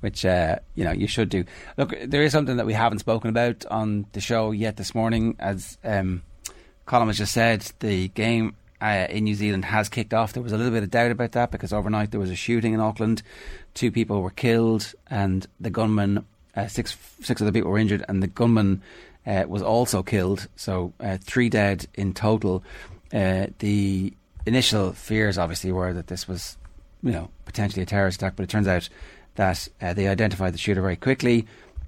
which 0.00 0.24
uh, 0.24 0.56
you 0.74 0.82
know 0.84 0.92
you 0.92 1.06
should 1.06 1.28
do. 1.28 1.44
Look, 1.76 1.92
there 2.06 2.22
is 2.22 2.32
something 2.32 2.56
that 2.56 2.64
we 2.64 2.72
haven't 2.72 3.00
spoken 3.00 3.28
about 3.28 3.66
on 3.66 4.06
the 4.12 4.20
show 4.22 4.50
yet 4.52 4.76
this 4.78 4.94
morning, 4.94 5.36
as 5.38 5.76
um, 5.84 6.22
Colm 6.86 7.08
has 7.08 7.18
just 7.18 7.32
said. 7.34 7.70
The 7.80 8.08
game 8.08 8.54
uh, 8.80 9.06
in 9.10 9.24
New 9.24 9.34
Zealand 9.34 9.64
has 9.66 9.88
kicked 9.88 10.14
off. 10.14 10.32
There 10.32 10.42
was 10.42 10.52
a 10.52 10.56
little 10.56 10.72
bit 10.72 10.82
of 10.82 10.90
doubt 10.90 11.10
about 11.10 11.32
that 11.32 11.50
because 11.50 11.72
overnight 11.72 12.10
there 12.10 12.20
was 12.20 12.30
a 12.30 12.36
shooting 12.36 12.72
in 12.72 12.80
Auckland. 12.80 13.22
Two 13.74 13.90
people 13.90 14.22
were 14.22 14.30
killed, 14.30 14.94
and 15.08 15.46
the 15.60 15.70
gunman, 15.70 16.24
uh, 16.56 16.66
six 16.66 16.96
six 17.22 17.40
of 17.40 17.46
the 17.46 17.52
people 17.52 17.70
were 17.70 17.78
injured, 17.78 18.04
and 18.08 18.22
the 18.22 18.26
gunman 18.26 18.82
uh, 19.26 19.44
was 19.46 19.62
also 19.62 20.02
killed. 20.02 20.48
So 20.56 20.92
uh, 21.00 21.18
three 21.20 21.48
dead 21.48 21.86
in 21.94 22.14
total. 22.14 22.62
Uh, 23.12 23.46
the 23.58 24.12
initial 24.46 24.92
fears, 24.92 25.38
obviously, 25.38 25.72
were 25.72 25.92
that 25.92 26.06
this 26.06 26.26
was, 26.26 26.56
you 27.02 27.12
know, 27.12 27.30
potentially 27.44 27.82
a 27.82 27.86
terrorist 27.86 28.20
attack, 28.22 28.34
but 28.36 28.44
it 28.44 28.48
turns 28.48 28.68
out 28.68 28.88
that 29.36 29.68
uh, 29.80 29.92
they 29.92 30.08
identified 30.08 30.54
the 30.54 30.58
shooter 30.58 30.80
very 30.80 30.96
quickly. 30.96 31.46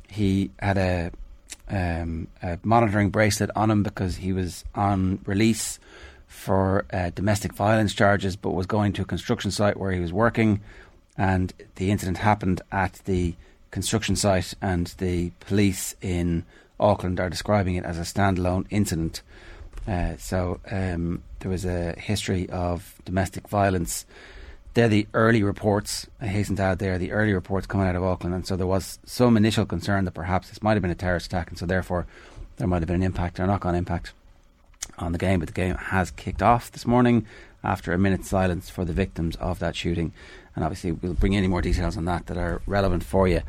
He 0.08 0.50
had 0.58 0.78
a, 0.78 1.10
um, 1.68 2.28
a 2.42 2.58
monitoring 2.62 3.10
bracelet 3.10 3.50
on 3.56 3.70
him 3.70 3.82
because 3.82 4.16
he 4.16 4.32
was 4.32 4.64
on 4.74 5.20
release 5.24 5.78
for 6.32 6.86
uh, 6.92 7.10
domestic 7.14 7.52
violence 7.52 7.94
charges, 7.94 8.36
but 8.36 8.50
was 8.50 8.66
going 8.66 8.92
to 8.94 9.02
a 9.02 9.04
construction 9.04 9.50
site 9.50 9.76
where 9.76 9.92
he 9.92 10.00
was 10.00 10.12
working, 10.12 10.60
and 11.16 11.52
the 11.76 11.90
incident 11.90 12.18
happened 12.18 12.62
at 12.72 12.94
the 13.04 13.34
construction 13.70 14.16
site, 14.16 14.54
and 14.60 14.88
the 14.98 15.30
police 15.40 15.94
in 16.00 16.44
Auckland 16.80 17.20
are 17.20 17.30
describing 17.30 17.76
it 17.76 17.84
as 17.84 17.98
a 17.98 18.02
standalone 18.02 18.66
incident. 18.70 19.22
Uh, 19.86 20.16
so 20.16 20.58
um, 20.70 21.22
there 21.40 21.50
was 21.50 21.64
a 21.64 21.92
history 21.98 22.48
of 22.48 23.00
domestic 23.04 23.46
violence. 23.46 24.06
They're 24.74 24.88
the 24.88 25.06
early 25.12 25.42
reports. 25.42 26.06
I 26.20 26.26
hasten 26.26 26.56
to 26.56 26.62
add, 26.62 26.78
they 26.78 26.88
are 26.88 26.98
the 26.98 27.12
early 27.12 27.34
reports 27.34 27.66
coming 27.66 27.86
out 27.86 27.94
of 27.94 28.02
Auckland, 28.02 28.34
and 28.34 28.46
so 28.46 28.56
there 28.56 28.66
was 28.66 28.98
some 29.04 29.36
initial 29.36 29.66
concern 29.66 30.06
that 30.06 30.12
perhaps 30.12 30.48
this 30.48 30.62
might 30.62 30.74
have 30.74 30.82
been 30.82 30.90
a 30.90 30.96
terrorist 30.96 31.26
attack, 31.26 31.50
and 31.50 31.58
so 31.58 31.66
therefore 31.66 32.06
there 32.56 32.66
might 32.66 32.80
have 32.80 32.88
been 32.88 32.96
an 32.96 33.02
impact 33.02 33.38
or 33.38 33.46
knock-on 33.46 33.74
impact 33.74 34.14
on 34.98 35.12
the 35.12 35.18
game. 35.18 35.40
But 35.40 35.48
the 35.48 35.54
game 35.54 35.74
has 35.76 36.10
kicked 36.10 36.42
off 36.42 36.70
this 36.70 36.86
morning 36.86 37.26
after 37.64 37.92
a 37.92 37.98
minute's 37.98 38.28
silence 38.28 38.68
for 38.70 38.84
the 38.84 38.92
victims 38.92 39.36
of 39.36 39.58
that 39.60 39.76
shooting, 39.76 40.12
and 40.54 40.64
obviously 40.64 40.92
we'll 40.92 41.14
bring 41.14 41.36
any 41.36 41.46
more 41.46 41.62
details 41.62 41.96
on 41.96 42.04
that 42.06 42.26
that 42.26 42.36
are 42.36 42.60
relevant 42.66 43.04
for 43.04 43.28
you 43.28 43.42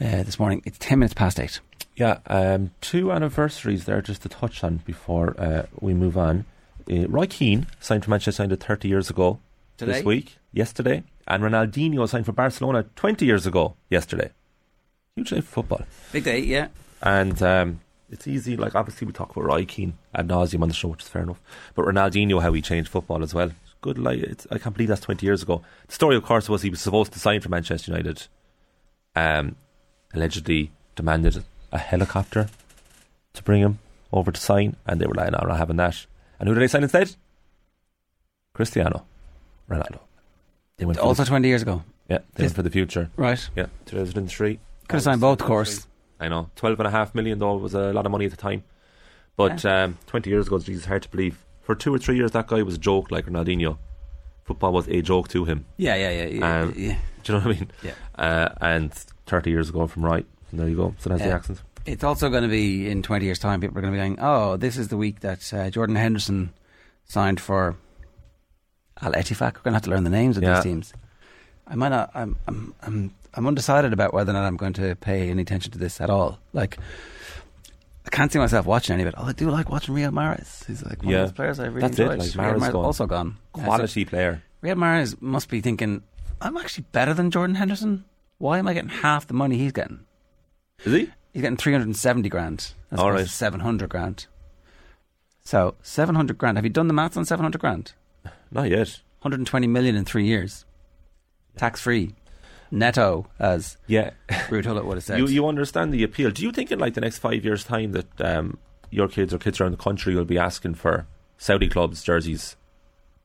uh, 0.00 0.22
this 0.22 0.38
morning. 0.38 0.62
It's 0.64 0.78
ten 0.78 0.98
minutes 0.98 1.14
past 1.14 1.38
eight. 1.38 1.60
Yeah, 1.96 2.18
um, 2.26 2.72
two 2.82 3.10
anniversaries 3.10 3.86
there 3.86 4.02
just 4.02 4.22
to 4.22 4.28
touch 4.28 4.62
on 4.62 4.78
before 4.84 5.34
uh, 5.40 5.66
we 5.80 5.94
move 5.94 6.18
on. 6.18 6.44
Uh, 6.90 7.08
Roy 7.08 7.26
Keane 7.26 7.66
signed 7.80 8.04
for 8.04 8.10
Manchester 8.10 8.42
United 8.42 8.62
30 8.62 8.88
years 8.88 9.10
ago 9.10 9.40
Today? 9.78 9.92
this 9.92 10.04
week, 10.04 10.36
yesterday, 10.52 11.02
and 11.26 11.42
Ronaldinho 11.42 12.06
signed 12.08 12.26
for 12.26 12.32
Barcelona 12.32 12.84
20 12.96 13.24
years 13.24 13.46
ago 13.46 13.74
yesterday. 13.88 14.30
Huge 15.16 15.30
day 15.30 15.40
for 15.40 15.62
football. 15.62 15.82
Big 16.12 16.24
day, 16.24 16.40
yeah. 16.40 16.68
And 17.02 17.42
um, 17.42 17.80
it's 18.10 18.26
easy, 18.26 18.56
like 18.56 18.74
obviously 18.74 19.06
we 19.06 19.12
talk 19.12 19.30
about 19.34 19.44
Roy 19.46 19.64
Keane 19.64 19.96
ad 20.14 20.28
nauseum 20.28 20.62
on 20.62 20.68
the 20.68 20.74
show, 20.74 20.88
which 20.88 21.02
is 21.02 21.08
fair 21.08 21.22
enough. 21.22 21.40
But 21.74 21.84
Ronaldinho, 21.86 22.40
how 22.42 22.52
he 22.52 22.62
changed 22.62 22.88
football 22.90 23.22
as 23.22 23.34
well. 23.34 23.50
Good, 23.82 23.98
like 23.98 24.20
it's, 24.20 24.46
I 24.50 24.58
can't 24.58 24.74
believe 24.74 24.88
that's 24.88 25.00
20 25.02 25.24
years 25.26 25.42
ago. 25.42 25.62
The 25.88 25.94
story, 25.94 26.16
of 26.16 26.24
course, 26.24 26.48
was 26.48 26.62
he 26.62 26.70
was 26.70 26.80
supposed 26.80 27.12
to 27.12 27.18
sign 27.18 27.40
for 27.40 27.48
Manchester 27.48 27.90
United. 27.92 28.26
Um, 29.14 29.56
allegedly 30.14 30.70
demanded 30.94 31.44
a 31.72 31.78
helicopter 31.78 32.48
to 33.34 33.42
bring 33.42 33.60
him 33.60 33.78
over 34.12 34.30
to 34.32 34.40
sign, 34.40 34.76
and 34.86 35.00
they 35.00 35.06
were 35.06 35.14
like, 35.14 35.30
"No, 35.32 35.38
I'm 35.42 35.48
not 35.48 35.58
having 35.58 35.76
that." 35.76 36.06
And 36.38 36.48
who 36.48 36.54
did 36.54 36.60
they 36.62 36.68
sign 36.68 36.82
instead? 36.82 37.14
Cristiano 38.54 39.04
Ronaldo. 39.70 39.98
They 40.78 40.84
went 40.84 40.98
Also 40.98 41.24
the, 41.24 41.28
20 41.28 41.48
years 41.48 41.62
ago. 41.62 41.82
yeah, 42.08 42.18
they 42.34 42.44
Yes. 42.44 42.48
went 42.50 42.54
for 42.56 42.62
the 42.62 42.70
future. 42.70 43.10
Right. 43.16 43.48
Yeah, 43.56 43.66
2003. 43.86 44.58
Could 44.88 44.94
have 44.96 45.02
signed 45.02 45.20
both, 45.20 45.40
of 45.40 45.46
course. 45.46 45.86
I 46.20 46.28
know. 46.28 46.50
Twelve 46.56 46.78
and 46.80 46.86
a 46.86 46.90
half 46.90 47.14
million 47.14 47.38
though 47.38 47.56
was 47.56 47.74
a 47.74 47.92
lot 47.92 48.06
of 48.06 48.12
money 48.12 48.24
at 48.26 48.30
the 48.30 48.36
time. 48.36 48.64
But 49.36 49.64
um, 49.64 49.98
twenty 50.06 50.30
years 50.30 50.46
ago, 50.46 50.58
Jesus, 50.58 50.84
hard 50.86 51.02
to 51.02 51.08
believe. 51.10 51.44
For 51.62 51.74
two 51.74 51.92
or 51.94 51.98
three 51.98 52.16
years, 52.16 52.30
that 52.30 52.46
guy 52.46 52.62
was 52.62 52.76
a 52.76 52.78
joke 52.78 53.10
like 53.10 53.26
Ronaldinho. 53.26 53.76
Football 54.44 54.72
was 54.72 54.86
a 54.88 55.02
joke 55.02 55.28
to 55.28 55.44
him. 55.44 55.66
Yeah, 55.76 55.96
yeah, 55.96 56.10
yeah. 56.10 56.26
yeah, 56.26 56.60
Um, 56.60 56.74
yeah. 56.76 56.96
Do 57.24 57.32
you 57.32 57.38
know 57.40 57.44
what 57.46 57.56
I 57.56 57.58
mean? 57.60 57.70
Yeah. 57.82 57.92
Uh, 58.16 58.48
and 58.60 58.92
thirty 59.26 59.50
years 59.50 59.68
ago 59.68 59.86
from 59.88 60.04
right, 60.04 60.24
and 60.50 60.60
there 60.60 60.68
you 60.68 60.76
go. 60.76 60.94
So 60.98 61.10
that's 61.10 61.22
the 61.22 61.32
Uh, 61.32 61.34
accent. 61.34 61.62
It's 61.84 62.02
also 62.04 62.30
going 62.30 62.42
to 62.42 62.48
be 62.48 62.88
in 62.90 63.00
20 63.04 63.24
years' 63.24 63.38
time, 63.38 63.60
people 63.60 63.78
are 63.78 63.80
going 63.80 63.92
to 63.92 63.96
be 63.96 64.00
going, 64.00 64.18
oh, 64.20 64.56
this 64.56 64.76
is 64.76 64.88
the 64.88 64.96
week 64.96 65.20
that 65.20 65.52
uh, 65.54 65.70
Jordan 65.70 65.94
Henderson 65.94 66.52
signed 67.04 67.38
for 67.40 67.76
Al 69.00 69.12
Ettifaq. 69.12 69.54
We're 69.54 69.60
going 69.62 69.72
to 69.72 69.74
have 69.74 69.82
to 69.82 69.90
learn 69.90 70.02
the 70.02 70.10
names 70.10 70.36
of 70.36 70.42
Yeah. 70.42 70.54
these 70.54 70.64
teams. 70.64 70.92
I 71.64 71.76
might 71.76 71.90
not, 71.90 72.10
I'm, 72.12 72.36
I'm, 72.48 72.74
I'm, 72.82 73.14
I'm 73.36 73.46
undecided 73.46 73.92
about 73.92 74.14
whether 74.14 74.30
or 74.30 74.34
not 74.34 74.44
I'm 74.46 74.56
going 74.56 74.72
to 74.74 74.96
pay 74.96 75.28
any 75.30 75.42
attention 75.42 75.70
to 75.72 75.78
this 75.78 76.00
at 76.00 76.08
all. 76.10 76.38
Like, 76.52 76.78
I 78.06 78.10
can't 78.10 78.32
see 78.32 78.38
myself 78.38 78.64
watching 78.66 78.94
any 78.94 79.02
of 79.02 79.08
it. 79.08 79.14
Oh, 79.18 79.24
I 79.26 79.32
do 79.32 79.50
like 79.50 79.68
watching 79.70 79.94
Riyad 79.94 80.12
Mahrez. 80.12 80.64
He's 80.66 80.82
like 80.84 81.02
one 81.02 81.12
Yeah. 81.12 81.20
of 81.22 81.28
those 81.28 81.36
players 81.36 81.60
I 81.60 81.66
really 81.66 81.80
That's 81.82 81.98
it, 81.98 82.06
like, 82.08 82.18
Mahrez 82.20 82.72
gone. 82.72 82.84
also 82.84 83.06
gone. 83.06 83.36
Yeah, 83.54 83.62
so 83.62 83.66
Quality 83.66 84.04
player. 84.06 84.42
Riyad 84.62 84.76
Mahrez 84.76 85.20
must 85.20 85.48
be 85.50 85.60
thinking, 85.60 86.02
I'm 86.40 86.56
actually 86.56 86.84
better 86.92 87.12
than 87.14 87.30
Jordan 87.30 87.56
Henderson. 87.56 88.04
Why 88.38 88.58
am 88.58 88.68
I 88.68 88.74
getting 88.74 88.90
half 88.90 89.26
the 89.26 89.34
money 89.34 89.58
he's 89.58 89.72
getting? 89.72 90.00
Is 90.84 90.92
he? 90.92 91.10
He's 91.32 91.42
getting 91.42 91.56
370 91.58 92.28
grand 92.30 92.72
as 92.90 92.98
All 92.98 93.12
right. 93.12 93.26
to 93.26 93.28
700 93.28 93.88
grand. 93.90 94.26
So, 95.44 95.74
700 95.82 96.38
grand. 96.38 96.56
Have 96.58 96.64
you 96.64 96.70
done 96.70 96.88
the 96.88 96.94
maths 96.94 97.16
on 97.16 97.24
700 97.24 97.60
grand? 97.60 97.92
Not 98.50 98.70
yet. 98.70 99.00
120 99.20 99.66
million 99.66 99.94
in 99.96 100.04
three 100.04 100.24
years. 100.26 100.64
Tax 101.56 101.80
free. 101.80 102.14
Netto, 102.70 103.26
as 103.38 103.76
Yeah. 103.86 104.10
Ruud 104.28 104.64
Gullit 104.64 104.84
would 104.84 104.96
have 104.96 105.04
said. 105.04 105.18
You 105.18 105.26
you 105.26 105.46
understand 105.46 105.92
the 105.92 106.02
appeal. 106.02 106.30
Do 106.30 106.42
you 106.42 106.52
think 106.52 106.70
in 106.72 106.78
like 106.78 106.94
the 106.94 107.00
next 107.00 107.18
five 107.18 107.44
years' 107.44 107.64
time 107.64 107.92
that 107.92 108.20
um, 108.20 108.58
your 108.90 109.08
kids 109.08 109.32
or 109.32 109.38
kids 109.38 109.60
around 109.60 109.72
the 109.72 109.76
country 109.76 110.14
will 110.14 110.24
be 110.24 110.38
asking 110.38 110.74
for 110.74 111.06
Saudi 111.38 111.68
clubs 111.68 112.02
jerseys 112.02 112.56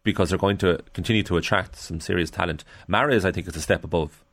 because 0.04 0.30
they're 0.30 0.38
going 0.38 0.58
to 0.58 0.80
continue 0.94 1.24
to 1.24 1.38
attract 1.38 1.76
some 1.76 2.00
serious 2.00 2.30
talent? 2.30 2.64
Mahrez, 2.90 3.26
I 3.26 3.32
think, 3.32 3.48
is 3.48 3.56
a 3.56 3.62
step 3.62 3.84
above. 3.84 4.24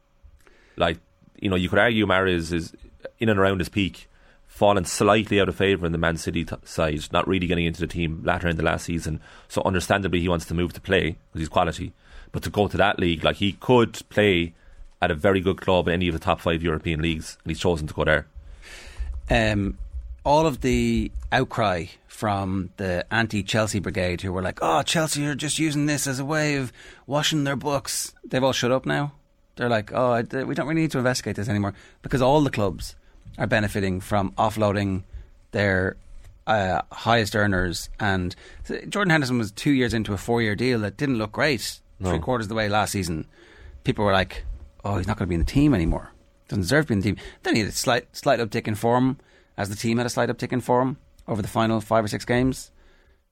Like 0.77 0.99
you 1.41 1.49
know, 1.49 1.57
you 1.57 1.69
could 1.69 1.79
argue 1.79 2.07
Mahrez 2.07 2.53
is 2.53 2.75
in 3.19 3.29
and 3.29 3.39
around 3.39 3.59
his 3.61 3.69
peak, 3.69 4.09
fallen 4.47 4.85
slightly 4.85 5.41
out 5.41 5.49
of 5.49 5.57
favour 5.57 5.87
in 5.87 5.93
the 5.93 5.99
Man 5.99 6.17
City 6.17 6.45
t- 6.45 6.57
side, 6.65 7.01
not 7.13 7.29
really 7.29 7.47
getting 7.47 7.65
into 7.67 7.81
the 7.81 7.87
team 7.87 8.23
latter 8.25 8.49
in 8.49 8.57
the 8.57 8.63
last 8.63 8.85
season. 8.87 9.21
So 9.47 9.63
understandably, 9.65 10.21
he 10.21 10.29
wants 10.29 10.47
to 10.47 10.55
move 10.55 10.73
to 10.75 10.81
play 10.81 11.11
because 11.11 11.41
he's 11.41 11.49
quality. 11.49 11.93
But 12.33 12.43
to 12.43 12.51
go 12.51 12.69
to 12.69 12.77
that 12.77 12.99
league, 12.99 13.25
like 13.25 13.37
he 13.37 13.53
could 13.53 14.01
play 14.11 14.55
at 15.01 15.11
a 15.11 15.15
very 15.15 15.41
good 15.41 15.61
club 15.61 15.89
in 15.89 15.95
any 15.95 16.09
of 16.09 16.13
the 16.15 16.19
top 16.21 16.41
five 16.41 16.63
European 16.63 17.01
leagues, 17.01 17.39
and 17.45 17.51
he's 17.51 17.61
chosen 17.61 17.87
to 17.87 17.95
go 17.95 18.05
there. 18.05 18.27
um, 19.31 19.79
all 20.25 20.47
of 20.47 20.61
the 20.61 21.11
outcry 21.33 21.87
from 22.07 22.71
the 22.77 23.07
anti 23.11 23.43
Chelsea 23.43 23.79
brigade 23.79 24.21
who 24.21 24.33
were 24.33 24.43
like, 24.43 24.59
oh, 24.61 24.83
Chelsea 24.83 25.25
are 25.27 25.35
just 25.35 25.59
using 25.59 25.87
this 25.87 26.07
as 26.07 26.19
a 26.19 26.25
way 26.25 26.57
of 26.57 26.73
washing 27.07 27.45
their 27.45 27.57
books, 27.57 28.13
they've 28.25 28.43
all 28.45 28.53
shut 28.53 28.71
up 28.73 28.85
now. 28.85 29.13
They're 29.57 29.69
like, 29.71 29.91
oh, 29.93 30.17
we 30.45 30.55
don't 30.55 30.67
really 30.69 30.83
need 30.83 30.91
to 30.93 30.99
investigate 30.99 31.37
this 31.37 31.49
anymore 31.49 31.75
because 32.03 32.21
all 32.21 32.41
the 32.43 32.51
clubs 32.51 32.95
are 33.39 33.47
benefiting 33.47 34.01
from 34.01 34.33
offloading 34.33 35.03
their 35.53 35.97
uh, 36.47 36.83
highest 36.93 37.35
earners. 37.35 37.89
And 37.99 38.35
Jordan 38.89 39.11
Henderson 39.11 39.39
was 39.39 39.51
two 39.53 39.71
years 39.73 39.95
into 39.95 40.13
a 40.13 40.19
four 40.19 40.43
year 40.43 40.55
deal 40.57 40.81
that 40.81 40.97
didn't 40.97 41.19
look 41.19 41.33
great 41.33 41.81
No. 42.01 42.11
three 42.11 42.19
quarters 42.19 42.47
of 42.47 42.49
the 42.51 42.55
way 42.55 42.69
last 42.69 42.93
season. 42.93 43.27
People 43.85 44.05
were 44.05 44.13
like, 44.13 44.45
oh, 44.85 44.97
he's 44.97 45.07
not 45.07 45.17
going 45.17 45.27
to 45.27 45.29
be 45.29 45.35
in 45.35 45.41
the 45.41 45.47
team 45.47 45.75
anymore. 45.75 46.13
Doesn't 46.49 46.63
deserve 46.63 46.87
to 46.87 46.89
be 46.89 46.95
in 46.95 47.01
the 47.01 47.05
team. 47.05 47.17
Then 47.43 47.55
he 47.55 47.61
had 47.61 47.71
a 47.71 47.73
slight, 47.73 48.15
slight 48.17 48.41
uptick 48.41 48.67
in 48.67 48.75
form, 48.75 49.19
as 49.57 49.69
the 49.69 49.77
team 49.77 49.99
had 49.99 50.07
a 50.07 50.11
slight 50.11 50.29
uptick 50.29 50.53
in 50.53 50.61
form 50.61 50.97
over 51.27 51.43
the 51.43 51.49
final 51.49 51.81
five 51.81 52.05
or 52.05 52.09
six 52.09 52.25
games. 52.25 52.71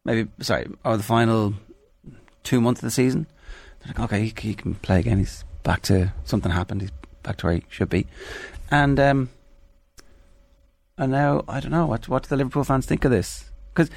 Maybe, 0.05 0.29
sorry, 0.41 0.69
over 0.85 0.97
the 0.97 1.03
final 1.03 1.55
two 2.43 2.61
months 2.61 2.81
of 2.81 2.87
the 2.87 2.91
season. 2.91 3.27
They're 3.81 3.89
like, 3.89 4.01
okay, 4.01 4.25
he, 4.25 4.49
he 4.49 4.55
can 4.55 4.75
play 4.75 5.01
again. 5.01 5.19
He's 5.19 5.45
back 5.63 5.83
to 5.83 6.13
something 6.25 6.53
happened. 6.53 6.83
He's 6.83 6.93
back 7.23 7.39
to 7.39 7.47
where 7.47 7.55
he 7.57 7.65
should 7.69 7.89
be. 7.89 8.07
And 8.71 8.99
um, 9.01 9.31
and 10.99 11.13
now 11.13 11.45
I 11.49 11.61
don't 11.61 11.73
know 11.73 11.87
what 11.87 12.09
what 12.09 12.23
do 12.23 12.29
the 12.29 12.37
Liverpool 12.37 12.65
fans 12.65 12.87
think 12.87 13.05
of 13.05 13.11
this? 13.11 13.51
Because 13.73 13.91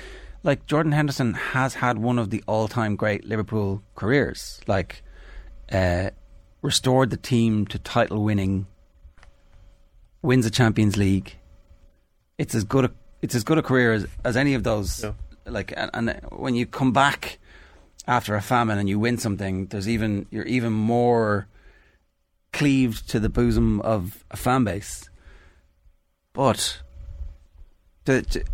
like 0.44 0.66
Jordan 0.66 0.92
Henderson 0.92 1.34
has 1.34 1.76
had 1.76 1.98
one 1.98 2.20
of 2.20 2.30
the 2.30 2.44
all 2.48 2.68
time 2.68 2.96
great 2.96 3.26
Liverpool 3.26 3.84
careers. 3.96 4.60
Like 4.68 5.04
uh, 5.72 6.10
restored 6.62 7.10
the 7.10 7.18
team 7.18 7.66
to 7.68 7.80
title 7.80 8.24
winning, 8.24 8.68
wins 10.22 10.46
a 10.46 10.52
Champions 10.52 10.98
League. 10.98 11.36
It's 12.38 12.56
as 12.56 12.64
good 12.64 12.86
a 12.86 12.92
it's 13.22 13.36
as 13.36 13.44
good 13.44 13.58
a 13.58 13.62
career 13.62 13.94
as, 13.94 14.08
as 14.24 14.38
any 14.38 14.54
of 14.54 14.64
those. 14.64 15.06
Like 15.46 15.74
and, 15.76 15.90
and 15.94 16.22
when 16.32 16.56
you 16.56 16.66
come 16.66 16.92
back 16.92 17.40
after 18.08 18.36
a 18.36 18.42
famine 18.42 18.78
and 18.78 18.88
you 18.88 19.00
win 19.00 19.18
something, 19.18 19.68
there's 19.68 19.90
even 19.90 20.26
you're 20.32 20.46
even 20.46 20.72
more 20.74 21.48
cleaved 22.54 23.10
to 23.10 23.20
the 23.20 23.30
bosom 23.30 23.82
of 23.82 24.24
a 24.32 24.38
fan 24.38 24.64
base. 24.64 25.10
But 26.34 26.82
the, 28.06 28.22
the- 28.22 28.46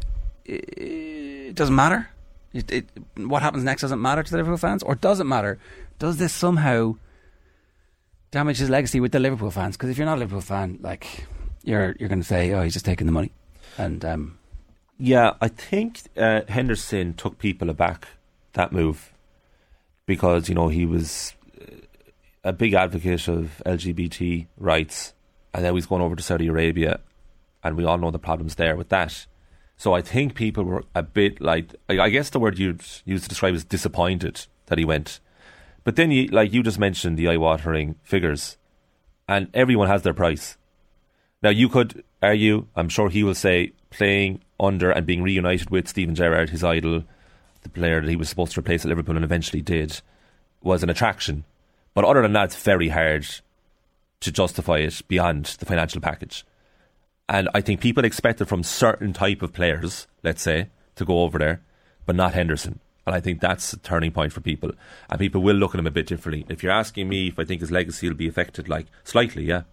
it 0.48 1.56
doesn't 1.56 1.76
matter. 1.76 2.10
It, 2.54 2.72
it, 2.72 2.86
what 3.18 3.42
happens 3.42 3.64
next 3.64 3.82
doesn't 3.82 4.02
matter 4.02 4.22
to 4.24 4.32
the 4.32 4.38
Liverpool 4.38 4.58
fans, 4.58 4.84
or 4.84 4.96
does 4.96 5.20
it 5.20 5.24
matter? 5.26 5.58
Does 6.00 6.18
this 6.18 6.34
somehow 6.34 6.96
damage 8.36 8.58
his 8.58 8.70
legacy 8.70 9.00
with 9.00 9.14
the 9.14 9.20
Liverpool 9.20 9.50
fans? 9.50 9.78
Because 9.78 9.90
if 9.90 9.98
you're 9.98 10.06
not 10.06 10.18
a 10.18 10.20
Liverpool 10.20 10.42
fan, 10.42 10.78
like 10.82 11.26
you're 11.64 11.96
you're 11.98 12.10
going 12.10 12.22
to 12.22 12.28
say, 12.28 12.52
oh, 12.52 12.62
he's 12.62 12.74
just 12.74 12.86
taking 12.86 13.08
the 13.08 13.14
money, 13.14 13.32
and 13.78 14.04
um, 14.04 14.38
Yeah, 14.98 15.34
I 15.40 15.48
think 15.48 16.02
uh, 16.18 16.42
Henderson 16.48 17.14
took 17.14 17.38
people 17.38 17.70
aback 17.70 18.10
that 18.54 18.74
move 18.74 19.14
because 20.06 20.50
you 20.50 20.56
know 20.56 20.68
he 20.68 20.86
was 20.86 21.34
uh, 21.60 21.66
a 22.44 22.52
big 22.52 22.74
advocate 22.74 23.30
of 23.30 23.62
LGBT 23.66 24.48
rights, 24.58 25.14
and 25.54 25.64
now 25.64 25.74
he's 25.74 25.86
going 25.86 26.02
over 26.02 26.18
to 26.18 26.22
Saudi 26.24 26.48
Arabia, 26.48 27.00
and 27.64 27.78
we 27.78 27.86
all 27.86 27.98
know 27.98 28.12
the 28.12 28.20
problems 28.20 28.56
there 28.56 28.76
with 28.76 28.90
that. 28.90 29.26
So 29.78 29.94
I 29.94 30.02
think 30.02 30.36
people 30.36 30.66
were 30.66 30.84
a 30.94 31.04
bit 31.04 31.40
like 31.40 31.74
I 31.90 32.00
I 32.00 32.10
guess 32.10 32.32
the 32.32 32.40
word 32.40 32.60
you'd 32.60 32.84
use 33.06 33.24
to 33.24 33.30
describe 33.30 33.56
is 33.56 33.64
disappointed 33.64 34.46
that 34.66 34.78
he 34.78 34.84
went. 34.84 35.22
But 35.86 35.96
then 35.96 36.12
you 36.12 36.28
like 36.28 36.52
you 36.52 36.64
just 36.64 36.80
mentioned 36.80 37.16
the 37.16 37.30
eye-watering 37.30 37.96
figures, 38.04 38.58
and 39.30 39.48
everyone 39.54 39.88
has 39.88 40.02
their 40.02 40.14
price. 40.14 40.58
Now 41.42 41.52
you 41.52 41.70
could 41.70 42.04
argue, 42.22 42.68
I'm 42.76 42.90
sure 42.90 43.10
he 43.10 43.24
will 43.24 43.36
say, 43.36 43.72
playing 43.92 44.42
under 44.60 44.90
and 44.90 45.06
being 45.06 45.22
reunited 45.22 45.70
with 45.70 45.88
Steven 45.88 46.16
Gerrard, 46.16 46.50
his 46.50 46.64
idol, 46.64 47.04
the 47.62 47.70
player 47.70 48.02
that 48.02 48.10
he 48.10 48.16
was 48.16 48.30
supposed 48.30 48.54
to 48.54 48.60
replace 48.60 48.84
at 48.84 48.90
Liverpool 48.90 49.16
and 49.16 49.24
eventually 49.24 49.62
did, 49.62 50.02
was 50.62 50.84
an 50.84 50.90
attraction. 50.90 51.46
But 51.94 52.04
other 52.04 52.22
than 52.24 52.34
that, 52.34 52.46
it's 52.46 52.56
very 52.62 52.90
hard 52.90 53.28
to 54.22 54.32
justify 54.32 54.80
it 54.80 55.02
beyond 55.08 55.46
the 55.60 55.66
financial 55.66 56.02
package. 56.02 56.46
And 57.30 57.48
I 57.54 57.62
think 57.62 57.80
people 57.80 58.06
expected 58.06 58.48
from 58.48 58.64
certain 58.64 59.14
type 59.14 59.42
of 59.42 59.54
players, 59.54 60.08
let's 60.24 60.42
say, 60.42 60.70
to 60.96 61.06
go 61.06 61.22
over 61.22 61.38
there, 61.38 61.62
but 62.06 62.16
not 62.16 62.34
Henderson. 62.34 62.80
And 63.06 63.16
I 63.16 63.20
think 63.20 63.40
that's 63.40 63.74
a 63.74 63.78
turning 63.78 64.12
point 64.12 64.34
for 64.34 64.42
people. 64.42 64.72
And 65.10 65.20
people 65.20 65.42
will 65.42 65.56
look 65.56 65.76
at 65.76 65.80
him 65.80 65.88
a 65.88 65.92
bit 65.92 66.08
differently. 66.08 66.46
If 66.50 66.64
you're 66.64 66.72
asking 66.72 67.08
me 67.08 67.28
if 67.28 67.38
I 67.38 67.46
think 67.46 67.62
his 67.62 67.72
legacy 67.72 68.08
will 68.08 68.16
be 68.16 68.28
affected, 68.28 68.68
like 68.68 68.88
slightly, 69.04 69.44
yeah. 69.44 69.64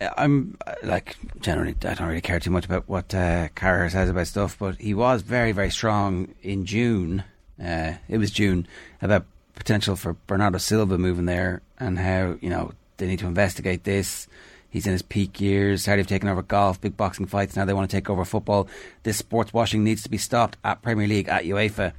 I'm 0.00 0.56
like 0.84 1.16
generally 1.40 1.74
I 1.82 1.94
don't 1.94 2.06
really 2.06 2.20
care 2.20 2.38
too 2.38 2.52
much 2.52 2.64
about 2.64 2.88
what 2.88 3.12
uh, 3.12 3.48
Carragher 3.56 3.90
says 3.90 4.08
about 4.08 4.28
stuff, 4.28 4.56
but 4.56 4.76
he 4.76 4.94
was 4.94 5.22
very 5.22 5.50
very 5.50 5.70
strong 5.70 6.34
in 6.40 6.66
June. 6.66 7.24
Uh, 7.60 7.94
it 8.08 8.18
was 8.18 8.30
June 8.30 8.68
about 9.02 9.26
potential 9.56 9.96
for 9.96 10.16
Bernardo 10.28 10.58
Silva 10.58 10.98
moving 10.98 11.24
there 11.24 11.62
and 11.80 11.98
how 11.98 12.36
you 12.40 12.48
know 12.48 12.70
they 12.98 13.08
need 13.08 13.18
to 13.18 13.26
investigate 13.26 13.82
this. 13.82 14.28
He's 14.70 14.86
in 14.86 14.92
his 14.92 15.02
peak 15.02 15.40
years. 15.40 15.84
Saudi 15.84 16.00
have 16.00 16.06
taken 16.06 16.28
over 16.28 16.42
golf, 16.42 16.80
big 16.80 16.96
boxing 16.96 17.26
fights. 17.26 17.56
Now 17.56 17.64
they 17.64 17.72
want 17.72 17.90
to 17.90 17.96
take 17.96 18.10
over 18.10 18.24
football. 18.24 18.68
This 19.02 19.16
sports 19.16 19.52
washing 19.52 19.82
needs 19.82 20.02
to 20.02 20.10
be 20.10 20.18
stopped 20.18 20.58
at 20.62 20.82
Premier 20.82 21.06
League, 21.06 21.28
at 21.28 21.44
UEFA. 21.44 21.92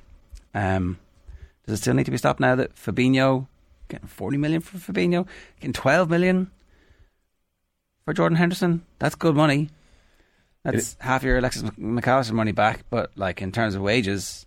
Um, 0.53 0.99
does 1.65 1.79
it 1.79 1.81
still 1.81 1.93
need 1.95 2.05
to 2.05 2.11
be 2.11 2.17
stopped 2.17 2.39
now 2.39 2.55
that 2.55 2.75
Fabinho 2.75 3.47
getting 3.87 4.07
forty 4.07 4.37
million 4.37 4.61
for 4.61 4.77
Fabinho, 4.77 5.27
getting 5.59 5.73
twelve 5.73 6.09
million 6.09 6.51
for 8.05 8.13
Jordan 8.13 8.37
Henderson? 8.37 8.83
That's 8.99 9.15
good 9.15 9.35
money. 9.35 9.69
That's 10.63 10.97
half 10.99 11.23
your 11.23 11.37
Alexis 11.37 11.63
Mc- 11.63 11.77
Mac 11.77 12.07
Allister 12.07 12.33
money 12.33 12.51
back. 12.51 12.83
But 12.89 13.11
like 13.15 13.41
in 13.41 13.51
terms 13.51 13.73
of 13.75 13.81
wages, 13.81 14.45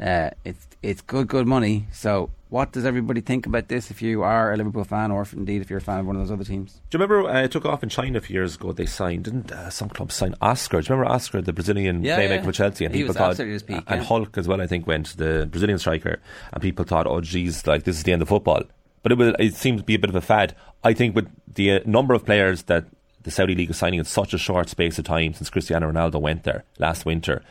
uh, 0.00 0.30
it's 0.44 0.66
it's 0.82 1.00
good 1.00 1.28
good 1.28 1.46
money. 1.46 1.86
So 1.92 2.30
what 2.50 2.72
does 2.72 2.84
everybody 2.86 3.20
think 3.20 3.46
about 3.46 3.68
this? 3.68 3.90
If 3.90 4.00
you 4.00 4.22
are 4.22 4.52
a 4.52 4.56
Liverpool 4.56 4.84
fan, 4.84 5.10
or 5.10 5.22
if 5.22 5.32
indeed 5.32 5.60
if 5.60 5.68
you're 5.68 5.80
a 5.80 5.82
fan 5.82 6.00
of 6.00 6.06
one 6.06 6.16
of 6.16 6.22
those 6.22 6.30
other 6.30 6.44
teams. 6.44 6.80
Do 6.90 6.96
you 6.98 7.04
remember 7.04 7.28
uh, 7.28 7.42
it 7.42 7.50
took 7.50 7.66
off 7.66 7.82
in 7.82 7.88
China 7.88 8.18
a 8.18 8.20
few 8.20 8.34
years 8.34 8.54
ago? 8.54 8.72
They 8.72 8.86
signed, 8.86 9.24
didn't 9.24 9.52
uh, 9.52 9.70
some 9.70 9.88
clubs 9.88 10.14
sign 10.14 10.34
Oscar? 10.40 10.80
Do 10.80 10.86
you 10.86 10.94
remember 10.94 11.12
Oscar, 11.12 11.42
the 11.42 11.52
Brazilian 11.52 12.04
Yeah, 12.04 12.18
playmaker 12.18 12.36
yeah. 12.36 12.42
for 12.42 12.52
Chelsea? 12.52 12.84
And 12.84 12.94
He 12.94 13.02
people 13.02 13.08
was 13.26 13.36
thought, 13.36 13.66
peak, 13.66 13.82
and 13.86 14.00
yeah. 14.00 14.06
Hulk 14.06 14.38
as 14.38 14.48
well. 14.48 14.60
I 14.60 14.66
think 14.66 14.86
went 14.86 15.16
the 15.16 15.46
Brazilian 15.50 15.78
striker, 15.78 16.20
and 16.52 16.62
people 16.62 16.84
thought, 16.84 17.06
oh, 17.06 17.20
geez, 17.20 17.66
like 17.66 17.84
this 17.84 17.96
is 17.96 18.04
the 18.04 18.12
end 18.12 18.22
of 18.22 18.28
football. 18.28 18.62
But 19.02 19.12
it 19.12 19.18
was, 19.18 19.34
it 19.38 19.54
seemed 19.54 19.78
to 19.78 19.84
be 19.84 19.94
a 19.94 19.98
bit 19.98 20.10
of 20.10 20.16
a 20.16 20.20
fad. 20.20 20.54
I 20.84 20.94
think 20.94 21.14
with 21.16 21.28
the 21.52 21.72
uh, 21.72 21.80
number 21.84 22.14
of 22.14 22.24
players 22.24 22.62
that 22.64 22.86
the 23.24 23.30
Saudi 23.30 23.54
league 23.54 23.70
is 23.70 23.76
signing 23.76 23.98
in 23.98 24.04
such 24.04 24.32
a 24.32 24.38
short 24.38 24.68
space 24.68 24.98
of 24.98 25.04
time 25.04 25.34
since 25.34 25.50
Cristiano 25.50 25.90
Ronaldo 25.90 26.20
went 26.20 26.44
there 26.44 26.64
last 26.78 27.04
winter 27.04 27.42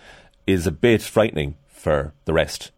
is 0.48 0.66
a 0.66 0.72
bit 0.72 1.02
frightening 1.02 1.56
for 1.88 2.14
the 2.26 2.34
rest. 2.34 2.72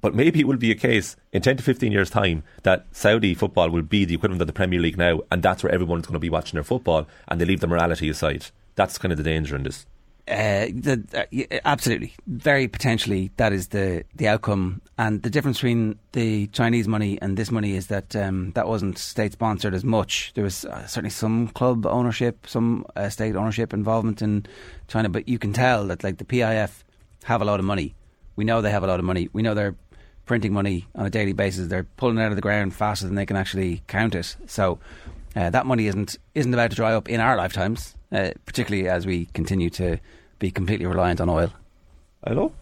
But 0.00 0.14
maybe 0.14 0.38
it 0.38 0.46
will 0.46 0.56
be 0.56 0.70
a 0.70 0.76
case 0.76 1.16
in 1.32 1.42
10 1.42 1.56
to 1.56 1.62
15 1.64 1.90
years' 1.90 2.10
time 2.10 2.44
that 2.62 2.86
Saudi 2.92 3.34
football 3.34 3.70
will 3.70 3.82
be 3.82 4.04
the 4.04 4.14
equivalent 4.14 4.40
of 4.40 4.46
the 4.46 4.52
Premier 4.52 4.78
League 4.78 4.96
now, 4.96 5.22
and 5.32 5.42
that's 5.42 5.64
where 5.64 5.72
everyone's 5.72 6.06
going 6.06 6.14
to 6.14 6.20
be 6.20 6.30
watching 6.30 6.56
their 6.56 6.62
football, 6.62 7.08
and 7.26 7.40
they 7.40 7.44
leave 7.44 7.58
the 7.58 7.66
morality 7.66 8.08
aside. 8.08 8.46
That's 8.76 8.98
kind 8.98 9.10
of 9.10 9.18
the 9.18 9.24
danger 9.24 9.56
in 9.56 9.64
this. 9.64 9.84
Uh, 10.28 10.70
the, 10.70 11.02
uh, 11.12 11.58
absolutely, 11.64 12.14
very 12.28 12.68
potentially 12.68 13.32
that 13.36 13.52
is 13.52 13.68
the 13.68 14.04
the 14.14 14.28
outcome. 14.28 14.80
And 14.96 15.22
the 15.22 15.30
difference 15.30 15.58
between 15.58 15.98
the 16.12 16.46
Chinese 16.48 16.86
money 16.86 17.18
and 17.20 17.36
this 17.36 17.50
money 17.50 17.74
is 17.74 17.88
that 17.88 18.14
um, 18.14 18.52
that 18.52 18.68
wasn't 18.68 18.96
state 18.98 19.32
sponsored 19.32 19.74
as 19.74 19.84
much. 19.84 20.32
There 20.34 20.44
was 20.44 20.64
uh, 20.64 20.86
certainly 20.86 21.10
some 21.10 21.48
club 21.48 21.84
ownership, 21.84 22.46
some 22.46 22.86
uh, 22.94 23.08
state 23.08 23.34
ownership 23.34 23.72
involvement 23.72 24.22
in 24.22 24.46
China, 24.86 25.08
but 25.08 25.28
you 25.28 25.38
can 25.38 25.52
tell 25.52 25.86
that 25.88 26.04
like 26.04 26.18
the 26.18 26.24
PIF 26.24 26.84
have 27.26 27.42
a 27.42 27.44
lot 27.44 27.58
of 27.58 27.66
money. 27.66 27.94
We 28.36 28.44
know 28.44 28.60
they 28.60 28.70
have 28.70 28.84
a 28.84 28.86
lot 28.86 28.98
of 28.98 29.04
money. 29.04 29.28
We 29.32 29.42
know 29.42 29.54
they're 29.54 29.74
printing 30.26 30.52
money 30.52 30.86
on 30.94 31.06
a 31.06 31.10
daily 31.10 31.32
basis. 31.32 31.68
They're 31.68 31.84
pulling 31.96 32.18
it 32.18 32.22
out 32.22 32.30
of 32.30 32.36
the 32.36 32.42
ground 32.42 32.74
faster 32.74 33.06
than 33.06 33.14
they 33.14 33.26
can 33.26 33.36
actually 33.36 33.82
count 33.86 34.14
it. 34.14 34.36
So 34.46 34.78
uh, 35.34 35.50
that 35.50 35.66
money 35.66 35.86
isn't 35.86 36.18
isn't 36.34 36.52
about 36.52 36.70
to 36.70 36.76
dry 36.76 36.94
up 36.94 37.08
in 37.08 37.20
our 37.20 37.36
lifetimes, 37.36 37.94
uh, 38.12 38.30
particularly 38.44 38.88
as 38.88 39.06
we 39.06 39.26
continue 39.26 39.70
to 39.70 39.98
be 40.38 40.50
completely 40.50 40.86
reliant 40.86 41.20
on 41.20 41.28
oil. 41.28 41.52
I 42.24 42.34
know. 42.34 42.52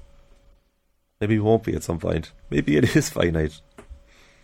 Maybe 1.20 1.36
it 1.36 1.40
won't 1.40 1.64
be 1.64 1.74
at 1.74 1.82
some 1.82 1.98
point. 1.98 2.32
Maybe 2.50 2.76
it 2.76 2.96
is 2.96 3.08
finite. 3.08 3.60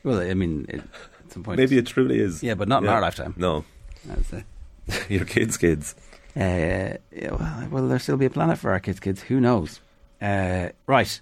Well, 0.02 0.20
I 0.20 0.34
mean, 0.34 0.66
it, 0.68 0.80
at 1.24 1.32
some 1.32 1.42
point, 1.42 1.58
Maybe 1.58 1.76
it 1.76 1.86
truly 1.86 2.18
is. 2.20 2.42
Yeah, 2.42 2.54
but 2.54 2.68
not 2.68 2.82
in 2.82 2.88
our 2.88 3.00
lifetime. 3.00 3.34
No. 3.36 3.64
Your 5.08 5.26
kids' 5.26 5.56
kids. 5.58 5.94
Uh, 6.34 6.96
yeah, 7.12 7.32
well, 7.32 7.68
will 7.70 7.88
there 7.88 7.98
still 7.98 8.16
be 8.16 8.24
a 8.24 8.30
planet 8.30 8.58
for 8.58 8.70
our 8.70 8.80
kids? 8.80 8.98
Kids, 8.98 9.20
who 9.22 9.40
knows? 9.40 9.80
Uh, 10.20 10.70
right. 10.86 11.20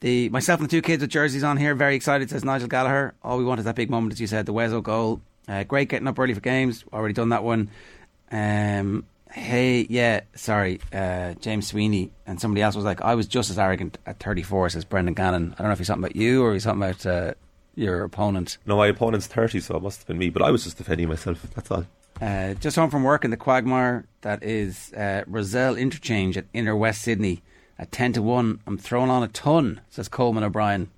The 0.00 0.28
myself 0.30 0.60
and 0.60 0.68
the 0.68 0.70
two 0.70 0.82
kids 0.82 1.00
with 1.00 1.10
jerseys 1.10 1.44
on 1.44 1.56
here, 1.56 1.74
very 1.74 1.94
excited. 1.94 2.28
Says 2.30 2.44
Nigel 2.44 2.68
Gallagher. 2.68 3.14
All 3.22 3.38
we 3.38 3.44
want 3.44 3.60
is 3.60 3.64
that 3.66 3.76
big 3.76 3.90
moment, 3.90 4.12
as 4.12 4.20
you 4.20 4.26
said, 4.26 4.46
the 4.46 4.52
Wezo 4.52 4.82
goal. 4.82 5.20
Uh, 5.48 5.62
great 5.64 5.88
getting 5.88 6.08
up 6.08 6.18
early 6.18 6.34
for 6.34 6.40
games. 6.40 6.84
Already 6.92 7.14
done 7.14 7.28
that 7.30 7.44
one. 7.44 7.70
Um, 8.30 9.04
hey, 9.32 9.86
yeah, 9.88 10.20
sorry, 10.34 10.80
uh, 10.92 11.34
James 11.34 11.68
Sweeney 11.68 12.10
and 12.26 12.40
somebody 12.40 12.62
else 12.62 12.74
was 12.74 12.84
like, 12.84 13.00
I 13.00 13.14
was 13.14 13.26
just 13.26 13.50
as 13.50 13.58
arrogant 13.58 13.98
at 14.06 14.18
34, 14.20 14.70
says 14.70 14.84
Brendan 14.84 15.14
Gannon. 15.14 15.54
I 15.54 15.58
don't 15.58 15.68
know 15.68 15.72
if 15.72 15.78
he's 15.78 15.88
talking 15.88 16.02
about 16.02 16.16
you 16.16 16.42
or 16.42 16.52
he's 16.52 16.64
talking 16.64 16.82
about 16.82 17.04
uh, 17.06 17.34
your 17.74 18.04
opponent. 18.04 18.58
No, 18.66 18.76
my 18.76 18.86
opponent's 18.86 19.26
30, 19.26 19.60
so 19.60 19.76
it 19.76 19.82
must 19.82 20.00
have 20.00 20.06
been 20.06 20.18
me, 20.18 20.30
but 20.30 20.42
I 20.42 20.50
was 20.50 20.64
just 20.64 20.78
defending 20.78 21.08
myself. 21.08 21.42
That's 21.54 21.70
all. 21.70 21.86
Uh, 22.20 22.54
just 22.54 22.76
home 22.76 22.90
from 22.90 23.02
work 23.02 23.24
in 23.24 23.30
the 23.30 23.36
Quagmire. 23.36 24.06
That 24.20 24.42
is 24.42 24.92
uh, 24.92 25.24
Rozelle 25.26 25.76
Interchange 25.76 26.36
at 26.36 26.44
Inner 26.52 26.76
West 26.76 27.02
Sydney 27.02 27.42
at 27.82 27.90
10 27.90 28.12
to 28.12 28.22
1. 28.22 28.60
I'm 28.64 28.78
throwing 28.78 29.10
on 29.10 29.24
a 29.24 29.28
ton, 29.28 29.80
says 29.90 30.08
Coleman 30.08 30.44
O'Brien. 30.44 30.88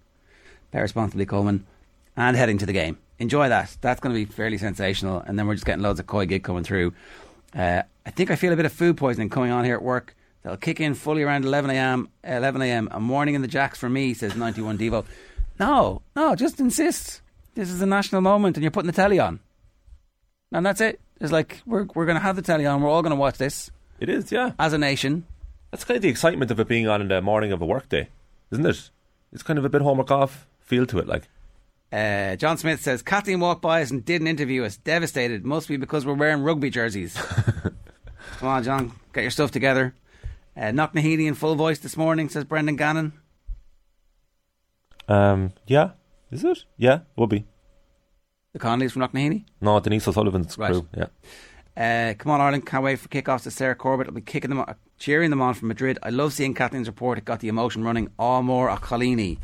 Bear 0.70 0.82
responsibly, 0.82 1.24
Coleman. 1.24 1.66
And 2.14 2.36
heading 2.36 2.58
to 2.58 2.66
the 2.66 2.74
game. 2.74 2.98
Enjoy 3.18 3.48
that. 3.48 3.74
That's 3.80 4.00
going 4.00 4.14
to 4.14 4.20
be 4.20 4.30
fairly 4.30 4.58
sensational. 4.58 5.20
And 5.20 5.38
then 5.38 5.46
we're 5.46 5.54
just 5.54 5.64
getting 5.64 5.82
loads 5.82 5.98
of 5.98 6.06
koi 6.06 6.26
gig 6.26 6.44
coming 6.44 6.62
through. 6.62 6.92
Uh, 7.56 7.82
I 8.04 8.10
think 8.10 8.30
I 8.30 8.36
feel 8.36 8.52
a 8.52 8.56
bit 8.56 8.66
of 8.66 8.72
food 8.72 8.98
poisoning 8.98 9.30
coming 9.30 9.50
on 9.50 9.64
here 9.64 9.74
at 9.74 9.82
work. 9.82 10.14
They'll 10.42 10.58
kick 10.58 10.78
in 10.78 10.92
fully 10.92 11.22
around 11.22 11.46
11 11.46 11.70
a.m. 11.70 12.10
11 12.22 12.60
a.m. 12.60 12.88
A 12.90 13.00
morning 13.00 13.34
in 13.34 13.40
the 13.40 13.48
jacks 13.48 13.78
for 13.78 13.88
me, 13.88 14.12
says 14.12 14.36
91 14.36 14.76
Devo. 14.76 15.06
No, 15.58 16.02
no, 16.14 16.34
just 16.34 16.60
insist. 16.60 17.22
This 17.54 17.70
is 17.70 17.80
a 17.80 17.86
national 17.86 18.20
moment 18.20 18.58
and 18.58 18.62
you're 18.62 18.70
putting 18.70 18.88
the 18.90 18.92
telly 18.92 19.18
on. 19.18 19.40
And 20.52 20.66
that's 20.66 20.82
it. 20.82 21.00
It's 21.18 21.32
like, 21.32 21.62
we're, 21.64 21.86
we're 21.94 22.04
going 22.04 22.16
to 22.18 22.22
have 22.22 22.36
the 22.36 22.42
telly 22.42 22.66
on. 22.66 22.82
We're 22.82 22.90
all 22.90 23.00
going 23.00 23.10
to 23.10 23.16
watch 23.16 23.38
this. 23.38 23.70
It 24.00 24.10
is, 24.10 24.30
yeah. 24.30 24.52
As 24.58 24.74
a 24.74 24.78
nation. 24.78 25.24
That's 25.74 25.82
kind 25.82 25.96
of 25.96 26.02
the 26.02 26.08
excitement 26.08 26.52
of 26.52 26.60
it 26.60 26.68
being 26.68 26.86
on 26.86 27.00
in 27.00 27.08
the 27.08 27.20
morning 27.20 27.50
of 27.50 27.60
a 27.60 27.66
workday, 27.66 28.08
isn't 28.52 28.64
it? 28.64 28.90
It's 29.32 29.42
kind 29.42 29.58
of 29.58 29.64
a 29.64 29.68
bit 29.68 29.82
homework 29.82 30.08
off 30.12 30.46
feel 30.60 30.86
to 30.86 31.00
it, 31.00 31.08
like. 31.08 31.26
Uh, 31.92 32.36
John 32.36 32.58
Smith 32.58 32.80
says 32.80 33.02
Kathleen 33.02 33.40
walked 33.40 33.60
by 33.60 33.82
us 33.82 33.90
and 33.90 34.04
didn't 34.04 34.28
interview 34.28 34.62
us. 34.62 34.76
Devastated, 34.76 35.44
must 35.44 35.66
be 35.66 35.76
because 35.76 36.06
we're 36.06 36.14
wearing 36.14 36.44
rugby 36.44 36.70
jerseys. 36.70 37.14
Come 38.36 38.48
on, 38.48 38.62
John, 38.62 38.92
get 39.12 39.22
your 39.22 39.32
stuff 39.32 39.50
together. 39.50 39.96
Uh, 40.56 40.66
Knocknaheeny 40.70 41.26
in 41.26 41.34
full 41.34 41.56
voice 41.56 41.80
this 41.80 41.96
morning, 41.96 42.28
says 42.28 42.44
Brendan 42.44 42.76
Gannon. 42.76 43.12
Um, 45.08 45.54
yeah, 45.66 45.90
is 46.30 46.44
it? 46.44 46.62
Yeah, 46.76 47.00
would 47.16 47.30
be. 47.30 47.46
The 48.52 48.60
Connollys 48.60 48.92
from 48.92 49.02
Knocknaheeny. 49.02 49.44
No, 49.60 49.80
Denise 49.80 50.06
O'Sullivan's 50.06 50.56
Right. 50.56 50.70
crew. 50.70 50.86
Yeah. 50.96 51.06
Uh, 51.76 52.14
come 52.16 52.30
on, 52.30 52.40
Ireland! 52.40 52.66
Can't 52.66 52.84
wait 52.84 52.98
for 52.98 53.08
kickoffs 53.08 53.42
to 53.42 53.50
Sarah 53.50 53.74
Corbett. 53.74 54.06
I'll 54.06 54.14
be 54.14 54.20
kicking 54.20 54.50
them, 54.50 54.64
cheering 54.98 55.30
them 55.30 55.42
on 55.42 55.54
from 55.54 55.68
Madrid. 55.68 55.98
I 56.02 56.10
love 56.10 56.32
seeing 56.32 56.54
Kathleen's 56.54 56.86
report. 56.86 57.18
It 57.18 57.24
got 57.24 57.40
the 57.40 57.48
emotion 57.48 57.82
running. 57.82 58.10
All 58.18 58.42
more 58.42 58.68
a 58.68 58.76
Colini. 58.76 59.38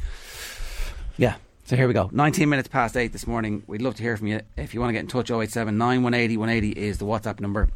Yeah. 1.17 1.37
So 1.65 1.77
here 1.77 1.87
we 1.87 1.95
go. 1.95 2.09
19 2.13 2.49
minutes 2.49 2.69
past 2.69 2.97
8 2.97 3.13
this 3.13 3.27
morning. 3.27 3.63
We'd 3.67 3.83
love 3.83 3.95
to 3.95 4.03
hear 4.03 4.17
from 4.17 4.27
you. 4.27 4.41
If 4.57 4.75
you 4.75 4.81
want 4.81 4.91
to 4.91 4.93
get 4.93 5.01
in 5.01 5.07
touch, 5.07 5.31
087 5.31 5.77
9180 5.79 6.37
180 6.37 6.81
is 6.81 6.99
the 6.99 7.05
WhatsApp 7.05 7.39
number. 7.39 7.69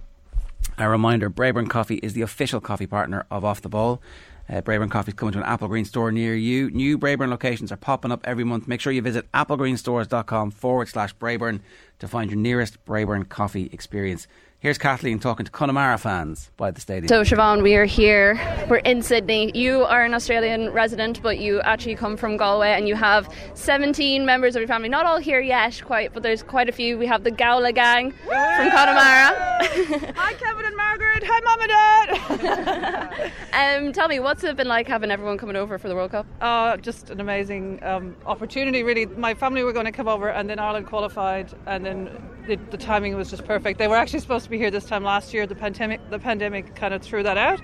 A 0.78 0.88
reminder 0.88 1.30
Braeburn 1.30 1.68
Coffee 1.70 1.96
is 1.96 2.14
the 2.14 2.22
official 2.22 2.60
coffee 2.60 2.86
partner 2.86 3.26
of 3.30 3.44
Off 3.44 3.62
the 3.62 3.68
Ball. 3.68 4.02
Uh, 4.48 4.60
Braeburn 4.60 5.08
is 5.08 5.14
coming 5.14 5.32
to 5.32 5.38
an 5.38 5.44
Applegreen 5.44 5.86
store 5.86 6.12
near 6.12 6.34
you. 6.34 6.70
New 6.70 6.98
Braeburn 6.98 7.30
locations 7.30 7.72
are 7.72 7.76
popping 7.76 8.12
up 8.12 8.20
every 8.24 8.44
month. 8.44 8.68
Make 8.68 8.80
sure 8.80 8.92
you 8.92 9.00
visit 9.00 9.30
applegreenstores.com 9.32 10.50
forward 10.50 10.88
slash 10.88 11.14
Braeburn 11.16 11.60
to 12.00 12.08
find 12.08 12.30
your 12.30 12.38
nearest 12.38 12.84
Braeburn 12.84 13.28
coffee 13.28 13.70
experience. 13.72 14.26
Here's 14.64 14.78
Kathleen 14.78 15.18
talking 15.18 15.44
to 15.44 15.52
Connemara 15.52 15.98
fans 15.98 16.50
by 16.56 16.70
the 16.70 16.80
stadium. 16.80 17.08
So, 17.08 17.20
Siobhan, 17.20 17.62
we 17.62 17.74
are 17.74 17.84
here. 17.84 18.40
We're 18.66 18.78
in 18.78 19.02
Sydney. 19.02 19.52
You 19.54 19.84
are 19.84 20.02
an 20.02 20.14
Australian 20.14 20.70
resident, 20.70 21.20
but 21.22 21.38
you 21.38 21.60
actually 21.60 21.96
come 21.96 22.16
from 22.16 22.38
Galway 22.38 22.70
and 22.70 22.88
you 22.88 22.94
have 22.94 23.28
17 23.52 24.24
members 24.24 24.56
of 24.56 24.60
your 24.60 24.66
family. 24.66 24.88
Not 24.88 25.04
all 25.04 25.18
here 25.18 25.42
yet, 25.42 25.82
quite, 25.84 26.14
but 26.14 26.22
there's 26.22 26.42
quite 26.42 26.70
a 26.70 26.72
few. 26.72 26.96
We 26.96 27.04
have 27.04 27.24
the 27.24 27.30
Gowla 27.30 27.74
gang 27.74 28.12
from 28.12 28.70
Connemara. 28.70 29.34
Hi, 30.16 30.32
Kevin 30.32 30.64
and 30.64 30.76
Margaret. 30.78 31.22
Hi, 31.26 31.40
Mum 31.40 31.60
and 31.60 32.40
Dad. 32.40 33.32
um, 33.84 33.92
tell 33.92 34.08
me, 34.08 34.18
what's 34.18 34.44
it 34.44 34.56
been 34.56 34.66
like 34.66 34.88
having 34.88 35.10
everyone 35.10 35.36
coming 35.36 35.56
over 35.56 35.76
for 35.76 35.88
the 35.88 35.94
World 35.94 36.12
Cup? 36.12 36.26
Uh, 36.40 36.78
just 36.78 37.10
an 37.10 37.20
amazing 37.20 37.80
um, 37.82 38.16
opportunity, 38.24 38.82
really. 38.82 39.04
My 39.04 39.34
family 39.34 39.62
were 39.62 39.74
going 39.74 39.84
to 39.84 39.92
come 39.92 40.08
over, 40.08 40.30
and 40.30 40.48
then 40.48 40.58
Ireland 40.58 40.86
qualified, 40.86 41.52
and 41.66 41.84
then 41.84 42.08
the, 42.46 42.56
the 42.70 42.76
timing 42.76 43.16
was 43.16 43.30
just 43.30 43.44
perfect. 43.44 43.78
They 43.78 43.88
were 43.88 43.96
actually 43.96 44.20
supposed 44.20 44.44
to 44.44 44.50
be 44.50 44.58
here 44.58 44.70
this 44.70 44.84
time 44.84 45.02
last 45.02 45.32
year. 45.32 45.46
The 45.46 45.54
pandemic, 45.54 46.00
the 46.10 46.18
pandemic 46.18 46.74
kind 46.74 46.94
of 46.94 47.02
threw 47.02 47.22
that 47.22 47.36
out. 47.36 47.60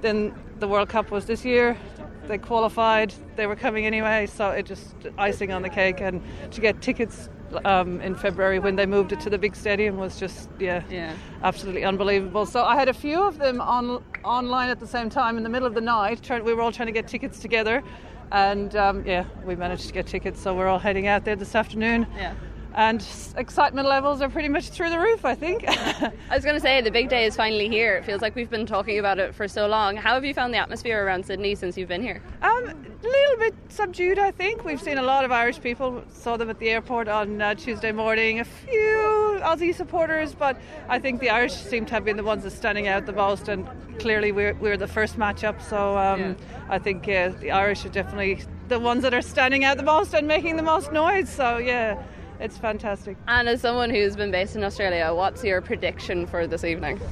Then 0.00 0.34
the 0.58 0.68
World 0.68 0.88
Cup 0.88 1.10
was 1.10 1.26
this 1.26 1.44
year. 1.44 1.76
They 2.26 2.38
qualified. 2.38 3.14
They 3.36 3.46
were 3.46 3.56
coming 3.56 3.86
anyway, 3.86 4.26
so 4.26 4.50
it 4.50 4.66
just 4.66 4.94
icing 5.16 5.52
on 5.52 5.62
the 5.62 5.68
cake. 5.68 6.00
And 6.00 6.22
to 6.50 6.60
get 6.60 6.82
tickets 6.82 7.28
um, 7.64 8.00
in 8.02 8.14
February 8.14 8.58
when 8.58 8.76
they 8.76 8.84
moved 8.84 9.12
it 9.12 9.20
to 9.20 9.30
the 9.30 9.38
big 9.38 9.56
stadium 9.56 9.96
was 9.96 10.20
just 10.20 10.50
yeah, 10.58 10.82
yeah, 10.90 11.14
absolutely 11.42 11.84
unbelievable. 11.84 12.44
So 12.44 12.64
I 12.64 12.74
had 12.76 12.88
a 12.88 12.92
few 12.92 13.22
of 13.22 13.38
them 13.38 13.60
on 13.60 14.04
online 14.24 14.68
at 14.68 14.80
the 14.80 14.86
same 14.86 15.08
time 15.08 15.38
in 15.38 15.42
the 15.42 15.48
middle 15.48 15.66
of 15.66 15.74
the 15.74 15.80
night. 15.80 16.28
we 16.44 16.52
were 16.52 16.60
all 16.60 16.72
trying 16.72 16.86
to 16.86 16.92
get 16.92 17.08
tickets 17.08 17.38
together, 17.38 17.82
and 18.30 18.76
um, 18.76 19.06
yeah, 19.06 19.24
we 19.44 19.56
managed 19.56 19.86
to 19.86 19.92
get 19.94 20.06
tickets. 20.06 20.40
So 20.40 20.54
we're 20.54 20.66
all 20.66 20.78
heading 20.78 21.06
out 21.06 21.24
there 21.24 21.36
this 21.36 21.54
afternoon. 21.54 22.06
Yeah 22.16 22.34
and 22.78 23.04
excitement 23.36 23.88
levels 23.88 24.22
are 24.22 24.28
pretty 24.28 24.48
much 24.48 24.68
through 24.68 24.88
the 24.88 25.00
roof, 25.00 25.24
I 25.24 25.34
think. 25.34 25.64
I 25.68 26.12
was 26.30 26.44
going 26.44 26.54
to 26.54 26.60
say, 26.60 26.80
the 26.80 26.92
big 26.92 27.08
day 27.08 27.26
is 27.26 27.34
finally 27.34 27.68
here. 27.68 27.96
It 27.96 28.04
feels 28.04 28.22
like 28.22 28.36
we've 28.36 28.48
been 28.48 28.66
talking 28.66 29.00
about 29.00 29.18
it 29.18 29.34
for 29.34 29.48
so 29.48 29.66
long. 29.66 29.96
How 29.96 30.14
have 30.14 30.24
you 30.24 30.32
found 30.32 30.54
the 30.54 30.58
atmosphere 30.58 31.04
around 31.04 31.26
Sydney 31.26 31.56
since 31.56 31.76
you've 31.76 31.88
been 31.88 32.02
here? 32.02 32.22
Um, 32.40 32.68
a 32.68 33.06
little 33.08 33.36
bit 33.36 33.54
subdued, 33.68 34.20
I 34.20 34.30
think. 34.30 34.64
We've 34.64 34.80
seen 34.80 34.96
a 34.96 35.02
lot 35.02 35.24
of 35.24 35.32
Irish 35.32 35.60
people, 35.60 36.04
saw 36.08 36.36
them 36.36 36.50
at 36.50 36.60
the 36.60 36.70
airport 36.70 37.08
on 37.08 37.42
uh, 37.42 37.56
Tuesday 37.56 37.90
morning, 37.90 38.38
a 38.38 38.44
few 38.44 39.40
Aussie 39.42 39.74
supporters, 39.74 40.32
but 40.32 40.56
I 40.88 41.00
think 41.00 41.18
the 41.18 41.30
Irish 41.30 41.54
seem 41.54 41.84
to 41.86 41.94
have 41.94 42.04
been 42.04 42.16
the 42.16 42.22
ones 42.22 42.44
that 42.44 42.52
are 42.52 42.56
standing 42.56 42.86
out 42.86 43.06
the 43.06 43.12
most, 43.12 43.48
and 43.48 43.68
clearly 43.98 44.30
we're, 44.30 44.54
we're 44.54 44.76
the 44.76 44.86
first 44.86 45.18
matchup, 45.18 45.60
so 45.60 45.98
um, 45.98 46.20
yeah. 46.20 46.34
I 46.68 46.78
think 46.78 47.08
uh, 47.08 47.30
the 47.40 47.50
Irish 47.50 47.84
are 47.84 47.88
definitely 47.88 48.44
the 48.68 48.78
ones 48.78 49.02
that 49.02 49.14
are 49.14 49.22
standing 49.22 49.64
out 49.64 49.78
the 49.78 49.82
most 49.82 50.14
and 50.14 50.28
making 50.28 50.54
the 50.54 50.62
most 50.62 50.92
noise, 50.92 51.28
so 51.28 51.58
yeah 51.58 52.00
it's 52.40 52.58
fantastic. 52.58 53.16
And 53.26 53.48
as 53.48 53.60
someone 53.60 53.90
who's 53.90 54.16
been 54.16 54.30
based 54.30 54.56
in 54.56 54.64
Australia, 54.64 55.12
what's 55.14 55.42
your 55.44 55.60
prediction 55.60 56.26
for 56.26 56.46
this 56.46 56.64
evening? 56.64 57.00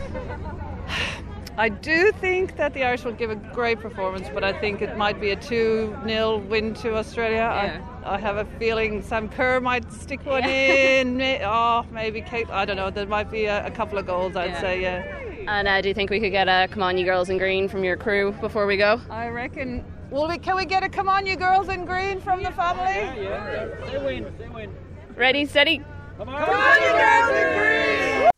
I 1.58 1.70
do 1.70 2.12
think 2.12 2.56
that 2.58 2.74
the 2.74 2.84
Irish 2.84 3.04
will 3.04 3.12
give 3.12 3.30
a 3.30 3.34
great 3.34 3.80
performance, 3.80 4.28
but 4.34 4.44
I 4.44 4.52
think 4.52 4.82
it 4.82 4.98
might 4.98 5.18
be 5.18 5.30
a 5.30 5.36
2 5.36 5.96
0 6.04 6.38
win 6.38 6.74
to 6.74 6.96
Australia. 6.96 7.36
Yeah. 7.38 7.86
I, 8.04 8.16
I, 8.16 8.18
have 8.18 8.36
a 8.36 8.44
feeling 8.58 9.00
Sam 9.00 9.26
Kerr 9.30 9.58
might 9.58 9.90
stick 9.90 10.24
one 10.26 10.42
yeah. 10.42 11.00
in. 11.00 11.20
Oh, 11.42 11.86
maybe 11.90 12.20
Kate. 12.20 12.50
I 12.50 12.66
don't 12.66 12.76
know. 12.76 12.90
There 12.90 13.06
might 13.06 13.30
be 13.30 13.46
a, 13.46 13.64
a 13.66 13.70
couple 13.70 13.96
of 13.96 14.06
goals, 14.06 14.36
I'd 14.36 14.50
yeah. 14.50 14.60
say, 14.60 14.82
yeah. 14.82 15.26
And 15.48 15.66
uh, 15.66 15.80
do 15.80 15.88
you 15.88 15.94
think 15.94 16.10
we 16.10 16.20
could 16.20 16.32
get 16.32 16.46
a 16.46 16.68
Come 16.70 16.82
On 16.82 16.98
You 16.98 17.06
Girls 17.06 17.30
in 17.30 17.38
Green 17.38 17.68
from 17.68 17.84
your 17.84 17.96
crew 17.96 18.32
before 18.32 18.66
we 18.66 18.76
go? 18.76 19.00
I 19.08 19.28
reckon. 19.28 19.82
Will 20.10 20.28
we, 20.28 20.38
can 20.38 20.56
we 20.56 20.66
get 20.66 20.82
a 20.82 20.90
Come 20.90 21.08
On 21.08 21.24
You 21.24 21.36
Girls 21.36 21.68
in 21.70 21.86
Green 21.86 22.20
from 22.20 22.42
the 22.42 22.52
family? 22.52 23.22
Yeah, 23.22 23.70
yeah. 23.80 23.90
They 23.90 23.98
win. 24.04 24.34
They 24.38 24.48
win. 24.48 24.74
Ready, 25.16 25.46
steady. 25.46 25.82
Come 26.18 26.28
on, 26.28 26.44
Come 26.44 26.54
on 26.54 26.82
you 26.82 26.92
girls 26.92 28.32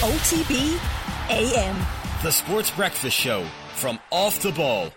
OTB 0.00 0.78
AM. 1.30 1.76
The 2.22 2.30
Sports 2.30 2.70
Breakfast 2.70 3.16
Show 3.16 3.46
from 3.74 3.98
Off 4.12 4.42
the 4.42 4.52
Ball. 4.52 4.90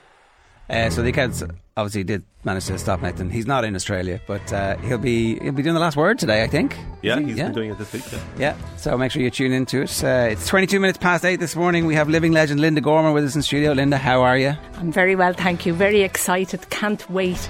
Uh, 0.70 0.90
so 0.90 1.02
the 1.02 1.10
Accounts 1.10 1.42
obviously 1.78 2.04
did 2.04 2.24
manage 2.44 2.66
to 2.66 2.78
stop 2.78 3.02
Nathan. 3.02 3.30
He's 3.30 3.48
not 3.48 3.64
in 3.64 3.76
Australia, 3.76 4.20
but 4.28 4.52
uh, 4.52 4.78
he'll 4.80 4.98
be 4.98 5.40
he'll 5.40 5.54
be 5.54 5.64
doing 5.64 5.74
the 5.74 5.80
last 5.80 5.96
word 5.96 6.20
today, 6.20 6.44
I 6.44 6.48
think. 6.48 6.78
Yeah, 7.02 7.18
he? 7.20 7.30
has 7.30 7.38
yeah. 7.38 7.44
been 7.46 7.54
doing 7.54 7.72
it 7.72 7.78
this 7.78 7.94
week. 7.94 8.04
Yeah. 8.12 8.20
yeah. 8.38 8.76
so 8.76 8.98
make 8.98 9.12
sure 9.12 9.22
you 9.22 9.32
tune 9.32 9.54
into 9.54 9.84
it. 9.84 10.04
Uh, 10.04 10.28
it's 10.32 10.48
22 10.48 10.82
minutes 10.82 10.98
past 10.98 11.24
eight 11.24 11.40
this 11.40 11.56
morning. 11.56 11.86
We 11.86 11.96
have 11.96 12.10
living 12.10 12.34
legend 12.34 12.60
Linda 12.60 12.82
Gorman 12.82 13.14
with 13.14 13.24
us 13.24 13.36
in 13.36 13.42
studio. 13.42 13.72
Linda, 13.72 13.98
how 13.98 14.22
are 14.22 14.38
you? 14.38 14.54
I'm 14.76 14.92
very 14.92 15.16
well, 15.16 15.34
thank 15.34 15.66
you. 15.66 15.74
Very 15.74 16.02
excited. 16.02 16.70
Can't 16.70 17.10
wait 17.10 17.50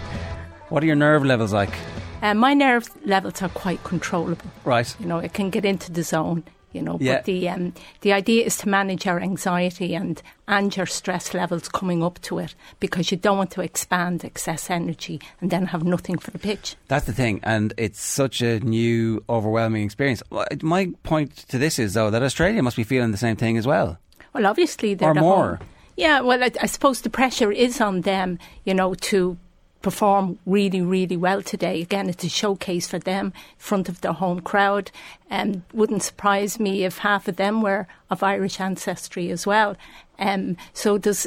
what 0.72 0.82
are 0.82 0.86
your 0.86 0.96
nerve 0.96 1.26
levels 1.26 1.54
like? 1.54 1.74
Uh, 2.22 2.34
my 2.34 2.54
nerve 2.54 2.90
levels 3.06 3.42
are 3.42 3.50
quite 3.50 3.84
controllable. 3.84 4.50
Right. 4.64 4.96
You 5.00 5.06
know, 5.06 5.20
it 5.20 5.34
can 5.34 5.50
get 5.50 5.66
into 5.66 5.92
the 5.92 6.04
zone. 6.04 6.44
You 6.74 6.82
know, 6.82 6.98
yeah. 7.02 7.16
but 7.16 7.26
the 7.26 7.50
um, 7.50 7.74
the 8.00 8.14
idea 8.14 8.46
is 8.46 8.56
to 8.60 8.70
manage 8.70 9.06
your 9.06 9.20
anxiety 9.20 9.94
and 9.94 10.22
and 10.48 10.74
your 10.74 10.86
stress 10.86 11.34
levels 11.34 11.68
coming 11.68 12.02
up 12.02 12.22
to 12.22 12.40
it 12.40 12.56
because 12.80 13.12
you 13.12 13.18
don't 13.18 13.38
want 13.38 13.52
to 13.52 13.62
expand 13.62 14.24
excess 14.24 14.70
energy 14.70 15.20
and 15.42 15.52
then 15.52 15.66
have 15.66 15.84
nothing 15.84 16.18
for 16.18 16.32
the 16.32 16.40
pitch. 16.40 16.78
That's 16.88 17.06
the 17.06 17.12
thing, 17.12 17.42
and 17.44 17.74
it's 17.76 18.00
such 18.00 18.42
a 18.42 18.62
new, 18.62 19.22
overwhelming 19.28 19.84
experience. 19.84 20.24
My 20.62 20.94
point 21.04 21.36
to 21.50 21.58
this 21.58 21.78
is 21.78 21.94
though 21.94 22.10
that 22.10 22.24
Australia 22.24 22.64
must 22.64 22.78
be 22.78 22.86
feeling 22.86 23.12
the 23.12 23.18
same 23.18 23.36
thing 23.36 23.58
as 23.58 23.68
well. 23.68 23.98
Well, 24.34 24.46
obviously 24.46 24.94
they're 24.94 25.10
or 25.10 25.16
more. 25.16 25.56
Home. 25.58 25.68
Yeah, 25.98 26.22
well, 26.22 26.42
I, 26.42 26.52
I 26.62 26.68
suppose 26.68 27.02
the 27.02 27.10
pressure 27.10 27.52
is 27.52 27.82
on 27.82 28.02
them, 28.02 28.40
you 28.64 28.74
know, 28.74 28.94
to 28.94 29.38
perform 29.82 30.40
really, 30.46 30.82
really 30.82 31.18
well 31.18 31.42
today. 31.42 31.82
Again, 31.82 32.10
it's 32.10 32.24
a 32.24 32.30
showcase 32.30 32.88
for 32.88 33.00
them 33.00 33.28
in 33.28 33.34
front 33.58 33.90
of 33.90 34.02
their 34.02 34.14
home 34.14 34.42
crowd. 34.42 34.92
And 35.30 35.56
um, 35.56 35.64
wouldn't 35.74 36.04
surprise 36.04 36.60
me 36.60 36.84
if 36.84 37.00
half 37.00 37.28
of 37.28 37.38
them 37.38 37.62
were 37.62 37.88
of 38.10 38.24
Irish 38.24 38.60
ancestry 38.60 39.32
as 39.32 39.48
well. 39.48 39.76
Um, 40.20 40.58
so 40.74 40.98
there's, 40.98 41.26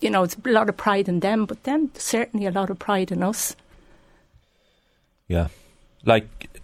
you 0.00 0.10
know, 0.10 0.22
it's 0.22 0.36
a 0.44 0.50
lot 0.50 0.68
of 0.68 0.76
pride 0.76 1.08
in 1.08 1.20
them, 1.20 1.46
but 1.46 1.64
then 1.64 1.90
certainly 1.94 2.46
a 2.46 2.52
lot 2.52 2.70
of 2.70 2.78
pride 2.78 3.10
in 3.10 3.22
us. 3.22 3.56
Yeah. 5.26 5.48
Like, 6.04 6.60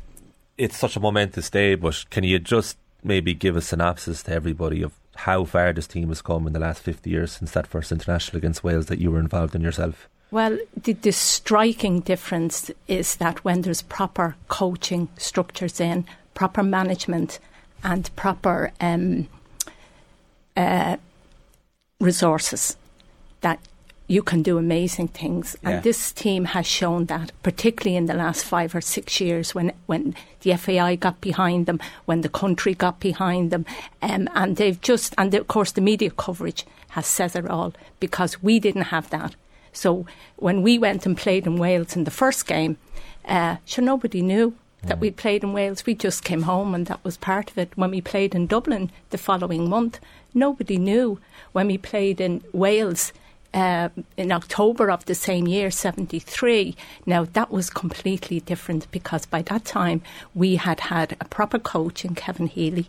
it's 0.57 0.77
such 0.77 0.97
a 0.97 1.01
momentous 1.01 1.51
day, 1.51 1.75
but 1.75 2.05
can 2.11 2.25
you 2.25 2.39
just 2.39 2.77
maybe 3.03 3.35
give 3.35 3.57
a 3.57 3.61
synopsis 3.61 4.23
to 4.23 4.33
everybody 4.33 4.83
of 4.83 4.93
how 5.17 5.45
far 5.45 5.73
this 5.73 5.87
team 5.87 6.09
has 6.09 6.23
come 6.23 6.47
in 6.47 6.53
the 6.53 6.61
last 6.61 6.83
50 6.83 7.11
years 7.11 7.33
since 7.33 7.51
that 7.53 7.67
first 7.67 7.91
international 7.91 8.39
against 8.39 8.63
Wales 8.63 8.87
that 8.87 9.01
you 9.01 9.11
were 9.11 9.19
involved 9.19 9.55
in 9.55 9.61
yourself? 9.61 10.09
Well, 10.33 10.59
the, 10.75 10.95
the, 10.95 11.13
striking 11.13 12.01
difference 12.01 12.71
is 12.89 13.17
that 13.17 13.45
when 13.45 13.61
there's 13.61 13.83
proper 13.83 14.35
coaching 14.49 15.09
structures 15.19 15.79
in, 15.79 16.07
proper 16.33 16.63
management, 16.63 17.39
and 17.85 18.09
proper 18.17 18.73
um, 18.81 19.29
uh, 20.57 20.97
resources, 22.01 22.79
that 23.43 23.61
you 24.07 24.23
can 24.23 24.41
do 24.41 24.57
amazing 24.57 25.09
things. 25.09 25.55
Yeah. 25.63 25.69
And 25.69 25.83
this 25.83 26.13
team 26.13 26.47
has 26.47 26.67
shown 26.67 27.07
that, 27.07 27.33
particularly 27.43 27.99
in 27.99 28.07
the 28.07 28.15
last 28.15 28.43
five 28.43 28.75
or 28.75 28.81
six 28.81 29.21
years, 29.21 29.55
when 29.55 29.73
when 29.85 30.15
the 30.41 30.57
FAI 30.57 30.97
got 30.97 31.21
behind 31.21 31.67
them, 31.67 31.79
when 32.07 32.23
the 32.23 32.31
country 32.31 32.73
got 32.73 33.01
behind 33.01 33.51
them, 33.51 33.67
um, 34.01 34.31
and 34.35 34.57
they've 34.57 34.81
just 34.81 35.15
and 35.19 35.35
of 35.35 35.47
course 35.47 35.73
the 35.73 35.83
media 35.83 36.11
coverage 36.11 36.65
has 36.91 37.07
said 37.07 37.37
it 37.37 37.51
all 37.51 37.75
because 38.01 38.43
we 38.43 38.59
didn't 38.59 38.93
have 38.95 39.11
that. 39.11 39.35
So 39.73 40.07
when 40.37 40.63
we 40.63 40.79
went 40.79 41.07
and 41.07 41.17
played 41.17 41.47
in 41.47 41.57
Wales 41.57 41.97
in 41.97 42.05
the 42.05 42.11
first 42.11 42.47
game, 42.47 42.77
uh, 43.25 43.57
sure 43.65 43.85
nobody 43.85 44.23
knew 44.23 44.55
that 44.85 44.99
we 44.99 45.11
played 45.11 45.45
in 45.45 45.53
Wales. 45.53 45.87
We 45.87 45.95
just 45.95 46.25
came 46.25 46.43
home 46.43 46.75
and 46.75 46.87
that 46.87 47.05
was 47.05 47.17
part 47.17 47.51
of 47.51 47.59
it. 47.59 47.71
When 47.77 47.91
we 47.91 48.01
played 48.01 48.35
in 48.35 48.47
Dublin 48.47 48.91
the 49.11 49.19
following 49.19 49.69
month, 49.69 50.01
nobody 50.35 50.77
knew. 50.77 51.21
When 51.53 51.69
we 51.69 51.79
played 51.79 52.21
in 52.21 52.43
Wales 52.53 53.13
uh, 53.55 53.89
in 54.17 54.33
October 54.33 54.91
of 54.91 55.05
the 55.05 55.15
same 55.15 55.47
year, 55.47 55.71
73. 55.71 56.75
Now, 57.07 57.25
that 57.25 57.51
was 57.51 57.71
completely 57.71 58.41
different 58.41 58.91
because 58.91 59.27
by 59.27 59.43
that 59.43 59.65
time 59.65 60.03
we 60.35 60.57
had 60.57 60.81
had 60.81 61.17
a 61.21 61.25
proper 61.27 61.59
coach 61.59 62.05
in 62.05 62.15
Kevin 62.15 62.47
Healy. 62.47 62.89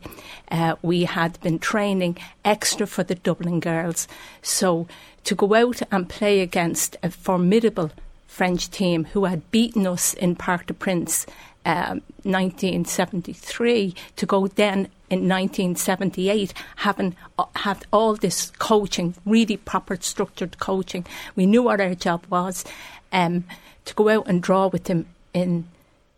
Uh, 0.49 0.75
we 0.81 1.03
had 1.03 1.39
been 1.41 1.59
training 1.59 2.17
extra 2.45 2.87
for 2.87 3.03
the 3.03 3.15
Dublin 3.15 3.59
girls. 3.59 4.07
So 4.41 4.87
to 5.25 5.35
go 5.35 5.53
out 5.53 5.81
and 5.91 6.09
play 6.09 6.41
against 6.41 6.97
a 7.03 7.09
formidable 7.09 7.91
French 8.27 8.69
team 8.71 9.05
who 9.05 9.25
had 9.25 9.49
beaten 9.51 9.85
us 9.85 10.13
in 10.13 10.35
Parc 10.35 10.67
des 10.67 10.73
Princes 10.73 11.27
um, 11.65 12.01
1973 12.23 13.95
to 14.15 14.25
go 14.25 14.47
then 14.47 14.89
in 15.13 15.29
1978 15.29 16.53
having 16.77 17.15
uh, 17.37 17.45
had 17.55 17.85
all 17.93 18.15
this 18.15 18.51
coaching, 18.59 19.15
really 19.25 19.57
proper 19.57 19.95
structured 20.01 20.59
coaching. 20.59 21.05
We 21.35 21.45
knew 21.45 21.63
what 21.63 21.79
our 21.79 21.95
job 21.95 22.25
was. 22.29 22.65
Um, 23.11 23.45
to 23.85 23.93
go 23.93 24.09
out 24.09 24.27
and 24.27 24.41
draw 24.41 24.67
with 24.67 24.85
them 24.85 25.05
in 25.33 25.65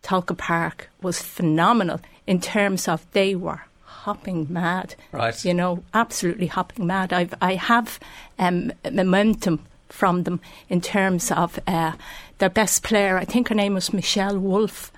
Tolka 0.04 0.38
Park 0.38 0.90
was 1.02 1.22
phenomenal 1.22 2.00
in 2.28 2.40
terms 2.40 2.88
of 2.88 3.06
they 3.12 3.36
were 3.36 3.62
hopping 3.84 4.46
mad. 4.50 4.96
Right. 5.12 5.44
You 5.44 5.54
know, 5.54 5.84
absolutely 5.94 6.48
hopping 6.48 6.86
mad. 6.86 7.12
I've 7.12 7.34
I 7.42 7.56
have 7.56 8.00
um, 8.38 8.72
momentum 8.92 9.66
from 9.90 10.24
them 10.24 10.40
in 10.70 10.82
terms 10.82 11.32
of 11.32 11.60
uh, 11.68 11.94
their 12.38 12.50
best 12.50 12.84
player. 12.84 13.18
I 13.18 13.26
think 13.26 13.48
her 13.50 13.56
name 13.56 13.74
was 13.74 13.94
Michelle 13.94 14.38
Wolf. 14.38 14.92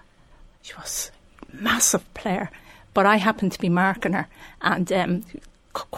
She 0.62 0.74
was 0.74 1.12
a 1.42 1.56
massive 1.56 2.14
player, 2.14 2.50
but 2.98 3.06
I 3.06 3.18
happened 3.18 3.52
to 3.54 3.60
be 3.60 3.70
marking 3.70 4.14
her, 4.14 4.26
and 4.62 4.92
um, 4.92 5.22
c- 5.22 5.40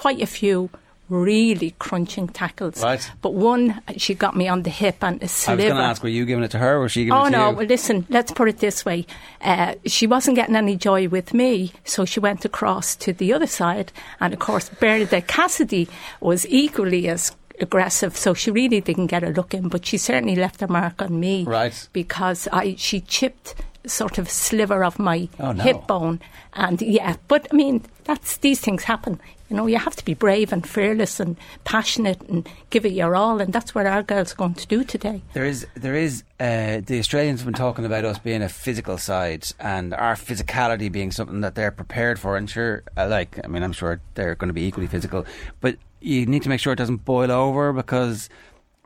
quite 0.02 0.22
a 0.22 0.26
few 0.28 0.70
really 1.08 1.72
crunching 1.80 2.28
tackles. 2.28 2.84
Right. 2.84 3.04
But 3.22 3.34
one, 3.34 3.82
she 3.98 4.14
got 4.14 4.36
me 4.36 4.48
on 4.48 4.64
the 4.64 4.70
hip 4.70 4.98
and 5.02 5.20
a 5.22 5.24
I 5.24 5.28
sliver. 5.28 5.56
was 5.64 5.66
going 5.72 5.76
to 5.78 5.90
ask, 5.92 6.04
were 6.04 6.10
you 6.10 6.26
giving 6.26 6.44
it 6.44 6.52
to 6.52 6.60
her 6.60 6.76
or 6.76 6.82
was 6.82 6.92
she 6.92 7.06
giving 7.06 7.18
Oh 7.18 7.26
it 7.26 7.32
to 7.32 7.38
no! 7.38 7.50
you? 7.50 7.56
Well, 7.56 7.66
listen. 7.66 8.06
Let's 8.10 8.32
put 8.34 8.48
it 8.50 8.58
this 8.60 8.84
way: 8.86 9.06
uh, 9.42 9.76
she 9.86 10.06
wasn't 10.08 10.36
getting 10.36 10.56
any 10.58 10.76
joy 10.76 11.08
with 11.08 11.34
me, 11.34 11.72
so 11.86 12.04
she 12.06 12.20
went 12.20 12.44
across 12.46 12.96
to 12.98 13.14
the 13.14 13.32
other 13.34 13.48
side. 13.48 13.92
And 14.20 14.34
of 14.34 14.40
course, 14.40 14.68
Bernadette 14.70 15.28
Cassidy 15.28 15.88
was 16.20 16.46
equally 16.50 17.08
as 17.08 17.32
aggressive, 17.62 18.16
so 18.18 18.34
she 18.34 18.52
really 18.52 18.82
didn't 18.82 19.08
get 19.08 19.24
a 19.24 19.30
look 19.30 19.54
in. 19.54 19.70
But 19.70 19.86
she 19.86 19.98
certainly 19.98 20.36
left 20.36 20.62
a 20.62 20.68
mark 20.68 21.02
on 21.02 21.20
me, 21.20 21.44
Right. 21.44 21.88
Because 21.94 22.48
I 22.52 22.76
she 22.78 23.02
chipped 23.02 23.56
sort 23.86 24.18
of 24.18 24.28
a 24.28 24.30
sliver 24.30 24.84
of 24.84 25.00
my 25.00 25.30
Oh, 25.40 25.52
no. 25.54 25.64
hip 25.64 25.88
bone, 25.88 26.20
and 26.54 26.82
yeah. 26.82 27.16
But 27.28 27.48
I 27.52 27.56
mean, 27.56 27.84
that's 28.04 28.38
these 28.38 28.60
things 28.60 28.84
happen. 28.84 29.20
You 29.50 29.56
know, 29.56 29.66
you 29.66 29.80
have 29.80 29.96
to 29.96 30.06
be 30.06 30.14
brave 30.14 30.54
and 30.54 30.68
fearless 30.68 31.20
and 31.20 31.36
passionate 31.64 32.22
and 32.30 32.48
give 32.70 32.86
it 32.86 32.92
your 32.92 33.16
all, 33.16 33.42
and 33.42 33.52
that's 33.52 33.74
what 33.74 33.88
our 33.88 34.04
girls 34.04 34.34
are 34.34 34.36
going 34.36 34.54
to 34.54 34.68
do 34.68 34.84
today. 34.84 35.24
There 35.34 35.46
is, 35.46 35.66
there 35.74 35.96
is. 35.96 36.24
Uh, 36.40 36.82
the 36.86 37.00
Australians 37.00 37.40
have 37.40 37.46
been 37.48 37.56
talking 37.56 37.84
about 37.84 38.06
us 38.06 38.20
being 38.20 38.44
a 38.44 38.50
physical 38.50 39.00
side 39.00 39.48
and 39.60 39.94
our 39.96 40.14
physicality 40.14 40.92
being 40.92 41.12
something 41.12 41.42
that 41.42 41.56
they're 41.56 41.72
prepared 41.72 42.20
for. 42.20 42.38
And 42.38 42.48
sure, 42.48 42.84
uh, 42.96 43.08
like 43.08 43.40
I 43.44 43.48
mean, 43.48 43.64
I'm 43.64 43.74
sure 43.74 44.00
they're 44.14 44.36
going 44.36 44.50
to 44.50 44.54
be 44.54 44.66
equally 44.68 44.88
physical, 44.88 45.26
but 45.62 45.78
you 46.02 46.26
need 46.26 46.44
to 46.44 46.50
make 46.50 46.60
sure 46.60 46.74
it 46.74 46.78
doesn't 46.78 47.06
boil 47.06 47.32
over 47.32 47.74
because 47.74 48.30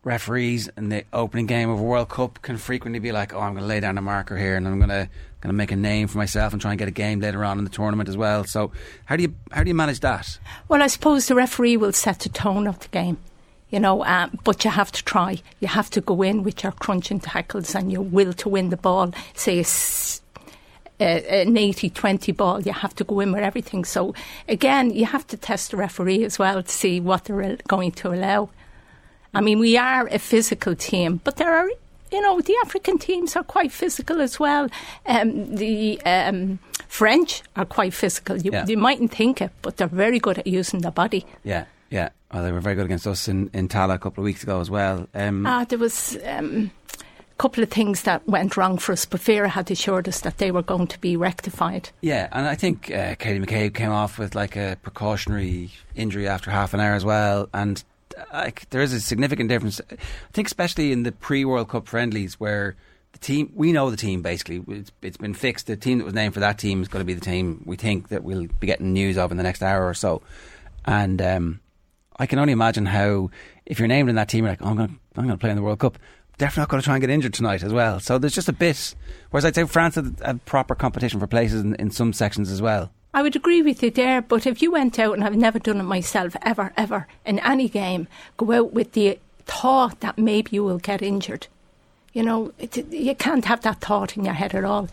referees 0.04 0.70
in 0.76 0.90
the 0.90 1.06
opening 1.14 1.46
game 1.46 1.70
of 1.70 1.80
a 1.80 1.84
World 1.84 2.10
Cup 2.10 2.42
can 2.42 2.58
frequently 2.58 3.00
be 3.00 3.12
like, 3.12 3.34
"Oh, 3.34 3.40
I'm 3.40 3.54
going 3.54 3.64
to 3.64 3.68
lay 3.68 3.80
down 3.80 3.98
a 3.98 4.02
marker 4.02 4.38
here, 4.38 4.56
and 4.56 4.68
I'm 4.68 4.78
going 4.78 4.90
to 4.90 5.10
going 5.42 5.50
to 5.50 5.58
make 5.58 5.72
a 5.72 5.76
name 5.76 6.08
for 6.08 6.18
myself 6.18 6.54
and 6.54 6.62
try 6.62 6.72
and 6.72 6.80
get 6.80 6.88
a 6.88 6.92
game 6.92 7.20
later 7.20 7.44
on 7.44 7.58
in 7.58 7.64
the 7.64 7.70
tournament 7.70 8.10
as 8.10 8.18
well." 8.18 8.44
So, 8.44 8.72
how 9.06 9.16
do 9.16 9.24
you 9.24 9.34
how 9.52 9.64
do 9.64 9.70
you 9.70 9.76
manage 9.76 10.02
that? 10.02 10.38
Well, 10.68 10.82
I 10.82 10.88
suppose 10.88 11.28
the 11.28 11.36
referee 11.36 11.78
will 11.78 11.94
set 11.94 12.20
the 12.20 12.30
tone 12.30 12.68
of 12.68 12.80
the 12.80 12.90
game, 12.90 13.18
you 13.70 13.80
know, 13.80 14.04
um, 14.06 14.40
but 14.44 14.64
you 14.66 14.72
have 14.72 14.92
to 14.92 15.04
try. 15.04 15.42
You 15.60 15.68
have 15.68 15.90
to 15.92 16.02
go 16.02 16.22
in 16.22 16.44
with 16.44 16.64
your 16.64 16.74
crunching 16.74 17.20
tackles 17.20 17.76
and 17.76 17.92
your 17.92 18.02
will 18.02 18.34
to 18.34 18.50
win 18.50 18.70
the 18.70 18.78
ball. 18.78 19.12
Say 19.34 19.64
a 21.00 21.04
s- 21.04 21.24
a- 21.26 21.42
an 21.48 21.58
80 21.58 21.90
20 21.90 22.32
ball, 22.32 22.62
you 22.62 22.74
have 22.74 22.94
to 22.96 23.04
go 23.04 23.20
in 23.20 23.32
with 23.32 23.44
everything. 23.44 23.86
So, 23.86 24.14
again, 24.48 24.92
you 24.92 25.06
have 25.06 25.26
to 25.28 25.38
test 25.38 25.72
the 25.72 25.78
referee 25.78 26.24
as 26.24 26.38
well 26.40 26.62
to 26.64 26.70
see 26.72 27.00
what 27.00 27.26
they're 27.26 27.58
going 27.68 27.92
to 27.94 28.14
allow. 28.14 28.50
I 29.34 29.42
mean, 29.42 29.60
we 29.60 29.78
are 29.78 30.08
a 30.12 30.20
physical 30.20 30.76
team, 30.76 31.20
but 31.24 31.38
there 31.38 31.52
are, 31.54 31.68
you 32.12 32.22
know, 32.22 32.40
the 32.42 32.56
African 32.64 32.98
teams 33.00 33.36
are 33.36 33.44
quite 33.44 33.72
physical 33.72 34.22
as 34.22 34.40
well. 34.40 34.70
Um, 35.08 35.56
the 35.56 36.00
um, 36.06 36.60
French 36.88 37.42
are 37.56 37.66
quite 37.66 37.94
physical. 37.94 38.38
You, 38.38 38.52
Yeah. 38.52 38.66
you 38.68 38.78
mightn't 38.78 39.12
think 39.12 39.42
it, 39.42 39.52
but 39.64 39.78
they're 39.78 39.88
very 39.88 40.20
good 40.20 40.38
at 40.38 40.46
using 40.46 40.82
their 40.82 40.92
body. 40.92 41.26
Yeah, 41.44 41.66
yeah. 41.90 42.10
Well, 42.32 42.44
they 42.44 42.52
were 42.52 42.60
very 42.62 42.76
good 42.76 42.86
against 42.86 43.08
us 43.08 43.28
in 43.28 43.50
in 43.54 43.68
Tallaght 43.68 43.96
a 43.96 44.00
couple 44.00 44.22
of 44.22 44.26
weeks 44.26 44.44
ago 44.44 44.60
as 44.62 44.70
well. 44.70 45.08
Um, 45.16 45.46
Ah, 45.48 45.66
there 45.68 45.80
was 45.80 46.18
um, 46.26 46.70
couple 47.38 47.64
of 47.64 47.70
things 47.70 48.04
that 48.04 48.28
went 48.28 48.58
wrong 48.58 48.78
for 48.78 48.92
us, 48.92 49.06
but 49.06 49.22
Vera 49.22 49.50
had 49.50 49.72
assured 49.72 50.08
us 50.08 50.22
that 50.22 50.38
they 50.38 50.52
were 50.52 50.62
going 50.62 50.88
to 50.88 51.00
be 51.00 51.16
rectified. 51.16 51.90
Yeah, 52.02 52.28
and 52.32 52.48
I 52.48 52.56
think 52.56 52.92
uh, 52.92 53.16
Katie 53.16 53.40
McCabe 53.40 53.74
came 53.74 53.92
off 53.92 54.18
with 54.20 54.36
like 54.36 54.56
a 54.56 54.78
precautionary 54.82 55.72
injury 55.96 56.28
after 56.28 56.52
half 56.52 56.74
an 56.74 56.80
hour 56.80 56.94
as 56.94 57.06
well, 57.06 57.50
and 57.54 57.84
uh, 58.32 58.52
there 58.70 58.82
is 58.82 58.94
a 58.94 59.02
significant 59.02 59.50
difference. 59.50 59.82
I 59.92 59.96
think 60.34 60.48
especially 60.48 60.92
in 60.92 61.04
the 61.04 61.12
pre-World 61.12 61.70
Cup 61.70 61.88
friendlies 61.88 62.40
where 62.40 62.76
the 63.14 63.20
team 63.20 63.52
we 63.56 63.72
know 63.72 63.90
the 63.90 63.98
team 63.98 64.22
basically 64.22 64.64
it's, 64.68 64.92
it's 65.02 65.18
been 65.18 65.34
fixed. 65.34 65.68
The 65.68 65.76
team 65.76 66.00
that 66.00 66.06
was 66.06 66.14
named 66.14 66.34
for 66.34 66.40
that 66.40 66.58
team 66.58 66.82
is 66.82 66.88
going 66.88 67.02
to 67.02 67.06
be 67.06 67.14
the 67.14 67.22
team 67.22 67.64
we 67.66 67.76
think 67.76 68.10
that 68.10 68.24
we'll 68.24 68.48
be 68.60 68.68
getting 68.68 68.94
news 68.94 69.18
of 69.18 69.32
in 69.32 69.38
the 69.38 69.44
next 69.44 69.62
hour 69.62 69.88
or 69.88 69.94
so, 69.94 70.22
and 70.86 71.22
um, 71.22 71.60
I 72.18 72.26
can 72.26 72.40
only 72.40 72.54
imagine 72.54 72.86
how 72.86 73.30
if 73.66 73.80
you're 73.80 73.88
named 73.88 74.10
in 74.10 74.16
that 74.16 74.30
team, 74.30 74.44
you're 74.44 74.52
like, 74.52 74.62
oh, 74.62 74.70
I'm 74.70 74.78
going 74.78 75.00
I'm 75.16 75.26
going 75.26 75.38
to 75.38 75.42
play 75.42 75.50
in 75.50 75.56
the 75.56 75.64
World 75.64 75.80
Cup. 75.80 75.98
Definitely 76.38 76.62
not 76.62 76.70
going 76.70 76.82
to 76.82 76.86
try 76.86 76.96
and 76.96 77.02
get 77.02 77.10
injured 77.10 77.34
tonight 77.34 77.64
as 77.64 77.72
well. 77.72 78.00
So 78.00 78.18
there's 78.18 78.34
just 78.34 78.50
a 78.50 78.54
bit. 78.54 78.96
Whereas 79.30 79.46
I'd 79.46 79.56
say 79.56 79.66
France 79.66 79.96
had, 79.96 80.16
had 80.24 80.46
proper 80.46 80.76
competition 80.76 81.20
for 81.20 81.28
places 81.28 81.62
in, 81.62 81.76
in 81.76 81.92
some 81.92 82.12
sections 82.12 82.52
as 82.52 82.62
well. 82.62 82.92
I 83.14 83.22
would 83.22 83.36
agree 83.36 83.62
with 83.62 83.84
you 83.84 83.92
there, 83.92 84.24
but 84.24 84.48
if 84.48 84.62
you 84.62 84.72
went 84.72 84.98
out, 84.98 85.14
and 85.14 85.24
I've 85.24 85.36
never 85.36 85.60
done 85.60 85.80
it 85.80 85.84
myself, 85.84 86.36
ever, 86.42 86.74
ever, 86.76 87.08
in 87.26 87.38
any 87.40 87.70
game, 87.70 88.08
go 88.38 88.52
out 88.52 88.74
with 88.74 88.94
the 88.94 89.20
thought 89.46 90.00
that 90.00 90.18
maybe 90.18 90.50
you 90.54 90.64
will 90.64 90.80
get 90.80 91.04
injured. 91.04 91.46
You 92.14 92.24
know, 92.24 92.54
it, 92.58 92.76
you 92.92 93.14
can't 93.14 93.46
have 93.46 93.62
that 93.62 93.82
thought 93.82 94.18
in 94.18 94.26
your 94.26 94.34
head 94.34 94.56
at 94.56 94.66
all. 94.66 94.90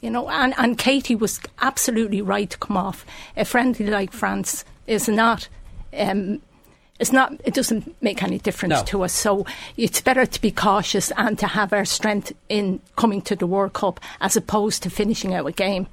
You 0.00 0.10
know, 0.10 0.28
and, 0.28 0.54
and 0.56 0.78
Katie 0.78 1.14
was 1.14 1.40
absolutely 1.60 2.22
right 2.22 2.50
to 2.50 2.58
come 2.58 2.76
off. 2.76 3.06
A 3.36 3.44
friendly 3.44 3.86
like 3.86 4.12
France 4.12 4.64
is 4.86 5.08
not. 5.08 5.48
Um, 5.96 6.40
it's 7.00 7.12
not. 7.12 7.32
It 7.44 7.54
doesn't 7.54 8.00
make 8.02 8.22
any 8.22 8.38
difference 8.38 8.74
No. 8.74 8.82
to 8.84 9.02
us. 9.04 9.12
So 9.12 9.46
it's 9.76 10.00
better 10.00 10.26
to 10.26 10.40
be 10.40 10.50
cautious 10.50 11.10
and 11.16 11.38
to 11.38 11.46
have 11.46 11.72
our 11.72 11.84
strength 11.86 12.32
in 12.48 12.80
coming 12.96 13.22
to 13.22 13.34
the 13.34 13.46
World 13.46 13.72
Cup 13.72 13.98
as 14.20 14.36
opposed 14.36 14.82
to 14.84 14.90
finishing 14.90 15.34
out 15.34 15.46
a 15.46 15.52
game. 15.52 15.86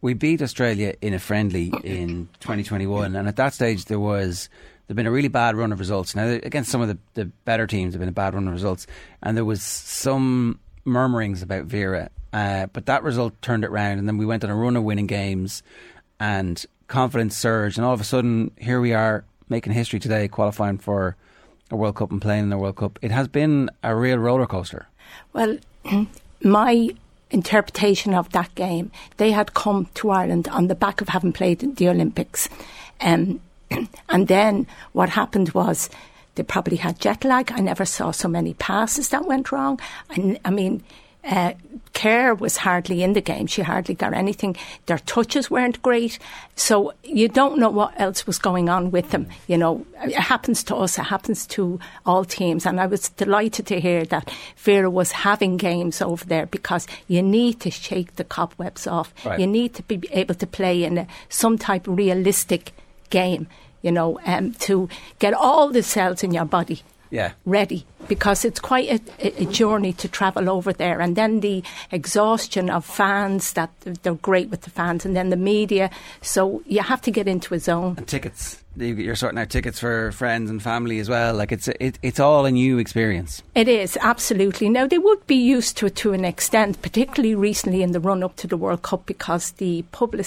We 0.00 0.14
beat 0.14 0.42
Australia 0.42 0.94
in 1.00 1.14
a 1.14 1.18
friendly 1.18 1.72
in 1.84 2.28
2021, 2.40 3.14
and 3.14 3.28
at 3.28 3.36
that 3.36 3.54
stage 3.54 3.84
there 3.86 4.00
was 4.00 4.48
there'd 4.86 4.96
been 4.96 5.06
a 5.06 5.10
really 5.10 5.28
bad 5.28 5.56
run 5.56 5.72
of 5.72 5.78
results. 5.80 6.14
Now 6.14 6.26
against 6.26 6.70
some 6.70 6.80
of 6.80 6.88
the, 6.88 6.98
the 7.14 7.24
better 7.44 7.66
teams, 7.66 7.92
there'd 7.92 8.00
been 8.00 8.08
a 8.08 8.12
bad 8.12 8.34
run 8.34 8.46
of 8.46 8.52
results, 8.54 8.86
and 9.22 9.36
there 9.36 9.44
was 9.44 9.62
some 9.62 10.60
murmurings 10.84 11.42
about 11.42 11.64
Vera, 11.64 12.10
uh, 12.32 12.66
but 12.72 12.86
that 12.86 13.02
result 13.02 13.40
turned 13.42 13.64
it 13.64 13.70
round, 13.70 13.98
and 13.98 14.08
then 14.08 14.16
we 14.16 14.26
went 14.26 14.44
on 14.44 14.50
a 14.50 14.54
run 14.56 14.76
of 14.76 14.84
winning 14.84 15.06
games, 15.06 15.62
and 16.20 16.64
confidence 16.88 17.36
surged, 17.36 17.76
and 17.78 17.84
all 17.84 17.92
of 17.94 18.00
a 18.00 18.04
sudden 18.04 18.50
here 18.58 18.80
we 18.80 18.92
are 18.94 19.24
making 19.48 19.72
history 19.72 20.00
today, 20.00 20.28
qualifying 20.28 20.78
for 20.78 21.16
a 21.70 21.76
World 21.76 21.96
Cup 21.96 22.10
and 22.10 22.22
playing 22.22 22.44
in 22.44 22.50
the 22.50 22.58
World 22.58 22.76
Cup. 22.76 22.98
It 23.02 23.10
has 23.10 23.28
been 23.28 23.70
a 23.82 23.94
real 23.94 24.18
roller 24.18 24.46
coaster. 24.46 24.86
Well, 25.32 25.58
my 26.42 26.90
interpretation 27.30 28.14
of 28.14 28.30
that 28.30 28.54
game, 28.54 28.90
they 29.16 29.32
had 29.32 29.54
come 29.54 29.88
to 29.94 30.10
Ireland 30.10 30.48
on 30.48 30.68
the 30.68 30.74
back 30.74 31.00
of 31.00 31.08
having 31.08 31.32
played 31.32 31.76
the 31.76 31.88
Olympics. 31.88 32.48
Um, 33.00 33.40
and 34.08 34.28
then 34.28 34.66
what 34.92 35.10
happened 35.10 35.50
was 35.50 35.90
they 36.36 36.42
probably 36.42 36.76
had 36.76 37.00
jet 37.00 37.24
lag. 37.24 37.50
I 37.52 37.60
never 37.60 37.84
saw 37.84 38.10
so 38.10 38.28
many 38.28 38.54
passes 38.54 39.08
that 39.08 39.26
went 39.26 39.50
wrong. 39.50 39.80
I 40.44 40.50
mean, 40.50 40.82
uh, 41.26 41.54
Kerr 41.92 42.34
was 42.34 42.58
hardly 42.58 43.02
in 43.02 43.14
the 43.14 43.20
game. 43.20 43.46
She 43.46 43.62
hardly 43.62 43.94
got 43.94 44.12
anything. 44.12 44.54
Their 44.84 44.98
touches 44.98 45.50
weren't 45.50 45.80
great. 45.82 46.18
So 46.54 46.92
you 47.02 47.26
don't 47.28 47.58
know 47.58 47.70
what 47.70 47.98
else 47.98 48.26
was 48.26 48.38
going 48.38 48.68
on 48.68 48.90
with 48.90 49.10
them. 49.10 49.26
You 49.46 49.56
know, 49.56 49.86
it 50.02 50.14
happens 50.14 50.62
to 50.64 50.76
us, 50.76 50.98
it 50.98 51.04
happens 51.04 51.46
to 51.48 51.80
all 52.04 52.24
teams. 52.24 52.66
And 52.66 52.80
I 52.80 52.86
was 52.86 53.08
delighted 53.08 53.66
to 53.68 53.80
hear 53.80 54.04
that 54.04 54.30
Vera 54.58 54.90
was 54.90 55.10
having 55.12 55.56
games 55.56 56.02
over 56.02 56.24
there 56.24 56.46
because 56.46 56.86
you 57.08 57.22
need 57.22 57.60
to 57.60 57.70
shake 57.70 58.16
the 58.16 58.24
cobwebs 58.24 58.86
off. 58.86 59.14
Right. 59.24 59.40
You 59.40 59.46
need 59.46 59.74
to 59.74 59.82
be 59.82 60.02
able 60.12 60.34
to 60.34 60.46
play 60.46 60.84
in 60.84 60.98
a, 60.98 61.06
some 61.30 61.56
type 61.56 61.88
of 61.88 61.96
realistic 61.96 62.72
game, 63.08 63.48
you 63.80 63.90
know, 63.90 64.20
um, 64.26 64.52
to 64.52 64.88
get 65.18 65.32
all 65.32 65.70
the 65.70 65.82
cells 65.82 66.22
in 66.22 66.32
your 66.32 66.44
body 66.44 66.82
Yeah. 67.10 67.32
ready 67.44 67.84
because 68.08 68.44
it's 68.44 68.60
quite 68.60 68.88
a, 69.20 69.42
a 69.42 69.46
journey 69.46 69.92
to 69.94 70.08
travel 70.08 70.48
over 70.48 70.72
there. 70.72 71.00
And 71.00 71.16
then 71.16 71.40
the 71.40 71.62
exhaustion 71.90 72.70
of 72.70 72.84
fans 72.84 73.52
that 73.54 73.70
they're 74.02 74.14
great 74.14 74.48
with 74.48 74.62
the 74.62 74.70
fans 74.70 75.04
and 75.04 75.16
then 75.16 75.30
the 75.30 75.36
media. 75.36 75.90
So 76.22 76.62
you 76.66 76.82
have 76.82 77.00
to 77.02 77.10
get 77.10 77.26
into 77.26 77.54
a 77.54 77.58
zone. 77.58 77.94
And 77.96 78.06
tickets 78.06 78.62
You- 78.76 78.94
you're 78.94 79.16
sorting 79.16 79.38
out 79.40 79.50
tickets 79.50 79.80
for 79.80 80.12
friends 80.12 80.50
and 80.50 80.62
family 80.62 80.98
as 81.00 81.08
well. 81.08 81.34
Like 81.34 81.50
it's 81.50 81.68
it, 81.80 81.98
it's 82.02 82.20
all 82.20 82.44
a 82.46 82.50
new 82.50 82.78
experience. 82.78 83.42
It 83.54 83.68
is, 83.68 83.96
absolutely. 84.02 84.68
Now, 84.68 84.86
they 84.86 84.98
would 84.98 85.26
be 85.26 85.36
used 85.36 85.76
to 85.78 85.86
it 85.86 85.96
to 85.96 86.12
an 86.12 86.24
extent, 86.24 86.82
particularly 86.82 87.34
recently 87.34 87.82
in 87.82 87.92
the 87.92 88.00
run 88.00 88.22
up 88.22 88.36
to 88.36 88.46
the 88.46 88.56
World 88.56 88.82
Cup, 88.82 89.06
because 89.06 89.52
the 89.52 89.82
public, 89.92 90.26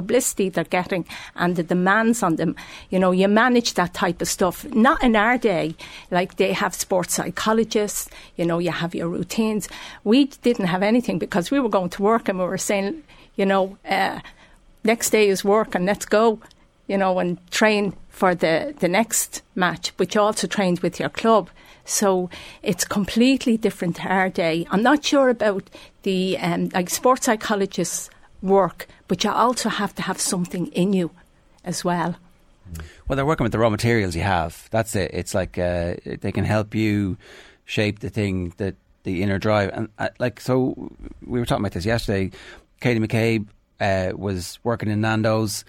publicity 0.00 0.46
they're 0.48 0.76
getting 0.78 1.04
and 1.34 1.56
the 1.56 1.62
demands 1.74 2.22
on 2.22 2.36
them, 2.36 2.52
you 2.92 2.98
know, 3.02 3.12
you 3.20 3.28
manage 3.28 3.70
that 3.74 3.92
type 3.94 4.20
of 4.22 4.28
stuff. 4.28 4.56
Not 4.88 5.02
in 5.02 5.14
our 5.16 5.38
day, 5.38 5.74
like 6.10 6.30
they 6.36 6.52
have 6.52 6.74
sports 6.74 7.14
psychologists, 7.14 8.08
you 8.38 8.44
know, 8.48 8.58
you 8.66 8.72
have 8.82 8.94
your 8.94 9.08
routines. 9.18 9.68
We 10.04 10.18
didn't 10.46 10.70
have 10.74 10.84
anything 10.92 11.18
because 11.18 11.50
we 11.50 11.60
were 11.60 11.74
going 11.78 11.90
to 11.96 12.02
work 12.02 12.28
and 12.28 12.38
we 12.38 12.44
were 12.44 12.64
saying, 12.70 13.02
you 13.36 13.46
know, 13.46 13.76
uh, 13.98 14.20
next 14.84 15.10
day 15.10 15.28
is 15.28 15.44
work 15.44 15.74
and 15.74 15.84
let's 15.84 16.06
go 16.06 16.40
you 16.88 16.98
know, 16.98 17.18
and 17.20 17.38
train 17.50 17.94
for 18.08 18.34
the, 18.34 18.74
the 18.80 18.88
next 18.88 19.42
match, 19.54 19.92
but 19.96 20.14
you 20.14 20.20
also 20.20 20.46
trained 20.46 20.80
with 20.80 20.98
your 20.98 21.10
club. 21.10 21.50
So 21.84 22.28
it's 22.62 22.84
completely 22.84 23.56
different 23.56 23.96
to 23.96 24.02
our 24.02 24.28
day. 24.28 24.66
I'm 24.70 24.82
not 24.82 25.04
sure 25.04 25.28
about 25.28 25.70
the 26.02 26.36
um, 26.38 26.70
like 26.70 26.90
sports 26.90 27.26
psychologists 27.26 28.10
work, 28.42 28.88
but 29.08 29.24
you 29.24 29.30
also 29.30 29.68
have 29.68 29.94
to 29.96 30.02
have 30.02 30.20
something 30.20 30.66
in 30.68 30.92
you 30.92 31.10
as 31.64 31.84
well. 31.84 32.16
Well, 33.06 33.16
they're 33.16 33.26
working 33.26 33.44
with 33.44 33.52
the 33.52 33.58
raw 33.58 33.70
materials 33.70 34.14
you 34.14 34.22
have. 34.22 34.68
That's 34.70 34.94
it. 34.94 35.10
It's 35.14 35.34
like 35.34 35.58
uh, 35.58 35.94
they 36.04 36.32
can 36.32 36.44
help 36.44 36.74
you 36.74 37.16
shape 37.64 38.00
the 38.00 38.10
thing 38.10 38.52
that 38.58 38.76
the 39.04 39.22
inner 39.22 39.38
drive. 39.38 39.70
And 39.72 39.88
uh, 39.98 40.10
like, 40.18 40.40
so 40.40 40.92
we 41.24 41.40
were 41.40 41.46
talking 41.46 41.64
about 41.64 41.72
this 41.72 41.86
yesterday. 41.86 42.30
Katie 42.80 43.00
McCabe 43.00 43.46
uh, 43.80 44.12
was 44.14 44.58
working 44.62 44.90
in 44.90 45.00
Nando's, 45.00 45.64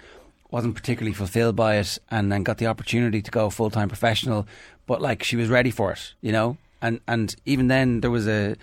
wasn't 0.52 0.76
particularly 0.76 1.14
fulfilled 1.14 1.56
by 1.56 1.78
it, 1.78 1.98
and 2.12 2.32
then 2.32 2.44
got 2.44 2.58
the 2.58 2.68
opportunity 2.68 3.22
to 3.22 3.32
go 3.32 3.50
full 3.50 3.70
time 3.70 3.88
professional. 3.88 4.46
But 4.86 5.02
like, 5.02 5.24
she 5.24 5.38
was 5.38 5.50
ready 5.50 5.72
for 5.72 5.94
it, 5.94 6.14
you 6.22 6.32
know. 6.32 6.58
And 6.82 7.00
and 7.08 7.36
even 7.46 7.68
then, 7.68 8.02
there 8.02 8.12
was 8.12 8.28
a 8.28 8.56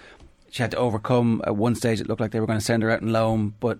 she 0.50 0.62
had 0.62 0.70
to 0.72 0.78
overcome 0.78 1.42
at 1.46 1.56
one 1.56 1.74
stage. 1.74 2.00
It 2.00 2.08
looked 2.08 2.20
like 2.20 2.30
they 2.30 2.40
were 2.40 2.46
going 2.46 2.58
to 2.58 2.64
send 2.64 2.82
her 2.82 2.90
out 2.90 3.02
in 3.02 3.12
loan, 3.12 3.54
but 3.60 3.78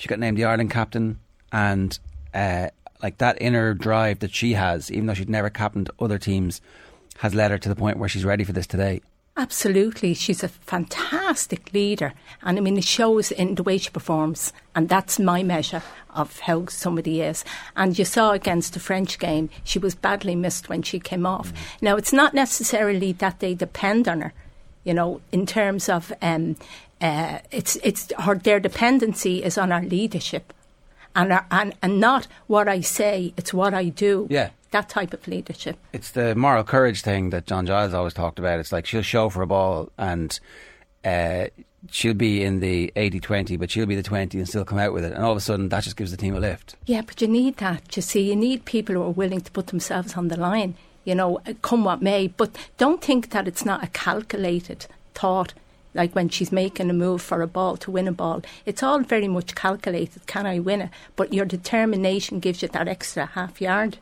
she 0.00 0.08
got 0.08 0.18
named 0.18 0.38
the 0.38 0.46
Ireland 0.46 0.70
captain, 0.70 1.18
and 1.52 1.98
uh, 2.32 2.68
like 3.02 3.18
that 3.18 3.36
inner 3.38 3.74
drive 3.74 4.20
that 4.20 4.34
she 4.34 4.54
has, 4.54 4.90
even 4.90 5.04
though 5.04 5.12
she'd 5.12 5.28
never 5.28 5.50
captained 5.50 5.90
other 6.00 6.18
teams, 6.18 6.62
has 7.18 7.34
led 7.34 7.50
her 7.50 7.58
to 7.58 7.68
the 7.68 7.76
point 7.76 7.98
where 7.98 8.08
she's 8.08 8.24
ready 8.24 8.42
for 8.42 8.52
this 8.52 8.66
today. 8.66 9.02
Absolutely. 9.36 10.14
She's 10.14 10.42
a 10.42 10.48
fantastic 10.48 11.74
leader. 11.74 12.14
And 12.42 12.56
I 12.56 12.62
mean, 12.62 12.78
it 12.78 12.84
shows 12.84 13.30
in 13.30 13.56
the 13.56 13.62
way 13.62 13.76
she 13.76 13.90
performs. 13.90 14.54
And 14.74 14.88
that's 14.88 15.18
my 15.18 15.42
measure 15.42 15.82
of 16.08 16.40
how 16.40 16.64
somebody 16.68 17.20
is. 17.20 17.44
And 17.76 17.98
you 17.98 18.06
saw 18.06 18.32
against 18.32 18.72
the 18.72 18.80
French 18.80 19.18
game, 19.18 19.50
she 19.64 19.78
was 19.78 19.94
badly 19.94 20.34
missed 20.34 20.70
when 20.70 20.80
she 20.80 20.98
came 20.98 21.26
off. 21.26 21.52
Mm. 21.52 21.56
Now, 21.82 21.96
it's 21.96 22.12
not 22.12 22.32
necessarily 22.32 23.12
that 23.12 23.40
they 23.40 23.54
depend 23.54 24.08
on 24.08 24.22
her, 24.22 24.32
you 24.82 24.94
know, 24.94 25.20
in 25.30 25.44
terms 25.44 25.90
of. 25.90 26.10
Um, 26.22 26.56
uh, 27.00 27.38
it's 27.50 27.76
it's 27.76 28.12
her 28.18 28.34
their 28.34 28.60
dependency 28.60 29.42
is 29.42 29.56
on 29.56 29.72
our 29.72 29.82
leadership, 29.82 30.52
and 31.14 31.32
our, 31.32 31.46
and 31.50 31.74
and 31.82 32.00
not 32.00 32.26
what 32.46 32.68
I 32.68 32.80
say. 32.80 33.32
It's 33.36 33.54
what 33.54 33.74
I 33.74 33.88
do. 33.88 34.26
Yeah, 34.30 34.50
that 34.70 34.88
type 34.88 35.14
of 35.14 35.26
leadership. 35.26 35.76
It's 35.92 36.10
the 36.10 36.34
moral 36.34 36.64
courage 36.64 37.02
thing 37.02 37.30
that 37.30 37.46
John 37.46 37.66
Giles 37.66 37.94
always 37.94 38.14
talked 38.14 38.38
about. 38.38 38.60
It's 38.60 38.72
like 38.72 38.86
she'll 38.86 39.02
show 39.02 39.28
for 39.28 39.42
a 39.42 39.46
ball 39.46 39.90
and 39.98 40.38
uh, 41.04 41.46
she'll 41.90 42.14
be 42.14 42.42
in 42.42 42.60
the 42.60 42.92
80 42.96 43.20
20, 43.20 43.56
but 43.56 43.70
she'll 43.70 43.86
be 43.86 43.96
the 43.96 44.02
20 44.02 44.38
and 44.38 44.48
still 44.48 44.64
come 44.64 44.78
out 44.78 44.92
with 44.92 45.04
it. 45.04 45.12
And 45.12 45.24
all 45.24 45.32
of 45.32 45.36
a 45.36 45.40
sudden, 45.40 45.68
that 45.70 45.84
just 45.84 45.96
gives 45.96 46.10
the 46.10 46.16
team 46.16 46.36
a 46.36 46.40
lift. 46.40 46.76
Yeah, 46.86 47.02
but 47.02 47.20
you 47.20 47.28
need 47.28 47.56
that. 47.58 47.96
You 47.96 48.02
see, 48.02 48.28
you 48.28 48.36
need 48.36 48.64
people 48.64 48.94
who 48.94 49.02
are 49.02 49.10
willing 49.10 49.40
to 49.40 49.50
put 49.50 49.68
themselves 49.68 50.14
on 50.16 50.28
the 50.28 50.38
line, 50.38 50.74
you 51.04 51.14
know, 51.14 51.40
come 51.62 51.84
what 51.84 52.02
may. 52.02 52.28
But 52.28 52.56
don't 52.78 53.02
think 53.02 53.30
that 53.30 53.48
it's 53.48 53.64
not 53.64 53.82
a 53.82 53.88
calculated 53.88 54.86
thought 55.14 55.54
like 55.94 56.14
when 56.14 56.28
she's 56.28 56.52
making 56.52 56.90
a 56.90 56.94
move 56.94 57.22
for 57.22 57.42
a 57.42 57.46
ball 57.46 57.76
to 57.78 57.90
win 57.90 58.08
a 58.08 58.12
ball. 58.12 58.42
It's 58.66 58.82
all 58.82 59.00
very 59.00 59.28
much 59.28 59.54
calculated. 59.54 60.26
Can 60.26 60.46
I 60.46 60.58
win 60.58 60.82
it? 60.82 60.90
But 61.16 61.32
your 61.32 61.44
determination 61.44 62.40
gives 62.40 62.62
you 62.62 62.68
that 62.68 62.88
extra 62.88 63.26
half 63.26 63.60
yard. 63.60 63.98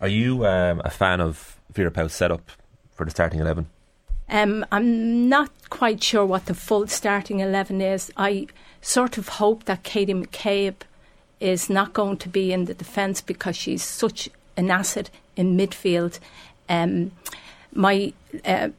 Are 0.00 0.08
you 0.08 0.46
um, 0.46 0.80
a 0.84 0.90
fan 0.90 1.20
of 1.20 1.58
Vera 1.72 1.90
Pauw's 1.90 2.14
setup 2.14 2.50
for 2.92 3.04
the 3.04 3.10
starting 3.10 3.40
11? 3.40 3.66
Um, 4.28 4.66
I'm 4.72 5.28
not 5.28 5.50
quite 5.70 6.02
sure 6.02 6.26
what 6.26 6.46
the 6.46 6.54
full 6.54 6.86
starting 6.88 7.40
11 7.40 7.80
is. 7.80 8.12
I 8.16 8.48
sort 8.80 9.18
of 9.18 9.28
hope 9.28 9.64
that 9.64 9.84
Katie 9.84 10.14
McCabe 10.14 10.82
is 11.38 11.70
not 11.70 11.92
going 11.92 12.16
to 12.18 12.28
be 12.28 12.52
in 12.52 12.64
the 12.64 12.74
defence 12.74 13.20
because 13.20 13.56
she's 13.56 13.82
such 13.82 14.28
an 14.56 14.70
asset 14.70 15.10
in 15.36 15.56
midfield. 15.56 16.18
Um, 16.68 17.12
my 17.72 18.12
uh, 18.44 18.70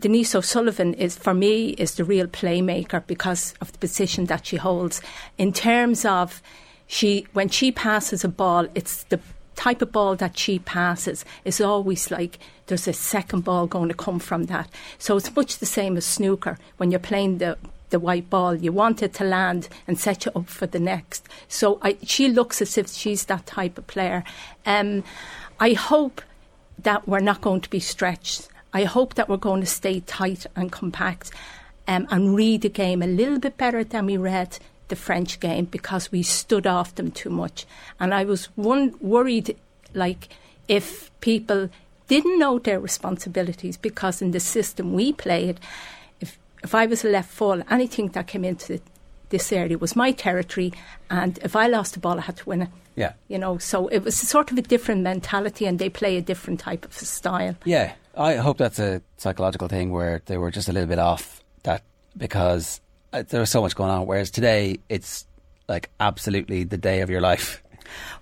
Denise 0.00 0.34
O'Sullivan 0.34 0.94
is 0.94 1.16
for 1.16 1.34
me 1.34 1.70
is 1.70 1.94
the 1.94 2.04
real 2.04 2.26
playmaker 2.26 3.06
because 3.06 3.54
of 3.60 3.70
the 3.72 3.78
position 3.78 4.26
that 4.26 4.46
she 4.46 4.56
holds. 4.56 5.02
In 5.36 5.52
terms 5.52 6.04
of 6.04 6.42
she 6.86 7.26
when 7.34 7.50
she 7.50 7.70
passes 7.70 8.24
a 8.24 8.28
ball, 8.28 8.66
it's 8.74 9.04
the 9.04 9.20
type 9.56 9.82
of 9.82 9.92
ball 9.92 10.16
that 10.16 10.38
she 10.38 10.58
passes 10.58 11.24
is 11.44 11.60
always 11.60 12.10
like 12.10 12.38
there's 12.66 12.88
a 12.88 12.94
second 12.94 13.44
ball 13.44 13.66
going 13.66 13.88
to 13.88 13.94
come 13.94 14.18
from 14.18 14.44
that. 14.44 14.70
So 14.98 15.18
it's 15.18 15.36
much 15.36 15.58
the 15.58 15.66
same 15.66 15.98
as 15.98 16.06
snooker 16.06 16.56
when 16.78 16.90
you're 16.90 17.00
playing 17.00 17.38
the 17.38 17.58
the 17.90 18.00
white 18.00 18.30
ball. 18.30 18.54
You 18.54 18.72
want 18.72 19.02
it 19.02 19.12
to 19.14 19.24
land 19.24 19.68
and 19.86 19.98
set 19.98 20.24
you 20.24 20.32
up 20.34 20.48
for 20.48 20.66
the 20.66 20.80
next. 20.80 21.28
So 21.48 21.78
I, 21.82 21.98
she 22.04 22.28
looks 22.28 22.62
as 22.62 22.78
if 22.78 22.88
she's 22.88 23.26
that 23.26 23.44
type 23.46 23.76
of 23.76 23.86
player. 23.86 24.24
Um, 24.64 25.04
I 25.58 25.72
hope 25.74 26.22
that 26.78 27.06
we're 27.06 27.20
not 27.20 27.42
going 27.42 27.60
to 27.60 27.70
be 27.70 27.80
stretched. 27.80 28.48
I 28.72 28.84
hope 28.84 29.14
that 29.14 29.28
we're 29.28 29.36
going 29.36 29.60
to 29.60 29.66
stay 29.66 30.00
tight 30.00 30.46
and 30.54 30.70
compact 30.70 31.32
um, 31.88 32.06
and 32.10 32.34
read 32.34 32.62
the 32.62 32.68
game 32.68 33.02
a 33.02 33.06
little 33.06 33.38
bit 33.38 33.56
better 33.56 33.82
than 33.84 34.06
we 34.06 34.16
read 34.16 34.58
the 34.88 34.96
French 34.96 35.40
game 35.40 35.64
because 35.64 36.12
we 36.12 36.22
stood 36.22 36.66
off 36.66 36.94
them 36.94 37.10
too 37.10 37.30
much. 37.30 37.66
And 37.98 38.12
I 38.14 38.24
was 38.24 38.46
one 38.56 38.94
worried, 39.00 39.56
like, 39.94 40.28
if 40.68 41.10
people 41.20 41.68
didn't 42.08 42.38
know 42.38 42.58
their 42.58 42.80
responsibilities 42.80 43.76
because 43.76 44.20
in 44.20 44.32
the 44.32 44.40
system 44.40 44.94
we 44.94 45.12
played, 45.12 45.60
if, 46.20 46.38
if 46.62 46.74
I 46.74 46.86
was 46.86 47.04
a 47.04 47.08
left 47.08 47.30
full, 47.30 47.62
anything 47.70 48.08
that 48.08 48.26
came 48.26 48.44
into 48.44 48.80
this 49.30 49.52
area 49.52 49.78
was 49.78 49.96
my 49.96 50.12
territory, 50.12 50.72
and 51.08 51.38
if 51.42 51.54
I 51.56 51.68
lost 51.68 51.94
the 51.94 52.00
ball, 52.00 52.18
I 52.18 52.22
had 52.22 52.36
to 52.38 52.48
win 52.48 52.62
it. 52.62 52.68
Yeah. 52.96 53.12
You 53.28 53.38
know, 53.38 53.58
so 53.58 53.86
it 53.88 54.00
was 54.00 54.16
sort 54.16 54.50
of 54.50 54.58
a 54.58 54.62
different 54.62 55.02
mentality, 55.02 55.66
and 55.66 55.78
they 55.78 55.88
play 55.88 56.16
a 56.16 56.20
different 56.20 56.60
type 56.60 56.84
of 56.84 56.92
style. 56.92 57.56
Yeah. 57.64 57.92
I 58.16 58.36
hope 58.36 58.58
that's 58.58 58.78
a 58.78 59.02
psychological 59.16 59.68
thing 59.68 59.90
where 59.90 60.22
they 60.26 60.36
were 60.36 60.50
just 60.50 60.68
a 60.68 60.72
little 60.72 60.88
bit 60.88 60.98
off 60.98 61.42
that 61.62 61.82
because 62.16 62.80
uh, 63.12 63.22
there 63.28 63.40
was 63.40 63.50
so 63.50 63.60
much 63.60 63.74
going 63.74 63.90
on. 63.90 64.06
Whereas 64.06 64.30
today, 64.30 64.78
it's 64.88 65.26
like 65.68 65.90
absolutely 66.00 66.64
the 66.64 66.76
day 66.76 67.00
of 67.00 67.10
your 67.10 67.20
life. 67.20 67.62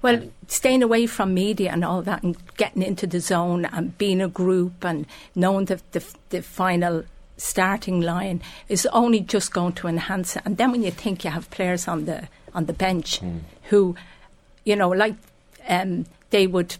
Well, 0.01 0.23
staying 0.47 0.83
away 0.83 1.07
from 1.07 1.35
media 1.35 1.71
and 1.73 1.85
all 1.85 2.03
that, 2.03 2.23
and 2.23 2.37
getting 2.57 2.83
into 2.83 3.07
the 3.07 3.21
zone 3.21 3.67
and 3.67 3.97
being 3.99 4.21
a 4.21 4.29
group 4.29 4.85
and 4.85 5.07
knowing 5.35 5.67
the 5.67 5.81
the, 5.93 6.05
the 6.31 6.43
final 6.43 7.05
starting 7.37 8.01
line 8.01 8.43
is 8.69 8.87
only 8.93 9.21
just 9.21 9.53
going 9.53 9.73
to 9.73 9.87
enhance 9.87 10.37
it. 10.37 10.43
And 10.45 10.57
then 10.57 10.73
when 10.73 10.83
you 10.83 10.91
think 10.91 11.25
you 11.25 11.31
have 11.31 11.51
players 11.51 11.89
on 11.89 12.05
the 12.05 12.29
on 12.55 12.67
the 12.67 12.73
bench 12.73 13.21
mm. 13.21 13.41
who, 13.65 13.95
you 14.65 14.77
know, 14.77 14.89
like 14.89 15.15
um, 15.69 16.07
they 16.31 16.47
would 16.47 16.77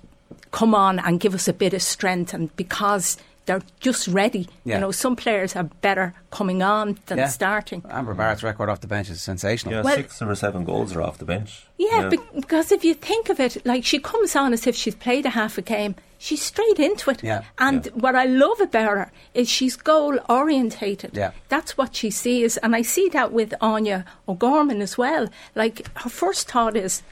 come 0.51 0.75
on 0.75 0.99
and 0.99 1.21
give 1.21 1.35
us 1.35 1.49
a 1.49 1.53
bit 1.53 1.75
of 1.75 1.83
strength, 1.83 2.35
and 2.35 2.55
because 2.57 3.17
they're 3.49 3.63
just 3.81 4.07
ready. 4.09 4.47
Yeah. 4.65 4.75
You 4.75 4.81
know, 4.83 4.91
some 4.93 5.17
players 5.17 5.57
are 5.57 5.65
better 5.65 6.13
coming 6.31 6.63
on 6.63 6.99
than 7.07 7.17
yeah. 7.17 7.29
starting. 7.29 7.83
Amber 7.89 8.13
Barrett's 8.13 8.43
record 8.43 8.69
off 8.69 8.83
the 8.83 8.87
bench 8.87 9.09
is 9.09 9.23
sensational. 9.23 9.75
Yeah, 9.75 9.81
well, 9.81 9.97
six 9.97 10.21
or 10.21 10.35
seven 10.35 10.65
goals 10.65 10.95
are 10.95 11.01
off 11.01 11.17
the 11.17 11.25
bench. 11.25 11.67
Yeah, 11.79 12.11
yeah. 12.11 12.21
because 12.35 12.71
if 12.71 12.85
you 12.85 12.93
think 12.93 13.31
of 13.31 13.41
it, 13.41 13.65
like 13.65 13.87
she 13.87 14.01
comes 14.01 14.37
on 14.37 14.53
as 14.53 14.67
if 14.67 14.77
she's 14.77 14.95
played 14.95 15.25
a 15.25 15.31
half 15.31 15.57
a 15.57 15.63
game. 15.63 15.95
She's 16.19 16.43
straight 16.43 16.79
into 16.79 17.11
it. 17.11 17.23
Yeah. 17.23 17.45
And 17.59 17.87
what 17.95 18.17
I 18.17 18.25
love 18.25 18.61
about 18.61 18.97
her 18.99 19.13
is 19.35 19.49
she's 19.49 19.77
goal 19.77 20.19
orientated. 20.29 21.17
Yeah. 21.17 21.31
That's 21.49 21.79
what 21.79 21.95
she 21.95 22.11
sees. 22.11 22.57
And 22.59 22.77
I 22.77 22.83
see 22.83 23.09
that 23.11 23.33
with 23.33 23.55
Áine 23.63 24.05
O'Gorman 24.29 24.83
as 24.83 24.99
well. 24.99 25.29
Like 25.55 25.89
her 25.99 26.11
first 26.11 26.51
thought 26.51 26.77
is, 26.77 27.03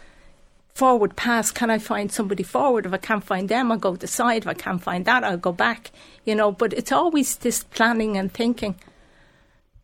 forward 0.77 1.17
pass, 1.17 1.51
can 1.51 1.71
I 1.71 1.79
find 1.79 2.13
somebody 2.13 2.43
forward? 2.43 2.85
If 2.85 2.93
I 2.93 2.99
can't 2.99 3.25
find 3.25 3.49
them, 3.49 3.73
I'll 3.73 3.79
go 3.79 3.93
to 3.95 3.99
the 3.99 4.07
side. 4.07 4.43
If 4.43 4.49
I 4.49 4.53
can't 4.53 4.83
find 4.83 5.07
that, 5.07 5.25
I'll 5.25 5.39
go 5.39 5.53
back. 5.53 5.91
You 6.27 6.35
know, 6.35 6.53
but 6.53 6.75
it's 6.75 6.93
always 6.93 7.37
this 7.37 7.65
planning 7.65 8.19
and 8.19 8.31
thinking. 8.33 8.75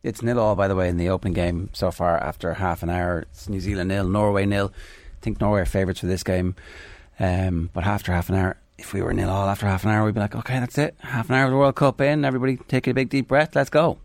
It's 0.03 0.21
nil 0.21 0.39
all, 0.39 0.55
by 0.55 0.67
the 0.67 0.75
way, 0.75 0.89
in 0.89 0.97
the 0.97 1.09
opening 1.09 1.33
game 1.33 1.69
so 1.73 1.89
far 1.89 2.17
after 2.17 2.53
half 2.53 2.83
an 2.83 2.91
hour. 2.91 3.25
It's 3.31 3.49
New 3.49 3.59
Zealand 3.59 3.89
nil, 3.89 4.07
Norway 4.07 4.45
nil. 4.45 4.71
I 4.71 5.23
think 5.23 5.41
Norway 5.41 5.61
are 5.61 5.65
favourites 5.65 6.01
for 6.01 6.05
this 6.05 6.23
game. 6.23 6.55
Um, 7.19 7.71
but 7.73 7.85
after 7.85 8.11
half 8.11 8.29
an 8.29 8.35
hour, 8.35 8.57
if 8.77 8.93
we 8.93 9.01
were 9.01 9.13
nil 9.13 9.29
all 9.31 9.49
after 9.49 9.65
half 9.65 9.85
an 9.85 9.91
hour, 9.91 10.05
we'd 10.05 10.13
be 10.13 10.19
like, 10.19 10.35
okay, 10.35 10.59
that's 10.59 10.77
it. 10.77 10.95
Half 10.99 11.29
an 11.29 11.35
hour 11.35 11.45
of 11.45 11.51
the 11.51 11.57
World 11.57 11.75
Cup 11.75 12.01
in. 12.01 12.23
Everybody 12.23 12.57
take 12.67 12.85
a 12.85 12.93
big 12.93 13.09
deep 13.09 13.29
breath. 13.29 13.55
Let's 13.55 13.71
go. 13.71 13.97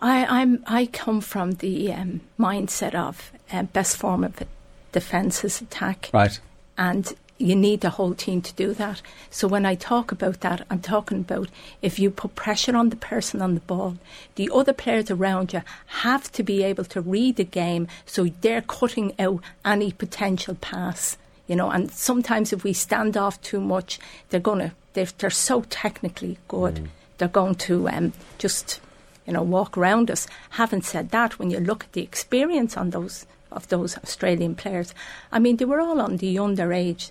I, 0.00 0.26
I'm 0.26 0.62
I 0.66 0.84
come 0.86 1.22
from 1.22 1.52
the 1.52 1.92
um, 1.92 2.20
mindset 2.38 2.94
of 2.94 3.32
uh, 3.50 3.62
best 3.62 3.96
form 3.96 4.24
of 4.24 4.38
it 4.42 4.48
defences 4.94 5.60
attack. 5.60 6.08
Right. 6.12 6.40
And 6.78 7.12
you 7.36 7.56
need 7.56 7.80
the 7.80 7.90
whole 7.90 8.14
team 8.14 8.40
to 8.40 8.54
do 8.54 8.72
that. 8.74 9.02
So 9.28 9.48
when 9.48 9.66
I 9.66 9.74
talk 9.74 10.12
about 10.12 10.40
that, 10.40 10.64
I'm 10.70 10.80
talking 10.80 11.18
about 11.18 11.48
if 11.82 11.98
you 11.98 12.10
put 12.10 12.36
pressure 12.36 12.76
on 12.76 12.90
the 12.90 12.96
person 12.96 13.42
on 13.42 13.54
the 13.54 13.60
ball, 13.60 13.96
the 14.36 14.48
other 14.54 14.72
players 14.72 15.10
around 15.10 15.52
you 15.52 15.62
have 15.86 16.30
to 16.32 16.42
be 16.42 16.62
able 16.62 16.84
to 16.84 17.00
read 17.00 17.36
the 17.36 17.44
game 17.44 17.88
so 18.06 18.26
they're 18.40 18.62
cutting 18.62 19.12
out 19.18 19.42
any 19.64 19.90
potential 19.92 20.54
pass. 20.54 21.18
You 21.48 21.56
know, 21.56 21.70
and 21.70 21.90
sometimes 21.90 22.52
if 22.52 22.64
we 22.64 22.72
stand 22.72 23.16
off 23.16 23.42
too 23.42 23.60
much, 23.60 23.98
they're 24.30 24.40
gonna 24.40 24.72
they're, 24.94 25.08
they're 25.18 25.28
so 25.28 25.62
technically 25.68 26.38
good. 26.48 26.76
Mm. 26.76 26.86
They're 27.18 27.28
going 27.28 27.56
to 27.56 27.88
um, 27.88 28.12
just 28.38 28.80
you 29.26 29.32
know 29.34 29.42
walk 29.42 29.76
around 29.76 30.10
us. 30.10 30.26
Having 30.50 30.82
said 30.82 31.10
that, 31.10 31.38
when 31.38 31.50
you 31.50 31.58
look 31.58 31.84
at 31.84 31.92
the 31.92 32.02
experience 32.02 32.76
on 32.78 32.90
those 32.90 33.26
of 33.54 33.68
those 33.68 33.96
Australian 33.98 34.54
players. 34.54 34.94
I 35.32 35.38
mean, 35.38 35.56
they 35.56 35.64
were 35.64 35.80
all 35.80 36.00
on 36.00 36.18
the 36.18 36.36
underage 36.36 37.10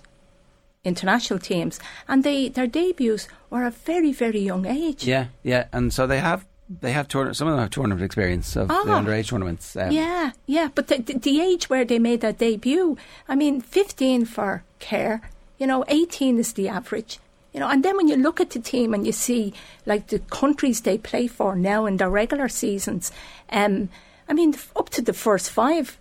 international 0.84 1.38
teams, 1.38 1.80
and 2.08 2.24
they 2.24 2.48
their 2.48 2.66
debuts 2.66 3.28
were 3.50 3.64
a 3.64 3.70
very 3.70 4.12
very 4.12 4.40
young 4.40 4.66
age. 4.66 5.06
Yeah, 5.06 5.26
yeah, 5.42 5.66
and 5.72 5.92
so 5.92 6.06
they 6.06 6.20
have 6.20 6.44
they 6.80 6.92
have 6.92 7.08
tournament. 7.08 7.36
Some 7.36 7.48
of 7.48 7.52
them 7.54 7.60
have 7.60 7.70
tournament 7.70 8.04
experience 8.04 8.56
of 8.56 8.68
the 8.68 8.74
Ah. 8.74 9.00
underage 9.00 9.28
tournaments. 9.28 9.76
Um, 9.76 9.90
Yeah, 9.90 10.32
yeah, 10.46 10.68
but 10.74 10.88
the, 10.88 10.98
the, 10.98 11.18
the 11.18 11.40
age 11.40 11.68
where 11.70 11.84
they 11.84 11.98
made 11.98 12.20
their 12.20 12.32
debut, 12.32 12.96
I 13.28 13.34
mean, 13.34 13.60
15 13.60 14.24
for 14.26 14.62
Kerr, 14.80 15.20
you 15.58 15.66
know, 15.66 15.84
18 15.88 16.38
is 16.38 16.52
the 16.54 16.68
average. 16.68 17.18
You 17.52 17.60
know, 17.60 17.68
and 17.68 17.84
then 17.84 17.96
when 17.96 18.08
you 18.08 18.16
look 18.16 18.40
at 18.40 18.50
the 18.50 18.58
team 18.58 18.92
and 18.94 19.06
you 19.06 19.12
see 19.12 19.52
like 19.86 20.08
the 20.08 20.18
countries 20.18 20.80
they 20.80 20.98
play 20.98 21.28
for 21.28 21.54
now 21.54 21.86
in 21.86 21.98
their 21.98 22.10
regular 22.10 22.48
seasons, 22.48 23.12
um, 23.50 23.88
I 24.28 24.32
mean, 24.32 24.54
up 24.74 24.88
to 24.90 25.02
the 25.02 25.12
first 25.12 25.50
five 25.50 25.96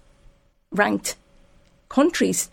ranked 0.73 1.15
countries, 1.89 2.49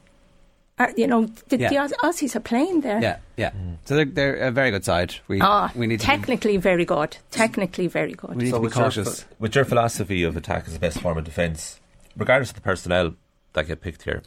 are, 0.79 0.93
you 0.97 1.07
know, 1.07 1.27
the, 1.49 1.57
the 1.57 1.69
Yeah. 1.73 1.85
Auss- 1.85 1.93
Aussies 2.03 2.35
are 2.37 2.41
playing 2.41 2.81
there. 2.83 3.01
yeah, 3.03 3.19
yeah. 3.37 3.51
So 3.85 3.97
they're, 3.97 4.05
they're 4.07 4.37
a 4.37 4.51
very 4.51 4.71
good 4.71 4.85
side. 4.85 5.17
We 5.29 5.41
Ah, 5.41 5.71
we 5.75 5.87
need 5.87 6.01
to 6.01 6.07
be, 6.07 6.11
technically 6.11 6.57
very 6.57 6.85
good. 6.85 7.17
Technically 7.31 7.87
very 7.87 8.13
good. 8.15 8.37
we 8.37 8.45
need 8.45 8.51
So 8.51 8.57
to 8.57 8.61
be 8.61 8.65
with 8.65 8.77
your, 8.77 8.85
cautious. 8.85 9.21
ph- 9.25 9.29
with 9.39 9.55
your 9.55 9.65
philosophy 9.65 10.23
of 10.23 10.37
attack 10.37 10.65
as 10.67 10.73
the 10.75 10.79
best 10.79 11.01
form 11.01 11.19
of 11.19 11.25
defence, 11.25 11.81
regardless 12.17 12.51
of 12.51 12.55
the 12.57 12.61
personnel 12.63 13.15
that 13.53 13.67
get 13.67 13.81
picked 13.83 14.03
here, 14.05 14.23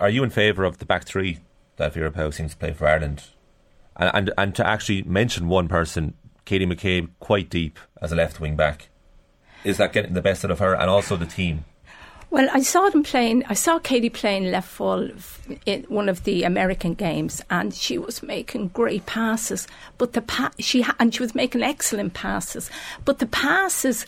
are 0.00 0.08
you 0.10 0.22
in 0.22 0.30
favour 0.30 0.64
of 0.64 0.78
the 0.78 0.86
back 0.86 1.04
three 1.04 1.38
that 1.76 1.92
Vera 1.94 2.10
Pauw 2.10 2.32
seems 2.32 2.52
to 2.52 2.56
play 2.56 2.72
for 2.72 2.86
Ireland? 2.86 3.24
And, 3.96 4.10
and 4.14 4.32
and 4.38 4.54
to 4.54 4.66
actually 4.66 5.02
mention 5.02 5.48
one 5.48 5.68
person, 5.68 6.14
Katie 6.46 6.64
McCabe, 6.66 7.08
quite 7.18 7.50
deep 7.50 7.78
as 8.00 8.12
a 8.12 8.16
left 8.16 8.40
wing 8.40 8.56
back, 8.56 8.88
is 9.64 9.76
that 9.76 9.92
getting 9.92 10.14
the 10.14 10.22
best 10.22 10.44
out 10.44 10.50
of 10.50 10.60
her 10.60 10.74
and 10.74 10.88
also 10.88 11.16
the 11.16 11.26
team? 11.26 11.64
Well, 12.30 12.48
I 12.52 12.62
saw 12.62 12.88
them 12.90 13.02
playing. 13.02 13.44
I 13.48 13.54
saw 13.54 13.80
Katie 13.80 14.08
playing 14.08 14.50
left 14.52 14.68
full 14.68 15.10
in 15.66 15.82
one 15.88 16.08
of 16.08 16.22
the 16.22 16.44
American 16.44 16.94
games, 16.94 17.42
and 17.50 17.74
she 17.74 17.98
was 17.98 18.22
making 18.22 18.68
great 18.68 19.04
passes. 19.06 19.66
But 19.98 20.12
the 20.12 20.22
pa- 20.22 20.52
she 20.60 20.82
ha- 20.82 20.94
and 21.00 21.12
she 21.12 21.22
was 21.22 21.34
making 21.34 21.62
excellent 21.64 22.14
passes, 22.14 22.70
but 23.04 23.18
the 23.18 23.26
passes 23.26 24.06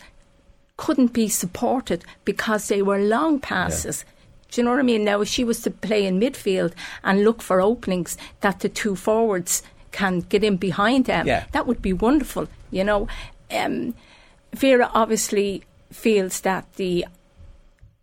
couldn't 0.77 1.11
be 1.13 1.27
supported 1.27 2.03
because 2.23 2.67
they 2.69 2.81
were 2.81 2.97
long 2.99 3.39
passes. 3.39 4.05
Do 4.49 4.61
you 4.61 4.65
know 4.65 4.71
what 4.71 4.79
I 4.79 4.83
mean? 4.83 5.03
Now, 5.03 5.19
if 5.21 5.27
she 5.27 5.43
was 5.43 5.61
to 5.63 5.71
play 5.71 6.05
in 6.05 6.19
midfield 6.19 6.73
and 7.03 7.23
look 7.25 7.41
for 7.41 7.59
openings 7.59 8.17
that 8.41 8.61
the 8.61 8.69
two 8.69 8.95
forwards 8.95 9.63
can 9.91 10.19
get 10.21 10.43
in 10.43 10.55
behind 10.57 11.05
them, 11.05 11.27
Yeah. 11.27 11.43
that 11.51 11.67
would 11.67 11.81
be 11.81 11.91
wonderful. 11.93 12.47
You 12.71 12.83
know, 12.85 13.07
um, 13.51 13.93
Vera 14.53 14.89
obviously 14.93 15.63
feels 15.91 16.41
that 16.41 16.71
the 16.75 17.05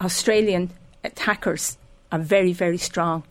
Australian 0.01 0.71
attackers 1.05 1.77
are 2.13 2.19
very, 2.19 2.53
very 2.53 2.79
strong, 2.79 3.23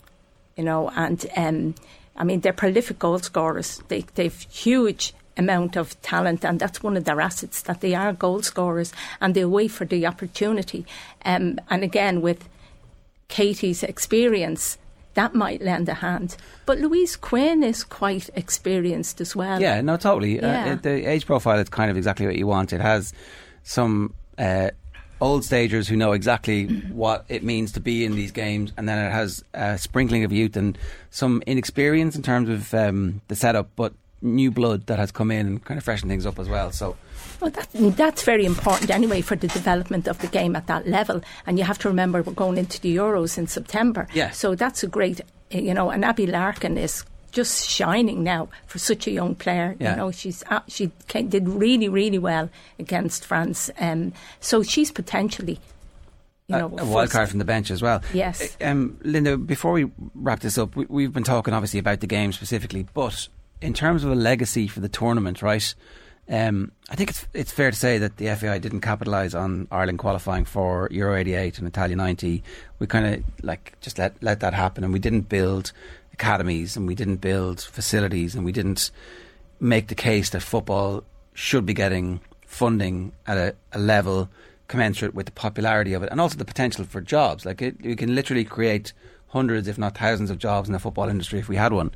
you 0.55 0.63
know, 0.63 0.89
and 0.95 1.25
um, 1.35 1.75
I 2.15 2.23
mean 2.23 2.41
they're 2.41 2.53
prolific 2.53 2.99
goal 2.99 3.19
scorers. 3.19 3.81
They 3.87 4.05
they've 4.15 4.39
huge 4.49 5.13
amount 5.37 5.77
of 5.77 5.99
talent, 6.01 6.43
and 6.43 6.59
that's 6.59 6.83
one 6.83 6.97
of 6.97 7.05
their 7.05 7.21
assets 7.21 7.61
that 7.63 7.81
they 7.81 7.95
are 7.95 8.13
goal 8.13 8.41
scorers, 8.41 8.93
and 9.21 9.33
they 9.33 9.45
wait 9.45 9.71
for 9.71 9.85
the 9.85 10.05
opportunity. 10.05 10.85
Um, 11.25 11.59
and 11.69 11.83
again, 11.83 12.21
with 12.21 12.47
Katie's 13.29 13.83
experience. 13.83 14.77
That 15.15 15.33
might 15.33 15.61
lend 15.61 15.89
a 15.89 15.95
hand, 15.95 16.37
but 16.65 16.79
Louise 16.79 17.15
Quinn 17.15 17.63
is 17.63 17.83
quite 17.83 18.29
experienced 18.35 19.19
as 19.19 19.35
well. 19.35 19.59
Yeah, 19.59 19.81
no, 19.81 19.97
totally. 19.97 20.35
Yeah. 20.35 20.73
Uh, 20.73 20.75
the 20.75 21.05
age 21.09 21.25
profile 21.25 21.59
is 21.59 21.67
kind 21.67 21.89
of 21.89 21.97
exactly 21.97 22.25
what 22.25 22.35
you 22.35 22.47
want. 22.47 22.73
It 22.73 22.79
has 22.79 23.11
some 23.63 24.13
uh, 24.37 24.69
old 25.21 25.43
stagers 25.43 25.87
who 25.87 25.95
know 25.95 26.13
exactly 26.13 26.67
what 26.91 27.25
it 27.29 27.43
means 27.43 27.71
to 27.73 27.79
be 27.79 28.05
in 28.05 28.15
these 28.15 28.31
games, 28.31 28.71
and 28.77 28.87
then 28.87 29.03
it 29.03 29.11
has 29.11 29.43
a 29.53 29.77
sprinkling 29.77 30.23
of 30.23 30.31
youth 30.31 30.55
and 30.55 30.77
some 31.09 31.43
inexperience 31.45 32.15
in 32.15 32.21
terms 32.21 32.49
of 32.49 32.73
um, 32.73 33.21
the 33.27 33.35
setup, 33.35 33.69
but 33.75 33.93
new 34.21 34.51
blood 34.51 34.85
that 34.87 34.99
has 34.99 35.11
come 35.11 35.31
in 35.31 35.47
and 35.47 35.63
kind 35.65 35.77
of 35.77 35.83
freshen 35.83 36.09
things 36.09 36.25
up 36.25 36.39
as 36.39 36.49
well. 36.49 36.71
So 36.71 36.97
Well, 37.39 37.51
that, 37.51 37.69
that's 37.95 38.23
very 38.23 38.45
important 38.45 38.91
anyway 38.91 39.21
for 39.21 39.35
the 39.35 39.47
development 39.47 40.07
of 40.07 40.19
the 40.19 40.27
game 40.27 40.55
at 40.55 40.67
that 40.67 40.87
level. 40.87 41.21
And 41.45 41.57
you 41.57 41.63
have 41.63 41.77
to 41.79 41.87
remember 41.87 42.21
we're 42.21 42.33
going 42.33 42.57
into 42.57 42.81
the 42.81 42.95
Euros 42.95 43.37
in 43.37 43.47
September. 43.47 44.07
Yeah. 44.13 44.31
So 44.31 44.55
that's 44.55 44.83
a 44.83 44.87
great, 44.87 45.21
you 45.51 45.73
know, 45.73 45.89
and 45.89 46.03
Abbie 46.03 46.27
Larkin 46.27 46.77
is 46.77 47.05
just 47.31 47.69
shining 47.69 48.23
now 48.23 48.49
for 48.67 48.79
such 48.79 49.07
a 49.07 49.11
young 49.11 49.35
player. 49.35 49.75
Yeah. 49.79 49.91
You 49.91 49.95
know, 49.97 50.11
she's 50.11 50.43
uh, 50.49 50.61
she 50.67 50.91
ca- 51.07 51.21
did 51.23 51.47
really, 51.47 51.89
really 51.89 52.19
well 52.19 52.49
against 52.77 53.25
France. 53.25 53.69
Um, 53.79 54.13
so 54.39 54.63
she's 54.63 54.91
potentially, 54.91 55.59
you 56.47 56.55
a, 56.55 56.59
know, 56.59 56.75
a 56.77 56.85
wild 56.85 57.11
card 57.11 57.29
from 57.29 57.39
the 57.39 57.45
bench 57.45 57.71
as 57.71 57.81
well. 57.81 58.01
Yes. 58.13 58.57
Uh, 58.61 58.65
Um, 58.65 58.99
Linda, 59.03 59.37
before 59.37 59.71
we 59.73 59.89
wrap 60.15 60.39
this 60.41 60.57
up, 60.57 60.75
we, 60.75 60.85
we've 60.89 61.13
been 61.13 61.23
talking 61.23 61.53
obviously 61.53 61.79
about 61.79 61.99
the 62.01 62.07
game 62.07 62.31
specifically, 62.31 62.85
but 62.93 63.27
in 63.61 63.73
terms 63.73 64.03
of 64.03 64.11
a 64.11 64.15
legacy 64.15 64.67
for 64.67 64.79
the 64.79 64.89
tournament, 64.89 65.41
right? 65.41 65.73
Um, 66.31 66.71
I 66.91 66.95
think 66.95 67.09
it's 67.09 67.27
it's 67.33 67.51
fair 67.51 67.71
to 67.71 67.75
say 67.77 67.97
that 67.97 68.17
the 68.17 68.27
FAI 68.35 68.59
didn't 68.59 68.81
capitalise 68.81 69.33
on 69.33 69.67
Ireland 69.71 69.97
qualifying 69.97 70.45
for 70.45 70.87
Euro 70.91 71.15
'88 71.15 71.57
and 71.57 71.67
Italia 71.67 71.95
'90. 71.95 72.43
We 72.77 72.85
kind 72.85 73.05
of 73.15 73.23
like 73.43 73.73
just 73.81 73.97
let 73.97 74.21
let 74.21 74.39
that 74.41 74.53
happen, 74.53 74.83
and 74.83 74.93
we 74.93 74.99
didn't 74.99 75.27
build 75.27 75.71
academies, 76.19 76.75
and 76.75 76.87
we 76.87 76.95
didn't 76.95 77.17
build 77.17 77.61
facilities, 77.61 78.35
and 78.35 78.43
we 78.43 78.51
didn't 78.51 78.91
make 79.59 79.87
the 79.87 79.95
case 79.95 80.29
that 80.31 80.41
football 80.41 81.03
should 81.33 81.65
be 81.65 81.73
getting 81.73 82.19
funding 82.45 83.11
at 83.25 83.37
a, 83.37 83.55
a 83.71 83.79
level 83.79 84.29
commensurate 84.67 85.13
with 85.13 85.25
the 85.25 85.31
popularity 85.31 85.93
of 85.93 86.03
it 86.03 86.09
and 86.11 86.21
also 86.21 86.37
the 86.37 86.45
potential 86.45 86.83
for 86.85 87.01
jobs. 87.01 87.45
Like 87.45 87.61
it, 87.61 87.81
we 87.81 87.95
can 87.95 88.15
literally 88.15 88.45
create 88.45 88.93
hundreds, 89.29 89.67
if 89.67 89.77
not 89.77 89.97
thousands, 89.97 90.29
of 90.29 90.37
jobs 90.37 90.69
in 90.69 90.73
the 90.73 90.79
football 90.79 91.09
industry 91.09 91.39
if 91.39 91.49
we 91.49 91.55
had 91.55 91.73
one. 91.73 91.91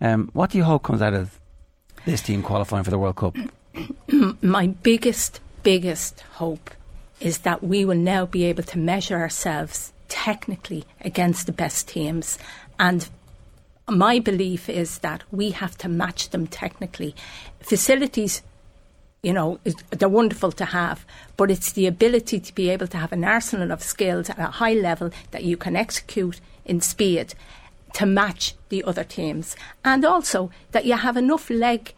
Um, 0.00 0.30
what 0.32 0.50
do 0.50 0.58
you 0.58 0.64
hope 0.64 0.82
comes 0.82 1.02
out 1.02 1.14
of 1.14 1.38
this 2.04 2.22
team 2.22 2.42
qualifying 2.42 2.84
for 2.84 2.90
the 2.90 2.98
World 2.98 3.16
Cup? 3.16 3.36
my 4.42 4.68
biggest, 4.68 5.40
biggest 5.62 6.20
hope 6.32 6.70
is 7.20 7.38
that 7.38 7.62
we 7.62 7.84
will 7.84 7.96
now 7.96 8.26
be 8.26 8.44
able 8.44 8.62
to 8.62 8.78
measure 8.78 9.18
ourselves 9.18 9.92
technically 10.08 10.84
against 11.00 11.46
the 11.46 11.52
best 11.52 11.88
teams. 11.88 12.38
And 12.78 13.08
my 13.88 14.18
belief 14.18 14.68
is 14.68 14.98
that 14.98 15.22
we 15.30 15.50
have 15.50 15.76
to 15.78 15.88
match 15.88 16.30
them 16.30 16.46
technically. 16.46 17.14
Facilities, 17.60 18.42
you 19.22 19.32
know, 19.32 19.58
they're 19.90 20.08
wonderful 20.08 20.52
to 20.52 20.66
have, 20.66 21.04
but 21.36 21.50
it's 21.50 21.72
the 21.72 21.86
ability 21.86 22.40
to 22.40 22.54
be 22.54 22.70
able 22.70 22.86
to 22.88 22.98
have 22.98 23.12
an 23.12 23.24
arsenal 23.24 23.72
of 23.72 23.82
skills 23.82 24.30
at 24.30 24.38
a 24.38 24.46
high 24.46 24.74
level 24.74 25.10
that 25.30 25.44
you 25.44 25.56
can 25.56 25.76
execute 25.76 26.40
in 26.64 26.80
speed 26.80 27.34
to 27.94 28.06
match 28.06 28.54
the 28.68 28.84
other 28.84 29.04
teams. 29.04 29.56
And 29.84 30.04
also 30.04 30.50
that 30.72 30.84
you 30.84 30.94
have 30.94 31.16
enough 31.16 31.50
leg 31.50 31.94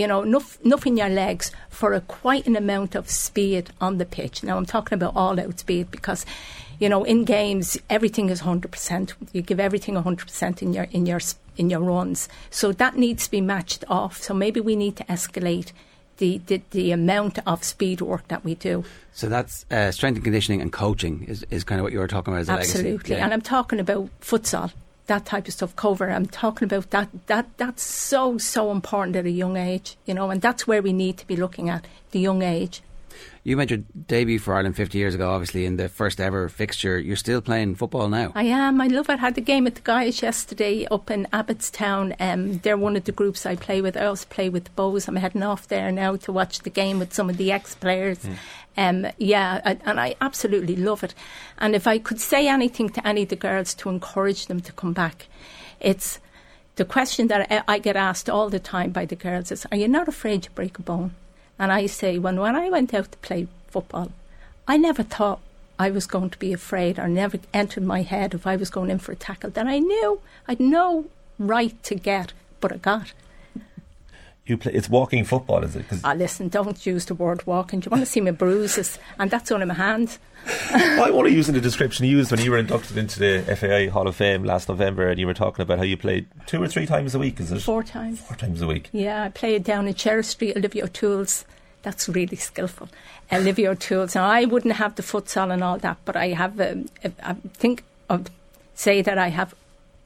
you 0.00 0.06
know, 0.06 0.22
enough, 0.22 0.58
enough 0.62 0.86
in 0.86 0.96
your 0.96 1.10
legs 1.10 1.52
for 1.68 1.92
a 1.92 2.00
quite 2.00 2.46
an 2.46 2.56
amount 2.56 2.94
of 2.94 3.10
speed 3.10 3.70
on 3.82 3.98
the 3.98 4.06
pitch. 4.06 4.42
Now, 4.42 4.56
I'm 4.56 4.64
talking 4.64 4.96
about 4.96 5.14
all 5.14 5.38
out 5.38 5.58
speed 5.58 5.90
because, 5.90 6.24
you 6.80 6.88
know, 6.88 7.04
in 7.04 7.24
games, 7.24 7.78
everything 7.88 8.30
is 8.30 8.42
100%. 8.42 9.12
You 9.32 9.42
give 9.42 9.60
everything 9.60 9.94
100% 9.94 10.62
in 10.62 10.72
your, 10.72 10.84
in 10.90 11.06
your, 11.06 11.20
in 11.56 11.70
your 11.70 11.80
runs. 11.80 12.28
So 12.50 12.72
that 12.72 12.96
needs 12.96 13.26
to 13.26 13.30
be 13.30 13.40
matched 13.40 13.84
off. 13.88 14.20
So 14.22 14.34
maybe 14.34 14.60
we 14.60 14.74
need 14.74 14.96
to 14.96 15.04
escalate 15.04 15.72
the, 16.16 16.40
the, 16.46 16.62
the 16.70 16.90
amount 16.90 17.38
of 17.46 17.62
speed 17.62 18.00
work 18.00 18.26
that 18.28 18.44
we 18.44 18.54
do. 18.54 18.84
So 19.12 19.28
that's 19.28 19.66
uh, 19.70 19.92
strength 19.92 20.16
and 20.16 20.24
conditioning 20.24 20.62
and 20.62 20.72
coaching 20.72 21.24
is, 21.24 21.44
is 21.50 21.64
kind 21.64 21.80
of 21.80 21.82
what 21.82 21.92
you 21.92 21.98
were 21.98 22.08
talking 22.08 22.32
about 22.32 22.40
as 22.40 22.48
a 22.48 22.52
Absolutely. 22.52 22.92
legacy. 22.92 23.12
Yeah. 23.14 23.24
And 23.24 23.34
I'm 23.34 23.42
talking 23.42 23.78
about 23.78 24.08
futsal, 24.22 24.72
that 25.06 25.26
type 25.26 25.48
of 25.48 25.52
stuff, 25.52 25.76
cover. 25.76 26.10
I'm 26.10 26.26
talking 26.26 26.64
about 26.64 26.90
that, 26.90 27.08
that. 27.26 27.46
That's 27.58 27.82
so, 27.82 28.38
so 28.38 28.70
important 28.70 29.16
at 29.16 29.26
a 29.26 29.30
young 29.30 29.58
age, 29.58 29.96
you 30.06 30.14
know, 30.14 30.30
and 30.30 30.40
that's 30.40 30.66
where 30.66 30.80
we 30.80 30.94
need 30.94 31.18
to 31.18 31.26
be 31.26 31.36
looking 31.36 31.68
at 31.68 31.86
the 32.12 32.20
young 32.20 32.42
age. 32.42 32.80
You 33.42 33.56
made 33.56 33.70
your 33.70 33.78
debut 34.06 34.38
for 34.38 34.54
Ireland 34.54 34.76
50 34.76 34.98
years 34.98 35.14
ago, 35.14 35.30
obviously, 35.30 35.64
in 35.64 35.76
the 35.76 35.88
first 35.88 36.20
ever 36.20 36.50
fixture. 36.50 36.98
You're 36.98 37.16
still 37.16 37.40
playing 37.40 37.76
football 37.76 38.10
now. 38.10 38.32
I 38.34 38.42
am. 38.42 38.82
I 38.82 38.86
love 38.86 39.08
it. 39.08 39.14
I 39.14 39.16
had 39.16 39.34
the 39.34 39.40
game 39.40 39.66
at 39.66 39.76
the 39.76 39.80
guys 39.80 40.20
yesterday 40.20 40.86
up 40.90 41.10
in 41.10 41.26
Abbottstown. 41.32 42.14
Um, 42.20 42.58
they're 42.58 42.76
one 42.76 42.96
of 42.96 43.04
the 43.04 43.12
groups 43.12 43.46
I 43.46 43.56
play 43.56 43.80
with. 43.80 43.96
I 43.96 44.04
also 44.04 44.26
play 44.28 44.50
with 44.50 44.74
Bohs. 44.76 45.08
I'm 45.08 45.16
heading 45.16 45.42
off 45.42 45.68
there 45.68 45.90
now 45.90 46.16
to 46.16 46.32
watch 46.32 46.58
the 46.60 46.70
game 46.70 46.98
with 46.98 47.14
some 47.14 47.30
of 47.30 47.38
the 47.38 47.50
ex 47.50 47.74
players. 47.74 48.26
Um, 48.76 49.06
yeah, 49.16 49.62
I, 49.64 49.78
and 49.86 49.98
I 49.98 50.16
absolutely 50.20 50.76
love 50.76 51.02
it. 51.02 51.14
And 51.56 51.74
if 51.74 51.86
I 51.86 51.98
could 51.98 52.20
say 52.20 52.46
anything 52.46 52.90
to 52.90 53.08
any 53.08 53.22
of 53.22 53.30
the 53.30 53.36
girls 53.36 53.72
to 53.74 53.88
encourage 53.88 54.46
them 54.46 54.60
to 54.60 54.72
come 54.72 54.92
back, 54.92 55.28
it's 55.80 56.20
the 56.76 56.84
question 56.84 57.28
that 57.28 57.50
I, 57.50 57.62
I 57.66 57.78
get 57.78 57.96
asked 57.96 58.28
all 58.28 58.50
the 58.50 58.60
time 58.60 58.90
by 58.90 59.06
the 59.06 59.16
girls 59.16 59.50
is, 59.50 59.66
"Are 59.72 59.78
you 59.78 59.88
not 59.88 60.08
afraid 60.08 60.42
to 60.42 60.50
break 60.50 60.78
a 60.78 60.82
bone?" 60.82 61.14
And 61.60 61.70
I 61.70 61.84
say, 61.84 62.18
when 62.18 62.40
when 62.40 62.56
I 62.56 62.70
went 62.70 62.94
out 62.94 63.12
to 63.12 63.18
play 63.18 63.46
football, 63.68 64.10
I 64.66 64.78
never 64.78 65.02
thought 65.02 65.40
I 65.78 65.90
was 65.90 66.06
going 66.06 66.30
to 66.30 66.38
be 66.38 66.54
afraid 66.54 66.98
or 66.98 67.06
never 67.06 67.38
entered 67.52 67.84
my 67.84 68.00
head 68.00 68.32
if 68.32 68.46
I 68.46 68.56
was 68.56 68.70
going 68.70 68.90
in 68.90 68.98
for 68.98 69.12
a 69.12 69.16
tackle 69.16 69.50
that 69.50 69.66
I 69.66 69.78
knew 69.78 70.22
I'd 70.48 70.58
no 70.58 71.04
right 71.38 71.80
to 71.82 71.94
get, 71.94 72.32
but 72.60 72.72
I 72.72 72.78
got. 72.78 73.12
You 74.50 74.56
play. 74.58 74.72
It's 74.72 74.88
walking 74.90 75.24
football, 75.24 75.62
is 75.62 75.76
it? 75.76 75.88
'Cause 75.88 76.00
Ah, 76.02 76.12
listen, 76.12 76.48
don't 76.48 76.84
use 76.84 77.04
the 77.04 77.14
word 77.14 77.46
walking. 77.46 77.78
Do 77.80 77.86
you 77.86 77.90
want 77.92 78.02
to 78.04 78.10
see 78.10 78.20
my 78.20 78.32
bruises? 78.32 78.98
And 79.18 79.30
that's 79.30 79.50
only 79.52 79.64
my 79.66 79.74
hand. 79.74 80.18
I 80.72 81.10
want 81.12 81.28
to 81.28 81.32
use 81.32 81.48
in 81.48 81.54
the 81.54 81.60
description 81.60 82.04
you 82.06 82.16
used 82.18 82.30
when 82.32 82.40
you 82.40 82.50
were 82.50 82.58
inducted 82.58 82.96
into 82.98 83.20
the 83.20 83.44
FAI 83.56 83.86
Hall 83.88 84.08
of 84.08 84.16
Fame 84.16 84.42
last 84.42 84.68
November, 84.68 85.08
and 85.08 85.20
you 85.20 85.26
were 85.28 85.34
talking 85.34 85.62
about 85.62 85.78
how 85.78 85.84
you 85.84 85.96
played 85.96 86.26
two 86.46 86.60
or 86.62 86.66
three 86.66 86.86
times 86.86 87.14
a 87.14 87.18
week. 87.18 87.38
Is 87.38 87.52
it 87.52 87.62
Four 87.62 87.82
times. 87.84 88.20
four 88.20 88.36
times 88.36 88.60
a 88.60 88.66
week? 88.66 88.88
Yeah, 88.92 89.22
I 89.24 89.28
played 89.28 89.62
down 89.64 89.86
in 89.86 89.94
Sheriff 89.94 90.26
Street, 90.26 90.56
Olivia 90.56 90.84
O'Toole's 90.84 91.44
That's 91.82 92.08
really 92.10 92.36
skillful. 92.36 92.88
Olivia 93.32 93.70
O'Toole. 93.70 94.08
Now, 94.14 94.28
I 94.28 94.44
wouldn't 94.44 94.74
have 94.74 94.96
the 94.96 95.02
futsal 95.02 95.50
and 95.52 95.62
all 95.64 95.78
that, 95.78 95.96
but 96.04 96.14
I 96.16 96.28
have, 96.28 96.60
um, 96.60 96.88
I 97.22 97.36
think, 97.54 97.84
I'd 98.10 98.28
say 98.74 99.00
that 99.00 99.16
I 99.16 99.28
have 99.28 99.54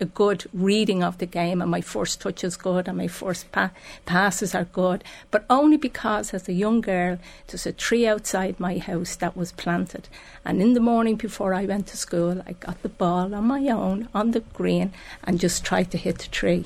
a 0.01 0.05
good 0.05 0.45
reading 0.53 1.03
of 1.03 1.19
the 1.19 1.27
game 1.27 1.63
and 1.63 1.71
my 1.71 1.81
first 1.81 2.21
touch 2.21 2.43
is 2.43 2.57
good 2.57 2.89
and 2.89 2.99
my 2.99 3.07
first 3.07 3.51
pa- 3.53 3.71
passes 4.07 4.55
are 4.55 4.65
good. 4.65 5.05
But 5.31 5.45
only 5.49 5.77
because, 5.77 6.35
as 6.35 6.49
a 6.49 6.53
young 6.53 6.81
girl, 6.81 7.19
there's 7.47 7.67
a 7.67 7.73
tree 7.73 8.07
outside 8.07 8.59
my 8.59 8.79
house 8.79 9.17
that 9.17 9.37
was 9.37 9.53
planted. 9.53 10.09
And 10.45 10.61
in 10.61 10.75
the 10.75 10.81
morning 10.81 11.17
before 11.17 11.55
I 11.55 11.65
went 11.65 11.87
to 11.89 11.97
school, 11.97 12.43
I 12.47 12.53
got 12.53 12.83
the 12.83 12.89
ball 12.89 13.35
on 13.35 13.45
my 13.45 13.69
own 13.69 14.09
on 14.15 14.33
the 14.33 14.41
green 14.41 14.93
and 15.23 15.41
just 15.41 15.65
tried 15.65 15.91
to 15.93 15.99
hit 15.99 16.19
the 16.19 16.29
tree. 16.29 16.65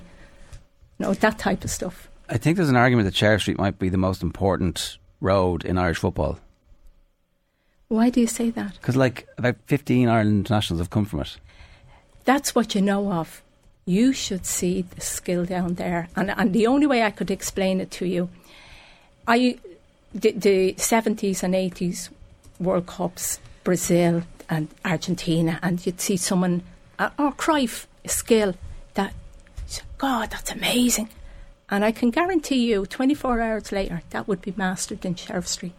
You 0.99 1.07
know, 1.07 1.15
that 1.15 1.39
type 1.39 1.65
of 1.65 1.71
stuff. 1.71 2.09
I 2.29 2.39
think 2.39 2.57
there's 2.57 2.69
an 2.69 2.77
argument 2.77 3.07
that 3.07 3.15
Sheriff 3.15 3.43
Street 3.43 3.59
might 3.59 3.79
be 3.79 3.89
the 3.89 3.97
most 3.97 4.23
important 4.23 4.99
road 5.21 5.65
in 5.65 5.79
Irish 5.79 5.99
football. 5.99 6.39
Why 7.89 8.11
do 8.11 8.21
you 8.21 8.27
say 8.27 8.51
that? 8.51 8.75
Because, 8.75 8.97
like, 8.97 9.27
about 9.39 9.57
15 9.67 10.09
Ireland 10.09 10.41
internationals 10.41 10.81
have 10.81 10.91
come 10.91 11.07
from 11.07 11.21
it 11.21 11.39
that's 12.29 12.55
what 12.55 12.75
you 12.75 12.83
know 12.83 13.11
of. 13.11 13.43
You 13.87 14.13
should 14.13 14.45
see 14.45 14.83
the 14.83 15.01
skill 15.01 15.47
down 15.47 15.77
there. 15.77 16.11
And, 16.15 16.31
and 16.31 16.53
the 16.53 16.67
only 16.67 16.87
way 16.87 17.03
I 17.03 17.11
could 17.11 17.31
explain 17.31 17.81
it 17.81 17.91
to 17.93 18.07
you, 18.07 18.29
I 19.27 19.59
the, 20.13 20.33
the 20.33 20.75
70s 20.75 21.43
and 21.43 21.55
80s 21.55 22.11
World 22.61 22.87
Cups, 22.87 23.41
Brazil 23.65 24.25
and 24.51 24.69
Argentina, 24.85 25.59
and 25.63 25.85
you'd 25.87 26.03
see 26.03 26.19
someone, 26.19 26.65
uh, 26.99 27.09
or 27.19 27.33
Cruyff, 27.33 27.87
skill 28.05 28.55
that, 28.93 29.15
God, 29.97 30.31
that's 30.31 30.53
amazing. 30.53 31.09
And 31.71 31.83
I 31.83 31.93
can 31.93 32.11
guarantee 32.11 32.71
you, 32.71 32.85
24 32.85 33.41
hours 33.41 33.73
later, 33.73 34.03
that 34.11 34.29
would 34.29 34.43
be 34.43 34.53
mastered 34.55 35.07
in 35.07 35.15
Sheriff 35.15 35.49
Street. 35.49 35.73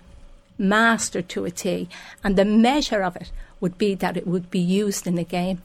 Mastered 0.58 1.30
to 1.30 1.46
a 1.46 1.52
T. 1.52 1.90
And 2.24 2.36
the 2.36 2.46
measure 2.46 3.04
of 3.04 3.16
it 3.16 3.32
would 3.60 3.78
be 3.78 3.94
that 3.94 4.18
it 4.18 4.26
would 4.26 4.50
be 4.50 4.60
used 4.60 5.06
in 5.06 5.20
a 5.20 5.24
game. 5.24 5.62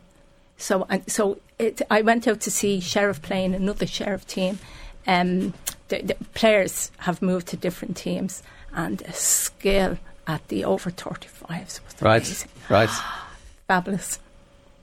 So, 0.57 0.87
and 0.89 1.11
so 1.11 1.39
it, 1.59 1.83
I 1.91 2.03
went 2.03 2.27
out 2.27 2.41
to 2.43 2.51
see 2.51 2.81
Sheriff 2.81 3.23
playing 3.23 3.55
another 3.55 3.87
Sheriff 3.87 4.27
team. 4.27 4.59
Um, 5.07 5.55
the, 5.89 6.03
the 6.03 6.17
players 6.35 6.91
have 6.99 7.21
moved 7.21 7.49
to 7.49 7.57
different 7.57 7.97
teams, 7.97 8.43
and 8.75 9.03
a 9.03 9.13
skill 9.13 9.99
at 10.27 10.47
the 10.49 10.65
over 10.65 10.91
35s 10.91 11.81
was 11.85 11.95
right, 12.01 12.23
amazing. 12.23 12.49
right, 12.69 12.91
fabulous. 13.69 14.19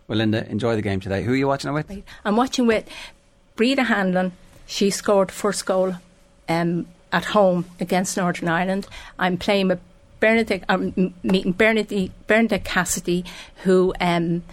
Well, 0.08 0.18
Linda, 0.18 0.48
enjoy 0.50 0.76
the 0.76 0.82
game 0.82 1.00
today. 1.00 1.24
Who 1.24 1.34
are 1.34 1.38
you 1.38 1.48
watching 1.48 1.70
it 1.70 1.74
with? 1.74 2.04
I'm 2.26 2.36
watching 2.36 2.68
with 2.68 2.88
Breda 3.56 3.84
Hanlon. 3.84 4.34
She 4.66 4.90
scored 4.90 5.32
first 5.32 5.66
goal 5.66 5.96
um, 6.48 6.88
at 7.12 7.26
home 7.26 7.66
against 7.80 8.18
Northern 8.18 8.50
Ireland. 8.50 8.88
I'm 9.18 9.38
playing 9.38 9.70
with 9.70 9.80
Bernadette. 10.20 10.64
I'm 10.70 11.14
meeting 11.24 11.54
Bernadette, 11.54 12.12
Bernadette 12.28 12.66
Cassidy, 12.66 13.26
who. 13.64 13.94
Um, 14.00 14.44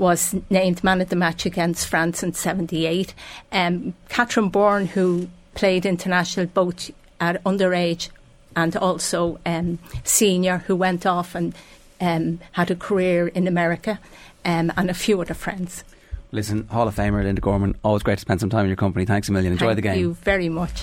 was 0.00 0.34
named 0.48 0.82
man 0.82 1.00
of 1.00 1.10
the 1.10 1.16
match 1.16 1.44
against 1.44 1.86
France 1.86 2.22
in 2.22 2.32
78. 2.32 3.14
Um, 3.52 3.94
Catherine 4.08 4.48
Bourne, 4.48 4.86
who 4.86 5.28
played 5.54 5.84
international 5.84 6.46
both 6.46 6.90
at 7.20 7.42
underage 7.44 8.08
and 8.56 8.74
also 8.76 9.38
um, 9.44 9.78
senior, 10.02 10.58
who 10.66 10.74
went 10.74 11.04
off 11.04 11.34
and 11.34 11.54
um, 12.00 12.40
had 12.52 12.70
a 12.70 12.74
career 12.74 13.28
in 13.28 13.46
America, 13.46 14.00
um, 14.44 14.72
and 14.76 14.88
a 14.88 14.94
few 14.94 15.20
other 15.20 15.34
friends. 15.34 15.84
Listen, 16.32 16.66
Hall 16.68 16.88
of 16.88 16.96
Famer 16.96 17.22
Linda 17.22 17.40
Gorman, 17.40 17.76
always 17.84 18.02
great 18.02 18.16
to 18.16 18.20
spend 18.20 18.40
some 18.40 18.50
time 18.50 18.64
in 18.64 18.68
your 18.68 18.76
company. 18.76 19.04
Thanks 19.04 19.28
a 19.28 19.32
million. 19.32 19.52
Enjoy 19.52 19.66
Thank 19.66 19.76
the 19.76 19.82
game. 19.82 19.92
Thank 19.92 20.00
you 20.00 20.14
very 20.14 20.48
much. 20.48 20.82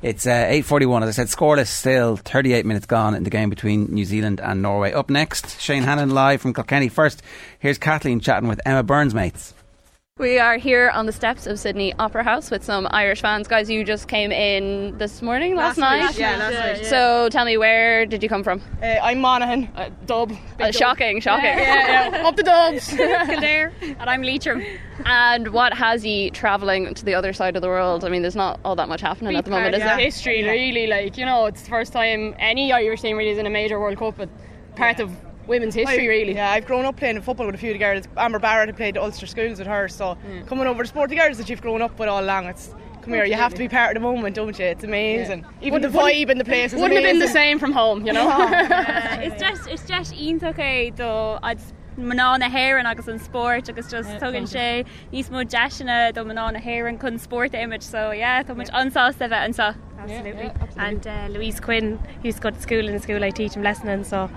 It's 0.00 0.26
uh, 0.26 0.30
8.41, 0.30 1.02
as 1.02 1.08
I 1.08 1.10
said, 1.10 1.26
scoreless 1.26 1.66
still, 1.66 2.16
38 2.16 2.64
minutes 2.64 2.86
gone 2.86 3.16
in 3.16 3.24
the 3.24 3.30
game 3.30 3.50
between 3.50 3.92
New 3.92 4.04
Zealand 4.04 4.40
and 4.40 4.62
Norway. 4.62 4.92
Up 4.92 5.10
next, 5.10 5.60
Shane 5.60 5.82
Hannon 5.82 6.10
live 6.10 6.40
from 6.40 6.54
Kilkenny. 6.54 6.88
First, 6.88 7.20
here's 7.58 7.78
Kathleen 7.78 8.20
chatting 8.20 8.48
with 8.48 8.60
Emma 8.64 8.84
Burns 8.84 9.12
mates. 9.12 9.54
We 10.18 10.40
are 10.40 10.56
here 10.56 10.90
on 10.90 11.06
the 11.06 11.12
steps 11.12 11.46
of 11.46 11.60
Sydney 11.60 11.94
Opera 11.96 12.24
House 12.24 12.50
with 12.50 12.64
some 12.64 12.88
Irish 12.90 13.20
fans. 13.22 13.46
Guys, 13.46 13.70
you 13.70 13.84
just 13.84 14.08
came 14.08 14.32
in 14.32 14.98
this 14.98 15.22
morning, 15.22 15.54
last, 15.54 15.78
last 15.78 16.00
night? 16.00 16.08
Week. 16.08 16.18
Yeah, 16.18 16.36
last 16.36 16.54
night. 16.54 16.82
Yeah. 16.82 16.90
So 16.90 17.28
tell 17.30 17.44
me, 17.44 17.56
where 17.56 18.04
did 18.04 18.20
you 18.20 18.28
come 18.28 18.42
from? 18.42 18.60
Uh, 18.82 18.96
I'm 19.00 19.20
Monaghan, 19.20 19.70
uh, 19.76 19.90
Dub. 20.06 20.32
Uh, 20.58 20.72
shocking, 20.72 21.20
shocking. 21.20 21.44
Yeah, 21.56 22.10
yeah, 22.10 22.22
Up 22.26 22.34
the 22.34 22.42
Dubs. 22.42 22.88
Kildare. 22.96 23.72
and 23.80 24.10
I'm 24.10 24.22
Leitrim. 24.24 24.64
And 25.04 25.48
what 25.52 25.72
has 25.72 26.04
you 26.04 26.32
travelling 26.32 26.92
to 26.94 27.04
the 27.04 27.14
other 27.14 27.32
side 27.32 27.54
of 27.54 27.62
the 27.62 27.68
world? 27.68 28.04
I 28.04 28.08
mean, 28.08 28.22
there's 28.22 28.34
not 28.34 28.58
all 28.64 28.74
that 28.74 28.88
much 28.88 29.00
happening 29.00 29.36
at 29.36 29.44
the 29.44 29.52
moment, 29.52 29.76
is 29.76 29.82
there? 29.82 29.98
History, 29.98 30.42
really. 30.42 30.88
Like, 30.88 31.16
you 31.16 31.26
know, 31.26 31.46
it's 31.46 31.62
the 31.62 31.70
first 31.70 31.92
time 31.92 32.34
any 32.40 32.72
Irish 32.72 33.02
team 33.02 33.18
really 33.18 33.30
is 33.30 33.38
in 33.38 33.46
a 33.46 33.50
major 33.50 33.78
World 33.78 33.98
Cup, 33.98 34.16
but 34.16 34.28
part 34.74 34.98
of 34.98 35.12
women's 35.48 35.74
history, 35.74 36.04
I, 36.04 36.06
really. 36.06 36.34
Yeah, 36.34 36.52
I've 36.52 36.66
grown 36.66 36.84
up 36.84 36.96
playing 36.96 37.20
football 37.22 37.46
with 37.46 37.54
a 37.54 37.58
few 37.58 37.70
of 37.70 37.74
the 37.74 37.78
girls. 37.78 38.04
Amber 38.16 38.38
Barrett, 38.38 38.68
who 38.68 38.74
played 38.74 38.96
Ulster 38.96 39.26
Schools 39.26 39.58
with 39.58 39.66
her, 39.66 39.88
so 39.88 40.16
mm. 40.26 40.46
coming 40.46 40.66
over 40.66 40.82
to 40.82 40.86
support 40.86 41.10
the 41.10 41.16
girls 41.16 41.38
that 41.38 41.48
you've 41.48 41.62
grown 41.62 41.82
up 41.82 41.98
with 41.98 42.08
all 42.08 42.22
along, 42.22 42.46
it's 42.46 42.74
come 43.02 43.14
here. 43.14 43.24
You 43.24 43.34
have 43.34 43.52
to 43.52 43.58
be 43.58 43.68
part 43.68 43.96
of 43.96 44.02
the 44.02 44.08
moment, 44.08 44.36
don't 44.36 44.58
you? 44.58 44.66
It's 44.66 44.84
amazing. 44.84 45.40
Yeah. 45.60 45.66
Even 45.66 45.82
the 45.82 45.88
vibe 45.88 46.30
in 46.30 46.38
the 46.38 46.44
place 46.44 46.72
is 46.72 46.80
wouldn't 46.80 46.98
amazing. 46.98 47.06
have 47.06 47.12
been 47.14 47.20
the 47.20 47.32
same 47.32 47.58
from 47.58 47.72
home, 47.72 48.06
you 48.06 48.12
know. 48.12 48.28
uh, 48.30 49.18
it's 49.20 49.40
just 49.40 49.68
it's 49.68 49.86
just 49.86 50.14
ion's 50.14 50.44
okay 50.44 50.90
though. 50.90 51.38
I'd 51.42 51.60
maná 51.98 52.38
na 52.38 52.48
haan 52.48 52.86
agus 52.86 53.08
an 53.08 53.18
sport 53.18 53.68
agus 53.68 53.90
just 53.90 54.08
yeah, 54.08 54.18
tugann 54.20 54.46
sé 54.46 54.86
níos 55.12 55.30
mó 55.30 55.42
deisina 55.44 56.12
do 56.14 56.24
maná 56.24 56.52
na 56.52 56.60
haan 56.60 56.98
chun 56.98 57.18
sport 57.18 57.54
image 57.54 57.82
so 57.82 58.12
yeah 58.12 58.42
tá 58.42 58.56
much 58.56 58.70
ansásta 58.70 59.28
bheith 59.28 59.48
ansa 59.48 59.74
absolutely, 59.98 60.44
yeah, 60.44 60.52
yeah, 60.60 60.86
and 60.86 61.06
uh, 61.06 61.26
Louise 61.30 61.58
Quinn 61.58 61.98
who's 62.22 62.38
got 62.38 62.60
school 62.62 62.86
in 62.86 62.94
the 62.94 63.00
school 63.00 63.24
I 63.24 63.30
teach 63.30 63.54
him 63.54 63.62
lesson 63.62 64.04
so 64.04 64.30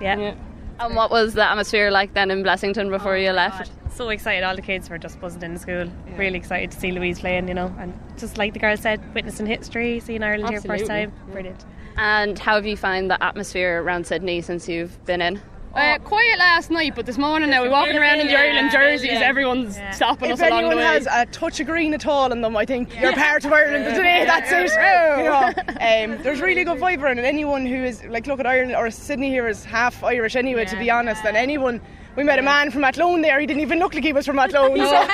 yeah. 0.00 0.34
Yeah. 0.78 0.86
And 0.86 0.96
what 0.96 1.10
was 1.10 1.34
the 1.34 1.48
atmosphere 1.48 1.90
like 1.90 2.14
then 2.14 2.30
in 2.30 2.42
Blessington 2.42 2.90
before 2.90 3.14
oh, 3.14 3.18
you 3.18 3.32
left? 3.32 3.70
God. 3.70 3.92
So 3.92 4.08
excited! 4.08 4.42
All 4.42 4.56
the 4.56 4.62
kids 4.62 4.88
were 4.88 4.98
just 4.98 5.20
buzzing 5.20 5.42
in 5.42 5.54
the 5.54 5.60
school. 5.60 5.84
Yeah. 5.84 6.16
Really 6.16 6.38
excited 6.38 6.70
to 6.70 6.80
see 6.80 6.92
Louise 6.92 7.20
playing, 7.20 7.48
you 7.48 7.54
know, 7.54 7.74
and 7.78 7.92
just 8.16 8.38
like 8.38 8.54
the 8.54 8.58
girl 8.58 8.76
said, 8.76 9.14
witnessing 9.14 9.46
history, 9.46 10.00
seeing 10.00 10.22
Ireland 10.22 10.54
Absolutely. 10.54 10.68
here 10.68 10.78
first 10.78 10.90
time, 10.90 11.32
brilliant. 11.32 11.64
And 11.96 12.38
how 12.38 12.54
have 12.54 12.66
you 12.66 12.76
found 12.76 13.10
the 13.10 13.22
atmosphere 13.22 13.82
around 13.82 14.06
Sydney 14.06 14.40
since 14.40 14.68
you've 14.68 15.04
been 15.04 15.20
in? 15.20 15.40
Uh, 15.74 15.98
quiet 16.00 16.38
last 16.38 16.70
night, 16.70 16.94
but 16.94 17.06
this 17.06 17.16
morning 17.16 17.48
now 17.48 17.62
we're 17.62 17.70
walking 17.70 17.96
around 17.96 18.20
in 18.20 18.26
the 18.26 18.36
Ireland 18.36 18.70
jerseys. 18.70 19.10
Yeah. 19.10 19.20
Everyone's 19.20 19.78
yeah. 19.78 19.90
stopping 19.92 20.30
if 20.30 20.34
us 20.34 20.40
along 20.40 20.64
the 20.64 20.76
way. 20.76 20.82
If 20.82 21.06
anyone 21.06 21.06
has 21.06 21.08
a 21.10 21.24
touch 21.32 21.60
of 21.60 21.66
green 21.66 21.94
at 21.94 22.06
all 22.06 22.30
in 22.30 22.42
them, 22.42 22.54
I 22.58 22.66
think 22.66 22.94
you're 23.00 23.14
part 23.14 23.46
of 23.46 23.52
Ireland 23.54 23.86
today. 23.96 24.26
That's 24.26 24.52
it. 24.52 24.70
You 24.70 25.24
know, 25.24 26.14
um, 26.16 26.22
there's 26.22 26.42
really 26.42 26.64
good 26.64 26.78
vibe 26.78 27.00
around 27.00 27.18
it. 27.18 27.24
Anyone 27.24 27.64
who 27.64 27.76
is 27.76 28.04
like, 28.04 28.26
look 28.26 28.38
at 28.38 28.46
Ireland 28.46 28.76
or 28.76 28.90
Sydney 28.90 29.30
here 29.30 29.48
is 29.48 29.64
half 29.64 30.04
Irish 30.04 30.36
anyway. 30.36 30.66
To 30.66 30.76
be 30.76 30.90
honest, 30.90 31.24
and 31.24 31.38
anyone 31.38 31.80
we 32.16 32.24
met 32.24 32.38
a 32.38 32.42
man 32.42 32.70
from 32.70 32.84
Athlone 32.84 33.22
there. 33.22 33.40
He 33.40 33.46
didn't 33.46 33.62
even 33.62 33.78
look 33.78 33.94
like 33.94 34.04
he 34.04 34.12
was 34.12 34.26
from 34.26 34.38
Athlone. 34.38 34.76
no, 34.76 34.84
so. 34.90 34.92
no. 34.92 35.06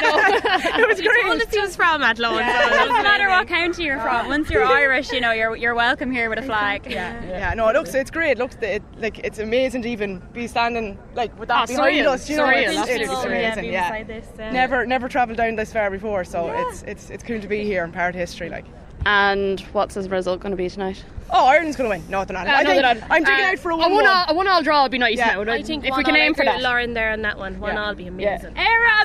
it 0.79 0.89
was 0.89 0.99
he 0.99 1.07
great. 1.07 1.23
told 1.23 1.41
us 1.41 1.53
he 1.53 1.61
was 1.61 1.77
from 1.77 2.03
Athlone. 2.03 2.39
Yeah. 2.39 2.61
So 2.61 2.67
it 2.67 2.71
doesn't 2.71 3.03
matter 3.03 3.29
what 3.29 3.47
county 3.47 3.85
you're 3.85 4.01
from. 4.01 4.29
Once 4.29 4.51
you're 4.51 4.65
Irish, 4.65 5.13
you 5.13 5.21
know 5.21 5.33
you're 5.33 5.57
you're 5.57 5.75
welcome 5.75 6.11
here 6.11 6.29
with 6.29 6.39
a 6.39 6.43
flag. 6.43 6.87
Yeah, 6.89 7.25
yeah. 7.25 7.55
No, 7.55 7.69
it 7.69 7.75
looks 7.75 7.95
it's 7.95 8.11
great. 8.11 8.33
It 8.33 8.39
looks 8.39 8.57
it, 8.63 8.83
like 8.97 9.19
it's 9.21 9.39
amazing 9.39 9.83
to 9.83 9.89
even 9.89 10.21
be 10.33 10.47
standing 10.47 10.99
like 11.15 11.39
with 11.39 11.49
that 11.49 11.65
oh, 11.65 11.67
behind 11.67 11.97
surreal. 11.97 12.07
us. 12.09 12.29
You 12.29 12.37
know, 12.39 12.47
surreal. 12.47 12.81
it's, 12.81 12.91
it's, 12.91 13.11
it's 13.13 13.25
amazing. 13.25 13.65
Yeah, 13.67 13.97
yeah. 13.97 14.05
This, 14.05 14.27
uh, 14.39 14.51
never 14.51 14.87
never 14.87 15.09
travelled 15.09 15.39
down 15.39 15.57
this 15.57 15.73
far 15.73 15.91
before, 15.91 16.25
so 16.25 16.47
yeah. 16.47 16.69
it's 16.69 16.83
it's 16.83 17.11
it's 17.11 17.23
cool 17.23 17.41
to 17.41 17.49
be 17.49 17.65
here 17.65 17.85
and 17.85 17.93
part 17.93 18.15
of 18.15 18.19
history. 18.19 18.49
Like. 18.49 18.65
And 19.07 19.61
what's 19.73 19.95
the 19.95 20.09
result 20.09 20.41
going 20.41 20.51
to 20.51 20.57
be 20.57 20.69
tonight? 20.69 21.05
Oh, 21.31 21.47
Ireland's 21.47 21.77
going 21.77 21.91
to 21.91 21.97
win. 21.97 22.11
No, 22.11 22.25
they're 22.25 22.35
not. 22.35 22.47
Uh, 22.47 22.51
I 22.51 22.63
no, 22.63 22.71
think, 22.71 22.83
they're 22.83 22.95
not. 22.95 23.11
I'm 23.11 23.25
digging 23.25 23.45
uh, 23.45 23.49
out 23.49 23.59
for 23.59 23.71
a 23.71 23.77
one. 23.77 23.93
one. 23.93 24.07
A 24.07 24.35
one 24.35 24.49
all 24.49 24.63
draw 24.63 24.83
would 24.83 24.93
be 24.93 24.99
nice 24.99 25.19
yeah. 25.19 25.35
now. 25.35 25.53
I 25.53 25.63
think 25.63 25.85
if 25.85 25.97
we 25.97 26.05
can 26.05 26.17
aim 26.17 26.35
for 26.35 26.45
that. 26.45 26.63
Lauren 26.63 26.95
there 26.95 27.13
on 27.13 27.23
that 27.23 27.39
one. 27.39 27.61
One 27.61 27.75
yeah. 27.75 27.85
all 27.85 27.95
be 27.95 28.07
amazing. 28.07 28.57
Yeah. 28.57 29.05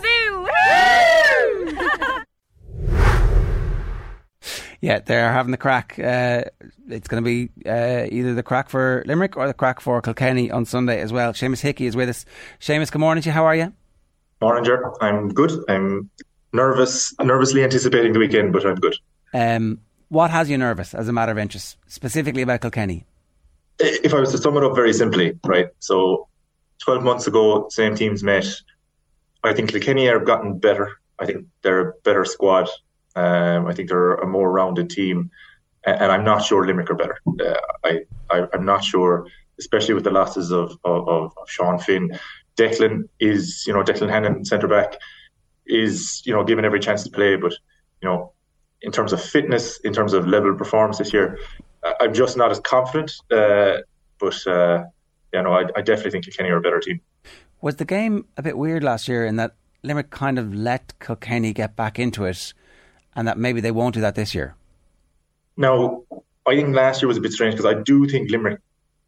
Yeah, 4.84 5.00
they're 5.00 5.32
having 5.32 5.52
the 5.52 5.58
crack. 5.58 5.98
Uh, 5.98 6.44
it's 6.90 7.08
going 7.08 7.24
to 7.24 7.26
be 7.26 7.50
uh, 7.66 8.06
either 8.12 8.34
the 8.34 8.44
crack 8.44 8.68
for 8.68 9.02
Limerick 9.06 9.38
or 9.38 9.48
the 9.48 9.54
crack 9.54 9.80
for 9.80 10.02
Kilkenny 10.02 10.52
on 10.52 10.66
Sunday 10.66 11.00
as 11.00 11.14
well. 11.14 11.32
Seamus 11.32 11.62
Hickey 11.62 11.86
is 11.86 11.95
with 11.95 12.10
us. 12.10 12.26
Seamus, 12.60 12.91
good 12.91 13.00
morning 13.00 13.22
to 13.22 13.30
you. 13.30 13.34
How 13.34 13.45
are 13.45 13.56
you? 13.56 13.72
Morning, 14.41 14.66
Ger. 14.66 14.91
I'm 15.02 15.30
good. 15.30 15.54
I'm 15.70 16.10
nervous, 16.52 17.16
nervously 17.22 17.64
anticipating 17.64 18.12
the 18.12 18.20
weekend, 18.20 18.52
but 18.52 18.66
I'm 18.66 18.76
good. 18.76 18.98
Um, 19.34 19.80
what 20.14 20.30
has 20.30 20.48
you 20.48 20.57
nervous 20.60 20.94
as 20.94 21.07
a 21.07 21.14
matter 21.14 21.31
of 21.31 21.40
interest, 21.40 21.76
specifically 21.88 22.44
about 22.44 22.61
Kilkenny? 22.61 23.03
If 23.80 24.14
I 24.14 24.19
was 24.19 24.31
to 24.31 24.38
sum 24.38 24.56
it 24.57 24.64
up 24.64 24.76
very 24.76 24.94
simply, 24.94 25.40
right? 25.44 25.69
So, 25.80 26.27
12 26.84 27.03
months 27.03 27.26
ago, 27.26 27.68
same 27.69 27.95
teams 27.95 28.23
met. 28.23 28.45
I 29.44 29.53
think 29.53 29.72
Kilkenny 29.72 30.06
have 30.06 30.26
gotten 30.26 30.60
better. 30.60 30.99
I 31.19 31.26
think 31.26 31.48
they're 31.64 31.90
a 31.90 31.94
better 32.03 32.26
squad. 32.26 32.69
Um, 33.15 33.65
I 33.65 33.73
think 33.73 33.90
they're 33.90 34.14
a 34.15 34.27
more 34.27 34.52
rounded 34.52 34.91
team. 34.91 35.31
And 35.85 36.11
I'm 36.11 36.23
not 36.23 36.44
sure 36.45 36.65
Limerick 36.65 36.91
are 36.91 36.95
better. 36.95 37.18
Uh, 37.27 37.60
I, 37.84 38.02
I, 38.30 38.48
am 38.53 38.65
not 38.65 38.84
sure, 38.84 39.27
especially 39.60 39.95
with 39.95 40.03
the 40.03 40.11
losses 40.11 40.52
of, 40.52 40.77
of, 40.85 41.10
of 41.10 41.31
Sean 41.48 41.80
Finn. 41.80 42.18
Declan 42.56 43.10
is, 43.19 43.64
you 43.65 43.73
know, 43.73 43.84
Declan 43.84 44.10
Hannon, 44.10 44.45
centre 44.45 44.68
back, 44.68 44.95
is, 45.65 46.22
you 46.26 46.34
know, 46.34 46.44
given 46.44 46.65
every 46.65 46.80
chance 46.80 47.03
to 47.03 47.10
play. 47.10 47.35
But, 47.35 47.53
you 48.02 48.07
know, 48.07 48.33
in 48.84 48.92
terms 48.92 49.14
of 49.14 49.22
fitness, 49.22 49.80
in 49.80 49.94
terms 49.94 50.14
of 50.14 50.28
level 50.28 50.52
of 50.52 50.58
performance 50.58 50.98
this 50.98 51.14
year, 51.14 51.40
I'm 52.00 52.14
just 52.14 52.38
not 52.38 52.52
as 52.52 52.60
confident. 52.60 53.14
Uh, 53.32 53.78
but 54.20 54.46
uh, 54.46 54.84
yeah, 55.34 55.42
no, 55.42 55.54
I, 55.54 55.64
I 55.76 55.82
definitely 55.82 56.12
think 56.12 56.26
Kilkenny 56.26 56.50
are 56.50 56.58
a 56.58 56.62
better 56.62 56.80
team. 56.80 57.02
Was 57.62 57.78
the 57.78 57.86
game 57.86 58.26
a 58.38 58.44
bit 58.44 58.58
weird 58.58 58.84
last 58.84 59.08
year 59.08 59.26
in 59.26 59.38
that 59.38 59.56
Limerick 59.84 60.12
kind 60.12 60.38
of 60.38 60.54
let 60.54 60.94
Kilkenny 61.00 61.54
get 61.54 61.76
back 61.76 61.98
into 61.98 62.26
it, 62.26 62.54
and 63.16 63.28
that 63.28 63.38
maybe 63.38 63.62
they 63.62 63.72
won't 63.72 63.96
do 63.96 64.02
that 64.02 64.16
this 64.16 64.36
year? 64.36 64.56
Now, 65.56 66.04
I 66.46 66.56
think 66.56 66.76
last 66.76 67.02
year 67.02 67.08
was 67.08 67.18
a 67.18 67.22
bit 67.22 67.32
strange 67.32 67.56
because 67.56 67.66
I 67.66 67.82
do 67.82 68.08
think 68.08 68.30
Limerick 68.30 68.60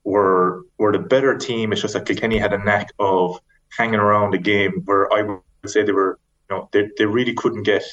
were 0.04 0.64
were 0.78 0.92
the 0.92 1.00
better 1.00 1.38
team. 1.38 1.74
It's 1.74 1.82
just 1.82 1.94
that 1.94 2.06
Kilkenny 2.06 2.38
had 2.38 2.54
a 2.54 2.58
knack 2.58 2.90
of 3.00 3.40
hanging 3.78 4.00
around 4.00 4.32
the 4.32 4.38
game 4.38 4.84
where 4.86 5.12
I 5.12 5.22
would 5.22 5.42
say 5.66 5.84
they 5.84 5.92
were, 5.92 6.20
you 6.50 6.56
know, 6.56 6.70
they, 6.72 6.90
they 6.98 7.06
really 7.06 7.34
couldn't 7.34 7.64
get 7.64 7.84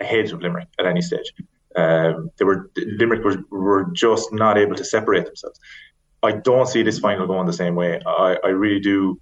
ahead 0.00 0.30
of 0.32 0.40
Limerick 0.40 0.68
at 0.78 0.86
any 0.86 1.02
stage. 1.02 1.32
Um, 1.76 2.30
they 2.36 2.44
were 2.44 2.70
Limerick 2.76 3.24
were, 3.24 3.42
were 3.50 3.84
just 3.92 4.32
not 4.32 4.58
able 4.58 4.76
to 4.76 4.84
separate 4.84 5.26
themselves. 5.26 5.58
I 6.22 6.32
don't 6.32 6.68
see 6.68 6.82
this 6.82 6.98
final 6.98 7.26
going 7.26 7.46
the 7.46 7.52
same 7.52 7.74
way. 7.74 8.00
I, 8.06 8.38
I 8.44 8.48
really 8.48 8.80
do. 8.80 9.18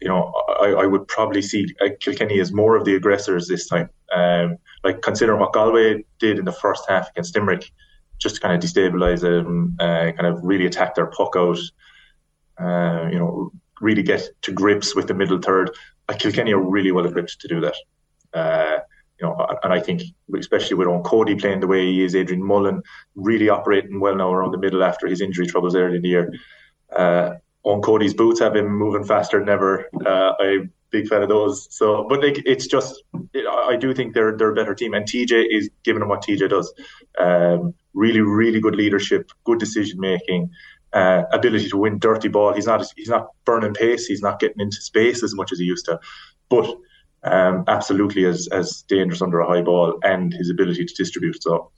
You 0.00 0.06
know, 0.06 0.32
I, 0.60 0.66
I 0.66 0.86
would 0.86 1.08
probably 1.08 1.42
see 1.42 1.66
Kilkenny 2.00 2.38
as 2.38 2.52
more 2.52 2.76
of 2.76 2.84
the 2.84 2.94
aggressors 2.94 3.48
this 3.48 3.66
time. 3.66 3.90
Um, 4.14 4.56
like 4.84 5.02
considering 5.02 5.40
what 5.40 5.52
Galway 5.52 6.04
did 6.20 6.38
in 6.38 6.44
the 6.44 6.52
first 6.52 6.84
half 6.88 7.10
against 7.10 7.34
Limerick, 7.34 7.72
just 8.18 8.36
to 8.36 8.40
kind 8.40 8.54
of 8.54 8.60
destabilise 8.60 9.20
them, 9.20 9.76
uh, 9.80 10.12
kind 10.12 10.26
of 10.26 10.38
really 10.42 10.66
attack 10.66 10.94
their 10.94 11.06
puck 11.06 11.34
out. 11.36 11.58
Uh, 12.58 13.08
you 13.10 13.18
know, 13.18 13.52
really 13.80 14.02
get 14.02 14.28
to 14.42 14.52
grips 14.52 14.94
with 14.94 15.08
the 15.08 15.14
middle 15.14 15.38
third. 15.38 15.70
Kilkenny 16.18 16.52
are 16.52 16.60
really 16.60 16.92
well 16.92 17.06
equipped 17.06 17.40
to 17.40 17.48
do 17.48 17.60
that. 17.60 17.76
Uh, 18.32 18.78
you 19.20 19.26
know, 19.26 19.46
and 19.62 19.72
I 19.72 19.80
think 19.80 20.02
especially 20.38 20.76
with 20.76 20.88
Eoin 20.88 21.04
Cody 21.04 21.34
playing 21.34 21.60
the 21.60 21.66
way 21.66 21.86
he 21.86 22.04
is, 22.04 22.14
Adrian 22.14 22.42
Mullen 22.42 22.82
really 23.14 23.48
operating 23.48 24.00
well 24.00 24.14
now 24.14 24.32
around 24.32 24.52
the 24.52 24.58
middle 24.58 24.84
after 24.84 25.06
his 25.06 25.20
injury 25.20 25.46
troubles 25.46 25.74
early 25.74 25.96
in 25.96 26.02
the 26.02 26.08
year. 26.08 26.32
Uh, 26.94 27.34
Eoin 27.66 27.82
Cody's 27.82 28.14
boots 28.14 28.40
have 28.40 28.56
him 28.56 28.68
moving 28.68 29.04
faster 29.04 29.38
than 29.38 29.48
ever. 29.48 29.88
Uh, 30.06 30.32
I'm 30.38 30.60
a 30.60 30.68
big 30.90 31.08
fan 31.08 31.22
of 31.22 31.28
those. 31.28 31.66
So, 31.74 32.06
but 32.08 32.22
like, 32.22 32.42
it's 32.46 32.66
just, 32.66 33.02
it, 33.34 33.46
I 33.46 33.76
do 33.76 33.92
think 33.92 34.14
they're 34.14 34.36
they're 34.36 34.52
a 34.52 34.54
better 34.54 34.74
team, 34.74 34.94
and 34.94 35.04
TJ 35.04 35.46
is 35.50 35.68
giving 35.82 36.00
them 36.00 36.08
what 36.08 36.22
TJ 36.22 36.48
does. 36.48 36.72
Um, 37.18 37.74
really, 37.94 38.20
really 38.20 38.60
good 38.60 38.76
leadership, 38.76 39.30
good 39.44 39.58
decision 39.58 40.00
making. 40.00 40.50
Uh, 40.90 41.24
ability 41.32 41.68
to 41.68 41.76
win 41.76 41.98
dirty 41.98 42.28
ball. 42.28 42.54
He's 42.54 42.66
not 42.66 42.86
he's 42.96 43.10
not 43.10 43.28
burning 43.44 43.74
pace. 43.74 44.06
He's 44.06 44.22
not 44.22 44.40
getting 44.40 44.60
into 44.60 44.80
space 44.80 45.22
as 45.22 45.34
much 45.34 45.52
as 45.52 45.58
he 45.58 45.66
used 45.66 45.84
to, 45.84 46.00
but 46.48 46.74
um, 47.24 47.64
absolutely 47.66 48.24
as 48.24 48.48
as 48.48 48.82
dangerous 48.82 49.22
under 49.22 49.40
a 49.40 49.46
high 49.46 49.62
ball 49.62 49.98
and 50.02 50.32
his 50.32 50.50
ability 50.50 50.84
to 50.84 50.94
distribute. 50.94 51.42
So, 51.42 51.70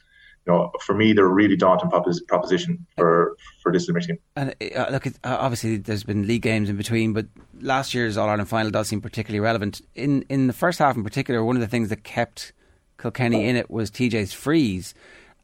you 0.46 0.52
know, 0.52 0.70
for 0.80 0.94
me, 0.94 1.12
they're 1.12 1.26
a 1.26 1.28
really 1.28 1.56
daunting 1.56 1.90
proposition 1.90 2.86
for 2.96 3.36
for 3.62 3.72
this 3.72 3.88
Limerick 3.88 4.06
team. 4.06 4.18
And 4.36 4.54
uh, 4.76 4.86
look, 4.90 5.06
uh, 5.06 5.10
obviously, 5.24 5.76
there's 5.76 6.04
been 6.04 6.26
league 6.26 6.42
games 6.42 6.68
in 6.68 6.76
between, 6.76 7.12
but 7.12 7.26
last 7.60 7.94
year's 7.94 8.16
All 8.16 8.28
Ireland 8.28 8.48
final 8.48 8.70
does 8.70 8.88
seem 8.88 9.00
particularly 9.00 9.40
relevant. 9.40 9.80
In 9.94 10.22
in 10.28 10.46
the 10.46 10.52
first 10.52 10.78
half, 10.78 10.96
in 10.96 11.04
particular, 11.04 11.44
one 11.44 11.56
of 11.56 11.62
the 11.62 11.68
things 11.68 11.88
that 11.88 12.04
kept 12.04 12.52
Kilkenny 12.98 13.48
in 13.48 13.56
it 13.56 13.70
was 13.70 13.90
TJ's 13.90 14.32
frees. 14.32 14.94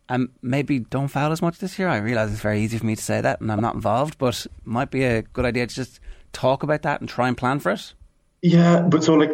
And 0.08 0.28
maybe 0.40 0.78
don't 0.78 1.08
foul 1.08 1.32
as 1.32 1.42
much 1.42 1.58
this 1.58 1.80
year. 1.80 1.88
I 1.88 1.96
realise 1.96 2.30
it's 2.30 2.40
very 2.40 2.60
easy 2.60 2.78
for 2.78 2.86
me 2.86 2.94
to 2.94 3.02
say 3.02 3.20
that, 3.20 3.40
and 3.40 3.50
I'm 3.50 3.60
not 3.60 3.74
involved, 3.74 4.18
but 4.18 4.46
might 4.64 4.92
be 4.92 5.02
a 5.02 5.22
good 5.22 5.44
idea 5.44 5.66
to 5.66 5.74
just 5.74 5.98
talk 6.32 6.62
about 6.62 6.82
that 6.82 7.00
and 7.00 7.08
try 7.08 7.26
and 7.26 7.36
plan 7.36 7.58
for 7.58 7.72
it. 7.72 7.92
Yeah, 8.40 8.82
but 8.82 9.02
so 9.02 9.14
like 9.14 9.32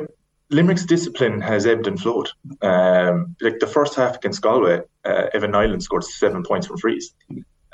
Limerick's 0.53 0.85
discipline 0.85 1.41
has 1.41 1.66
ebbed 1.66 1.87
and 1.87 2.01
flowed. 2.01 2.29
Um, 2.61 3.35
like 3.41 3.59
the 3.59 3.66
first 3.66 3.95
half 3.95 4.16
against 4.16 4.43
Galway, 4.43 4.81
uh, 5.05 5.27
Evan 5.33 5.53
Niland 5.53 5.83
scored 5.83 6.05
seven 6.05 6.43
points 6.43 6.66
from 6.66 6.77
frees. 6.77 7.15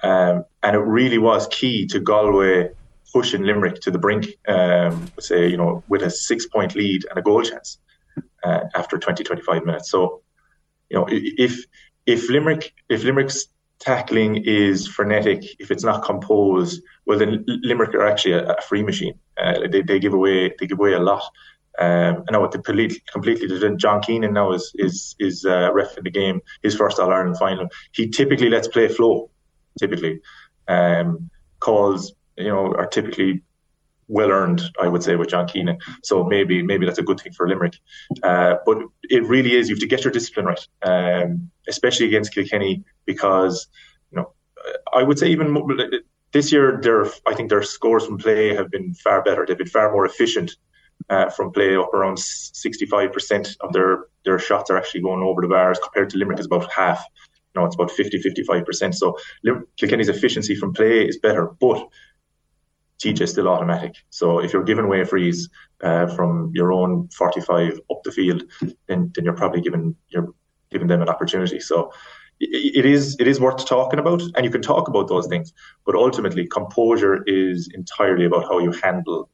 Um, 0.03 0.45
and 0.63 0.77
it 0.77 0.81
really 0.81 1.19
was 1.19 1.49
key 1.49 1.87
to 1.89 1.99
Galway 1.99 2.71
pushing 3.13 3.43
Limerick 3.43 3.81
to 3.81 3.91
the 3.91 3.99
brink, 3.99 4.27
um, 4.47 5.11
say, 5.19 5.49
you 5.49 5.57
know, 5.57 5.83
with 5.89 6.03
a 6.03 6.11
six 6.11 6.47
point 6.47 6.75
lead 6.75 7.05
and 7.11 7.19
a 7.19 7.23
goal 7.23 7.43
chance 7.43 7.79
uh, 8.45 8.61
after 8.75 8.99
20, 8.99 9.25
25 9.25 9.65
minutes. 9.65 9.91
So, 9.91 10.23
you 10.89 10.99
know, 10.99 11.07
if 11.11 11.65
if 12.07 12.31
Limerick 12.31 12.73
if 12.89 13.05
Limerick's 13.05 13.49
tackling 13.81 14.37
is 14.45 14.87
frenetic, 14.87 15.45
if 15.61 15.71
it's 15.71 15.85
not 15.85 16.05
composed, 16.05 16.83
well 17.07 17.19
then 17.19 17.45
Limerick 17.47 17.95
are 17.95 18.07
actually 18.07 18.35
a, 18.35 18.53
a 18.53 18.63
free 18.63 18.83
machine. 18.83 19.19
Uh, 19.37 19.67
they, 19.71 19.83
they 19.83 19.99
give 19.99 20.15
away 20.15 20.55
they 20.59 20.67
give 20.67 20.79
away 20.79 20.93
a 20.93 21.01
lot. 21.01 21.23
Um, 21.79 22.25
I 22.29 22.33
know 22.33 22.47
they 22.47 22.59
completely, 22.59 23.03
completely 23.13 23.47
did. 23.47 23.79
John 23.79 24.03
Keenan 24.03 24.33
now 24.33 24.53
is 24.53 24.73
is 24.75 25.15
is 25.19 25.45
uh, 25.45 25.71
ref 25.73 25.97
in 25.97 26.05
the 26.05 26.11
game, 26.11 26.41
his 26.63 26.75
first 26.75 26.99
All 26.99 27.13
Ireland 27.13 27.39
final. 27.39 27.69
He 27.93 28.09
typically 28.09 28.51
lets 28.51 28.69
play 28.69 28.89
flow. 28.89 29.31
Typically, 29.79 30.21
um, 30.67 31.31
calls 31.61 32.13
you 32.37 32.49
know 32.49 32.75
are 32.75 32.87
typically 32.87 33.43
well 34.09 34.31
earned, 34.31 34.63
I 34.81 34.89
would 34.89 35.03
say, 35.03 35.15
with 35.17 35.29
John 35.29 35.47
Keenan. 35.47 35.79
So 36.03 36.25
maybe 36.25 36.63
maybe 36.63 36.85
that's 36.85 36.99
a 36.99 37.03
good 37.03 37.21
thing 37.21 37.33
for 37.33 37.49
Limerick. 37.49 37.77
Uh, 38.23 38.57
but 38.67 38.79
it 39.05 39.23
really 39.25 39.55
is 39.55 39.69
you 39.69 39.77
have 39.77 39.81
to 39.81 39.87
get 39.87 40.03
your 40.03 40.13
discipline 40.13 40.47
right, 40.47 40.67
um, 40.83 41.51
especially 41.69 42.07
against 42.07 42.35
Kilkenny, 42.35 42.83
because 43.05 43.69
you 44.11 44.17
know 44.17 44.33
I 44.93 45.03
would 45.05 45.19
say 45.19 45.29
even 45.29 45.55
this 46.33 46.53
year, 46.53 46.81
their 46.83 47.07
I 47.27 47.35
think 47.35 47.51
their 47.51 47.63
scores 47.63 48.07
from 48.07 48.19
play 48.19 48.55
have 48.55 48.71
been 48.71 48.95
far 48.95 49.23
better. 49.23 49.47
They've 49.47 49.57
been 49.57 49.67
far 49.67 49.93
more 49.93 50.07
efficient 50.07 50.57
uh, 51.11 51.31
from 51.31 51.53
play 51.53 51.77
up 51.77 51.93
around 51.95 52.17
65% 52.17 53.57
of 53.61 53.73
their, 53.73 54.07
their 54.25 54.39
shots 54.39 54.71
are 54.71 54.77
actually 54.77 55.03
going 55.03 55.23
over 55.23 55.41
the 55.41 55.49
bars 55.49 55.79
compared 55.83 56.11
to 56.11 56.19
Limerick 56.19 56.39
is 56.39 56.47
about 56.47 56.71
half. 56.71 57.05
Know, 57.55 57.65
it's 57.65 57.75
about 57.75 57.91
50, 57.91 58.21
55%. 58.21 58.95
So 58.95 59.19
Kilkenny's 59.77 60.09
efficiency 60.09 60.55
from 60.55 60.73
play 60.73 61.07
is 61.07 61.19
better, 61.19 61.51
but 61.61 61.89
TJ 62.99 63.23
is 63.23 63.31
still 63.31 63.49
automatic. 63.49 63.95
So 64.11 64.39
if 64.41 64.53
you're 64.53 64.65
giving 64.65 64.85
away 64.85 65.01
a 65.01 65.07
frees 65.07 65.49
uh, 65.83 66.07
from 66.09 66.51
your 66.55 66.73
own 66.73 67.09
45 67.09 67.81
up 67.91 68.03
the 68.05 68.13
field, 68.13 68.45
then, 68.87 69.13
then 69.15 69.25
you're 69.25 69.35
probably 69.35 69.61
giving 69.61 69.95
you're 70.09 70.35
giving 70.71 70.89
them 70.89 71.03
an 71.03 71.09
opportunity. 71.09 71.61
So 71.61 71.93
it 72.41 72.85
is 72.85 73.17
it 73.19 73.27
is 73.27 73.41
worth 73.41 73.67
talking 73.67 73.99
about, 73.99 74.23
and 74.35 74.45
you 74.45 74.51
can 74.51 74.63
talk 74.63 74.89
about 74.89 75.09
those 75.09 75.27
things. 75.27 75.53
But 75.85 75.95
ultimately, 75.95 76.47
composure 76.47 77.23
is 77.27 77.69
entirely 77.75 78.27
about 78.27 78.45
how 78.45 78.59
you 78.59 78.73
handle 78.73 79.29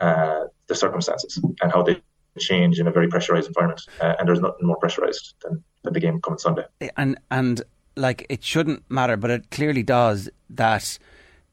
uh, 0.00 0.44
the 0.68 0.74
circumstances 0.74 1.40
and 1.60 1.72
how 1.72 1.82
they 1.82 2.00
change 2.38 2.78
in 2.78 2.86
a 2.86 2.90
very 2.90 3.08
pressurized 3.08 3.48
environment. 3.48 3.82
Uh, 4.00 4.14
and 4.18 4.28
there's 4.28 4.40
nothing 4.40 4.66
more 4.66 4.76
pressurized 4.76 5.34
than, 5.42 5.62
than 5.82 5.92
the 5.92 6.00
game 6.00 6.20
coming 6.20 6.38
Sunday. 6.38 6.64
And 6.96 7.18
and 7.30 7.62
like 7.96 8.26
it 8.28 8.44
shouldn't 8.44 8.88
matter, 8.90 9.16
but 9.16 9.30
it 9.30 9.50
clearly 9.50 9.82
does 9.82 10.30
that 10.50 10.98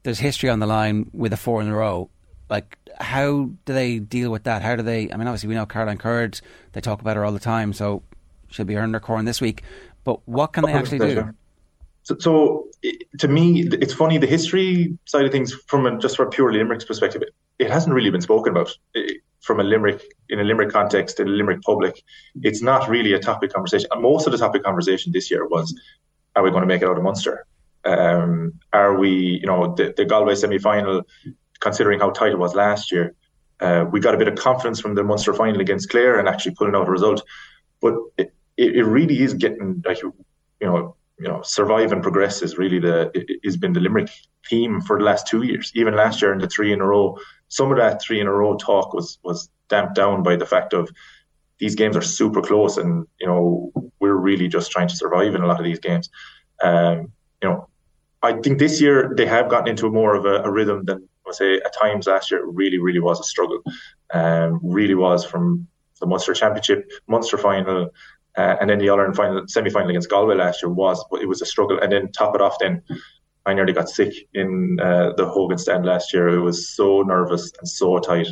there's 0.04 0.20
history 0.20 0.48
on 0.48 0.60
the 0.60 0.66
line 0.66 1.10
with 1.12 1.32
a 1.32 1.36
four 1.36 1.60
in 1.60 1.68
a 1.68 1.74
row. 1.74 2.08
Like, 2.48 2.78
how 3.00 3.50
do 3.64 3.72
they 3.72 3.98
deal 3.98 4.30
with 4.30 4.44
that? 4.44 4.62
How 4.62 4.76
do 4.76 4.82
they? 4.82 5.10
I 5.10 5.16
mean, 5.16 5.26
obviously, 5.26 5.48
we 5.48 5.56
know 5.56 5.66
Caroline 5.66 5.98
Currid, 5.98 6.40
they 6.72 6.80
talk 6.80 7.00
about 7.00 7.16
her 7.16 7.24
all 7.24 7.32
the 7.32 7.40
time, 7.40 7.72
so 7.72 8.04
she'll 8.48 8.64
be 8.64 8.76
earning 8.76 8.94
her 8.94 9.00
corn 9.00 9.24
this 9.24 9.40
week. 9.40 9.62
But 10.04 10.20
what 10.28 10.52
can 10.52 10.64
they 10.64 10.72
actually 10.72 11.00
do? 11.00 11.34
So, 12.04 12.16
so, 12.20 12.68
to 13.18 13.26
me, 13.26 13.66
it's 13.72 13.92
funny 13.92 14.16
the 14.18 14.28
history 14.28 14.96
side 15.06 15.24
of 15.24 15.32
things 15.32 15.52
from 15.52 15.86
a, 15.86 15.98
just 15.98 16.16
from 16.16 16.28
a 16.28 16.30
purely 16.30 16.60
Limerick's 16.60 16.84
perspective. 16.84 17.24
It, 17.58 17.70
hasn't 17.70 17.94
really 17.94 18.10
been 18.10 18.20
spoken 18.20 18.52
about 18.52 18.70
it, 18.94 19.22
from 19.40 19.60
a 19.60 19.64
Limerick 19.64 20.02
in 20.28 20.40
a 20.40 20.44
Limerick 20.44 20.70
context 20.70 21.20
in 21.20 21.28
a 21.28 21.30
Limerick 21.30 21.62
public. 21.62 22.02
It's 22.42 22.62
not 22.62 22.88
really 22.88 23.12
a 23.12 23.18
topic 23.18 23.52
conversation. 23.52 23.88
And 23.92 24.02
most 24.02 24.26
of 24.26 24.32
the 24.32 24.38
topic 24.38 24.64
conversation 24.64 25.12
this 25.12 25.30
year 25.30 25.46
was, 25.46 25.74
are 26.34 26.42
we 26.42 26.50
going 26.50 26.62
to 26.62 26.66
make 26.66 26.82
it 26.82 26.88
out 26.88 26.96
of 26.96 27.02
Munster? 27.02 27.46
Um, 27.84 28.54
are 28.72 28.98
we, 28.98 29.38
you 29.40 29.46
know, 29.46 29.74
the, 29.74 29.94
the 29.96 30.04
Galway 30.04 30.34
semi 30.34 30.58
final, 30.58 31.02
considering 31.60 32.00
how 32.00 32.10
tight 32.10 32.32
it 32.32 32.38
was 32.38 32.54
last 32.54 32.90
year, 32.90 33.14
uh, 33.60 33.86
we 33.90 34.00
got 34.00 34.14
a 34.14 34.18
bit 34.18 34.28
of 34.28 34.34
confidence 34.34 34.80
from 34.80 34.94
the 34.94 35.04
Munster 35.04 35.32
final 35.32 35.60
against 35.60 35.88
Clare 35.88 36.18
and 36.18 36.28
actually 36.28 36.54
pulling 36.56 36.74
out 36.74 36.88
a 36.88 36.90
result. 36.90 37.22
But 37.80 37.94
it, 38.18 38.34
it, 38.56 38.76
it 38.76 38.84
really 38.84 39.22
is 39.22 39.34
getting 39.34 39.82
like 39.86 40.02
you 40.02 40.12
know 40.60 40.96
you 41.18 41.28
know, 41.28 41.40
survive 41.42 41.92
and 41.92 42.02
progress 42.02 42.42
is 42.42 42.58
really 42.58 42.78
the 42.78 43.10
has 43.44 43.56
been 43.56 43.72
the 43.72 43.80
Limerick 43.80 44.10
theme 44.48 44.80
for 44.80 44.98
the 44.98 45.04
last 45.04 45.26
two 45.26 45.42
years. 45.42 45.72
Even 45.74 45.96
last 45.96 46.20
year 46.20 46.32
in 46.32 46.38
the 46.38 46.48
three 46.48 46.72
in 46.72 46.80
a 46.80 46.86
row, 46.86 47.18
some 47.48 47.70
of 47.70 47.78
that 47.78 48.02
three 48.02 48.20
in 48.20 48.26
a 48.26 48.32
row 48.32 48.56
talk 48.56 48.92
was 48.92 49.18
was 49.22 49.48
damped 49.68 49.94
down 49.94 50.22
by 50.22 50.36
the 50.36 50.46
fact 50.46 50.72
of 50.72 50.90
these 51.58 51.74
games 51.74 51.96
are 51.96 52.02
super 52.02 52.42
close, 52.42 52.76
and 52.76 53.06
you 53.20 53.26
know 53.26 53.72
we're 54.00 54.14
really 54.14 54.48
just 54.48 54.70
trying 54.70 54.88
to 54.88 54.96
survive 54.96 55.34
in 55.34 55.42
a 55.42 55.46
lot 55.46 55.58
of 55.58 55.64
these 55.64 55.80
games. 55.80 56.10
Um, 56.62 57.12
you 57.42 57.48
know, 57.48 57.68
I 58.22 58.34
think 58.34 58.58
this 58.58 58.80
year 58.80 59.12
they 59.16 59.26
have 59.26 59.48
gotten 59.48 59.68
into 59.68 59.90
more 59.90 60.14
of 60.14 60.24
a, 60.24 60.42
a 60.42 60.50
rhythm 60.50 60.84
than 60.84 61.08
I 61.26 61.32
say 61.32 61.54
at 61.56 61.74
times 61.74 62.06
last 62.06 62.30
year. 62.30 62.40
It 62.40 62.54
really, 62.54 62.78
really 62.78 63.00
was 63.00 63.20
a 63.20 63.24
struggle. 63.24 63.60
Um, 64.12 64.60
really 64.62 64.94
was 64.94 65.24
from 65.24 65.66
the 66.00 66.06
Munster 66.06 66.34
Championship, 66.34 66.90
Munster 67.08 67.38
final, 67.38 67.90
uh, 68.36 68.56
and 68.60 68.68
then 68.68 68.78
the 68.78 68.90
other 68.90 69.04
and 69.04 69.16
final 69.16 69.44
semi 69.48 69.70
final 69.70 69.88
against 69.88 70.10
Galway 70.10 70.36
last 70.36 70.62
year 70.62 70.70
was, 70.70 71.04
but 71.10 71.22
it 71.22 71.26
was 71.26 71.40
a 71.40 71.46
struggle. 71.46 71.78
And 71.78 71.90
then 71.90 72.12
top 72.12 72.34
it 72.34 72.40
off, 72.40 72.58
then 72.60 72.82
I 73.46 73.54
nearly 73.54 73.72
got 73.72 73.88
sick 73.88 74.12
in 74.34 74.78
uh, 74.80 75.12
the 75.16 75.26
Hogan 75.26 75.58
stand 75.58 75.86
last 75.86 76.12
year. 76.12 76.28
It 76.28 76.40
was 76.40 76.68
so 76.68 77.02
nervous 77.02 77.52
and 77.58 77.68
so 77.68 77.98
tight. 77.98 78.28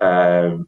Um, 0.00 0.66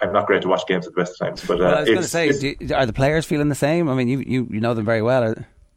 I'm 0.00 0.12
not 0.12 0.26
great 0.26 0.42
to 0.42 0.48
watch 0.48 0.66
games 0.66 0.86
at 0.86 0.94
the 0.94 1.00
best 1.00 1.20
of 1.20 1.26
times, 1.26 1.44
but 1.44 1.60
uh, 1.60 1.64
well, 1.64 1.74
I 1.76 1.80
was 1.80 1.88
going 1.88 2.02
to 2.02 2.08
say, 2.08 2.54
do, 2.54 2.74
are 2.74 2.86
the 2.86 2.92
players 2.92 3.26
feeling 3.26 3.48
the 3.48 3.54
same? 3.54 3.88
I 3.88 3.94
mean, 3.94 4.08
you, 4.08 4.20
you 4.20 4.48
you 4.50 4.60
know 4.60 4.74
them 4.74 4.84
very 4.84 5.02
well. 5.02 5.34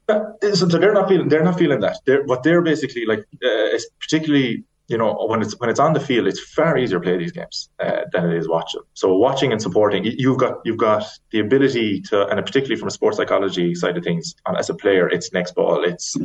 Uh, 0.10 0.20
so 0.54 0.66
they're 0.66 0.94
not 0.94 1.10
feeling 1.10 1.28
they're 1.30 1.44
not 1.44 1.58
feeling 1.58 1.82
that. 1.82 2.00
They're 2.06 2.24
what 2.24 2.44
they're 2.44 2.62
basically 2.62 3.06
like, 3.06 3.26
uh, 3.44 3.78
particularly 4.00 4.64
you 4.88 4.98
know 4.98 5.14
when 5.28 5.42
it's 5.42 5.60
when 5.60 5.70
it's 5.70 5.80
on 5.80 5.94
the 5.94 6.00
field, 6.00 6.28
it's 6.28 6.40
far 6.40 6.78
easier 6.78 7.00
to 7.00 7.04
play 7.04 7.18
these 7.18 7.32
games 7.32 7.70
uh, 7.80 8.02
than 8.12 8.32
it 8.32 8.38
is 8.38 8.48
watching. 8.48 8.82
So 8.94 9.16
watching 9.16 9.52
and 9.52 9.62
supporting, 9.62 10.06
you've 10.06 10.38
got 10.38 10.56
you've 10.64 10.78
got 10.78 11.06
the 11.32 11.40
ability 11.40 12.02
to, 12.10 12.28
and 12.28 12.44
particularly 12.46 12.80
from 12.80 12.88
a 12.88 12.92
sports 12.92 13.18
psychology 13.18 13.76
side 13.76 13.98
of 13.98 14.04
things, 14.04 14.36
as 14.58 14.70
a 14.70 14.76
player, 14.76 15.10
it's 15.10 15.34
next 15.34 15.56
ball, 15.56 15.84
it's 15.84 16.16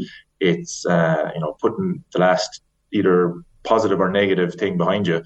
it's 0.43 0.85
uh, 0.87 1.31
you 1.35 1.41
know 1.41 1.57
putting 1.61 2.05
the 2.13 2.19
last 2.19 2.63
either 2.93 3.35
positive 3.63 4.01
or 4.01 4.11
negative 4.11 4.55
thing 4.55 4.77
behind 4.77 5.07
you. 5.07 5.23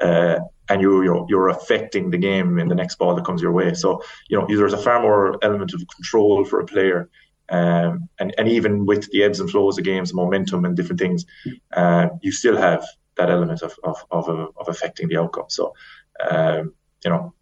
Uh, 0.00 0.38
and 0.68 0.82
you, 0.82 1.02
you're, 1.02 1.26
you're 1.28 1.48
affecting 1.48 2.10
the 2.10 2.18
game 2.18 2.58
in 2.58 2.68
the 2.68 2.74
next 2.74 2.96
ball 2.96 3.14
that 3.14 3.24
comes 3.24 3.42
your 3.42 3.52
way. 3.52 3.74
So, 3.74 4.02
you 4.28 4.38
know, 4.38 4.46
there's 4.46 4.74
a 4.74 4.78
far 4.78 5.00
more 5.00 5.38
element 5.42 5.72
of 5.72 5.82
control 5.96 6.44
for 6.44 6.60
a 6.60 6.66
player. 6.66 7.08
Um, 7.48 8.08
and, 8.20 8.34
and 8.36 8.48
even 8.48 8.84
with 8.84 9.10
the 9.10 9.22
ebbs 9.22 9.40
and 9.40 9.50
flows 9.50 9.78
of 9.78 9.84
games, 9.84 10.12
momentum 10.12 10.64
and 10.66 10.76
different 10.76 11.00
things, 11.00 11.24
uh, 11.72 12.08
you 12.20 12.30
still 12.30 12.56
have 12.56 12.84
that 13.16 13.30
element 13.30 13.62
of, 13.62 13.74
of, 13.82 14.04
of, 14.10 14.28
of 14.28 14.68
affecting 14.68 15.08
the 15.08 15.16
outcome. 15.16 15.46
So, 15.48 15.72
um, 16.28 16.74
you 17.02 17.10
know, 17.10 17.34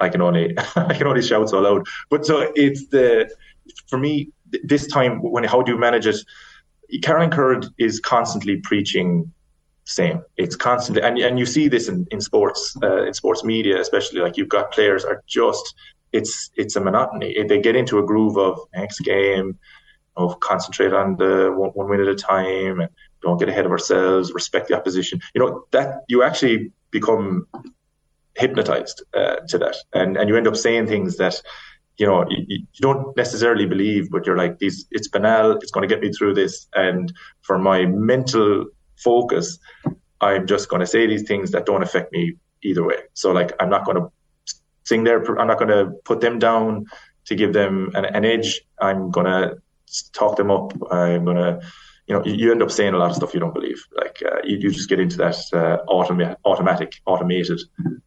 I 0.00 0.08
can 0.08 0.20
only, 0.20 0.58
I 0.76 0.94
can 0.94 1.06
only 1.06 1.22
shout 1.22 1.48
so 1.48 1.60
loud, 1.60 1.86
but 2.10 2.26
so 2.26 2.52
it's 2.56 2.88
the, 2.88 3.30
for 3.86 3.98
me, 3.98 4.32
this 4.64 4.86
time 4.86 5.22
when, 5.22 5.44
how 5.44 5.62
do 5.62 5.72
you 5.72 5.78
manage 5.78 6.06
it? 6.06 6.16
Caroline 7.02 7.30
Currid 7.30 7.68
is 7.78 8.00
constantly 8.00 8.56
preaching 8.56 9.32
same. 9.84 10.22
It's 10.36 10.56
constantly, 10.56 11.02
and 11.02 11.18
and 11.18 11.38
you 11.38 11.46
see 11.46 11.68
this 11.68 11.88
in 11.88 12.06
in 12.10 12.20
sports, 12.20 12.76
uh, 12.82 13.04
in 13.04 13.14
sports 13.14 13.44
media, 13.44 13.80
especially. 13.80 14.20
Like 14.20 14.36
you've 14.36 14.48
got 14.48 14.72
players 14.72 15.04
are 15.04 15.22
just, 15.26 15.74
it's 16.12 16.50
it's 16.56 16.76
a 16.76 16.80
monotony. 16.80 17.42
They 17.42 17.60
get 17.60 17.76
into 17.76 17.98
a 17.98 18.04
groove 18.04 18.36
of 18.36 18.58
next 18.74 19.00
game, 19.00 19.58
of 20.16 20.38
concentrate 20.40 20.92
on 20.92 21.16
the 21.16 21.52
one, 21.56 21.70
one 21.70 21.88
win 21.88 22.00
at 22.00 22.08
a 22.08 22.14
time, 22.14 22.80
and 22.80 22.90
don't 23.22 23.38
get 23.38 23.48
ahead 23.48 23.66
of 23.66 23.72
ourselves. 23.72 24.32
Respect 24.32 24.68
the 24.68 24.76
opposition. 24.76 25.20
You 25.34 25.40
know 25.40 25.64
that 25.72 26.04
you 26.08 26.22
actually 26.22 26.72
become 26.90 27.46
hypnotized 28.36 29.02
uh, 29.14 29.36
to 29.48 29.58
that, 29.58 29.76
and 29.92 30.16
and 30.16 30.28
you 30.28 30.36
end 30.36 30.46
up 30.46 30.56
saying 30.56 30.86
things 30.86 31.16
that 31.16 31.42
you 32.00 32.06
know 32.06 32.24
you, 32.30 32.44
you, 32.48 32.66
don't 32.80 33.14
necessarily 33.16 33.66
believe, 33.66 34.10
but 34.10 34.26
you're 34.26 34.36
like 34.36 34.58
these. 34.58 34.86
It's 34.90 35.08
banal. 35.08 35.52
It's 35.62 35.70
going 35.70 35.86
to 35.86 35.94
get 35.94 36.02
me 36.02 36.10
through 36.10 36.34
this, 36.34 36.66
and 36.74 37.12
for 37.42 37.58
my 37.58 37.86
mental 37.86 38.66
focus, 38.96 39.58
I'm 40.20 40.46
just 40.46 40.68
going 40.70 40.80
to 40.80 40.86
say 40.86 41.06
these 41.06 41.24
things 41.28 41.50
that 41.52 41.66
don't 41.66 41.82
affect 41.82 42.12
me 42.12 42.34
either 42.62 42.84
way. 42.84 42.96
So 43.14 43.32
like 43.32 43.52
I'm 43.60 43.68
not 43.68 43.84
going 43.84 43.98
to 43.98 44.10
sing 44.84 45.04
there. 45.04 45.22
I'm 45.38 45.46
not 45.46 45.58
going 45.58 45.68
to 45.68 45.92
put 46.04 46.20
them 46.20 46.38
down 46.38 46.86
to 47.26 47.34
give 47.34 47.52
them 47.52 47.90
an, 47.94 48.06
an 48.06 48.24
edge. 48.24 48.62
I'm 48.80 49.10
going 49.10 49.26
to 49.26 49.56
talk 50.12 50.36
them 50.36 50.50
up. 50.50 50.72
I'm 50.90 51.24
going 51.24 51.36
to, 51.36 51.60
you 52.10 52.16
know, 52.16 52.24
you 52.24 52.50
end 52.50 52.60
up 52.60 52.72
saying 52.72 52.92
a 52.92 52.98
lot 52.98 53.10
of 53.10 53.16
stuff 53.16 53.32
you 53.32 53.38
don't 53.38 53.54
believe. 53.54 53.86
Like 53.96 54.20
uh, 54.26 54.40
you, 54.42 54.56
you, 54.56 54.72
just 54.72 54.88
get 54.88 54.98
into 54.98 55.16
that 55.18 55.36
uh, 55.52 55.78
automa- 55.88 56.34
automatic, 56.44 57.00
automated 57.06 57.60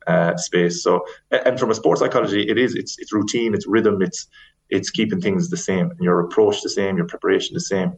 uh, 0.08 0.36
space. 0.36 0.84
So, 0.84 1.06
and 1.32 1.58
from 1.58 1.72
a 1.72 1.74
sports 1.74 2.02
psychology, 2.02 2.42
it 2.42 2.58
is 2.58 2.76
it's 2.76 3.00
it's 3.00 3.14
routine, 3.14 3.54
it's 3.54 3.66
rhythm, 3.66 4.02
it's 4.02 4.28
it's 4.70 4.90
keeping 4.90 5.22
things 5.22 5.50
the 5.50 5.56
same, 5.56 5.90
and 5.90 6.00
your 6.02 6.20
approach 6.20 6.64
the 6.64 6.70
same, 6.70 6.98
your 6.98 7.06
preparation 7.06 7.54
the 7.54 7.62
same. 7.62 7.94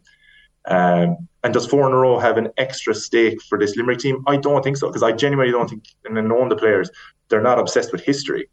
Um, 0.68 1.28
and 1.44 1.52
does 1.52 1.66
four 1.66 1.88
in 1.88 1.92
a 1.92 1.98
row 1.98 2.20
have 2.20 2.38
an 2.38 2.50
extra 2.58 2.94
stake 2.94 3.42
for 3.42 3.58
this 3.58 3.76
Limerick 3.76 3.98
team? 3.98 4.24
I 4.28 4.38
don't 4.38 4.64
think 4.64 4.78
so 4.78 4.88
because 4.88 5.02
I 5.02 5.12
genuinely 5.12 5.52
don't 5.52 5.68
think, 5.68 5.86
and 6.06 6.14
knowing 6.28 6.50
the 6.50 6.56
players, 6.56 6.92
they're 7.30 7.42
not 7.42 7.58
obsessed 7.58 7.92
with 7.92 8.02
history. 8.02 8.48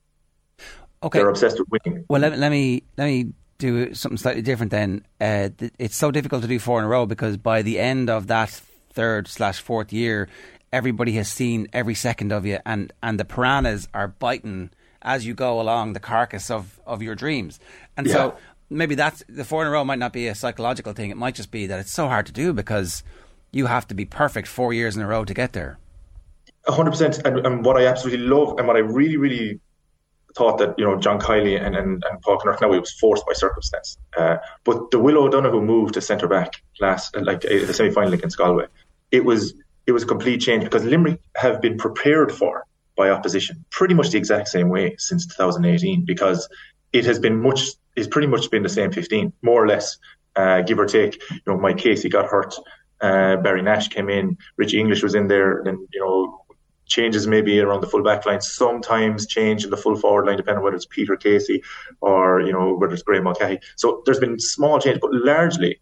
Okay, 1.03 1.19
they're 1.19 1.29
obsessed 1.29 1.59
with 1.59 1.69
winning. 1.69 2.07
Well, 2.09 2.23
let, 2.23 2.39
let 2.39 2.51
me 2.51 2.83
let 2.97 3.05
me 3.09 3.35
do 3.63 3.95
something 3.95 4.19
slightly 4.19 4.43
different. 4.43 4.71
Then 4.71 5.05
uh, 5.21 5.49
it's 5.79 5.97
so 5.97 6.11
difficult 6.11 6.43
to 6.43 6.49
do 6.49 6.59
four 6.59 6.79
in 6.79 6.85
a 6.85 6.89
row 6.89 7.07
because 7.07 7.37
by 7.37 7.63
the 7.63 7.79
end 7.79 8.11
of 8.11 8.27
that 8.27 8.51
third 8.91 9.29
slash 9.29 9.61
fourth 9.61 9.93
year, 9.93 10.29
everybody 10.73 11.13
has 11.13 11.29
seen 11.29 11.69
every 11.73 11.95
second 11.95 12.33
of 12.33 12.45
you, 12.45 12.59
and 12.67 12.93
and 13.03 13.19
the 13.19 13.25
piranhas 13.25 13.89
are 13.95 14.09
biting 14.09 14.71
as 15.03 15.27
you 15.27 15.35
go 15.35 15.61
along 15.61 15.93
the 15.93 16.01
carcass 16.01 16.51
of, 16.51 16.81
of 16.87 17.03
your 17.03 17.15
dreams. 17.15 17.59
And 17.97 18.07
yeah. 18.07 18.13
so 18.13 18.37
maybe 18.71 18.95
that's 18.95 19.25
the 19.29 19.45
four 19.45 19.63
in 19.63 19.69
a 19.69 19.71
row 19.71 19.85
might 19.85 19.99
not 19.99 20.13
be 20.13 20.29
a 20.29 20.35
psychological 20.35 20.93
thing. 20.93 21.11
It 21.11 21.17
might 21.17 21.35
just 21.35 21.51
be 21.51 21.67
that 21.67 21.81
it's 21.81 21.93
so 21.93 22.07
hard 22.09 22.27
to 22.27 22.33
do 22.33 22.53
because 22.53 23.03
you 23.51 23.67
have 23.67 23.87
to 23.89 23.95
be 23.95 24.05
perfect 24.05 24.49
four 24.49 24.73
years 24.73 24.97
in 24.97 25.03
a 25.03 25.07
row 25.07 25.25
to 25.25 25.35
get 25.35 25.53
there. 25.53 25.79
hundred 26.69 26.93
percent. 26.93 27.19
And 27.27 27.65
what 27.65 27.77
I 27.77 27.87
absolutely 27.87 28.27
love 28.27 28.59
and 28.59 28.67
what 28.67 28.77
I 28.77 28.81
really, 28.81 29.17
really 29.17 29.61
thought 30.35 30.59
that, 30.59 30.75
you 30.79 30.85
know, 30.85 30.99
John 30.99 31.21
Kiely 31.21 31.61
and, 31.61 31.77
and, 31.77 32.03
and 32.09 32.23
Paul 32.23 32.39
Kinnerk, 32.39 32.61
now 32.61 32.73
he 32.73 32.79
was 32.79 32.93
forced 32.93 33.27
by 33.27 33.33
circumstance. 33.33 33.99
Uh, 34.17 34.37
but 34.65 34.91
the 34.91 34.99
Will 34.99 35.19
O'Donoghue 35.19 35.63
move 35.63 35.93
to 35.93 36.01
centre 36.01 36.29
back 36.29 36.63
last, 36.81 37.17
like 37.17 37.45
uh, 37.45 37.67
the 37.67 37.75
semi 37.75 37.91
final 37.91 38.13
against 38.13 38.39
Galway, 38.39 38.67
it 39.11 39.25
was, 39.25 39.55
it 39.87 39.93
was 39.93 40.05
a 40.05 40.07
complete 40.07 40.41
change 40.41 40.65
because 40.65 40.85
Limerick 40.85 41.21
have 41.37 41.61
been 41.61 41.77
prepared 41.77 42.33
for 42.33 42.67
by 42.97 43.11
opposition 43.11 43.65
pretty 43.71 43.95
much 43.95 44.11
the 44.11 44.19
exact 44.19 44.49
same 44.49 44.69
way 44.69 44.95
since 44.99 45.27
2018 45.27 46.05
because 46.05 46.49
it 46.93 47.07
has 47.07 47.19
been 47.19 47.41
much 47.41 47.71
it's 47.97 48.09
pretty 48.09 48.27
much 48.27 48.51
been 48.51 48.63
the 48.63 48.69
same 48.69 48.93
15, 48.93 49.33
more 49.43 49.63
or 49.63 49.69
less, 49.69 49.99
uh, 50.37 50.63
give 50.63 50.79
or 50.79 50.87
take. 50.87 51.21
You 51.31 51.41
know, 51.47 51.59
Mike 51.59 51.79
Casey 51.79 52.09
got 52.09 52.27
hurt. 52.27 52.55
Uh, 53.01 53.37
Barry 53.37 53.63
Nash 53.63 53.89
came 53.89 54.09
in. 54.09 54.39
Richie 54.57 54.81
English 54.81 55.03
was 55.03 55.15
in 55.15 55.29
there. 55.29 55.63
Then, 55.65 55.87
you 55.93 56.01
know, 56.01 56.42
changes 56.93 57.27
maybe 57.27 57.59
around 57.59 57.81
the 57.81 57.87
full 57.87 58.03
back 58.03 58.25
line. 58.27 58.41
Sometimes 58.41 59.27
change 59.27 59.65
in 59.65 59.71
the 59.71 59.77
full 59.77 59.97
forward 59.97 60.27
line, 60.27 60.37
depending 60.37 60.59
on 60.59 60.65
whether 60.65 60.77
it's 60.77 60.87
Peter 60.87 61.17
Casey 61.17 61.63
or, 62.01 62.41
you 62.41 62.53
know, 62.53 62.75
whether 62.75 62.93
it's 62.93 63.03
Graeme 63.03 63.25
Mulcahy. 63.25 63.59
So 63.77 64.03
there's 64.05 64.21
been 64.21 64.39
small 64.39 64.79
change, 64.79 65.01
but 65.01 65.13
largely 65.13 65.81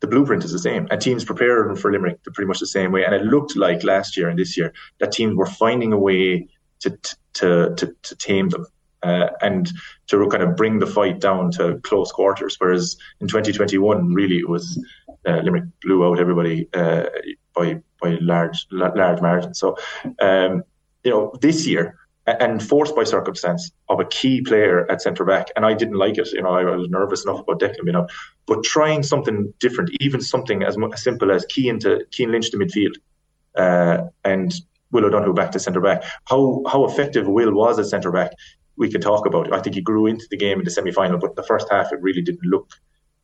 the 0.00 0.06
blueprint 0.06 0.44
is 0.44 0.52
the 0.52 0.58
same. 0.58 0.88
And 0.90 1.00
teams 1.00 1.24
prepared 1.24 1.78
for 1.78 1.92
Limerick 1.92 2.24
pretty 2.24 2.48
much 2.48 2.58
the 2.58 2.66
same 2.66 2.90
way. 2.90 3.04
And 3.04 3.14
it 3.14 3.22
looked 3.22 3.54
like 3.54 3.84
last 3.84 4.16
year 4.16 4.28
and 4.28 4.38
this 4.38 4.56
year 4.56 4.72
that 4.98 5.12
teams 5.12 5.36
were 5.36 5.46
finding 5.46 5.92
a 5.92 5.98
way 5.98 6.48
to, 6.80 6.98
to, 7.34 7.74
to, 7.76 7.94
to 8.02 8.16
tame 8.16 8.48
them 8.48 8.66
uh, 9.02 9.28
and 9.42 9.70
to 10.08 10.26
kind 10.28 10.42
of 10.42 10.56
bring 10.56 10.78
the 10.78 10.86
fight 10.86 11.20
down 11.20 11.50
to 11.52 11.78
close 11.82 12.10
quarters. 12.12 12.56
Whereas 12.58 12.96
in 13.20 13.28
2021, 13.28 14.14
really, 14.14 14.38
it 14.38 14.48
was 14.48 14.82
uh, 15.26 15.40
Limerick 15.42 15.64
blew 15.82 16.06
out 16.06 16.18
everybody 16.18 16.66
uh, 16.72 17.04
by 17.54 17.80
by 18.00 18.18
large 18.20 18.66
large 18.70 19.20
margins. 19.20 19.58
So, 19.58 19.76
um, 20.20 20.62
you 21.04 21.10
know, 21.10 21.32
this 21.40 21.66
year. 21.66 21.96
And 22.26 22.62
forced 22.62 22.94
by 22.94 23.02
circumstance 23.02 23.72
of 23.88 23.98
a 23.98 24.04
key 24.04 24.40
player 24.42 24.88
at 24.88 25.02
centre 25.02 25.24
back, 25.24 25.48
and 25.56 25.66
I 25.66 25.74
didn't 25.74 25.96
like 25.96 26.16
it. 26.16 26.30
You 26.32 26.42
know, 26.42 26.50
I 26.50 26.62
was 26.62 26.88
nervous 26.88 27.24
enough 27.24 27.40
about 27.40 27.58
Declan 27.58 27.84
being 27.84 27.96
out, 27.96 28.12
but 28.46 28.62
trying 28.62 29.02
something 29.02 29.52
different, 29.58 29.90
even 30.00 30.20
something 30.20 30.62
as, 30.62 30.76
as 30.92 31.02
simple 31.02 31.32
as 31.32 31.44
Cian 31.50 31.80
to 31.80 32.04
Cian 32.10 32.30
Lynch 32.30 32.50
to 32.52 32.58
midfield, 32.58 32.94
uh, 33.56 34.04
and 34.24 34.54
Will 34.92 35.06
O'Donoghue 35.06 35.32
back 35.32 35.50
to 35.52 35.58
centre 35.58 35.80
back. 35.80 36.04
How 36.26 36.62
how 36.70 36.84
effective 36.84 37.26
Will 37.26 37.52
was 37.52 37.80
at 37.80 37.86
centre 37.86 38.12
back 38.12 38.32
we 38.80 38.90
could 38.90 39.02
talk 39.02 39.26
about. 39.26 39.52
I 39.52 39.60
think 39.60 39.74
he 39.74 39.82
grew 39.82 40.06
into 40.06 40.26
the 40.30 40.38
game 40.38 40.58
in 40.58 40.64
the 40.64 40.70
semi 40.70 40.90
final, 40.90 41.18
but 41.18 41.36
the 41.36 41.42
first 41.42 41.68
half 41.70 41.92
it 41.92 42.00
really 42.00 42.22
didn't 42.22 42.44
look 42.44 42.70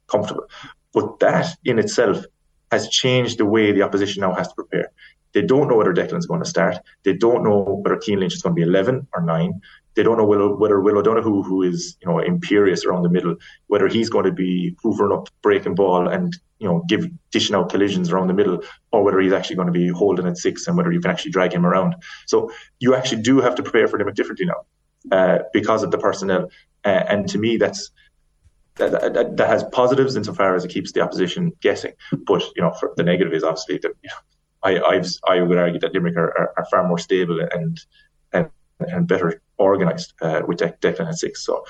comfortable. 0.07 0.44
But 0.93 1.19
that 1.20 1.57
in 1.65 1.78
itself 1.78 2.24
has 2.70 2.88
changed 2.88 3.38
the 3.38 3.47
way 3.47 3.72
the 3.72 3.82
opposition 3.82 4.20
now 4.20 4.34
has 4.34 4.48
to 4.48 4.55
prepare. 4.55 4.90
They 5.32 5.43
don't 5.43 5.68
know 5.68 5.76
whether 5.76 5.93
Declan's 5.93 6.26
going 6.26 6.43
to 6.43 6.48
start. 6.48 6.76
They 7.02 7.12
don't 7.12 7.44
know 7.44 7.80
whether 7.82 8.01
Cian 8.01 8.20
Lynch 8.20 8.34
is 8.34 8.43
going 8.43 8.56
to 8.56 8.60
be 8.60 8.66
11 8.66 9.06
or 9.14 9.22
9. 9.22 9.60
They 9.94 10.02
don't 10.02 10.18
know 10.18 10.24
whether 10.24 10.80
Will 10.80 10.98
O'Donoghue, 10.98 11.43
who 11.43 11.62
is 11.62 11.97
you 12.01 12.09
know 12.09 12.18
imperious 12.18 12.84
around 12.84 13.02
the 13.02 13.09
middle, 13.09 13.36
whether 13.66 13.88
he's 13.88 14.10
going 14.10 14.26
to 14.26 14.32
be 14.32 14.76
hoovering 14.82 15.16
up, 15.16 15.28
breaking 15.43 15.74
ball, 15.74 16.09
and 16.09 16.36
you 16.59 16.68
know 16.68 16.84
give 16.86 17.06
dishing 17.30 17.56
out 17.56 17.70
collisions 17.70 18.10
around 18.10 18.28
the 18.28 18.34
middle, 18.34 18.62
or 18.93 19.02
whether 19.02 19.20
he's 19.20 19.32
actually 19.32 19.56
going 19.56 19.66
to 19.66 19.72
be 19.72 19.88
holding 19.88 20.26
at 20.26 20.36
six 20.36 20.66
and 20.66 20.76
whether 20.76 20.93
you 20.93 21.01
can 21.01 21.10
actually 21.10 21.32
drag 21.32 21.52
him 21.52 21.64
around. 21.64 21.97
So 22.26 22.51
you 22.78 22.94
actually 22.94 23.22
do 23.22 23.40
have 23.40 23.55
to 23.55 23.62
prepare 23.62 23.88
for 23.88 23.98
them 23.98 24.12
differently 24.12 24.47
now 24.47 25.16
uh, 25.16 25.38
because 25.52 25.82
of 25.82 25.90
the 25.90 25.98
personnel. 25.98 26.51
Uh, 26.84 27.05
and 27.09 27.28
to 27.30 27.38
me, 27.38 27.56
that's 27.56 27.90
that, 28.77 29.15
that, 29.15 29.36
that, 29.36 29.48
has 29.48 29.65
positives 29.65 30.16
insofar 30.16 30.55
as 30.55 30.65
it 30.65 30.70
keeps 30.70 30.93
the 30.93 31.01
opposition 31.01 31.53
guessing. 31.61 31.93
But 32.27 32.43
you 32.55 32.62
know, 32.62 32.74
the 32.97 33.03
negative 33.03 33.32
is 33.32 33.43
obviously 33.43 33.78
that 33.78 33.93
you 34.03 34.11
know, 34.11 34.16
I 34.62 34.81
I've, 34.81 35.07
i 35.28 35.40
would 35.40 35.59
argue 35.59 35.81
that 35.81 35.93
Limerick 35.93 36.16
are, 36.16 36.39
are, 36.39 36.53
are, 36.57 36.66
far 36.70 36.86
more 36.86 36.98
stable 36.98 37.40
and 37.40 37.81
and, 38.32 38.51
and 38.81 39.07
better 39.07 39.40
organised 39.59 40.15
uh, 40.20 40.43
with 40.47 40.59
De- 40.59 40.77
Declan 40.81 41.09
at 41.09 41.19
six. 41.19 41.44
So, 41.44 41.65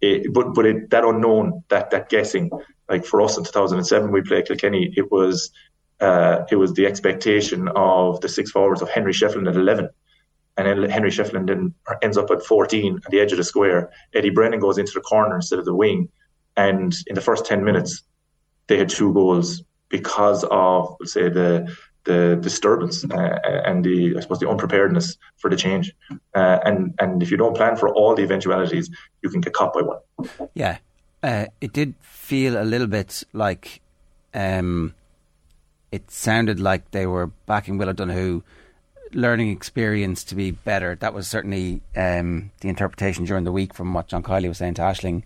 it, 0.00 0.32
but 0.32 0.54
but 0.54 0.66
it, 0.66 0.90
that 0.90 1.04
unknown, 1.04 1.62
that 1.68 1.90
that 1.90 2.08
guessing, 2.08 2.50
like 2.88 3.04
for 3.04 3.22
us 3.22 3.36
in 3.38 3.44
2007, 3.44 4.10
we 4.10 4.22
played 4.22 4.46
Kilkenny. 4.46 4.92
It 4.96 5.10
was 5.10 5.50
uh, 6.00 6.44
it 6.50 6.56
was 6.56 6.74
the 6.74 6.86
expectation 6.86 7.68
of 7.74 8.20
the 8.20 8.28
six 8.28 8.50
forwards 8.50 8.82
of 8.82 8.88
Henry 8.88 9.12
Shefflin 9.12 9.48
at 9.48 9.56
11 9.56 9.88
and 10.58 10.66
then 10.66 10.90
Henry 10.90 11.10
Shefflin 11.10 11.46
then 11.46 11.72
ends 12.02 12.18
up 12.18 12.30
at 12.30 12.44
14 12.44 13.00
at 13.04 13.10
the 13.10 13.20
edge 13.20 13.30
of 13.30 13.38
the 13.38 13.44
square. 13.44 13.90
Eddie 14.12 14.30
Brennan 14.30 14.58
goes 14.58 14.76
into 14.76 14.92
the 14.92 15.00
corner 15.00 15.36
instead 15.36 15.60
of 15.60 15.64
the 15.64 15.74
wing, 15.74 16.08
and 16.58 16.94
in 17.06 17.14
the 17.14 17.20
first 17.22 17.46
10 17.46 17.64
minutes, 17.64 18.02
they 18.66 18.76
had 18.76 18.90
two 18.90 19.14
goals 19.14 19.62
because 19.88 20.44
of, 20.50 20.96
let's 21.00 21.14
say, 21.14 21.30
the 21.30 21.74
the 22.04 22.38
disturbance 22.40 23.04
uh, 23.04 23.38
and 23.66 23.84
the 23.84 24.16
I 24.16 24.20
suppose 24.20 24.38
the 24.38 24.48
unpreparedness 24.48 25.18
for 25.36 25.50
the 25.50 25.56
change. 25.56 25.94
Uh, 26.34 26.58
and 26.64 26.94
and 26.98 27.22
if 27.22 27.30
you 27.30 27.36
don't 27.36 27.56
plan 27.56 27.76
for 27.76 27.88
all 27.94 28.14
the 28.14 28.22
eventualities, 28.22 28.90
you 29.22 29.30
can 29.30 29.40
get 29.40 29.52
caught 29.52 29.72
by 29.72 29.82
one. 29.82 30.00
Yeah, 30.54 30.78
Uh, 31.22 31.46
it 31.60 31.72
did 31.72 31.94
feel 32.00 32.60
a 32.60 32.64
little 32.64 32.86
bit 32.86 33.24
like 33.32 33.80
um, 34.34 34.94
it 35.92 36.10
sounded 36.10 36.60
like 36.60 36.90
they 36.90 37.06
were 37.06 37.28
backing 37.46 37.78
Will 37.78 37.88
O'Donoghue 37.88 38.42
learning 39.12 39.50
experience 39.50 40.22
to 40.24 40.34
be 40.34 40.50
better. 40.50 40.96
That 40.96 41.14
was 41.14 41.26
certainly 41.28 41.80
um, 41.96 42.50
the 42.60 42.68
interpretation 42.68 43.24
during 43.24 43.44
the 43.44 43.52
week 43.52 43.74
from 43.74 43.94
what 43.94 44.08
John 44.08 44.22
Kiely 44.22 44.48
was 44.48 44.58
saying 44.58 44.74
to 44.74 44.82
Ashling 44.82 45.22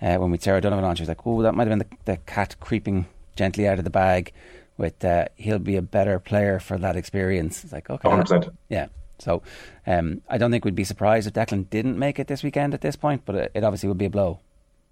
uh, 0.00 0.16
when 0.16 0.30
we 0.30 0.38
Sarah 0.38 0.60
Donovan 0.60 0.84
on. 0.84 0.96
She 0.96 1.02
was 1.02 1.08
like, 1.08 1.26
"Oh, 1.26 1.42
that 1.42 1.54
might 1.54 1.66
have 1.68 1.78
been 1.78 1.86
the, 1.90 2.12
the 2.12 2.16
cat 2.18 2.56
creeping 2.60 3.06
gently 3.36 3.66
out 3.68 3.78
of 3.78 3.84
the 3.84 3.90
bag." 3.90 4.32
With 4.76 5.04
uh, 5.04 5.26
he'll 5.36 5.60
be 5.60 5.76
a 5.76 5.82
better 5.82 6.18
player 6.18 6.58
for 6.58 6.78
that 6.78 6.96
experience. 6.96 7.62
It's 7.62 7.72
like 7.72 7.88
okay, 7.88 8.08
100%. 8.08 8.50
yeah. 8.68 8.88
So 9.20 9.42
um, 9.86 10.20
I 10.28 10.38
don't 10.38 10.50
think 10.50 10.64
we'd 10.64 10.74
be 10.74 10.84
surprised 10.84 11.28
if 11.28 11.32
Declan 11.32 11.70
didn't 11.70 11.98
make 11.98 12.18
it 12.18 12.26
this 12.26 12.42
weekend 12.42 12.74
at 12.74 12.80
this 12.80 12.96
point, 12.96 13.22
but 13.24 13.36
it, 13.36 13.50
it 13.54 13.64
obviously 13.64 13.88
would 13.88 13.98
be 13.98 14.06
a 14.06 14.10
blow. 14.10 14.40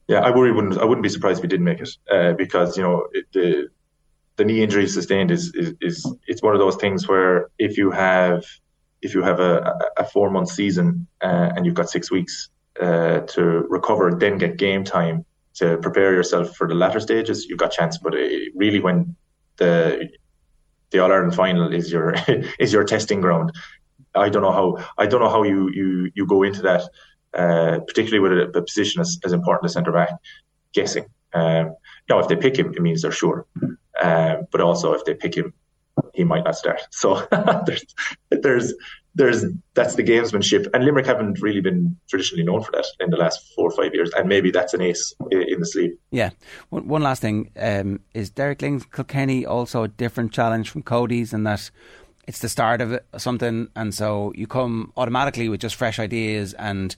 Yeah, 0.08 0.20
I 0.20 0.30
worry 0.30 0.52
wouldn't. 0.52 0.78
I 0.78 0.84
wouldn't 0.84 1.02
be 1.02 1.08
surprised 1.08 1.38
if 1.38 1.42
he 1.42 1.48
didn't 1.48 1.64
make 1.64 1.80
it 1.80 1.90
uh, 2.10 2.32
because 2.32 2.76
you 2.76 2.82
know 2.82 3.08
it, 3.12 3.26
the 3.32 3.68
the 4.36 4.44
knee 4.44 4.62
injury 4.62 4.86
sustained 4.86 5.30
is, 5.30 5.52
is 5.54 5.74
is 5.80 6.14
it's 6.26 6.42
one 6.42 6.54
of 6.54 6.60
those 6.60 6.76
things 6.76 7.08
where 7.08 7.48
if 7.58 7.76
you 7.76 7.90
have 7.90 8.44
if 9.02 9.14
you 9.14 9.22
have 9.22 9.40
a, 9.40 9.78
a 9.96 10.04
four 10.04 10.30
month 10.30 10.48
season 10.48 11.06
uh, 11.22 11.50
and 11.54 11.66
you've 11.66 11.74
got 11.74 11.90
six 11.90 12.10
weeks 12.10 12.50
uh, 12.82 13.20
to 13.20 13.42
recover, 13.70 14.12
then 14.14 14.38
get 14.38 14.56
game 14.56 14.84
time 14.84 15.24
to 15.54 15.76
prepare 15.78 16.12
yourself 16.12 16.56
for 16.56 16.66
the 16.66 16.74
latter 16.74 17.00
stages, 17.00 17.46
you've 17.46 17.58
got 17.58 17.72
chance. 17.72 17.98
But 17.98 18.14
uh, 18.14 18.28
really, 18.54 18.80
when 18.80 19.14
the 19.56 20.08
the 20.90 20.98
All 20.98 21.12
Ireland 21.12 21.34
final 21.34 21.72
is 21.72 21.92
your 21.92 22.14
is 22.58 22.72
your 22.72 22.84
testing 22.84 23.20
ground, 23.20 23.52
I 24.14 24.28
don't 24.28 24.42
know 24.42 24.52
how 24.52 24.84
I 24.98 25.06
don't 25.06 25.20
know 25.20 25.28
how 25.28 25.42
you 25.42 25.70
you 25.72 26.10
you 26.14 26.26
go 26.26 26.42
into 26.42 26.62
that, 26.62 26.82
uh, 27.34 27.78
particularly 27.86 28.20
with 28.20 28.32
a, 28.32 28.58
a, 28.58 28.62
position 28.62 29.00
as, 29.00 29.18
as 29.24 29.32
important 29.32 29.66
as 29.66 29.74
centre 29.74 29.92
back, 29.92 30.10
guessing. 30.72 31.06
Um, 31.34 31.74
now, 32.08 32.18
if 32.18 32.28
they 32.28 32.36
pick 32.36 32.56
him, 32.56 32.72
it 32.74 32.82
means 32.82 33.02
they're 33.02 33.12
sure. 33.12 33.46
Um, 34.02 34.46
but 34.50 34.60
also, 34.60 34.92
if 34.92 35.04
they 35.04 35.14
pick 35.14 35.34
him, 35.34 35.54
he 36.14 36.24
might 36.24 36.44
not 36.44 36.56
start. 36.56 36.80
So 36.90 37.26
there's, 37.66 37.84
there's, 38.30 38.74
there's 39.14 39.44
that's 39.74 39.94
the 39.94 40.02
gamesmanship, 40.02 40.68
and 40.72 40.84
Limerick 40.84 41.06
haven't 41.06 41.40
really 41.40 41.60
been 41.60 41.96
traditionally 42.08 42.44
known 42.44 42.62
for 42.62 42.72
that 42.72 42.86
in 43.00 43.10
the 43.10 43.16
last 43.16 43.52
four 43.54 43.68
or 43.68 43.76
five 43.76 43.94
years, 43.94 44.10
and 44.16 44.28
maybe 44.28 44.50
that's 44.50 44.74
an 44.74 44.80
ace 44.80 45.14
in 45.30 45.60
the 45.60 45.66
sleeve. 45.66 45.96
Yeah. 46.10 46.30
One, 46.70 46.88
one 46.88 47.02
last 47.02 47.20
thing 47.20 47.50
um, 47.60 48.00
is 48.14 48.30
Derek 48.30 48.62
Lyng's 48.62 48.84
Kilkenny 48.86 49.44
also 49.44 49.82
a 49.82 49.88
different 49.88 50.32
challenge 50.32 50.70
from 50.70 50.82
Cody's, 50.82 51.32
and 51.32 51.46
that 51.46 51.70
it's 52.26 52.38
the 52.38 52.48
start 52.48 52.80
of 52.80 53.00
something, 53.18 53.68
and 53.76 53.94
so 53.94 54.32
you 54.34 54.46
come 54.46 54.92
automatically 54.96 55.48
with 55.48 55.60
just 55.60 55.74
fresh 55.74 55.98
ideas 55.98 56.54
and 56.54 56.96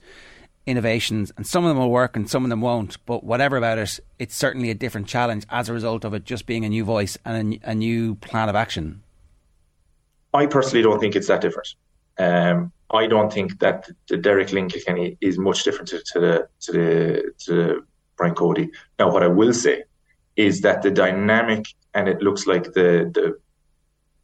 innovations, 0.65 1.31
and 1.37 1.45
some 1.45 1.65
of 1.65 1.69
them 1.69 1.77
will 1.77 1.91
work 1.91 2.15
and 2.15 2.29
some 2.29 2.43
of 2.43 2.49
them 2.49 2.61
won't. 2.61 2.97
But 3.05 3.23
whatever 3.23 3.57
about 3.57 3.77
it, 3.77 3.99
it's 4.19 4.35
certainly 4.35 4.69
a 4.69 4.75
different 4.75 5.07
challenge 5.07 5.45
as 5.49 5.69
a 5.69 5.73
result 5.73 6.05
of 6.05 6.13
it 6.13 6.25
just 6.25 6.45
being 6.45 6.65
a 6.65 6.69
new 6.69 6.83
voice 6.83 7.17
and 7.25 7.55
a, 7.55 7.71
a 7.71 7.75
new 7.75 8.15
plan 8.15 8.49
of 8.49 8.55
action. 8.55 9.03
I 10.33 10.47
personally 10.47 10.81
don't 10.81 10.99
think 10.99 11.15
it's 11.15 11.27
that 11.27 11.41
different. 11.41 11.75
Um, 12.17 12.71
I 12.91 13.07
don't 13.07 13.31
think 13.33 13.59
that 13.59 13.89
the 14.07 14.17
Derek 14.17 14.49
Kilkenny 14.49 15.17
is 15.21 15.37
much 15.37 15.63
different 15.63 15.89
to, 15.89 16.03
to, 16.13 16.19
the 16.19 16.47
to 16.61 16.71
the 16.71 17.33
to 17.45 17.85
Brian 18.17 18.35
Cody. 18.35 18.69
Now, 18.99 19.11
what 19.11 19.23
I 19.23 19.27
will 19.27 19.53
say 19.53 19.83
is 20.35 20.61
that 20.61 20.81
the 20.81 20.91
dynamic 20.91 21.65
and 21.93 22.07
it 22.07 22.21
looks 22.21 22.45
like 22.45 22.73
the 22.73 23.09
the 23.13 23.37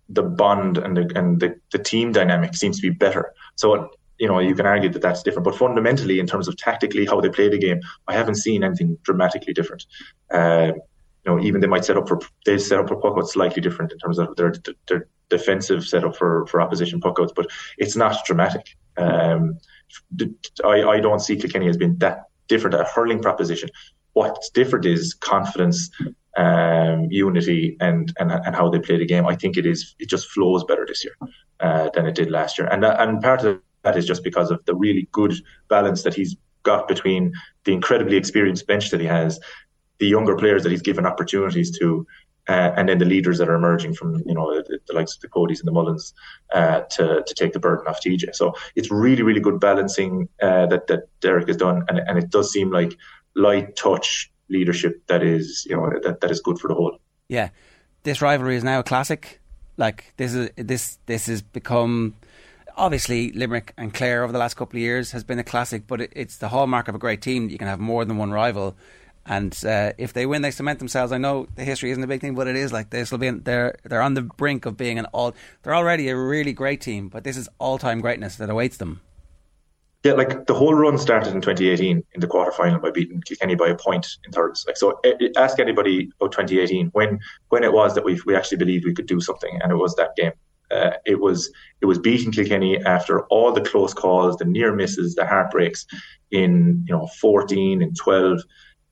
the 0.10 0.24
bond 0.24 0.78
and 0.78 0.98
the 0.98 1.12
and 1.16 1.40
the, 1.40 1.56
the 1.72 1.80
team 1.80 2.12
dynamic 2.12 2.56
seems 2.56 2.78
to 2.78 2.82
be 2.82 2.90
better. 2.90 3.34
So 3.56 3.90
you 4.20 4.28
know, 4.28 4.38
you 4.38 4.54
can 4.54 4.68
argue 4.68 4.90
that 4.90 5.02
that's 5.02 5.24
different, 5.24 5.46
but 5.46 5.56
fundamentally, 5.56 6.20
in 6.20 6.28
terms 6.28 6.48
of 6.48 6.56
tactically 6.56 7.08
how 7.08 7.20
they 7.20 7.30
play 7.30 7.50
the 7.50 7.58
game, 7.58 7.82
I 8.08 8.14
haven't 8.14 8.36
seen 8.36 8.64
anything 8.64 8.98
dramatically 9.02 9.52
different. 9.52 9.88
Um, 10.30 10.74
you 11.26 11.28
know, 11.32 11.40
even 11.42 11.60
they 11.60 11.68
might 11.68 11.86
set 11.86 11.98
up 11.98 12.08
for 12.08 12.20
they 12.46 12.60
set 12.60 12.80
up 12.80 12.88
for 12.88 13.02
puckouts 13.02 13.30
slightly 13.30 13.62
different 13.62 13.92
in 13.92 13.98
terms 13.98 14.20
of 14.20 14.36
their 14.36 14.54
their 14.88 15.08
defensive 15.32 15.84
setup 15.84 16.16
for 16.16 16.46
for 16.46 16.62
opposition 16.62 17.02
puckouts, 17.02 17.34
but 17.36 17.48
it's 17.80 17.96
not 17.96 18.24
dramatic. 18.26 18.78
Um, 18.98 19.58
I 20.64 20.84
I 20.84 21.00
don't 21.00 21.22
see 21.22 21.36
Kilkenny 21.36 21.68
as 21.68 21.78
being 21.78 21.98
that 21.98 22.26
different 22.48 22.76
a 22.76 22.84
hurling 22.84 23.22
proposition. 23.22 23.70
What's 24.14 24.50
different 24.50 24.86
is 24.86 25.14
confidence, 25.14 25.90
um, 26.38 27.08
unity, 27.10 27.78
and, 27.80 28.14
and 28.20 28.32
and 28.32 28.56
how 28.56 28.70
they 28.70 28.80
play 28.80 28.98
the 28.98 29.06
game. 29.06 29.26
I 29.26 29.36
think 29.36 29.58
it 29.58 29.66
is 29.66 29.96
it 30.00 30.10
just 30.10 30.30
flows 30.30 30.64
better 30.66 30.86
this 30.86 31.04
year 31.04 31.16
uh, 31.62 31.90
than 31.94 32.06
it 32.06 32.16
did 32.16 32.30
last 32.30 32.60
year, 32.60 32.68
and 32.68 32.86
and 32.86 33.22
part 33.22 33.44
of 33.46 33.62
that 33.84 33.98
is 33.98 34.06
just 34.06 34.24
because 34.24 34.52
of 34.52 34.64
the 34.66 34.76
really 34.76 35.08
good 35.12 35.34
balance 35.70 36.04
that 36.04 36.14
he's 36.14 36.36
got 36.64 36.88
between 36.88 37.34
the 37.64 37.74
incredibly 37.74 38.18
experienced 38.18 38.68
bench 38.68 38.92
that 38.92 39.02
he 39.02 39.08
has, 39.08 39.40
the 39.98 40.08
younger 40.08 40.36
players 40.36 40.62
that 40.64 40.72
he's 40.72 40.82
given 40.82 41.06
opportunities 41.06 41.76
to, 41.80 42.06
uh, 42.48 42.74
and 42.76 42.90
then 42.90 42.98
the 42.98 43.06
leaders 43.06 43.38
that 43.38 43.50
are 43.50 43.56
emerging 43.56 43.94
from 43.94 44.24
you 44.26 44.34
know 44.34 44.54
the, 44.54 44.80
the 44.88 44.94
likes 44.94 45.16
of 45.16 45.22
the 45.22 45.28
Codys 45.28 45.60
and 45.60 45.68
the 45.68 45.72
Mullins 45.72 46.14
uh, 46.54 46.82
to 46.82 47.24
to 47.26 47.34
take 47.34 47.54
the 47.54 47.60
burden 47.60 47.88
off 47.88 48.02
TJ. 48.02 48.36
So 48.36 48.54
it's 48.76 48.92
really 48.92 49.24
really 49.24 49.40
good 49.40 49.60
balancing 49.60 50.28
uh, 50.42 50.66
that 50.68 50.88
that 50.88 51.08
Derek 51.22 51.48
has 51.48 51.58
done, 51.58 51.84
and 51.88 52.00
and 52.00 52.18
it 52.18 52.30
does 52.30 52.52
seem 52.52 52.72
like 52.72 52.98
light 53.36 53.76
touch 53.76 54.32
leadership 54.50 55.02
that 55.08 55.24
is 55.24 55.66
you 55.70 55.76
know 55.76 55.90
that, 56.04 56.22
that 56.22 56.32
is 56.32 56.42
good 56.42 56.60
for 56.60 56.68
the 56.68 56.74
whole. 56.74 56.98
Yeah, 57.28 57.50
this 58.04 58.22
rivalry 58.22 58.56
is 58.56 58.64
now 58.64 58.80
a 58.80 58.84
classic. 58.84 59.40
Like 59.78 60.14
this 60.18 60.34
is 60.34 60.50
this 60.56 60.98
this 61.06 61.28
has 61.28 61.42
become 61.42 62.16
obviously 62.76 63.32
Limerick 63.34 63.74
and 63.78 63.94
Clare 63.94 64.24
over 64.24 64.34
the 64.34 64.40
last 64.40 64.56
couple 64.56 64.78
of 64.78 64.82
years 64.82 65.12
has 65.12 65.24
been 65.24 65.40
a 65.40 65.44
classic, 65.44 65.88
but 65.88 66.02
it, 66.02 66.14
it's 66.16 66.38
the 66.38 66.50
hallmark 66.50 66.88
of 66.88 66.96
a 66.96 66.98
great 66.98 67.22
team 67.22 67.48
that 67.48 67.52
you 67.52 67.58
can 67.58 67.68
have 67.68 67.80
more 67.80 68.06
than 68.06 68.18
one 68.18 68.32
rival. 68.32 68.76
And 69.26 69.58
uh, 69.66 69.94
if 69.98 70.14
they 70.14 70.26
win, 70.26 70.42
they 70.42 70.52
cement 70.52 70.80
themselves. 70.80 71.12
I 71.12 71.18
know 71.18 71.48
the 71.56 71.64
history 71.64 71.92
isn't 71.92 72.04
a 72.04 72.08
big 72.08 72.22
thing, 72.22 72.34
but 72.34 72.48
it 72.48 72.56
is 72.56 72.74
like 72.74 72.90
this 72.90 73.12
will 73.12 73.20
be. 73.20 73.30
They're 73.30 73.76
they're 73.84 74.02
on 74.02 74.16
the 74.16 74.24
brink 74.24 74.66
of 74.66 74.78
being 74.78 74.98
an 74.98 75.06
all. 75.14 75.36
They're 75.62 75.76
already 75.76 76.10
a 76.10 76.18
really 76.18 76.54
great 76.54 76.82
team, 76.82 77.08
but 77.08 77.24
this 77.24 77.38
is 77.38 77.48
all 77.60 77.78
time 77.78 78.02
greatness 78.02 78.36
that 78.38 78.50
awaits 78.50 78.78
them. 78.78 79.02
Yeah, 80.04 80.14
like 80.14 80.48
the 80.48 80.56
whole 80.56 80.74
run 80.74 80.98
started 80.98 81.36
in 81.36 81.42
2018 81.42 82.04
in 82.14 82.20
the 82.20 82.26
quarter 82.26 82.52
final 82.52 82.80
by 82.80 82.90
beating 82.90 83.22
Kilkenny 83.22 83.54
by 83.54 83.68
a 83.68 83.76
point 83.76 84.08
in 84.26 84.32
Thurles. 84.32 84.66
Like 84.66 84.78
so, 84.78 85.00
ask 85.38 85.60
anybody 85.60 86.10
about 86.20 86.32
2018 86.32 86.88
when 86.94 87.20
when 87.50 87.64
it 87.64 87.72
was 87.72 87.94
that 87.94 88.04
we 88.04 88.20
we 88.26 88.36
actually 88.36 88.58
believed 88.58 88.86
we 88.86 88.96
could 88.96 89.06
do 89.06 89.22
something, 89.22 89.60
and 89.62 89.72
it 89.72 89.76
was 89.76 89.96
that 89.96 90.16
game 90.16 90.34
uh, 90.72 90.92
it 91.06 91.20
was 91.20 91.52
it 91.82 91.86
was 91.86 92.00
beating 92.00 92.32
Kilkenny 92.32 92.84
after 92.86 93.24
all 93.26 93.52
the 93.52 93.62
close 93.62 93.94
calls, 93.94 94.38
the 94.38 94.46
near 94.46 94.74
misses, 94.74 95.16
the 95.16 95.26
heartbreaks 95.26 95.86
in 96.32 96.84
you 96.88 96.96
know 96.96 97.08
14 97.20 97.82
and 97.82 97.96
12. 97.96 98.42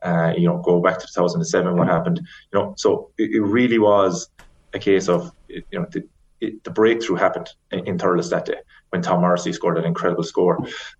Uh, 0.01 0.33
you 0.37 0.47
know, 0.47 0.57
go 0.57 0.81
back 0.81 0.97
to 0.99 1.05
2007, 1.07 1.75
what 1.75 1.87
happened? 1.87 2.17
You 2.53 2.59
know, 2.59 2.73
so 2.77 3.11
it, 3.17 3.31
it 3.31 3.41
really 3.41 3.79
was 3.79 4.29
a 4.73 4.79
case 4.79 5.09
of 5.09 5.31
you 5.47 5.63
know 5.73 5.85
the, 5.91 6.07
it, 6.39 6.63
the 6.63 6.71
breakthrough 6.71 7.17
happened 7.17 7.49
in, 7.71 7.87
in 7.87 7.97
Thurles 7.97 8.29
that 8.29 8.45
day 8.45 8.59
when 8.89 9.01
Tom 9.01 9.21
Morrissey 9.21 9.51
scored 9.51 9.77
an 9.77 9.85
incredible 9.85 10.23
score. 10.23 10.57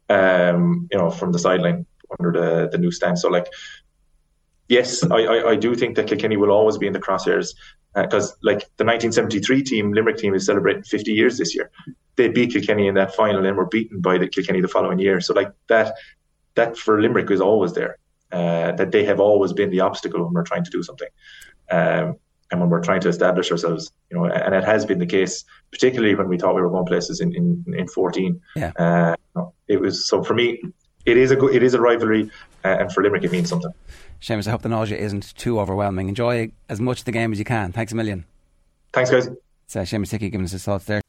Um, 0.09 0.87
you 0.91 0.97
know, 0.97 1.09
from 1.09 1.31
the 1.31 1.39
sideline 1.39 1.85
under 2.19 2.31
the 2.31 2.69
the 2.69 2.77
new 2.77 2.91
stand. 2.91 3.19
So 3.19 3.29
like 3.29 3.47
yes, 4.69 5.03
I, 5.03 5.23
I, 5.23 5.49
I, 5.51 5.55
do 5.55 5.75
think 5.75 5.95
that 5.95 6.07
Kilkenny 6.07 6.37
will 6.37 6.51
always 6.51 6.77
be 6.77 6.87
in 6.87 6.93
the 6.93 6.99
crosshairs 6.99 7.55
because, 7.93 8.31
uh, 8.31 8.35
like 8.43 8.59
the 8.77 8.85
1973 8.85 9.63
team, 9.63 9.91
Limerick 9.91 10.17
team 10.17 10.33
is 10.33 10.45
celebrating 10.45 10.83
50 10.83 11.11
years 11.11 11.37
this 11.37 11.53
year. 11.53 11.71
They 12.15 12.29
beat 12.29 12.53
Kilkenny 12.53 12.87
in 12.87 12.95
that 12.95 13.15
final 13.15 13.45
and 13.45 13.57
were 13.57 13.65
beaten 13.65 13.99
by 13.99 14.17
the 14.17 14.27
Kilkenny 14.27 14.61
the 14.61 14.67
following 14.67 14.99
year. 14.99 15.19
So, 15.19 15.33
like 15.33 15.51
that, 15.67 15.95
that 16.55 16.77
for 16.77 17.01
Limerick 17.01 17.29
is 17.31 17.41
always 17.41 17.73
there. 17.73 17.97
Uh, 18.31 18.71
that 18.73 18.91
they 18.91 19.03
have 19.03 19.19
always 19.19 19.53
been 19.53 19.71
the 19.71 19.79
obstacle 19.79 20.23
when 20.23 20.33
we're 20.33 20.43
trying 20.43 20.63
to 20.63 20.69
do 20.69 20.83
something, 20.83 21.07
um, 21.71 22.15
and 22.51 22.59
when 22.59 22.69
we're 22.69 22.81
trying 22.81 23.01
to 23.01 23.09
establish 23.09 23.51
ourselves. 23.51 23.91
You 24.11 24.17
know, 24.17 24.25
and 24.25 24.53
it 24.53 24.63
has 24.63 24.85
been 24.85 24.99
the 24.99 25.07
case, 25.07 25.43
particularly 25.71 26.13
when 26.15 26.27
we 26.27 26.37
thought 26.37 26.53
we 26.55 26.61
were 26.61 26.69
going 26.69 26.85
places 26.85 27.21
in 27.21 27.33
in, 27.35 27.65
in 27.75 27.87
14. 27.87 28.39
Yeah. 28.55 28.71
Uh, 28.77 29.15
it 29.67 29.81
was 29.81 30.07
so 30.07 30.23
for 30.23 30.33
me. 30.33 30.61
It 31.05 31.17
is 31.17 31.31
a 31.31 31.35
good, 31.35 31.55
it 31.55 31.63
is 31.63 31.73
a 31.73 31.81
rivalry, 31.81 32.29
uh, 32.63 32.77
and 32.81 32.91
for 32.91 33.01
Limerick 33.01 33.23
it 33.23 33.31
means 33.31 33.49
something. 33.49 33.71
Seamus, 34.21 34.47
I 34.47 34.51
hope 34.51 34.61
the 34.61 34.69
nausea 34.69 34.97
isn't 34.97 35.35
too 35.37 35.59
overwhelming. 35.59 36.09
Enjoy 36.09 36.51
as 36.67 36.79
much 36.79 36.99
of 36.99 37.05
the 37.05 37.11
game 37.11 37.31
as 37.31 37.39
you 37.39 37.45
can. 37.45 37.71
Thanks 37.71 37.93
a 37.93 37.95
million. 37.95 38.25
Thanks, 38.91 39.09
guys. 39.09 39.29
So, 39.67 39.81
Seamus 39.81 40.11
Hickey 40.11 40.29
giving 40.29 40.45
us 40.45 40.51
his 40.51 40.63
thoughts 40.63 40.85
there. 40.85 41.01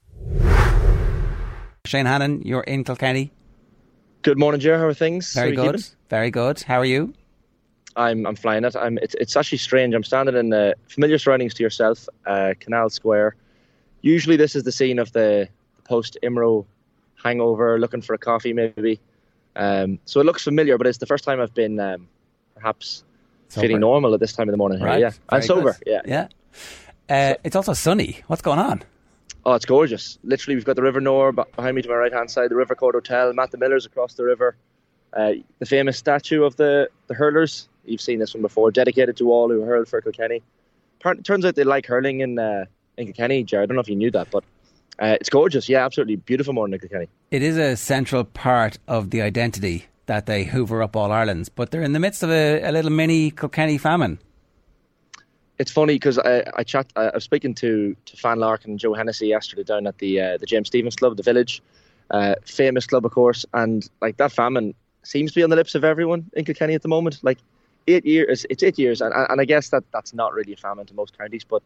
Shane 1.87 2.07
Hannon, 2.07 2.43
you're 2.43 2.63
in 2.63 2.85
Kilkenny. 2.85 3.33
Good 4.23 4.39
morning, 4.39 4.61
Ger. 4.61 4.79
How 4.79 4.85
are 4.85 4.95
things? 4.95 5.33
Very 5.33 5.57
How 5.57 5.71
good. 5.71 5.85
Very 6.11 6.31
good. 6.31 6.61
How 6.61 6.79
are 6.79 6.85
you? 6.85 7.15
I'm 7.97 8.27
I'm 8.27 8.37
flying 8.37 8.65
it. 8.65 8.77
I'm. 8.77 8.99
It's 8.99 9.15
it's 9.15 9.35
actually 9.35 9.59
strange. 9.59 9.95
I'm 9.95 10.05
standing 10.05 10.37
in 10.37 10.53
uh, 10.53 10.75
familiar 10.89 11.19
surroundings 11.19 11.55
to 11.55 11.63
yourself, 11.63 12.07
uh, 12.27 12.53
Canal 12.61 12.91
Square. 12.91 13.37
Usually, 14.03 14.37
this 14.37 14.55
is 14.55 14.65
the 14.65 14.73
scene 14.73 14.99
of 14.99 15.11
the 15.13 15.49
post 15.85 16.19
Imro 16.23 16.67
hangover, 17.23 17.79
looking 17.79 18.03
for 18.03 18.13
a 18.13 18.19
coffee, 18.19 18.53
maybe. 18.53 19.01
Um, 19.57 19.99
so 20.05 20.21
it 20.21 20.25
looks 20.25 20.45
familiar, 20.45 20.77
but 20.77 20.87
it's 20.87 20.99
the 20.99 21.07
first 21.07 21.25
time 21.25 21.41
I've 21.41 21.55
been 21.55 21.81
um, 21.81 22.07
perhaps 22.55 23.05
sober. 23.49 23.67
feeling 23.67 23.81
normal 23.81 24.13
at 24.13 24.21
this 24.21 24.35
time 24.35 24.49
of 24.49 24.53
the 24.53 24.59
morning. 24.59 24.83
Right. 24.83 25.01
Yeah, 25.01 25.11
Very 25.11 25.21
and 25.31 25.45
sober. 25.45 25.77
Good. 25.85 26.03
Yeah, 26.07 26.27
yeah. 27.09 27.33
Uh, 27.33 27.35
it's 27.43 27.57
also 27.57 27.73
sunny. 27.73 28.21
What's 28.27 28.43
going 28.43 28.59
on? 28.59 28.83
Oh, 29.51 29.55
it's 29.55 29.67
gorgeous. 29.67 30.17
Literally, 30.23 30.55
we've 30.55 30.65
got 30.65 30.77
the 30.77 30.83
River 30.83 31.01
Nore 31.01 31.33
behind 31.33 31.75
me 31.75 31.83
to 31.83 31.89
my 31.89 31.97
right 31.97 32.13
hand 32.13 32.31
side, 32.31 32.53
the 32.53 32.55
River 32.55 32.77
Court 32.77 32.95
Hotel, 32.95 33.33
Matt 33.33 33.51
the 33.51 33.59
Miller's 33.59 33.85
across 33.85 34.15
the 34.15 34.23
river, 34.23 34.55
uh, 35.13 35.33
the 35.59 35.67
famous 35.67 35.99
statue 35.99 36.45
of 36.45 36.55
the, 36.55 36.89
the 37.09 37.15
hurlers 37.15 37.69
You've 37.85 38.01
seen 38.01 38.21
this 38.21 38.33
one 38.33 38.43
before. 38.43 38.71
Dedicated 38.71 39.17
to 39.17 39.33
all 39.33 39.49
who 39.49 39.63
hurl 39.63 39.85
for 39.87 40.01
Kilkenny. 40.01 40.41
Turns 41.25 41.45
out 41.45 41.57
they 41.57 41.65
like 41.65 41.85
hurling 41.85 42.21
in 42.21 42.39
uh, 42.39 42.67
in 42.97 43.07
Kilkenny, 43.07 43.43
Jared. 43.43 43.65
I 43.65 43.67
don't 43.67 43.75
know 43.75 43.81
if 43.81 43.89
you 43.89 43.97
knew 43.97 44.13
that, 44.13 44.31
but 44.31 44.45
uh, 45.01 45.17
it's 45.21 45.31
gorgeous. 45.31 45.69
Yeah, 45.69 45.85
absolutely 45.85 46.15
beautiful 46.15 46.53
morning 46.53 46.75
in 46.75 46.81
Kilkenny. 46.81 47.09
It 47.33 47.43
is 47.43 47.57
a 47.57 47.77
central 47.77 48.23
part 48.23 48.79
of 48.87 49.11
the 49.11 49.21
identity 49.21 49.87
that 50.07 50.27
they 50.27 50.45
hoover 50.45 50.81
up 50.81 50.95
all 50.95 51.11
Ireland's, 51.11 51.49
but 51.49 51.73
they're 51.73 51.83
in 51.83 51.95
the 51.95 51.99
midst 51.99 52.23
of 52.23 52.31
a, 52.31 52.63
a 52.63 52.71
little 52.71 52.93
mini 52.93 53.33
Kilkenny 53.33 53.79
famine. 53.79 54.21
It's 55.61 55.71
funny 55.71 55.97
because 55.97 56.19
I, 56.19 56.43
I 56.57 56.65
chat. 56.65 56.91
I, 56.97 57.11
was 57.13 57.25
speaking 57.25 57.55
to 57.57 57.95
to 58.07 58.17
Fan 58.17 58.39
Larkin 58.39 58.71
and 58.71 58.81
Joe 58.81 58.95
Hennessy 58.95 59.27
yesterday 59.27 59.63
down 59.63 59.87
at 59.87 59.99
the 59.99 60.19
uh, 60.19 60.39
the 60.39 60.47
James 60.47 60.69
Stephens 60.69 60.97
Club, 60.97 61.19
the 61.19 61.23
Village, 61.23 61.63
uh, 62.11 62.37
famous 62.47 62.87
club, 62.87 63.05
of 63.05 63.13
course, 63.13 63.45
and 63.53 63.87
like 64.01 64.17
that 64.17 64.33
famine 64.33 64.75
seems 65.03 65.33
to 65.33 65.39
be 65.39 65.43
on 65.43 65.51
the 65.51 65.57
lips 65.57 65.75
of 65.75 65.85
everyone 65.85 66.31
in 66.33 66.47
Kilkenny 66.47 66.75
at 66.75 66.81
the 66.81 66.89
moment. 66.89 67.19
Like 67.23 67.41
eight 67.89 68.07
years, 68.07 68.47
it's 68.49 68.63
eight 68.63 68.79
years, 68.79 69.03
and, 69.03 69.13
and 69.15 69.39
I 69.39 69.45
guess 69.45 69.69
that 69.69 69.85
that's 69.93 70.15
not 70.15 70.33
really 70.33 70.55
a 70.55 70.57
famine 70.57 70.87
to 70.87 70.95
most 70.95 71.19
counties, 71.19 71.45
but 71.45 71.63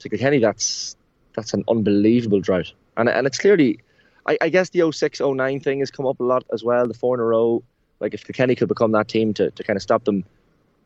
to 0.00 0.08
Kilkenny, 0.08 0.40
that's 0.40 0.96
that's 1.34 1.54
an 1.54 1.62
unbelievable 1.68 2.40
drought, 2.40 2.72
and 2.96 3.08
and 3.08 3.24
it's 3.24 3.38
clearly, 3.38 3.78
I, 4.26 4.36
I 4.40 4.48
guess 4.48 4.70
the 4.70 4.90
06, 4.90 5.20
09 5.20 5.60
thing 5.60 5.78
has 5.78 5.92
come 5.92 6.06
up 6.06 6.18
a 6.18 6.24
lot 6.24 6.44
as 6.52 6.64
well. 6.64 6.88
The 6.88 6.94
four 6.94 7.14
in 7.14 7.20
a 7.20 7.24
row, 7.24 7.62
like 8.00 8.14
if 8.14 8.24
Kilkenny 8.24 8.56
could 8.56 8.66
become 8.66 8.90
that 8.92 9.06
team 9.06 9.32
to 9.34 9.52
to 9.52 9.62
kind 9.62 9.76
of 9.76 9.82
stop 9.82 10.02
them, 10.02 10.24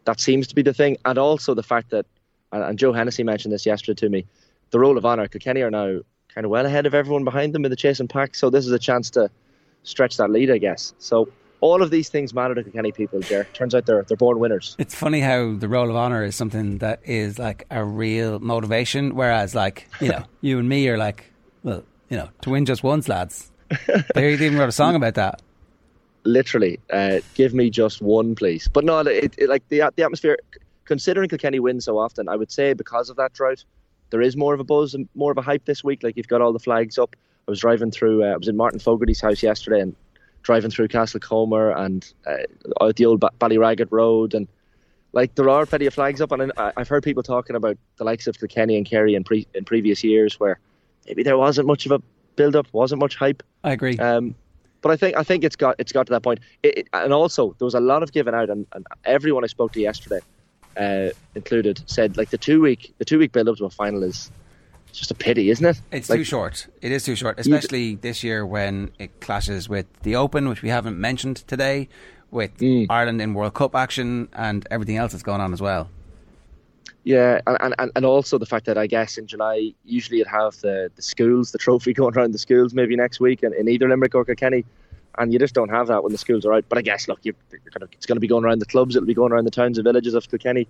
that 0.05 0.21
seems 0.21 0.47
to 0.49 0.55
be 0.55 0.61
the 0.61 0.75
thing, 0.75 0.99
and 1.07 1.19
also 1.19 1.55
the 1.55 1.63
fact 1.63 1.89
that, 1.91 2.05
and, 2.53 2.63
and 2.63 2.79
Joe 2.79 2.93
Hennessy 2.93 3.23
mentioned 3.23 3.53
this 3.53 3.67
yesterday 3.67 4.01
to 4.01 4.09
me, 4.09 4.27
the 4.71 4.79
roll 4.79 4.99
of 4.99 5.07
honour. 5.07 5.29
Kilkenny 5.29 5.63
are 5.63 5.71
now 5.71 6.01
kind 6.35 6.45
of 6.45 6.51
well 6.51 6.67
ahead 6.67 6.87
of 6.87 6.95
everyone 6.95 7.25
behind 7.25 7.55
them 7.55 7.65
in 7.65 7.71
the 7.71 7.77
chasing 7.77 8.09
pack, 8.09 8.35
so 8.35 8.51
this 8.51 8.67
is 8.67 8.73
a 8.73 8.79
chance 8.79 9.11
to 9.11 9.31
stretch 9.83 10.17
that 10.17 10.31
lead, 10.31 10.51
I 10.51 10.59
guess. 10.59 10.95
So 10.99 11.29
all 11.61 11.83
of 11.83 11.91
these 11.91 12.09
things 12.09 12.35
matter 12.35 12.55
to 12.55 12.63
Kilkenny 12.63 12.93
people, 12.93 13.21
Ger. 13.21 13.45
Turns 13.53 13.75
out 13.75 13.87
they're 13.87 14.03
they're 14.03 14.17
born 14.17 14.39
winners. 14.39 14.77
It's 14.79 14.95
funny 14.95 15.21
how 15.21 15.55
the 15.55 15.69
roll 15.69 15.89
of 15.89 15.97
honour 15.97 16.25
is 16.25 16.37
something 16.37 16.79
that 16.79 17.01
is 17.05 17.39
like 17.39 17.67
a 17.71 17.85
real 17.85 18.39
motivation, 18.39 19.15
whereas 19.15 19.55
like 19.55 19.89
you 20.01 20.09
know 20.09 20.25
you 20.41 20.59
and 20.59 20.69
me 20.69 20.89
are 20.89 20.99
like, 20.99 21.33
well, 21.63 21.85
you 22.09 22.17
know, 22.17 22.29
to 22.43 22.51
win 22.51 22.67
just 22.67 22.83
once, 22.83 23.09
lads. 23.09 23.51
they 24.15 24.33
even 24.35 24.57
wrote 24.57 24.69
a 24.69 24.73
song 24.73 24.95
about 24.95 25.15
that. 25.15 25.43
Literally, 26.25 26.79
uh, 26.93 27.21
give 27.35 27.55
me 27.55 27.71
just 27.71 28.03
one, 28.03 28.35
please. 28.35 28.69
But 28.69 28.85
no, 28.85 28.99
it, 29.01 29.35
it, 29.39 29.49
like 29.49 29.67
the 29.69 29.91
the 29.97 30.03
atmosphere. 30.03 30.39
Considering 30.87 31.29
Kilkenny 31.29 31.61
wins 31.61 31.85
so 31.85 31.99
often, 31.99 32.29
I 32.29 32.37
would 32.37 32.51
say 32.51 32.73
because 32.73 33.11
of 33.11 33.17
that 33.17 33.33
drought, 33.33 33.65
there 34.11 34.23
is 34.23 34.37
more 34.37 34.55
of 34.55 34.61
a 34.61 34.65
buzz 34.65 34.95
and 34.95 35.09
more 35.15 35.33
of 35.33 35.39
a 35.39 35.43
hype 35.43 35.65
this 35.65 35.85
week. 35.85 36.03
Like 36.03 36.17
you've 36.17 36.29
got 36.29 36.41
all 36.41 36.53
the 36.53 36.59
flags 36.59 36.99
up. 36.99 37.15
I 37.47 37.51
was 37.51 37.61
driving 37.61 37.91
through. 37.91 38.25
Uh, 38.25 38.29
I 38.29 38.37
was 38.37 38.49
in 38.49 38.57
Martin 38.57 38.81
Fogarty's 38.81 39.21
house 39.21 39.43
yesterday, 39.43 39.81
and 39.81 39.95
driving 40.43 40.71
through 40.71 40.89
Castlecomer 40.89 41.77
and 41.77 42.13
uh, 42.27 42.85
out 42.85 42.97
the 42.97 43.05
old 43.05 43.21
Ballyragget 43.21 43.89
Road 43.91 44.33
and 44.33 44.47
like 45.13 45.35
there 45.35 45.49
are 45.49 45.67
plenty 45.67 45.87
of 45.87 45.95
flags 45.95 46.21
up 46.21 46.31
and 46.31 46.53
I've 46.57 46.89
heard 46.89 47.03
people 47.03 47.23
talking 47.23 47.57
about 47.57 47.77
the 47.97 48.05
likes 48.05 48.27
of 48.27 48.39
Kilkenny 48.39 48.77
and 48.77 48.87
Kerry 48.87 49.15
in, 49.15 49.25
pre- 49.25 49.49
in 49.55 49.65
previous 49.65 50.05
years 50.05 50.39
where 50.39 50.61
maybe 51.07 51.23
there 51.23 51.39
wasn't 51.39 51.67
much 51.67 51.87
of 51.87 51.93
a 51.93 52.01
build 52.37 52.55
up, 52.55 52.67
wasn't 52.73 53.01
much 53.01 53.17
hype. 53.17 53.43
I 53.65 53.73
agree. 53.73 53.99
Um, 53.99 54.35
but 54.83 54.93
I 54.93 54.97
think 54.97 55.17
I 55.17 55.25
think 55.25 55.43
it's 55.43 55.57
got 55.57 55.75
it's 55.79 55.91
got 55.91 56.07
to 56.07 56.13
that 56.13 56.23
point. 56.23 56.41
It, 56.63 56.79
it, 56.79 56.89
and 56.93 57.13
also 57.13 57.57
there 57.59 57.65
was 57.65 57.75
a 57.75 57.81
lot 57.81 58.05
of 58.05 58.13
giving 58.13 58.35
out, 58.35 58.51
and, 58.51 58.67
and 58.73 58.87
everyone 59.05 59.43
I 59.43 59.49
spoke 59.49 59.73
to 59.73 59.81
yesterday, 59.81 60.21
uh, 60.77 61.11
included, 61.35 61.83
said 61.87 62.17
like 62.17 62.31
the 62.31 62.39
two 62.39 62.61
week 62.61 62.95
the 62.99 63.05
two 63.05 63.19
week 63.19 63.33
build 63.33 63.49
up 63.49 63.57
to 63.57 63.65
a 63.65 63.71
final 63.71 64.03
is 64.03 64.31
just 64.93 65.11
a 65.11 65.15
pity, 65.15 65.51
isn't 65.51 65.65
it? 65.65 65.81
It's 65.93 66.09
like, 66.09 66.19
too 66.19 66.25
short. 66.25 66.67
It 66.81 66.91
is 66.91 67.05
too 67.05 67.17
short, 67.17 67.39
especially 67.39 67.97
this 67.97 68.25
year 68.25 68.47
when 68.47 68.91
it 68.99 69.21
clashes 69.21 69.69
with 69.69 69.87
the 70.03 70.17
Open, 70.17 70.49
which 70.49 70.63
we 70.63 70.71
haven't 70.71 70.99
mentioned 70.99 71.37
today, 71.47 71.89
with 72.31 72.57
mm. 72.59 72.87
Ireland 72.89 73.21
in 73.21 73.35
World 73.35 73.55
Cup 73.55 73.75
action 73.75 74.29
and 74.33 74.67
everything 74.71 74.97
else 74.97 75.13
that's 75.13 75.23
going 75.23 75.41
on 75.41 75.53
as 75.53 75.61
well. 75.61 75.91
Yeah, 77.05 77.41
and, 77.47 77.73
and, 77.79 77.93
and 77.95 78.05
also 78.05 78.37
the 78.37 78.47
fact 78.47 78.67
that 78.67 78.77
I 78.77 78.89
guess 78.89 79.17
in 79.17 79.29
July 79.29 79.73
usually 79.85 80.19
you'd 80.19 80.27
have 80.27 80.57
the, 80.61 80.91
the 80.97 81.03
schools, 81.03 81.53
the 81.53 81.59
trophy 81.59 81.93
going 81.95 82.17
around 82.17 82.33
the 82.33 82.39
schools 82.39 82.75
maybe 82.75 82.97
next 82.97 83.21
week 83.21 83.43
in, 83.45 83.55
in 83.55 83.69
either 83.69 83.89
Limerick 83.89 84.15
or 84.15 84.25
Kilkenny, 84.25 84.65
and 85.19 85.33
you 85.33 85.39
just 85.39 85.55
don't 85.55 85.71
have 85.71 85.89
that 85.89 86.03
when 86.03 86.13
the 86.13 86.19
schools 86.19 86.45
are 86.45 86.53
out. 86.53 86.65
But 86.69 86.79
I 86.79 86.83
guess 86.83 87.09
look, 87.09 87.21
you're, 87.23 87.35
you're 87.51 87.61
gonna, 87.73 87.89
it's 87.93 88.07
going 88.07 88.17
to 88.17 88.21
be 88.21 88.29
going 88.29 88.45
around 88.45 88.61
the 88.61 88.67
clubs, 88.67 88.97
it'll 88.97 89.07
be 89.07 89.15
going 89.15 89.33
around 89.33 89.45
the 89.45 89.51
towns 89.51 89.79
and 89.79 89.85
villages 89.85 90.15
of 90.15 90.29
Kilkenny. 90.29 90.69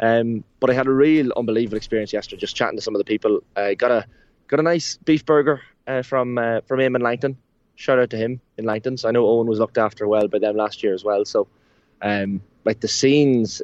Um, 0.00 0.44
but 0.60 0.70
I 0.70 0.74
had 0.74 0.86
a 0.86 0.92
real 0.92 1.32
unbelievable 1.36 1.76
experience 1.76 2.12
yesterday, 2.12 2.40
just 2.40 2.54
chatting 2.54 2.76
to 2.76 2.82
some 2.82 2.94
of 2.94 2.98
the 2.98 3.04
people. 3.04 3.40
Uh, 3.56 3.74
got 3.74 3.90
a 3.90 4.06
got 4.46 4.60
a 4.60 4.62
nice 4.62 4.96
beef 4.96 5.24
burger 5.26 5.60
uh, 5.86 6.02
from 6.02 6.38
uh, 6.38 6.60
from 6.66 6.80
Eamon 6.80 7.02
Langton. 7.02 7.36
Shout 7.74 7.98
out 7.98 8.10
to 8.10 8.16
him 8.16 8.40
in 8.56 8.64
Langton. 8.64 8.96
So 8.96 9.08
I 9.08 9.12
know 9.12 9.26
Owen 9.26 9.46
was 9.46 9.58
looked 9.58 9.78
after 9.78 10.06
well 10.08 10.28
by 10.28 10.38
them 10.38 10.56
last 10.56 10.82
year 10.82 10.94
as 10.94 11.04
well. 11.04 11.24
So, 11.24 11.46
um, 12.02 12.40
like 12.64 12.80
the 12.80 12.88
scenes 12.88 13.62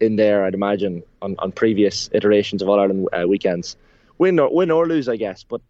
in 0.00 0.16
there, 0.16 0.44
I'd 0.44 0.54
imagine 0.54 1.02
on, 1.20 1.36
on 1.38 1.52
previous 1.52 2.08
iterations 2.12 2.62
of 2.62 2.68
All 2.68 2.80
Ireland 2.80 3.08
uh, 3.12 3.26
weekends, 3.28 3.76
win 4.18 4.38
or 4.38 4.52
win 4.52 4.70
or 4.70 4.86
lose, 4.86 5.08
I 5.08 5.16
guess. 5.16 5.44
But 5.44 5.60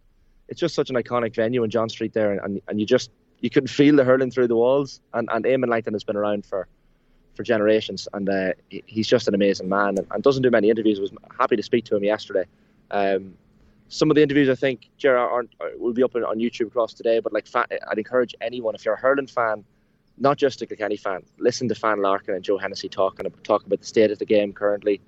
it's 0.47 0.59
just 0.59 0.75
such 0.75 0.89
an 0.89 0.95
iconic 0.95 1.35
venue 1.35 1.63
in 1.63 1.69
John 1.69 1.89
Street 1.89 2.13
there, 2.13 2.31
and, 2.31 2.41
and, 2.41 2.61
and 2.67 2.79
you 2.79 2.85
just 2.85 3.09
you 3.41 3.49
could 3.49 3.69
feel 3.69 3.95
the 3.95 4.03
hurling 4.03 4.31
through 4.31 4.47
the 4.47 4.55
walls. 4.55 5.01
And 5.13 5.29
and 5.31 5.45
Eamon 5.45 5.69
Langton 5.69 5.93
has 5.93 6.03
been 6.03 6.15
around 6.15 6.45
for 6.45 6.67
for 7.35 7.43
generations, 7.43 8.07
and 8.13 8.29
uh, 8.29 8.53
he's 8.69 9.07
just 9.07 9.27
an 9.27 9.33
amazing 9.33 9.69
man 9.69 9.97
and, 9.97 10.07
and, 10.11 10.21
doesn't 10.21 10.43
do 10.43 10.51
many 10.51 10.69
interviews. 10.69 10.99
Was 10.99 11.11
happy 11.39 11.55
to 11.55 11.63
speak 11.63 11.85
to 11.85 11.95
him 11.95 12.03
yesterday. 12.03 12.45
Um, 12.91 13.35
some 13.87 14.09
of 14.09 14.15
the 14.15 14.21
interviews 14.23 14.49
I 14.49 14.55
think 14.55 14.89
Gerard 14.97 15.31
aren't 15.31 15.51
uh, 15.59 15.77
will 15.77 15.93
be 15.93 16.03
up 16.03 16.15
on 16.15 16.39
YouTube 16.39 16.67
across 16.67 16.93
today, 16.93 17.19
but 17.19 17.33
like 17.33 17.45
I'd 17.55 17.97
encourage 17.97 18.35
anyone 18.41 18.75
if 18.75 18.85
you're 18.85 18.93
a 18.93 18.99
hurling 18.99 19.27
fan, 19.27 19.63
not 20.17 20.37
just 20.37 20.61
a 20.61 20.65
Kilkenny 20.65 20.97
fan, 20.97 21.23
listen 21.39 21.67
to 21.69 21.75
Fan 21.75 22.01
Larkin 22.01 22.35
and 22.35 22.43
Joe 22.43 22.57
Hennessy 22.57 22.89
talking 22.89 23.25
talk 23.43 23.65
about 23.65 23.79
the 23.79 23.85
state 23.85 24.11
of 24.11 24.19
the 24.19 24.25
game 24.25 24.53
currently. 24.53 25.01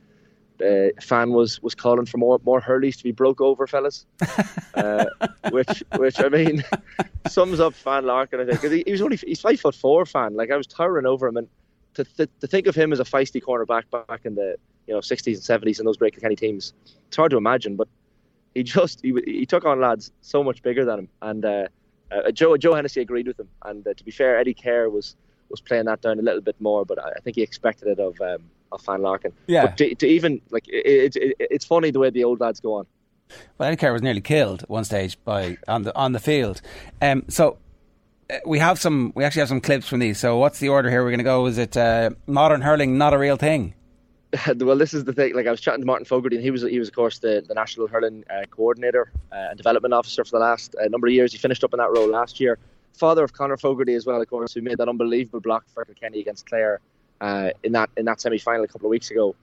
The 0.57 0.93
fan 1.01 1.31
was 1.31 1.61
was 1.61 1.75
calling 1.75 2.05
for 2.05 2.17
more 2.17 2.39
more 2.45 2.61
hurleys 2.61 2.97
to 2.97 3.03
be 3.03 3.11
broke 3.11 3.41
over, 3.41 3.65
fellas, 3.65 4.05
uh, 4.75 5.05
which 5.49 5.83
which 5.97 6.19
I 6.19 6.29
mean 6.29 6.63
sums 7.27 7.59
up 7.59 7.73
Fan 7.73 8.05
Larkin. 8.05 8.39
I 8.39 8.45
think 8.45 8.61
because 8.61 8.71
he, 8.71 8.83
he 8.85 8.91
was 8.91 9.01
only 9.01 9.17
he's 9.17 9.41
five 9.41 9.59
foot 9.59 9.75
four 9.75 10.05
fan. 10.05 10.35
Like 10.35 10.51
I 10.51 10.57
was 10.57 10.67
towering 10.67 11.05
over 11.05 11.27
him 11.27 11.37
and 11.37 11.47
to, 11.95 12.03
th- 12.03 12.29
to 12.39 12.47
think 12.47 12.67
of 12.67 12.75
him 12.75 12.91
as 12.91 12.99
a 12.99 13.03
feisty 13.03 13.41
cornerback 13.41 13.83
back 14.07 14.21
in 14.25 14.35
the 14.35 14.55
you 14.87 14.93
know 14.93 14.99
60s 14.99 15.49
and 15.49 15.63
70s 15.63 15.79
in 15.79 15.85
those 15.85 15.97
great 15.97 16.13
Kilkenny 16.13 16.35
teams, 16.35 16.73
it's 17.07 17.17
hard 17.17 17.31
to 17.31 17.37
imagine. 17.37 17.75
But 17.75 17.87
he 18.53 18.63
just 18.63 19.01
he, 19.01 19.13
he 19.25 19.45
took 19.45 19.65
on 19.65 19.81
lads 19.81 20.11
so 20.21 20.43
much 20.43 20.61
bigger 20.61 20.85
than 20.85 20.99
him, 20.99 21.09
and 21.21 21.45
uh, 21.45 21.67
uh, 22.11 22.31
Joe 22.31 22.57
Joe 22.57 22.73
Hennessy 22.73 23.01
agreed 23.01 23.27
with 23.27 23.39
him. 23.39 23.49
And 23.63 23.85
uh, 23.87 23.93
to 23.93 24.03
be 24.03 24.11
fair, 24.11 24.37
Eddie 24.37 24.53
Keher 24.53 24.91
was 24.91 25.15
was 25.49 25.61
playing 25.61 25.85
that 25.85 26.01
down 26.01 26.19
a 26.19 26.21
little 26.21 26.41
bit 26.41 26.59
more, 26.59 26.83
but 26.83 27.03
I, 27.03 27.19
think 27.23 27.35
he 27.35 27.43
expected 27.43 27.87
it 27.87 27.99
of 27.99 28.19
um, 28.21 28.43
of 28.73 28.81
Fan 28.81 29.01
Larkin. 29.01 29.33
Yeah. 29.47 29.67
But 29.67 29.77
to, 29.77 29.95
to 29.95 30.07
even 30.07 30.41
like 30.49 30.67
it, 30.67 31.15
it, 31.15 31.15
it, 31.15 31.35
it's 31.39 31.65
funny 31.65 31.91
the 31.91 31.99
way 31.99 32.09
the 32.09 32.23
old 32.23 32.39
lads 32.39 32.59
go 32.59 32.75
on. 32.75 32.85
Well, 33.57 33.67
Eddie 33.67 33.77
Keher 33.77 33.93
was 33.93 34.01
nearly 34.01 34.21
killed 34.21 34.63
at 34.63 34.69
one 34.69 34.83
stage 34.83 35.17
by 35.23 35.57
on 35.67 35.83
the 35.83 35.95
on 35.95 36.11
the 36.11 36.19
field. 36.19 36.61
Um, 37.01 37.25
so 37.29 37.57
uh, 38.29 38.37
we 38.45 38.59
have 38.59 38.79
some. 38.79 39.13
We 39.15 39.23
actually 39.23 39.41
have 39.41 39.49
some 39.49 39.61
clips 39.61 39.87
from 39.87 39.99
these. 39.99 40.19
So 40.19 40.37
what's 40.37 40.59
the 40.59 40.69
order 40.69 40.89
here? 40.89 41.03
We're 41.03 41.11
going 41.11 41.19
to 41.19 41.23
go. 41.23 41.45
Is 41.45 41.57
it 41.57 41.75
uh, 41.77 42.11
modern 42.27 42.61
hurling 42.61 42.97
not 42.97 43.13
a 43.13 43.17
real 43.17 43.37
thing? 43.37 43.73
well, 44.57 44.77
this 44.77 44.93
is 44.93 45.03
the 45.03 45.13
thing. 45.13 45.35
Like 45.35 45.47
I 45.47 45.51
was 45.51 45.61
chatting 45.61 45.81
to 45.81 45.85
Martin 45.85 46.05
Fogarty, 46.05 46.35
and 46.37 46.43
he 46.43 46.51
was 46.51 46.61
he 46.63 46.79
was 46.79 46.87
of 46.87 46.95
course 46.95 47.19
the, 47.19 47.43
the 47.47 47.53
national 47.53 47.87
hurling 47.87 48.23
uh, 48.29 48.45
coordinator 48.49 49.11
uh, 49.31 49.49
and 49.49 49.57
development 49.57 49.93
officer 49.93 50.23
for 50.23 50.31
the 50.31 50.39
last 50.39 50.75
uh, 50.75 50.87
number 50.87 51.07
of 51.07 51.13
years. 51.13 51.31
He 51.31 51.37
finished 51.37 51.63
up 51.63 51.73
in 51.73 51.77
that 51.77 51.91
role 51.91 52.09
last 52.09 52.39
year. 52.39 52.57
Father 52.93 53.23
of 53.23 53.33
Conor 53.33 53.57
Fogarty 53.57 53.95
as 53.95 54.05
well, 54.05 54.21
of 54.21 54.29
course, 54.29 54.53
who 54.53 54.61
made 54.61 54.77
that 54.77 54.87
unbelievable 54.87 55.39
block 55.39 55.65
for 55.73 55.83
Kilkenny 55.83 56.19
against 56.19 56.45
Clare 56.45 56.79
uh, 57.23 57.49
in 57.63 57.71
that 57.71 57.89
in 57.97 58.05
that 58.05 58.21
semi 58.21 58.37
final 58.37 58.63
a 58.63 58.67
couple 58.67 58.87
of 58.87 58.91
weeks 58.91 59.09
ago. 59.09 59.35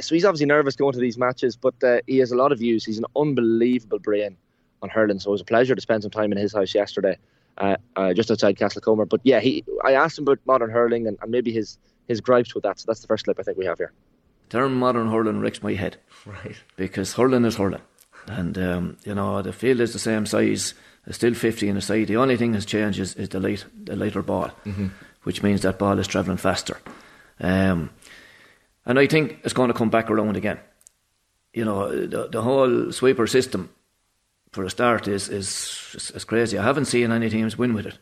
so 0.00 0.14
he's 0.14 0.24
obviously 0.24 0.46
nervous 0.46 0.76
going 0.76 0.92
to 0.92 1.00
these 1.00 1.18
matches, 1.18 1.56
but 1.56 1.74
he 2.06 2.18
has 2.18 2.30
a 2.30 2.36
lot 2.36 2.52
of 2.52 2.58
views. 2.58 2.84
He's 2.84 2.98
an 2.98 3.06
unbelievable 3.16 3.98
brain 3.98 4.36
on 4.82 4.88
hurling, 4.88 5.18
so 5.18 5.30
it 5.30 5.32
was 5.32 5.40
a 5.40 5.50
pleasure 5.54 5.74
to 5.74 5.80
spend 5.80 6.02
some 6.02 6.10
time 6.10 6.30
in 6.32 6.38
his 6.38 6.52
house 6.52 6.74
yesterday 6.74 7.16
uh, 7.58 7.76
uh, 7.96 8.12
just 8.12 8.30
outside 8.30 8.56
Castlecomer. 8.56 9.08
But 9.08 9.20
yeah, 9.24 9.40
he 9.40 9.64
I 9.84 9.92
asked 9.92 10.18
him 10.18 10.24
about 10.24 10.38
modern 10.46 10.70
hurling 10.70 11.06
and, 11.06 11.18
and 11.20 11.30
maybe 11.30 11.52
his 11.52 11.78
his 12.08 12.20
gripes 12.20 12.54
with 12.54 12.64
that. 12.64 12.80
So 12.80 12.84
that's 12.86 13.00
the 13.00 13.06
first 13.06 13.24
clip 13.24 13.38
I 13.38 13.42
think 13.42 13.58
we 13.58 13.66
have 13.66 13.78
here. 13.78 13.92
Term 14.50 14.74
modern 14.74 15.10
hurling 15.10 15.40
wrecks 15.40 15.62
my 15.62 15.74
head, 15.74 15.96
right? 16.26 16.56
Because 16.76 17.14
hurling 17.14 17.44
is 17.44 17.56
hurling, 17.56 17.82
and 18.26 18.58
um, 18.58 18.96
you 19.04 19.14
know 19.14 19.42
the 19.42 19.52
field 19.52 19.80
is 19.80 19.92
the 19.92 19.98
same 19.98 20.26
size. 20.26 20.74
It's 21.06 21.16
still 21.16 21.34
50 21.34 21.68
in 21.68 21.74
the 21.74 21.80
side. 21.80 22.06
The 22.06 22.16
only 22.16 22.36
thing 22.36 22.52
that's 22.52 22.64
changed 22.64 23.00
is, 23.00 23.16
is 23.16 23.28
the 23.30 23.40
light, 23.40 23.64
the 23.82 23.96
lighter 23.96 24.22
ball, 24.22 24.52
mm-hmm. 24.64 24.88
which 25.24 25.42
means 25.42 25.62
that 25.62 25.76
ball 25.76 25.98
is 25.98 26.06
travelling 26.06 26.36
faster. 26.36 26.78
Um, 27.42 27.90
and 28.86 28.98
I 28.98 29.06
think 29.06 29.40
it's 29.44 29.52
going 29.52 29.68
to 29.68 29.76
come 29.76 29.90
back 29.90 30.10
around 30.10 30.36
again. 30.36 30.58
You 31.52 31.66
know, 31.66 32.06
the, 32.06 32.28
the 32.28 32.40
whole 32.40 32.90
sweeper 32.92 33.26
system 33.26 33.68
for 34.52 34.64
a 34.64 34.70
start 34.70 35.08
is, 35.08 35.28
is 35.28 36.12
is 36.14 36.24
crazy. 36.24 36.58
I 36.58 36.62
haven't 36.62 36.86
seen 36.86 37.12
any 37.12 37.28
teams 37.28 37.58
win 37.58 37.74
with 37.74 37.86
it. 37.86 37.98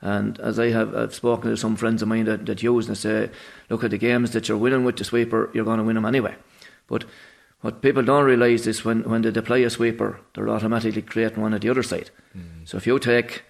And 0.00 0.40
as 0.40 0.58
I 0.58 0.70
have 0.70 0.94
I've 0.94 1.14
spoken 1.14 1.50
to 1.50 1.56
some 1.56 1.76
friends 1.76 2.02
of 2.02 2.08
mine 2.08 2.24
that, 2.24 2.46
that 2.46 2.62
use 2.62 2.88
and 2.88 2.96
say, 2.96 3.30
look 3.68 3.84
at 3.84 3.90
the 3.90 3.98
games 3.98 4.30
that 4.30 4.48
you're 4.48 4.56
winning 4.56 4.84
with 4.84 4.96
the 4.96 5.04
sweeper, 5.04 5.50
you're 5.52 5.64
going 5.64 5.78
to 5.78 5.84
win 5.84 5.96
them 5.96 6.06
anyway. 6.06 6.34
But 6.86 7.04
what 7.60 7.82
people 7.82 8.02
don't 8.02 8.24
realise 8.24 8.66
is 8.66 8.84
when, 8.84 9.02
when 9.02 9.22
they 9.22 9.30
deploy 9.30 9.66
a 9.66 9.70
sweeper, 9.70 10.20
they're 10.34 10.48
automatically 10.48 11.02
creating 11.02 11.42
one 11.42 11.52
at 11.54 11.60
the 11.60 11.68
other 11.68 11.82
side. 11.82 12.10
Mm. 12.36 12.66
So 12.66 12.78
if 12.78 12.86
you 12.86 12.98
take 12.98 13.42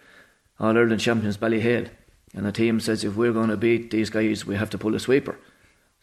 All 0.58 0.76
Ireland 0.76 1.00
champions 1.00 1.38
Ballyhale, 1.38 1.88
and 2.34 2.46
the 2.46 2.52
team 2.52 2.80
says 2.80 3.04
if 3.04 3.16
we're 3.16 3.32
going 3.32 3.50
to 3.50 3.56
beat 3.56 3.90
these 3.90 4.10
guys, 4.10 4.46
we 4.46 4.56
have 4.56 4.70
to 4.70 4.78
pull 4.78 4.94
a 4.94 5.00
sweeper. 5.00 5.38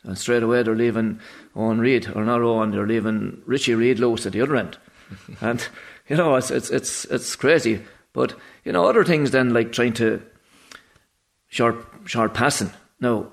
And 0.04 0.18
straight 0.18 0.44
away 0.44 0.64
they're 0.64 0.76
leaving 0.76 1.20
Eoin 1.56 1.80
Reid, 1.80 2.10
or 2.16 2.24
not 2.24 2.42
Eoin, 2.42 2.72
they're 2.72 2.88
leaving 2.88 3.42
Richie 3.46 3.76
Reid 3.76 4.00
loose 4.00 4.26
at 4.26 4.34
the 4.34 4.42
other 4.42 4.56
end. 4.56 4.78
and, 5.42 5.68
you 6.08 6.18
know, 6.18 6.36
it's, 6.36 6.52
it's, 6.52 6.70
it's, 6.70 7.06
it's 7.06 7.36
crazy. 7.36 7.82
But, 8.14 8.36
you 8.64 8.72
know, 8.72 8.86
other 8.86 9.04
things 9.04 9.32
then, 9.32 9.54
like 9.54 9.72
trying 9.72 9.94
to 9.94 10.22
short, 11.48 11.86
short 12.06 12.34
passing. 12.34 12.72
Now, 13.00 13.32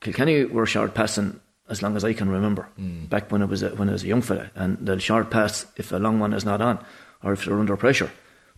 Kilkenny 0.00 0.44
were 0.44 0.66
short 0.66 0.94
passing 0.94 1.40
as 1.68 1.82
long 1.82 1.96
as 1.96 2.04
I 2.04 2.12
can 2.12 2.28
remember, 2.28 2.68
mm. 2.78 3.08
back 3.08 3.32
when 3.32 3.42
I 3.42 3.46
was 3.46 3.62
a, 3.62 3.70
when 3.70 3.88
I 3.88 3.92
was 3.92 4.04
a 4.04 4.06
young 4.06 4.22
fella, 4.22 4.50
and 4.54 4.76
the 4.86 5.00
short 5.00 5.30
pass 5.30 5.66
if 5.76 5.92
a 5.92 5.96
long 5.96 6.20
one 6.20 6.34
is 6.34 6.44
not 6.44 6.60
on, 6.60 6.84
or 7.22 7.32
if 7.32 7.44
they're 7.44 7.58
under 7.58 7.76
pressure. 7.76 8.10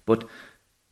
But 0.06 0.24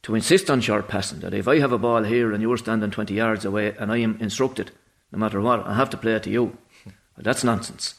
to 0.04 0.14
insist 0.14 0.50
on 0.50 0.60
short 0.60 0.86
passing, 0.86 1.20
that 1.20 1.34
if 1.34 1.48
I 1.48 1.58
have 1.58 1.72
a 1.72 1.78
ball 1.78 2.04
here 2.04 2.32
and 2.32 2.42
you're 2.42 2.58
standing 2.58 2.90
20 2.90 3.14
yards 3.14 3.44
away 3.44 3.74
and 3.78 3.90
I 3.90 3.98
am 3.98 4.18
instructed, 4.20 4.70
no 5.10 5.18
matter 5.18 5.40
what, 5.40 5.66
I 5.66 5.74
have 5.74 5.90
to 5.90 5.96
play 5.96 6.12
it 6.12 6.22
to 6.24 6.30
you, 6.30 6.56
well, 6.84 7.22
that's 7.22 7.42
nonsense. 7.42 7.94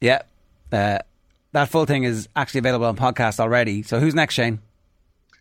Yeah, 0.00 0.22
uh, 0.70 0.98
that 1.52 1.68
full 1.68 1.86
thing 1.86 2.04
is 2.04 2.28
actually 2.36 2.58
available 2.58 2.86
on 2.86 2.96
podcast 2.96 3.40
already. 3.40 3.82
So 3.82 4.00
who's 4.00 4.14
next, 4.14 4.34
Shane? 4.34 4.60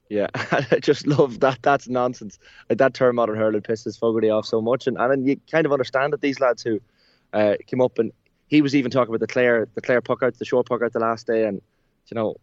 Yeah, 0.07 0.27
I 0.35 0.79
just 0.81 1.07
love 1.07 1.39
that. 1.41 1.59
That's 1.61 1.89
nonsense. 1.89 2.37
Like 2.69 2.77
that 2.77 2.93
term 2.93 3.15
modern 3.15 3.37
hurling 3.37 3.61
pisses 3.61 3.97
Fogarty 3.97 4.29
off 4.29 4.45
so 4.45 4.61
much, 4.61 4.87
and 4.87 4.97
and 4.97 5.27
you 5.27 5.39
kind 5.49 5.65
of 5.65 5.71
understand 5.71 6.13
that 6.13 6.21
these 6.21 6.39
lads 6.39 6.63
who 6.63 6.79
uh, 7.33 7.55
came 7.65 7.81
up 7.81 7.97
and 7.97 8.11
he 8.47 8.61
was 8.61 8.75
even 8.75 8.91
talking 8.91 9.09
about 9.09 9.21
the 9.21 9.33
Clare 9.33 9.67
the 9.73 9.81
Clare 9.81 10.01
puck 10.01 10.21
out, 10.21 10.37
the 10.37 10.45
short 10.45 10.67
puck 10.67 10.81
out 10.81 10.93
the 10.93 10.99
last 10.99 11.27
day, 11.27 11.45
and 11.45 11.61
you 12.07 12.15
know 12.15 12.35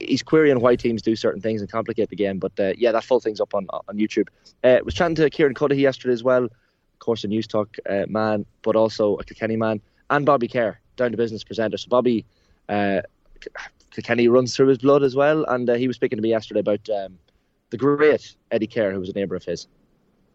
he's 0.00 0.22
querying 0.22 0.60
why 0.60 0.76
teams 0.76 1.02
do 1.02 1.16
certain 1.16 1.40
things 1.40 1.60
and 1.60 1.70
complicate 1.70 2.10
the 2.10 2.16
game. 2.16 2.38
But 2.38 2.52
uh, 2.58 2.72
yeah, 2.76 2.92
that 2.92 3.04
full 3.04 3.20
thing's 3.20 3.40
up 3.40 3.54
on 3.54 3.66
on 3.88 3.96
YouTube. 3.96 4.28
Uh, 4.62 4.78
was 4.84 4.94
chatting 4.94 5.16
to 5.16 5.30
Kieran 5.30 5.54
Cuddihy 5.54 5.80
yesterday 5.80 6.14
as 6.14 6.22
well, 6.22 6.44
of 6.44 6.98
course 6.98 7.24
a 7.24 7.28
News 7.28 7.46
Talk 7.46 7.76
uh, 7.88 8.04
man, 8.08 8.46
but 8.62 8.76
also 8.76 9.16
a 9.16 9.24
Kilkenny 9.24 9.56
man, 9.56 9.80
and 10.10 10.26
Bobby 10.26 10.48
Kerr, 10.48 10.78
down 10.96 11.10
to 11.10 11.16
business 11.16 11.44
presenter. 11.44 11.76
So 11.76 11.88
Bobby. 11.88 12.24
Uh, 12.68 13.02
Kenny 14.02 14.28
runs 14.28 14.56
through 14.56 14.68
his 14.68 14.78
blood 14.78 15.02
as 15.02 15.14
well. 15.14 15.44
And 15.44 15.68
uh, 15.68 15.74
he 15.74 15.86
was 15.86 15.96
speaking 15.96 16.16
to 16.16 16.22
me 16.22 16.30
yesterday 16.30 16.60
about 16.60 16.88
um, 16.90 17.18
the 17.70 17.76
great 17.76 18.34
Eddie 18.50 18.66
Keher, 18.66 18.92
who 18.92 19.00
was 19.00 19.08
a 19.08 19.12
neighbour 19.12 19.36
of 19.36 19.44
his. 19.44 19.66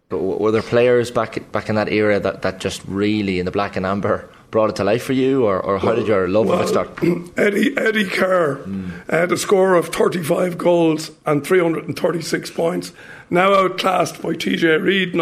But 0.09 0.19
were 0.19 0.51
there 0.51 0.61
players 0.61 1.11
back 1.11 1.51
back 1.51 1.69
in 1.69 1.75
that 1.75 1.89
era 1.89 2.19
that, 2.19 2.41
that 2.41 2.59
just 2.59 2.81
really 2.87 3.39
in 3.39 3.45
the 3.45 3.51
black 3.51 3.75
and 3.75 3.85
amber 3.85 4.27
brought 4.51 4.69
it 4.69 4.75
to 4.77 4.83
life 4.83 5.03
for 5.03 5.13
you, 5.13 5.45
or, 5.45 5.59
or 5.59 5.79
how 5.79 5.87
well, 5.87 5.95
did 5.97 6.07
your 6.07 6.27
love 6.27 6.47
well, 6.47 6.59
of 6.59 6.65
it 6.65 6.69
start? 6.69 6.89
Eddie 7.37 7.77
Eddie 7.77 8.05
Keher 8.05 8.63
mm. 8.63 9.09
had 9.09 9.31
a 9.31 9.37
score 9.37 9.75
of 9.75 9.89
35 9.89 10.57
goals 10.57 11.11
and 11.25 11.45
336 11.45 12.51
points, 12.51 12.91
now 13.29 13.53
outclassed 13.53 14.21
by 14.21 14.29
TJ 14.29 14.81
Reid, 14.81 15.13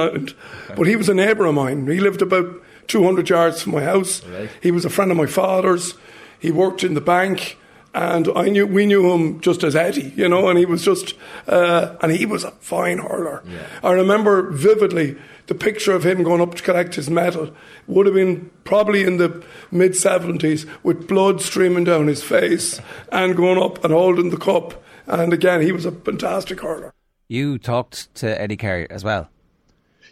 but 0.75 0.87
he 0.87 0.95
was 0.95 1.09
a 1.09 1.13
neighbour 1.13 1.45
of 1.45 1.55
mine. 1.55 1.87
He 1.87 1.99
lived 1.99 2.21
about 2.21 2.63
200 2.87 3.29
yards 3.29 3.61
from 3.61 3.73
my 3.73 3.83
house. 3.83 4.23
Right. 4.25 4.49
He 4.61 4.71
was 4.71 4.85
a 4.85 4.89
friend 4.89 5.11
of 5.11 5.17
my 5.17 5.25
father's. 5.25 5.95
He 6.39 6.51
worked 6.51 6.83
in 6.83 6.93
the 6.93 7.01
bank 7.01 7.57
and 7.97 8.29
I 8.35 8.49
knew 8.49 8.67
we 8.67 8.85
knew 8.85 9.11
him 9.11 9.41
just 9.41 9.63
as 9.63 9.75
Eddie, 9.75 10.13
you 10.15 10.29
know, 10.29 10.49
and 10.49 10.59
he 10.59 10.65
was 10.65 10.83
just 10.83 11.15
uh, 11.47 11.95
and 12.01 12.11
he 12.11 12.25
was 12.25 12.43
a 12.43 12.51
fine 12.51 12.99
hurler. 12.99 13.43
Yeah. 13.45 13.65
I 13.83 13.91
remember 13.91 14.51
vividly 14.51 15.17
the 15.47 15.55
picture 15.55 15.93
of 15.93 16.05
him 16.05 16.23
going 16.23 16.41
up 16.41 16.55
to 16.55 16.63
collect 16.63 16.95
his 16.95 17.09
medal 17.09 17.51
would 17.87 18.05
have 18.05 18.15
been 18.15 18.51
probably 18.63 19.03
in 19.03 19.17
the 19.17 19.43
mid 19.71 19.95
seventies 19.95 20.65
with 20.83 21.07
blood 21.07 21.41
streaming 21.41 21.85
down 21.85 22.07
his 22.07 22.23
face 22.23 22.79
and 23.11 23.35
going 23.35 23.61
up 23.61 23.83
and 23.83 23.93
holding 23.93 24.29
the 24.29 24.37
cup. 24.37 24.83
And 25.07 25.33
again, 25.33 25.61
he 25.61 25.71
was 25.71 25.85
a 25.85 25.91
fantastic 25.91 26.59
hurler. 26.59 26.93
You 27.29 27.57
talked 27.57 28.13
to 28.15 28.39
Eddie 28.39 28.57
Keher 28.57 28.87
as 28.89 29.03
well. 29.03 29.29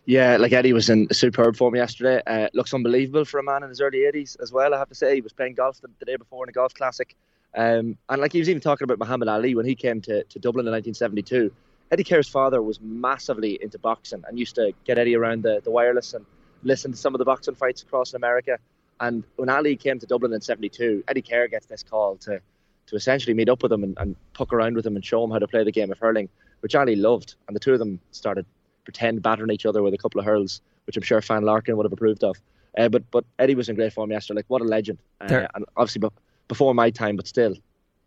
Yeah, 0.06 0.38
like 0.38 0.52
Eddie 0.52 0.74
was 0.74 0.90
in 0.90 1.12
superb 1.12 1.56
form 1.56 1.76
yesterday. 1.76 2.22
Uh, 2.28 2.48
looks 2.54 2.74
unbelievable 2.74 3.26
for 3.26 3.40
a 3.40 3.44
man 3.44 3.64
in 3.64 3.70
his 3.70 3.82
early 3.82 4.00
80s 4.00 4.40
as 4.42 4.52
well, 4.52 4.74
I 4.74 4.78
have 4.78 4.90
to 4.90 4.96
say. 4.96 5.16
He 5.16 5.22
was 5.22 5.34
playing 5.34 5.56
golf 5.56 5.82
the, 5.82 5.90
the 6.00 6.06
day 6.06 6.16
before 6.16 6.46
in 6.46 6.50
a 6.50 6.52
golf 6.52 6.74
classic. 6.74 7.16
Um, 7.56 7.98
and 8.10 8.22
like 8.22 8.34
he 8.34 8.40
was 8.40 8.50
even 8.50 8.62
talking 8.62 8.84
about 8.84 9.00
Muhammad 9.00 9.30
Ali 9.30 9.56
when 9.56 9.66
he 9.66 9.76
came 9.76 10.02
to, 10.02 10.24
to 10.24 10.40
Dublin 10.40 10.68
in 10.68 10.74
1972. 10.74 11.52
Eddie 11.92 12.04
Keher's 12.04 12.28
father 12.28 12.62
was 12.62 12.80
massively 12.82 13.62
into 13.62 13.78
boxing 13.78 14.24
and 14.28 14.40
used 14.40 14.56
to 14.56 14.74
get 14.86 14.98
Eddie 14.98 15.16
around 15.16 15.44
the, 15.44 15.62
the 15.64 15.72
wireless 15.72 16.14
and 16.14 16.26
listen 16.64 16.92
to 16.92 16.98
some 16.98 17.14
of 17.14 17.20
the 17.20 17.26
boxing 17.26 17.56
fights 17.56 17.84
across 17.84 18.14
America. 18.14 18.58
And 19.00 19.24
when 19.36 19.50
Ali 19.50 19.76
came 19.76 20.00
to 20.00 20.06
Dublin 20.06 20.34
in 20.34 20.42
72, 20.42 21.04
Eddie 21.08 21.22
Keher 21.22 21.50
gets 21.50 21.68
this 21.68 21.84
call 21.84 22.16
to, 22.18 22.42
to 22.88 22.96
essentially 22.96 23.34
meet 23.34 23.50
up 23.50 23.62
with 23.62 23.72
him 23.72 23.84
and, 23.84 23.96
and 24.00 24.16
puck 24.34 24.52
around 24.52 24.76
with 24.76 24.86
him 24.86 24.96
and 24.96 25.06
show 25.06 25.24
him 25.24 25.32
how 25.32 25.40
to 25.40 25.48
play 25.48 25.64
the 25.64 25.72
game 25.72 25.92
of 25.92 26.00
hurling, 26.00 26.30
which 26.62 26.76
Ali 26.76 26.96
loved. 26.96 27.36
And 27.48 27.56
the 27.56 27.60
two 27.60 27.74
of 27.74 27.80
them 27.80 28.00
started 28.12 28.46
pretend 28.84 29.22
battering 29.22 29.52
each 29.52 29.66
other 29.66 29.84
with 29.84 29.94
a 29.94 29.98
couple 29.98 30.20
of 30.20 30.26
hurls, 30.26 30.62
which 30.86 30.96
I'm 30.96 31.04
sure 31.04 31.22
Fan 31.22 31.44
Larkin 31.44 31.76
would 31.78 31.86
have 31.86 31.94
approved 31.94 32.24
of. 32.24 32.38
Uh, 32.78 32.90
but 32.90 33.10
but 33.12 33.26
Eddie 33.40 33.56
was 33.56 33.70
in 33.70 33.76
great 33.76 33.94
form 33.94 34.12
yesterday. 34.12 34.40
Like 34.40 34.46
what 34.50 34.62
a 34.62 34.66
legend! 34.66 35.00
Uh, 35.22 35.48
and 35.56 35.66
obviously, 35.78 36.10
before 36.48 36.74
my 36.74 36.90
time, 36.90 37.16
but 37.16 37.26
still, 37.26 37.56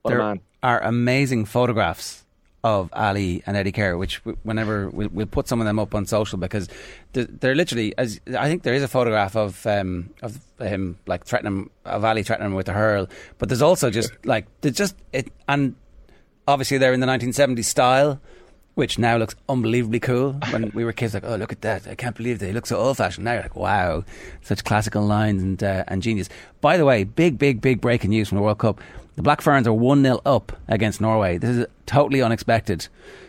what 0.02 0.10
there 0.10 0.20
a 0.20 0.24
man. 0.24 0.40
are 0.62 0.82
amazing 0.82 1.46
photographs 1.46 2.24
of 2.64 2.90
Ali 2.92 3.42
and 3.46 3.56
Eddie 3.56 3.72
Keher, 3.72 3.98
which 3.98 4.16
whenever 4.42 4.88
we'll, 4.90 5.08
we'll, 5.10 5.26
put 5.26 5.46
some 5.46 5.60
of 5.60 5.66
them 5.66 5.78
up 5.78 5.94
on 5.94 6.06
social 6.06 6.38
because 6.38 6.68
they're, 7.12 7.24
they're, 7.24 7.54
literally 7.54 7.96
as 7.96 8.20
I 8.36 8.48
think 8.48 8.64
there 8.64 8.74
is 8.74 8.82
a 8.82 8.88
photograph 8.88 9.36
of 9.36 9.64
um, 9.66 10.10
of 10.22 10.40
him 10.58 10.98
like 11.06 11.24
threatening 11.24 11.70
of 11.84 12.04
Ali 12.04 12.22
threatening 12.22 12.50
him 12.50 12.56
with 12.56 12.68
a 12.68 12.72
hurl, 12.72 13.08
but 13.38 13.48
there's 13.48 13.62
also 13.62 13.90
just 13.90 14.10
like 14.24 14.46
there's 14.60 14.76
just 14.76 14.96
it 15.12 15.32
and 15.46 15.76
obviously 16.48 16.78
they're 16.78 16.92
in 16.92 17.00
the 17.00 17.06
1970s 17.06 17.64
style. 17.64 18.20
Which 18.74 18.96
now 18.96 19.16
looks 19.16 19.34
unbelievably 19.48 19.98
cool. 19.98 20.34
When 20.50 20.70
we 20.72 20.84
were 20.84 20.92
kids, 20.92 21.12
like, 21.12 21.24
oh, 21.26 21.34
look 21.34 21.50
at 21.50 21.62
that! 21.62 21.88
I 21.88 21.96
can't 21.96 22.14
believe 22.14 22.38
they 22.38 22.52
look 22.52 22.64
so 22.64 22.76
old-fashioned. 22.76 23.24
Now 23.24 23.32
you're 23.32 23.42
like, 23.42 23.56
wow, 23.56 24.04
such 24.42 24.62
classical 24.62 25.02
lines 25.02 25.42
and 25.42 25.60
uh, 25.60 25.82
and 25.88 26.00
genius. 26.00 26.28
By 26.60 26.76
the 26.76 26.84
way, 26.84 27.02
big, 27.02 27.38
big, 27.38 27.60
big 27.60 27.80
breaking 27.80 28.10
news 28.10 28.28
from 28.28 28.36
the 28.36 28.42
World 28.42 28.58
Cup 28.58 28.80
the 29.18 29.22
Black 29.22 29.40
Ferns 29.40 29.66
are 29.66 29.72
1 29.72 30.04
0 30.04 30.20
up 30.24 30.52
against 30.68 31.00
Norway. 31.00 31.38
This 31.38 31.56
is 31.56 31.66
totally 31.86 32.22
unexpected. 32.22 32.86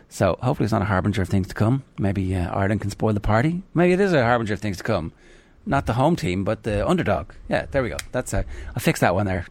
So 0.07 0.37
hopefully 0.39 0.65
it's 0.65 0.71
not 0.71 0.83
a 0.83 0.85
harbinger 0.85 1.23
of 1.23 1.29
things 1.29 1.47
to 1.47 1.55
come. 1.55 1.83
Maybe 1.97 2.35
uh, 2.35 2.53
Ireland 2.53 2.81
can 2.81 2.91
spoil 2.91 3.13
the 3.13 3.19
party. 3.19 3.63
Maybe 3.73 3.93
it 3.93 3.99
is 3.99 4.13
a 4.13 4.23
harbinger 4.23 4.53
of 4.53 4.59
things 4.59 4.77
to 4.77 4.83
come. 4.83 5.13
Not 5.65 5.87
the 5.87 5.93
home 5.93 6.15
team, 6.15 6.43
but 6.43 6.61
the 6.61 6.87
underdog. 6.87 7.31
Yeah, 7.49 7.65
there 7.71 7.81
we 7.81 7.89
go. 7.89 7.97
That's 8.11 8.35
uh, 8.35 8.43
I 8.75 8.79
fixed 8.79 9.01
that 9.01 9.15
one 9.15 9.25
there 9.25 9.47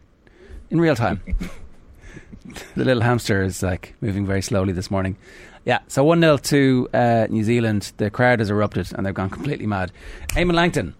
in 0.69 0.79
real 0.79 0.95
time. 0.95 1.21
the 2.75 2.85
little 2.85 3.03
hamster 3.03 3.43
is 3.43 3.61
like 3.61 3.95
moving 3.99 4.25
very 4.25 4.41
slowly 4.41 4.71
this 4.71 4.89
morning. 4.89 5.17
Yeah, 5.65 5.79
so 5.89 6.05
1 6.05 6.21
0 6.21 6.37
to 6.37 6.87
uh, 6.93 7.27
New 7.29 7.43
Zealand. 7.43 7.91
The 7.97 8.09
crowd 8.09 8.39
has 8.39 8.49
erupted 8.49 8.93
and 8.95 9.05
they've 9.05 9.13
gone 9.13 9.29
completely 9.29 9.67
mad. 9.67 9.91
Eamon 10.29 10.53
Langton 10.53 10.95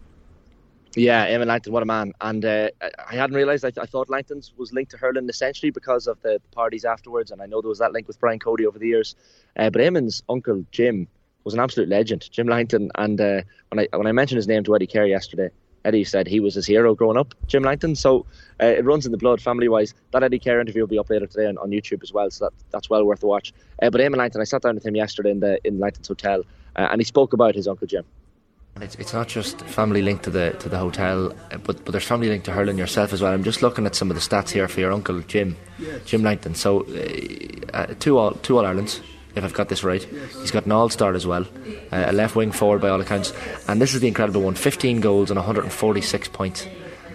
yeah, 0.99 1.27
Eamon 1.29 1.47
Langton, 1.47 1.73
what 1.73 1.83
a 1.83 1.85
man! 1.85 2.13
And 2.21 2.43
uh, 2.43 2.69
I 2.81 3.15
hadn't 3.15 3.35
realised. 3.35 3.65
I, 3.65 3.71
th- 3.71 3.83
I, 3.83 3.85
thought 3.85 4.09
Langton's 4.09 4.53
was 4.57 4.73
linked 4.73 4.91
to 4.91 4.97
hurling 4.97 5.27
essentially 5.29 5.71
because 5.71 6.07
of 6.07 6.21
the 6.21 6.41
parties 6.51 6.85
afterwards, 6.85 7.31
and 7.31 7.41
I 7.41 7.45
know 7.45 7.61
there 7.61 7.69
was 7.69 7.79
that 7.79 7.91
link 7.91 8.07
with 8.07 8.19
Brian 8.19 8.39
Cody 8.39 8.65
over 8.65 8.79
the 8.79 8.87
years. 8.87 9.15
Uh, 9.55 9.69
but 9.69 9.81
Eamon's 9.81 10.23
uncle 10.29 10.65
Jim 10.71 11.07
was 11.43 11.53
an 11.53 11.59
absolute 11.59 11.89
legend, 11.89 12.29
Jim 12.31 12.47
Langton. 12.47 12.91
And 12.95 13.19
uh, 13.19 13.41
when 13.69 13.79
I 13.79 13.97
when 13.97 14.07
I 14.07 14.11
mentioned 14.11 14.37
his 14.37 14.47
name 14.47 14.63
to 14.65 14.75
Eddie 14.75 14.87
Keher 14.87 15.07
yesterday, 15.07 15.49
Eddie 15.85 16.03
said 16.03 16.27
he 16.27 16.39
was 16.39 16.55
his 16.55 16.65
hero 16.65 16.93
growing 16.93 17.17
up, 17.17 17.33
Jim 17.47 17.63
Langton. 17.63 17.95
So 17.95 18.25
uh, 18.61 18.65
it 18.65 18.85
runs 18.85 19.05
in 19.05 19.11
the 19.11 19.17
blood, 19.17 19.41
family 19.41 19.69
wise. 19.69 19.93
That 20.11 20.23
Eddie 20.23 20.39
Keher 20.39 20.59
interview 20.59 20.81
will 20.81 20.87
be 20.87 20.99
up 20.99 21.09
later 21.09 21.27
today 21.27 21.47
on, 21.47 21.57
on 21.57 21.69
YouTube 21.69 22.03
as 22.03 22.11
well, 22.11 22.29
so 22.29 22.45
that, 22.45 22.53
that's 22.71 22.89
well 22.89 23.05
worth 23.05 23.23
a 23.23 23.27
watch. 23.27 23.53
Uh, 23.81 23.89
but 23.89 24.01
Eamon 24.01 24.17
Langton, 24.17 24.41
I 24.41 24.45
sat 24.45 24.61
down 24.61 24.75
with 24.75 24.85
him 24.85 24.95
yesterday 24.95 25.31
in 25.31 25.39
the 25.39 25.59
in 25.65 25.79
Langton's 25.79 26.07
hotel, 26.07 26.43
uh, 26.75 26.89
and 26.91 26.99
he 26.99 27.05
spoke 27.05 27.33
about 27.33 27.55
his 27.55 27.67
uncle 27.67 27.87
Jim. 27.87 28.03
It's, 28.81 28.95
it's 28.95 29.13
not 29.13 29.27
just 29.27 29.61
family 29.61 30.01
linked 30.01 30.23
to 30.23 30.29
the 30.29 30.51
to 30.59 30.69
the 30.69 30.77
hotel, 30.77 31.33
but 31.63 31.83
but 31.83 31.91
there's 31.91 32.05
family 32.05 32.29
linked 32.29 32.45
to 32.45 32.51
hurling 32.51 32.77
yourself 32.77 33.13
as 33.13 33.21
well. 33.21 33.33
I'm 33.33 33.43
just 33.43 33.61
looking 33.61 33.85
at 33.85 33.95
some 33.95 34.09
of 34.09 34.15
the 34.15 34.21
stats 34.21 34.49
here 34.51 34.67
for 34.67 34.79
your 34.79 34.91
uncle 34.91 35.19
Jim, 35.21 35.57
yes. 35.77 36.03
Jim 36.05 36.23
Langton. 36.23 36.55
So 36.55 36.85
uh, 36.85 37.77
uh, 37.77 37.93
two 37.99 38.17
all 38.17 38.31
two 38.31 38.57
all 38.57 38.65
Irelands, 38.65 39.01
if 39.35 39.43
I've 39.43 39.53
got 39.53 39.69
this 39.69 39.83
right. 39.83 40.07
Yes. 40.11 40.33
He's 40.39 40.51
got 40.51 40.65
an 40.65 40.71
all 40.71 40.89
star 40.89 41.13
as 41.13 41.27
well, 41.27 41.45
uh, 41.91 42.05
a 42.07 42.13
left 42.13 42.35
wing 42.35 42.51
forward 42.51 42.81
by 42.81 42.89
all 42.89 43.01
accounts, 43.01 43.33
and 43.67 43.81
this 43.81 43.93
is 43.93 43.99
the 43.99 44.07
incredible 44.07 44.41
one: 44.41 44.55
15 44.55 45.01
goals 45.01 45.29
and 45.29 45.37
146 45.37 46.27
points. 46.29 46.65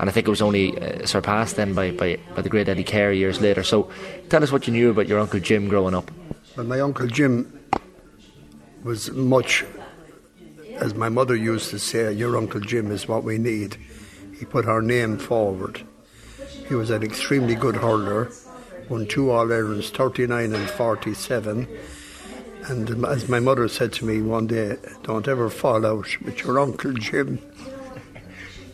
And 0.00 0.10
I 0.10 0.12
think 0.12 0.26
it 0.26 0.30
was 0.30 0.42
only 0.42 0.76
uh, 0.76 1.06
surpassed 1.06 1.54
then 1.54 1.72
by, 1.72 1.92
by, 1.92 2.18
by 2.34 2.42
the 2.42 2.48
great 2.48 2.68
Eddie 2.68 2.82
Keher 2.82 3.16
years 3.16 3.40
later. 3.40 3.62
So 3.62 3.88
tell 4.28 4.42
us 4.42 4.50
what 4.50 4.66
you 4.66 4.72
knew 4.72 4.90
about 4.90 5.06
your 5.06 5.20
uncle 5.20 5.38
Jim 5.38 5.68
growing 5.68 5.94
up. 5.94 6.10
Well, 6.56 6.66
my 6.66 6.80
uncle 6.80 7.06
Jim 7.06 7.60
was 8.82 9.12
much 9.12 9.64
as 10.80 10.94
my 10.94 11.08
mother 11.08 11.36
used 11.36 11.70
to 11.70 11.78
say, 11.78 12.12
your 12.12 12.36
Uncle 12.36 12.60
Jim 12.60 12.90
is 12.90 13.08
what 13.08 13.24
we 13.24 13.38
need. 13.38 13.76
He 14.38 14.44
put 14.44 14.66
our 14.66 14.82
name 14.82 15.18
forward. 15.18 15.82
He 16.68 16.74
was 16.74 16.90
an 16.90 17.02
extremely 17.02 17.54
good 17.54 17.76
hurler, 17.76 18.30
won 18.88 19.06
two 19.06 19.30
All 19.30 19.52
Irelands, 19.52 19.90
39 19.90 20.54
and 20.54 20.70
47. 20.70 21.68
And 22.66 23.04
as 23.06 23.28
my 23.28 23.40
mother 23.40 23.68
said 23.68 23.92
to 23.94 24.04
me 24.04 24.22
one 24.22 24.46
day, 24.46 24.76
don't 25.02 25.28
ever 25.28 25.50
fall 25.50 25.84
out 25.84 26.20
with 26.22 26.42
your 26.42 26.58
Uncle 26.58 26.92
Jim. 26.94 27.38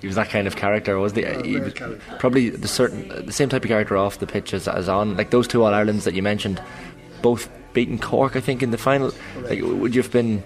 He 0.01 0.07
was 0.07 0.17
that 0.17 0.31
kind 0.31 0.47
of 0.47 0.57
character, 0.57 0.99
wasn't 0.99 1.45
he? 1.45 1.53
he 1.55 1.61
was 1.61 1.75
probably 2.19 2.49
the 2.49 2.69
certain, 2.69 3.27
the 3.27 3.33
same 3.33 3.51
type 3.51 3.65
of 3.65 3.69
character 3.69 3.97
off 3.97 4.19
the 4.19 4.27
pitch 4.27 4.55
as, 4.55 4.67
as 4.67 4.89
on. 4.89 5.17
Like 5.17 5.31
those 5.31 5.47
two 5.47 5.63
All 5.63 5.75
Irelands 5.75 6.05
that 6.05 6.15
you 6.15 6.23
mentioned, 6.23 6.63
both 7.21 7.51
beating 7.73 7.99
Cork, 7.99 8.37
I 8.37 8.41
think, 8.41 8.63
in 8.63 8.71
the 8.71 8.79
final. 8.79 9.13
Like, 9.43 9.61
would 9.61 9.95
you 9.95 10.03
have 10.03 10.11
been 10.11 10.43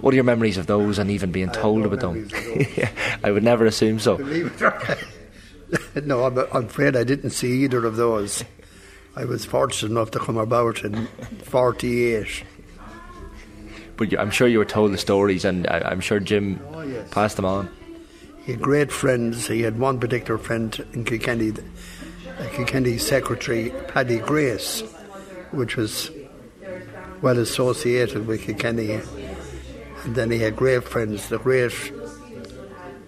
What 0.00 0.12
are 0.12 0.16
your 0.16 0.24
memories 0.24 0.58
of 0.58 0.66
those 0.66 0.98
and 0.98 1.10
even 1.10 1.32
being 1.32 1.50
told 1.50 1.84
about 1.86 2.00
them? 2.00 2.28
I 3.24 3.30
would 3.30 3.42
never 3.42 3.64
assume 3.64 3.98
so. 3.98 4.16
no, 6.02 6.24
I'm, 6.24 6.38
I'm 6.38 6.66
afraid 6.66 6.96
I 6.96 7.04
didn't 7.04 7.30
see 7.30 7.64
either 7.64 7.84
of 7.84 7.96
those. 7.96 8.44
I 9.16 9.24
was 9.24 9.44
fortunate 9.44 9.90
enough 9.92 10.10
to 10.12 10.18
come 10.18 10.36
about 10.36 10.82
in 10.82 11.06
48. 11.44 12.44
But 13.96 14.18
I'm 14.18 14.30
sure 14.30 14.48
you 14.48 14.58
were 14.58 14.64
told 14.64 14.92
the 14.92 14.98
stories, 14.98 15.44
and 15.44 15.68
I, 15.68 15.92
am 15.92 16.00
sure 16.00 16.18
Jim 16.18 16.60
oh, 16.72 16.82
yes. 16.82 17.08
passed 17.10 17.36
them 17.36 17.44
on. 17.44 17.70
He 18.44 18.52
had 18.52 18.60
great 18.60 18.90
friends. 18.90 19.46
He 19.46 19.62
had 19.62 19.78
one 19.78 20.00
particular 20.00 20.36
friend 20.36 20.84
in 20.92 21.04
Kilkenny, 21.04 21.52
Kilkenny's 22.52 23.06
secretary, 23.06 23.72
Paddy 23.88 24.18
Grace, 24.18 24.82
which 25.52 25.76
was 25.76 26.10
well 27.22 27.38
associated 27.38 28.26
with 28.26 28.42
Kilkenny. 28.42 29.00
And 30.04 30.14
then 30.14 30.30
he 30.30 30.38
had 30.38 30.56
great 30.56 30.84
friends, 30.84 31.28
the 31.28 31.38
great 31.38 31.72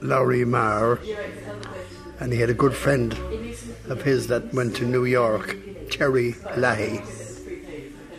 Lory 0.00 0.44
Meagher, 0.44 0.98
and 2.20 2.32
he 2.32 2.40
had 2.40 2.50
a 2.50 2.54
good 2.54 2.74
friend 2.74 3.12
of 3.88 4.02
his 4.02 4.26
that 4.28 4.52
went 4.54 4.76
to 4.76 4.84
New 4.84 5.04
York, 5.04 5.56
Terry 5.90 6.34
Leahy. 6.56 7.02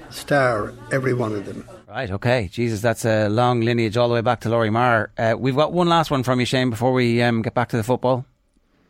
Star, 0.10 0.74
every 0.92 1.14
one 1.14 1.34
of 1.34 1.46
them. 1.46 1.68
Right, 1.88 2.12
okay. 2.12 2.50
Jesus, 2.52 2.82
that's 2.82 3.06
a 3.06 3.30
long 3.30 3.62
lineage 3.62 3.98
all 3.98 4.08
the 4.08 4.14
way 4.14 4.22
back 4.22 4.42
to 4.42 4.50
Lory 4.50 4.70
Meagher. 4.70 5.10
Uh, 5.18 5.36
we've 5.38 5.56
got 5.56 5.74
one 5.74 5.88
last 5.88 6.12
one 6.12 6.24
from 6.24 6.40
you, 6.40 6.46
Shane, 6.46 6.70
before 6.70 6.94
we 6.94 7.22
um, 7.22 7.42
get 7.42 7.54
back 7.54 7.70
to 7.70 7.78
the 7.78 7.84
football. 7.84 8.26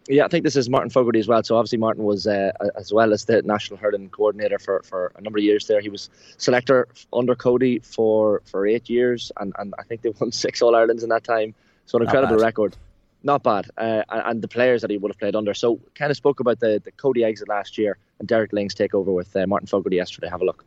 Yeah, 0.08 0.26
I 0.26 0.28
think 0.30 0.44
this 0.44 0.56
is 0.56 0.70
Martin 0.70 0.90
Fogarty 0.90 1.20
as 1.20 1.28
well. 1.28 1.44
So 1.44 1.58
obviously 1.58 1.80
Martin 1.80 2.04
was, 2.04 2.28
uh, 2.28 2.52
as 2.76 2.94
well 2.94 3.14
as 3.14 3.26
the 3.26 3.42
national 3.42 3.78
hurling 3.78 4.10
coordinator 4.10 4.58
for, 4.58 4.82
for 4.84 5.12
a 5.16 5.22
number 5.22 5.40
of 5.40 5.44
years 5.44 5.68
there. 5.68 5.82
He 5.82 5.90
was 5.90 6.10
selector 6.38 6.88
under 7.12 7.36
Cody 7.36 7.80
for, 7.80 8.42
for 8.46 8.66
eight 8.66 8.90
years, 8.90 9.32
and, 9.38 9.54
and 9.60 9.74
I 9.78 9.84
think 9.84 10.02
they 10.02 10.10
won 10.10 10.32
six 10.32 10.62
All 10.62 10.76
Irelands 10.76 11.04
in 11.04 11.10
that 11.10 11.24
time. 11.24 11.54
So 11.86 11.98
an 11.98 12.04
incredible 12.04 12.38
record. 12.38 12.76
Not 13.24 13.44
bad, 13.44 13.68
uh, 13.78 14.04
and 14.10 14.42
the 14.42 14.48
players 14.48 14.82
that 14.82 14.92
he 14.92 14.98
would 14.98 15.12
have 15.12 15.18
played 15.18 15.36
under. 15.36 15.54
So 15.54 15.80
kind 15.96 16.12
of 16.12 16.18
spoke 16.18 16.40
about 16.40 16.60
the, 16.60 16.82
the 16.84 16.92
Cody 16.92 17.24
exit 17.24 17.50
last 17.50 17.78
year 17.78 17.98
and 18.20 18.28
Derek 18.28 18.54
Lyng's 18.54 18.76
takeover 18.76 19.14
with 19.14 19.36
uh, 19.36 19.48
Martin 19.48 19.68
Fogarty 19.68 19.96
yesterday. 19.96 20.30
Have 20.30 20.42
a 20.42 20.46
look. 20.46 20.64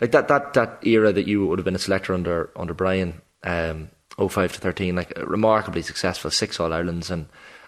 Like 0.00 0.10
that, 0.10 0.28
that, 0.28 0.52
that 0.54 0.86
era 0.86 1.12
that 1.12 1.26
you 1.26 1.46
would 1.46 1.58
have 1.58 1.64
been 1.64 1.76
a 1.76 1.78
selector 1.78 2.12
under 2.12 2.50
under 2.56 2.74
Brian, 2.74 3.22
um, 3.44 3.90
05 4.18 4.54
to 4.54 4.60
13, 4.60 4.96
like 4.96 5.12
remarkably 5.16 5.80
successful, 5.80 6.30
six 6.30 6.58
All 6.58 6.72
Irelands 6.72 7.10
and 7.10 7.26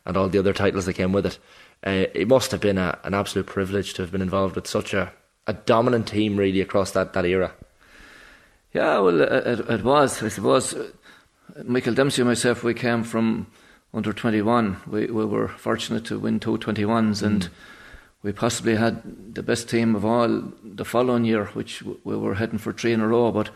and 0.09 0.17
all 0.17 0.29
the 0.29 0.39
other 0.39 0.55
titles 0.55 0.87
that 0.87 0.95
came 0.95 1.13
with 1.13 1.27
it. 1.27 1.39
Uh, 1.87 2.07
it 2.15 2.27
must 2.27 2.51
have 2.51 2.61
been 2.61 2.79
a, 2.79 2.99
an 3.05 3.15
absolute 3.15 3.47
privilege 3.47 3.95
to 3.95 4.03
have 4.03 4.11
been 4.11 4.23
involved 4.23 4.57
with 4.57 4.67
such 4.67 4.95
a, 4.95 5.13
a 5.47 5.53
dominant 5.53 6.09
team, 6.09 6.37
really, 6.37 6.61
across 6.61 6.91
that, 6.93 7.13
that 7.13 7.27
era. 7.27 7.53
Yeah, 8.73 8.99
well, 8.99 9.21
it, 9.21 9.61
it 9.61 9.85
was. 9.85 10.23
I 10.23 10.29
suppose 10.29 10.75
Michael 11.63 11.95
Dempsey 11.95 12.23
and 12.23 12.29
myself, 12.29 12.65
we 12.65 12.75
came 12.75 13.05
from 13.05 13.47
under 13.95 14.13
21. 14.13 14.81
We, 14.87 15.07
we 15.07 15.25
were 15.25 15.49
fortunate 15.49 16.05
to 16.07 16.19
win 16.19 16.41
two 16.41 16.59
21s, 16.59 17.23
and 17.23 17.43
mm. 17.43 17.51
we 18.23 18.33
possibly 18.33 18.77
had 18.77 19.35
the 19.35 19.43
best 19.43 19.69
team 19.69 19.95
of 19.95 20.05
all 20.05 20.43
the 20.65 20.85
following 20.85 21.25
year, 21.25 21.47
which 21.47 21.83
we 21.83 22.17
were 22.17 22.35
heading 22.35 22.59
for 22.59 22.73
three 22.73 22.93
in 22.93 23.01
a 23.01 23.07
row. 23.07 23.31
But 23.31 23.51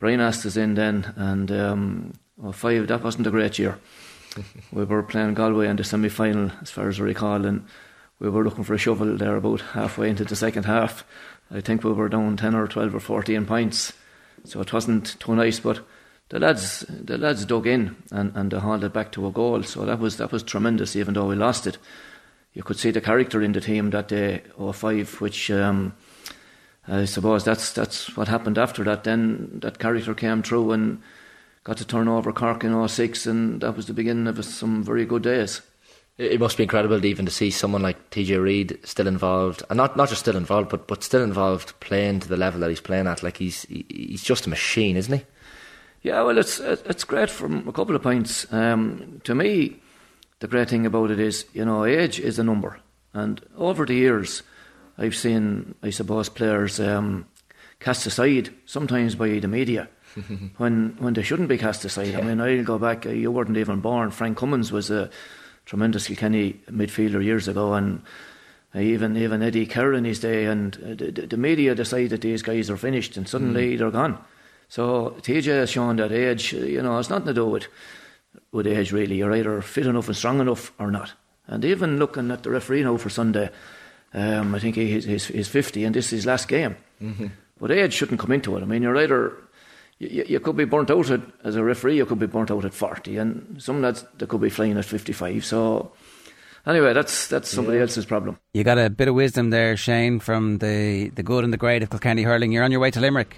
Brian 0.00 0.20
asked 0.20 0.44
us 0.44 0.56
in 0.56 0.74
then, 0.74 1.12
and 1.16 1.50
um, 1.52 2.12
well, 2.36 2.52
five, 2.52 2.88
that 2.88 3.04
wasn't 3.04 3.28
a 3.28 3.30
great 3.30 3.58
year. 3.58 3.78
we 4.72 4.84
were 4.84 5.02
playing 5.02 5.34
Galway 5.34 5.68
in 5.68 5.76
the 5.76 5.84
semi 5.84 6.08
final, 6.08 6.50
as 6.60 6.70
far 6.70 6.88
as 6.88 7.00
I 7.00 7.04
recall, 7.04 7.44
and 7.44 7.64
we 8.18 8.28
were 8.28 8.44
looking 8.44 8.64
for 8.64 8.74
a 8.74 8.78
shovel 8.78 9.16
there 9.16 9.36
about 9.36 9.60
halfway 9.60 10.08
into 10.08 10.24
the 10.24 10.36
second 10.36 10.64
half. 10.64 11.04
I 11.50 11.60
think 11.60 11.84
we 11.84 11.92
were 11.92 12.08
down 12.08 12.36
10 12.36 12.54
or 12.54 12.66
12 12.66 12.94
or 12.94 13.00
14 13.00 13.46
points, 13.46 13.92
so 14.44 14.60
it 14.60 14.72
wasn't 14.72 15.18
too 15.20 15.34
nice, 15.34 15.60
but 15.60 15.80
the 16.28 16.38
lads 16.38 16.86
the 16.88 17.18
lads 17.18 17.44
dug 17.44 17.66
in 17.66 17.94
and, 18.10 18.32
and 18.34 18.50
they 18.50 18.58
hauled 18.58 18.84
it 18.84 18.92
back 18.92 19.12
to 19.12 19.26
a 19.26 19.30
goal, 19.30 19.62
so 19.62 19.84
that 19.84 19.98
was 19.98 20.16
that 20.16 20.32
was 20.32 20.42
tremendous, 20.42 20.96
even 20.96 21.14
though 21.14 21.28
we 21.28 21.34
lost 21.34 21.66
it. 21.66 21.78
You 22.54 22.62
could 22.62 22.78
see 22.78 22.90
the 22.90 23.00
character 23.00 23.42
in 23.42 23.52
the 23.52 23.60
team 23.60 23.90
that 23.90 24.08
day, 24.08 24.42
05, 24.58 25.20
which 25.20 25.50
um, 25.50 25.94
I 26.86 27.04
suppose 27.04 27.44
that's 27.44 27.72
that's 27.72 28.16
what 28.16 28.28
happened 28.28 28.58
after 28.58 28.84
that. 28.84 29.04
Then 29.04 29.58
that 29.60 29.78
character 29.78 30.14
came 30.14 30.42
through 30.42 30.72
and 30.72 31.02
got 31.64 31.76
to 31.78 31.84
turn 31.84 32.08
over 32.08 32.32
Cork 32.32 32.64
in 32.64 32.88
06 32.88 33.26
and 33.26 33.60
that 33.60 33.76
was 33.76 33.86
the 33.86 33.92
beginning 33.92 34.26
of 34.26 34.44
some 34.44 34.82
very 34.82 35.04
good 35.04 35.22
days. 35.22 35.62
It 36.18 36.40
must 36.40 36.56
be 36.56 36.64
incredible 36.64 37.04
even 37.04 37.24
to 37.24 37.32
see 37.32 37.50
someone 37.50 37.82
like 37.82 38.10
TJ 38.10 38.40
Reid 38.42 38.78
still 38.84 39.06
involved, 39.06 39.62
and 39.70 39.78
not 39.78 39.96
not 39.96 40.10
just 40.10 40.20
still 40.20 40.36
involved, 40.36 40.68
but 40.68 40.86
but 40.86 41.02
still 41.02 41.22
involved, 41.22 41.78
playing 41.80 42.20
to 42.20 42.28
the 42.28 42.36
level 42.36 42.60
that 42.60 42.68
he's 42.68 42.82
playing 42.82 43.06
at. 43.06 43.22
Like 43.22 43.38
he's 43.38 43.62
he's 43.62 44.22
just 44.22 44.46
a 44.46 44.50
machine, 44.50 44.98
isn't 44.98 45.20
he? 45.20 45.24
Yeah, 46.02 46.22
well, 46.22 46.36
it's 46.36 46.60
it's 46.60 47.04
great 47.04 47.30
from 47.30 47.66
a 47.66 47.72
couple 47.72 47.96
of 47.96 48.02
points. 48.02 48.46
Um, 48.52 49.22
to 49.24 49.34
me, 49.34 49.80
the 50.40 50.48
great 50.48 50.68
thing 50.68 50.84
about 50.84 51.10
it 51.10 51.18
is, 51.18 51.46
you 51.54 51.64
know, 51.64 51.86
age 51.86 52.20
is 52.20 52.38
a 52.38 52.44
number, 52.44 52.78
and 53.14 53.40
over 53.56 53.86
the 53.86 53.94
years, 53.94 54.42
I've 54.98 55.16
seen, 55.16 55.76
I 55.82 55.90
suppose, 55.90 56.28
players 56.28 56.78
um, 56.78 57.26
cast 57.80 58.06
aside 58.06 58.50
sometimes 58.66 59.14
by 59.14 59.38
the 59.38 59.48
media 59.48 59.88
when 60.58 60.96
when 60.98 61.14
they 61.14 61.22
shouldn't 61.22 61.48
be 61.48 61.58
cast 61.58 61.84
aside. 61.84 62.08
Yeah. 62.08 62.18
I 62.18 62.22
mean, 62.22 62.40
I'll 62.40 62.64
go 62.64 62.78
back. 62.78 63.04
You 63.04 63.30
weren't 63.30 63.56
even 63.56 63.80
born. 63.80 64.10
Frank 64.10 64.38
Cummins 64.38 64.72
was 64.72 64.90
a 64.90 65.10
tremendous 65.64 66.06
Kilkenny 66.06 66.60
midfielder 66.70 67.22
years 67.24 67.48
ago, 67.48 67.74
and 67.74 68.02
even 68.74 69.16
even 69.16 69.42
Eddie 69.42 69.66
Keher 69.66 69.96
in 69.96 70.04
his 70.04 70.20
day. 70.20 70.46
And 70.46 70.72
the, 70.74 71.26
the, 71.26 71.36
media 71.36 71.74
decide 71.74 72.10
that 72.10 72.20
these 72.20 72.42
guys 72.42 72.70
are 72.70 72.76
finished, 72.76 73.16
and 73.16 73.28
suddenly 73.28 73.74
mm. 73.74 73.78
they're 73.78 73.90
gone. 73.90 74.18
So 74.68 75.16
TJ 75.20 75.46
has 75.46 75.70
shown 75.70 75.96
that 75.96 76.12
age. 76.12 76.52
You 76.52 76.82
know, 76.82 76.98
it's 76.98 77.10
nothing 77.10 77.26
to 77.26 77.34
do 77.34 77.46
with 77.46 77.66
with 78.52 78.66
age 78.66 78.92
really. 78.92 79.16
You're 79.16 79.34
either 79.34 79.60
fit 79.62 79.86
enough 79.86 80.08
and 80.08 80.16
strong 80.16 80.40
enough 80.40 80.72
or 80.78 80.90
not. 80.90 81.12
And 81.46 81.64
even 81.64 81.98
looking 81.98 82.30
at 82.30 82.42
the 82.42 82.50
referee 82.50 82.84
now 82.84 82.96
for 82.96 83.10
Sunday, 83.10 83.50
um, 84.14 84.54
I 84.54 84.58
think 84.58 84.76
he's, 84.76 85.04
he's, 85.04 85.26
he's 85.26 85.48
50 85.48 85.84
and 85.84 85.94
this 85.94 86.06
is 86.06 86.10
his 86.10 86.26
last 86.26 86.48
game. 86.48 86.76
Mm-hmm. 87.02 87.26
But 87.60 87.70
age 87.70 87.92
shouldn't 87.92 88.20
come 88.20 88.32
into 88.32 88.56
it. 88.56 88.62
I 88.62 88.66
mean, 88.66 88.82
you're 88.82 88.96
either 88.96 89.34
you, 90.10 90.24
you, 90.28 90.40
could 90.40 90.56
be 90.56 90.64
burnt 90.64 90.90
out 90.90 91.10
at, 91.10 91.20
as 91.44 91.56
a 91.56 91.62
referee, 91.62 91.96
you 91.96 92.06
could 92.06 92.18
be 92.18 92.26
burnt 92.26 92.50
out 92.50 92.64
at 92.64 92.74
40, 92.74 93.16
and 93.18 93.62
some 93.62 93.82
lads 93.82 94.04
they 94.18 94.26
could 94.26 94.40
be 94.40 94.50
flying 94.50 94.76
at 94.76 94.84
55. 94.84 95.44
So, 95.44 95.92
anyway, 96.66 96.92
that's 96.92 97.28
that's 97.28 97.48
somebody 97.48 97.76
yeah. 97.76 97.82
else's 97.82 98.06
problem. 98.06 98.38
You 98.52 98.64
got 98.64 98.78
a 98.78 98.90
bit 98.90 99.08
of 99.08 99.14
wisdom 99.14 99.50
there, 99.50 99.76
Shane, 99.76 100.18
from 100.18 100.58
the, 100.58 101.10
the 101.10 101.22
good 101.22 101.44
and 101.44 101.52
the 101.52 101.56
great 101.56 101.82
of 101.82 101.90
Kilkenny 101.90 102.22
hurling. 102.22 102.52
You're 102.52 102.64
on 102.64 102.72
your 102.72 102.80
way 102.80 102.90
to 102.90 103.00
Limerick. 103.00 103.36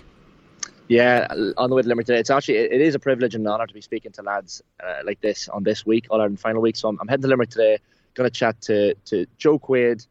Yeah, 0.88 1.26
on 1.56 1.70
the 1.70 1.76
way 1.76 1.82
to 1.82 1.88
Limerick 1.88 2.06
today. 2.06 2.20
It's 2.20 2.30
actually 2.30 2.56
it 2.56 2.80
is 2.80 2.94
a 2.94 2.98
privilege 2.98 3.34
and 3.34 3.46
an 3.46 3.52
honour 3.52 3.66
to 3.66 3.74
be 3.74 3.80
speaking 3.80 4.12
to 4.12 4.22
lads 4.22 4.62
uh, 4.82 5.00
like 5.04 5.20
this 5.20 5.48
on 5.48 5.64
this 5.64 5.84
week, 5.84 6.06
All 6.10 6.20
Ireland 6.20 6.40
final 6.40 6.62
week. 6.62 6.76
So 6.76 6.88
I'm, 6.88 6.98
I'm 7.00 7.08
heading 7.08 7.22
to 7.22 7.28
Limerick 7.28 7.50
today. 7.50 7.78
Going 8.14 8.30
to 8.30 8.34
chat 8.34 8.60
to 8.62 8.94
to 9.06 9.26
Joe 9.38 9.58
Quaid, 9.58 10.06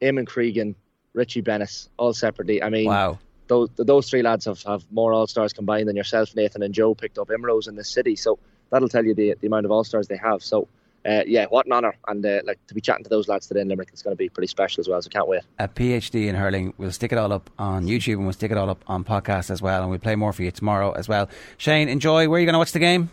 Eamon 0.00 0.26
Cregan, 0.26 0.74
Richie 1.12 1.42
Bennis, 1.42 1.88
all 1.96 2.14
separately. 2.14 2.62
I 2.62 2.70
mean, 2.70 2.86
wow 2.86 3.18
those 3.48 3.70
those 3.76 4.08
three 4.08 4.22
lads 4.22 4.44
have, 4.44 4.62
have 4.62 4.84
more 4.90 5.12
All 5.12 5.26
Stars 5.26 5.52
combined 5.52 5.88
than 5.88 5.96
yourself, 5.96 6.34
Nathan 6.36 6.62
and 6.62 6.72
Joe 6.72 6.94
picked 6.94 7.18
up 7.18 7.28
Imros 7.28 7.68
in 7.68 7.76
this 7.76 7.88
city. 7.88 8.16
So 8.16 8.38
that'll 8.70 8.88
tell 8.88 9.04
you 9.04 9.14
the 9.14 9.34
the 9.40 9.46
amount 9.46 9.66
of 9.66 9.72
All 9.72 9.84
Stars 9.84 10.08
they 10.08 10.16
have. 10.16 10.42
So. 10.42 10.68
Uh, 11.06 11.22
yeah, 11.26 11.46
what 11.46 11.64
an 11.64 11.72
honour, 11.72 11.96
and 12.08 12.26
uh, 12.26 12.40
like 12.44 12.58
to 12.66 12.74
be 12.74 12.80
chatting 12.80 13.04
to 13.04 13.08
those 13.08 13.28
lads 13.28 13.46
today 13.46 13.60
in 13.60 13.68
Limerick, 13.68 13.88
it's 13.92 14.02
going 14.02 14.12
to 14.12 14.16
be 14.16 14.28
pretty 14.28 14.48
special 14.48 14.80
as 14.80 14.88
well. 14.88 15.00
So 15.00 15.08
can't 15.08 15.28
wait. 15.28 15.42
A 15.58 15.68
PhD 15.68 16.26
in 16.26 16.34
hurling. 16.34 16.74
We'll 16.76 16.90
stick 16.90 17.12
it 17.12 17.18
all 17.18 17.32
up 17.32 17.48
on 17.56 17.86
YouTube 17.86 18.14
and 18.14 18.24
we'll 18.24 18.32
stick 18.32 18.50
it 18.50 18.58
all 18.58 18.68
up 18.68 18.82
on 18.88 19.04
podcast 19.04 19.50
as 19.50 19.62
well, 19.62 19.80
and 19.80 19.90
we'll 19.90 20.00
play 20.00 20.16
more 20.16 20.32
for 20.32 20.42
you 20.42 20.50
tomorrow 20.50 20.90
as 20.92 21.08
well. 21.08 21.30
Shane, 21.56 21.88
enjoy. 21.88 22.28
Where 22.28 22.36
are 22.36 22.40
you 22.40 22.46
going 22.46 22.54
to 22.54 22.58
watch 22.58 22.72
the 22.72 22.80
game? 22.80 23.10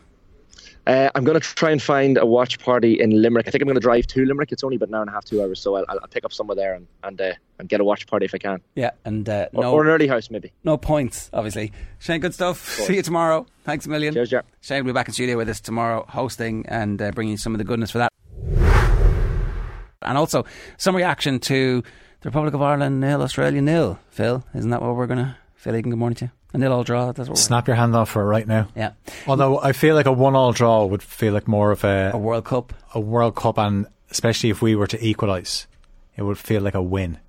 Uh, 0.88 1.10
I'm 1.16 1.24
going 1.24 1.40
to 1.40 1.56
try 1.56 1.72
and 1.72 1.82
find 1.82 2.18
a 2.18 2.26
watch 2.26 2.60
party 2.60 3.00
in 3.00 3.22
Limerick. 3.22 3.48
I 3.48 3.52
think 3.52 3.62
I'm 3.64 3.68
going 3.68 3.76
to 3.76 3.82
drive 3.82 4.06
to 4.08 4.24
Limerick. 4.24 4.52
It's 4.52 4.64
only 4.64 4.76
about 4.76 4.90
an 4.90 4.96
hour 4.96 5.02
and 5.02 5.10
a 5.10 5.14
half, 5.14 5.26
two 5.26 5.42
hours, 5.42 5.60
so 5.60 5.76
I'll, 5.76 5.86
I'll 5.90 6.08
pick 6.08 6.24
up 6.24 6.32
somewhere 6.32 6.56
there 6.56 6.74
and 6.76 6.88
and, 7.04 7.20
uh, 7.20 7.34
and 7.58 7.68
get 7.68 7.80
a 7.82 7.84
watch 7.84 8.06
party 8.06 8.26
if 8.26 8.36
I 8.36 8.38
can. 8.38 8.62
Yeah, 8.76 8.92
and 9.04 9.28
uh, 9.28 9.50
or, 9.54 9.64
no, 9.64 9.74
or, 9.74 9.84
an 9.84 9.90
early 9.90 10.08
house 10.08 10.30
maybe. 10.30 10.52
No 10.64 10.78
points, 10.78 11.30
obviously. 11.34 11.72
Shane, 11.98 12.22
good 12.22 12.36
stuff. 12.36 12.70
See 12.70 12.98
you 12.98 13.02
tomorrow. 13.02 13.48
Thanks 13.64 13.88
a 13.88 13.90
million. 13.90 14.14
Cheers, 14.14 14.30
Jack. 14.30 14.46
Shane 14.62 14.84
will 14.84 14.92
be 14.92 14.94
back 14.94 15.08
in 15.08 15.14
studio 15.14 15.38
with 15.38 15.50
us 15.50 15.60
tomorrow, 15.60 16.06
hosting 16.08 16.66
and 16.68 17.02
uh, 17.02 17.12
bringing 17.12 17.38
some 17.38 17.56
of 17.56 17.58
the 17.58 17.64
goodness 17.64 17.90
for 17.90 17.98
that. 17.98 18.12
And 20.04 20.20
also 20.20 20.46
some 20.78 20.96
reaction 20.96 21.40
to 21.40 21.82
the 22.22 22.30
Republic 22.30 22.54
of 22.54 22.62
Ireland 22.62 23.00
nil, 23.00 23.24
Australia 23.24 23.62
nil. 23.62 23.98
Phil, 24.10 24.46
isn't 24.54 24.70
that 24.70 24.84
what 24.84 24.96
we're 24.96 25.08
going 25.08 25.18
to? 25.18 25.36
Phil 25.56 25.76
Egan, 25.76 25.90
good 25.90 25.98
morning 25.98 26.16
to 26.18 26.26
you. 26.26 26.32
A 26.56 26.58
nil 26.58 26.74
all 26.74 26.84
draw. 26.84 27.12
That's 27.12 27.30
what 27.30 27.38
Snap 27.38 27.68
your 27.68 27.76
hand 27.76 27.96
off 27.96 28.10
for 28.10 28.22
it 28.22 28.26
right 28.26 28.48
now. 28.48 28.68
Yeah. 28.76 28.94
Although 29.28 29.60
I 29.60 29.74
feel 29.74 29.96
like 29.96 30.06
a 30.06 30.12
one 30.12 30.36
all 30.36 30.54
draw 30.54 30.86
would 30.86 31.04
feel 31.04 31.34
like 31.34 31.48
more 31.48 31.72
of 31.72 31.84
a 31.84 32.12
a 32.14 32.18
World 32.18 32.46
Cup. 32.46 32.74
A 32.94 33.00
World 33.00 33.36
Cup, 33.36 33.58
and 33.58 33.88
especially 34.10 34.50
if 34.50 34.62
we 34.62 34.76
were 34.76 34.88
to 34.88 35.06
equalise, 35.06 35.68
it 36.16 36.24
would 36.24 36.38
feel 36.38 36.62
like 36.62 36.76
a 36.76 36.82
win. 36.82 37.20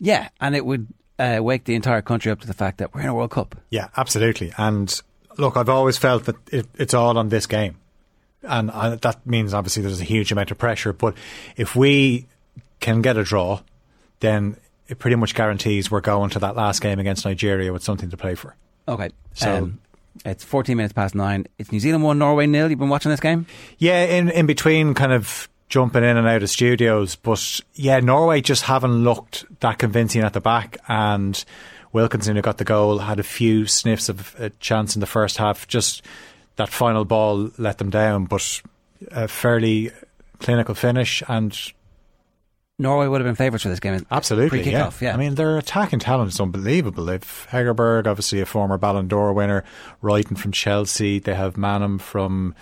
Yeah, 0.00 0.28
and 0.40 0.56
it 0.56 0.66
would 0.66 0.88
uh, 1.18 1.38
wake 1.40 1.64
the 1.64 1.74
entire 1.74 2.02
country 2.02 2.32
up 2.32 2.40
to 2.40 2.46
the 2.46 2.54
fact 2.54 2.78
that 2.78 2.94
we're 2.94 3.02
in 3.02 3.08
a 3.08 3.14
World 3.14 3.30
Cup. 3.30 3.56
Yeah, 3.70 3.88
absolutely. 3.96 4.52
And 4.58 5.00
look, 5.38 5.56
I've 5.56 5.68
always 5.68 5.96
felt 5.96 6.24
that 6.24 6.36
it, 6.50 6.66
it's 6.74 6.94
all 6.94 7.16
on 7.16 7.28
this 7.28 7.46
game, 7.46 7.76
and 8.42 8.70
uh, 8.70 8.96
that 8.96 9.24
means 9.26 9.54
obviously 9.54 9.82
there's 9.82 10.00
a 10.00 10.04
huge 10.04 10.32
amount 10.32 10.50
of 10.50 10.58
pressure. 10.58 10.92
But 10.92 11.14
if 11.56 11.76
we 11.76 12.26
can 12.80 13.02
get 13.02 13.16
a 13.16 13.24
draw, 13.24 13.60
then 14.20 14.56
it 14.94 14.98
pretty 14.98 15.16
much 15.16 15.34
guarantees 15.34 15.90
we're 15.90 16.00
going 16.00 16.30
to 16.30 16.38
that 16.38 16.56
last 16.56 16.80
game 16.80 16.98
against 16.98 17.24
Nigeria 17.24 17.72
with 17.72 17.82
something 17.82 18.10
to 18.10 18.16
play 18.16 18.34
for. 18.34 18.56
Okay. 18.88 19.10
So 19.34 19.56
um, 19.56 19.80
It's 20.24 20.44
14 20.44 20.76
minutes 20.76 20.92
past 20.92 21.14
nine. 21.14 21.46
It's 21.58 21.72
New 21.72 21.80
Zealand 21.80 22.04
1, 22.04 22.18
Norway 22.18 22.46
nil. 22.46 22.70
You've 22.70 22.78
been 22.78 22.88
watching 22.88 23.10
this 23.10 23.20
game? 23.20 23.46
Yeah, 23.78 24.04
in, 24.04 24.30
in 24.30 24.46
between 24.46 24.94
kind 24.94 25.12
of 25.12 25.48
jumping 25.68 26.04
in 26.04 26.16
and 26.16 26.26
out 26.26 26.42
of 26.42 26.50
studios. 26.50 27.16
But 27.16 27.60
yeah, 27.74 28.00
Norway 28.00 28.40
just 28.40 28.62
haven't 28.62 29.02
looked 29.02 29.44
that 29.60 29.78
convincing 29.78 30.22
at 30.22 30.32
the 30.32 30.40
back. 30.40 30.78
And 30.88 31.42
Wilkinson, 31.92 32.36
who 32.36 32.42
got 32.42 32.58
the 32.58 32.64
goal, 32.64 32.98
had 32.98 33.18
a 33.18 33.24
few 33.24 33.66
sniffs 33.66 34.08
of 34.08 34.36
a 34.38 34.50
chance 34.50 34.94
in 34.94 35.00
the 35.00 35.06
first 35.06 35.38
half. 35.38 35.66
Just 35.66 36.02
that 36.56 36.68
final 36.68 37.04
ball 37.04 37.50
let 37.58 37.78
them 37.78 37.90
down, 37.90 38.26
but 38.26 38.62
a 39.10 39.26
fairly 39.26 39.90
clinical 40.38 40.74
finish 40.74 41.22
and 41.26 41.58
Norway 42.78 43.06
would 43.06 43.20
have 43.20 43.26
been 43.26 43.36
favourites 43.36 43.62
for 43.62 43.68
this 43.68 43.78
game. 43.78 44.04
Absolutely, 44.10 44.68
yeah. 44.68 44.90
Yeah. 45.00 45.14
I 45.14 45.16
mean, 45.16 45.36
their 45.36 45.58
attacking 45.58 46.00
talent 46.00 46.32
is 46.32 46.40
unbelievable. 46.40 47.04
They've 47.04 47.46
Hegerberg, 47.50 48.06
obviously 48.08 48.40
a 48.40 48.46
former 48.46 48.78
Ballon 48.78 49.06
d'Or 49.06 49.32
winner, 49.32 49.62
Reiten 50.02 50.36
from 50.36 50.50
Chelsea. 50.50 51.20
They 51.20 51.34
have 51.34 51.54
Maanum 51.54 52.00
from 52.00 52.52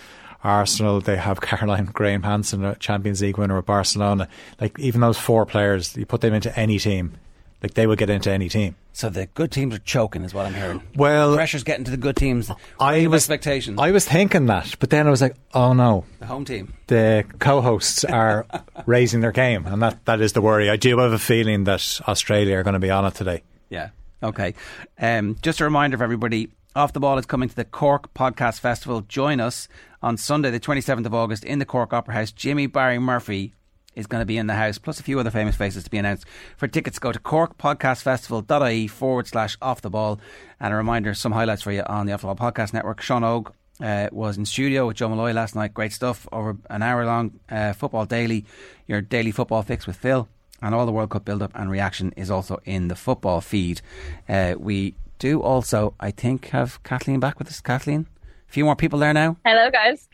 Arsenal. 0.44 1.00
They 1.00 1.16
have 1.16 1.40
Caroline 1.40 1.86
Graham 1.86 2.24
Hansen, 2.24 2.62
a 2.62 2.74
Champions 2.74 3.22
League 3.22 3.38
winner 3.38 3.56
at 3.56 3.64
Barcelona. 3.64 4.28
Like 4.60 4.78
even 4.78 5.00
those 5.00 5.18
four 5.18 5.46
players, 5.46 5.96
you 5.96 6.04
put 6.04 6.20
them 6.20 6.34
into 6.34 6.56
any 6.58 6.78
team, 6.78 7.14
like 7.62 7.74
they 7.74 7.86
would 7.86 7.98
get 7.98 8.10
into 8.10 8.30
any 8.30 8.48
team. 8.48 8.76
So 8.92 9.08
the 9.08 9.26
good 9.26 9.50
teams 9.50 9.74
are 9.74 9.78
choking, 9.78 10.22
is 10.24 10.34
what 10.34 10.46
I'm 10.46 10.54
hearing. 10.54 10.82
Well, 10.96 11.34
pressure's 11.34 11.64
getting 11.64 11.84
to 11.84 11.90
the 11.90 11.96
good 11.96 12.16
teams. 12.16 12.50
I 12.78 13.06
was 13.06 13.22
expectations. 13.22 13.78
I 13.80 13.90
was 13.90 14.04
thinking 14.04 14.46
that, 14.46 14.74
but 14.80 14.90
then 14.90 15.06
I 15.06 15.10
was 15.10 15.22
like, 15.22 15.36
oh 15.54 15.72
no, 15.72 16.04
the 16.18 16.26
home 16.26 16.44
team, 16.44 16.74
the 16.88 17.24
co-hosts 17.38 18.04
are 18.04 18.46
raising 18.86 19.20
their 19.20 19.32
game, 19.32 19.66
and 19.66 19.80
that 19.82 20.04
that 20.04 20.20
is 20.20 20.32
the 20.32 20.42
worry. 20.42 20.68
I 20.68 20.76
do 20.76 20.98
have 20.98 21.12
a 21.12 21.18
feeling 21.18 21.64
that 21.64 22.00
Australia 22.06 22.56
are 22.56 22.62
going 22.62 22.74
to 22.74 22.80
be 22.80 22.90
on 22.90 23.04
it 23.04 23.14
today. 23.14 23.42
Yeah. 23.70 23.90
Okay. 24.22 24.54
Um, 25.00 25.36
just 25.42 25.60
a 25.60 25.64
reminder 25.64 25.96
for 25.98 26.04
everybody. 26.04 26.50
Off 26.74 26.94
the 26.94 27.00
Ball 27.00 27.18
is 27.18 27.26
coming 27.26 27.50
to 27.50 27.54
the 27.54 27.66
Cork 27.66 28.14
Podcast 28.14 28.60
Festival. 28.60 29.02
Join 29.02 29.40
us 29.40 29.68
on 30.00 30.16
Sunday, 30.16 30.50
the 30.50 30.60
27th 30.60 31.04
of 31.04 31.12
August, 31.12 31.44
in 31.44 31.58
the 31.58 31.66
Cork 31.66 31.92
Opera 31.92 32.14
House. 32.14 32.32
Jimmy 32.32 32.66
Barry 32.66 32.98
Murphy 32.98 33.52
is 33.94 34.06
going 34.06 34.20
to 34.20 34.26
be 34.26 34.36
in 34.36 34.46
the 34.46 34.54
house, 34.54 34.78
plus 34.78 35.00
a 35.00 35.02
few 35.02 35.18
other 35.18 35.30
famous 35.30 35.56
faces 35.56 35.84
to 35.84 35.90
be 35.90 35.98
announced. 35.98 36.24
For 36.56 36.68
tickets, 36.68 36.98
go 36.98 37.12
to 37.12 37.18
corkpodcastfestival.ie 37.18 38.86
forward 38.88 39.26
slash 39.26 39.56
off 39.60 39.82
the 39.82 39.90
ball. 39.90 40.20
And 40.60 40.72
a 40.72 40.76
reminder, 40.76 41.14
some 41.14 41.32
highlights 41.32 41.62
for 41.62 41.72
you 41.72 41.82
on 41.86 42.06
the 42.06 42.12
Off 42.12 42.22
the 42.22 42.32
Ball 42.32 42.52
Podcast 42.52 42.72
Network. 42.72 43.00
Sean 43.00 43.24
Og 43.24 43.52
uh, 43.82 44.08
was 44.12 44.38
in 44.38 44.46
studio 44.46 44.86
with 44.86 44.96
Joe 44.96 45.08
Molloy 45.08 45.32
last 45.32 45.54
night. 45.54 45.74
Great 45.74 45.92
stuff 45.92 46.28
over 46.32 46.56
an 46.70 46.82
hour 46.82 47.04
long. 47.04 47.40
Uh, 47.50 47.72
football 47.72 48.06
Daily, 48.06 48.44
your 48.86 49.00
daily 49.00 49.30
football 49.30 49.62
fix 49.62 49.86
with 49.86 49.96
Phil. 49.96 50.28
And 50.60 50.74
all 50.74 50.86
the 50.86 50.92
World 50.92 51.10
Cup 51.10 51.24
build 51.24 51.42
up 51.42 51.50
and 51.54 51.70
reaction 51.70 52.12
is 52.16 52.30
also 52.30 52.60
in 52.64 52.86
the 52.86 52.94
football 52.94 53.40
feed. 53.40 53.80
Uh, 54.28 54.54
we 54.56 54.94
do 55.18 55.42
also, 55.42 55.94
I 55.98 56.12
think, 56.12 56.48
have 56.48 56.82
Kathleen 56.84 57.18
back 57.18 57.38
with 57.38 57.48
us. 57.48 57.60
Kathleen, 57.60 58.06
a 58.48 58.52
few 58.52 58.64
more 58.64 58.76
people 58.76 59.00
there 59.00 59.12
now. 59.12 59.36
Hello, 59.44 59.70
guys. 59.70 60.08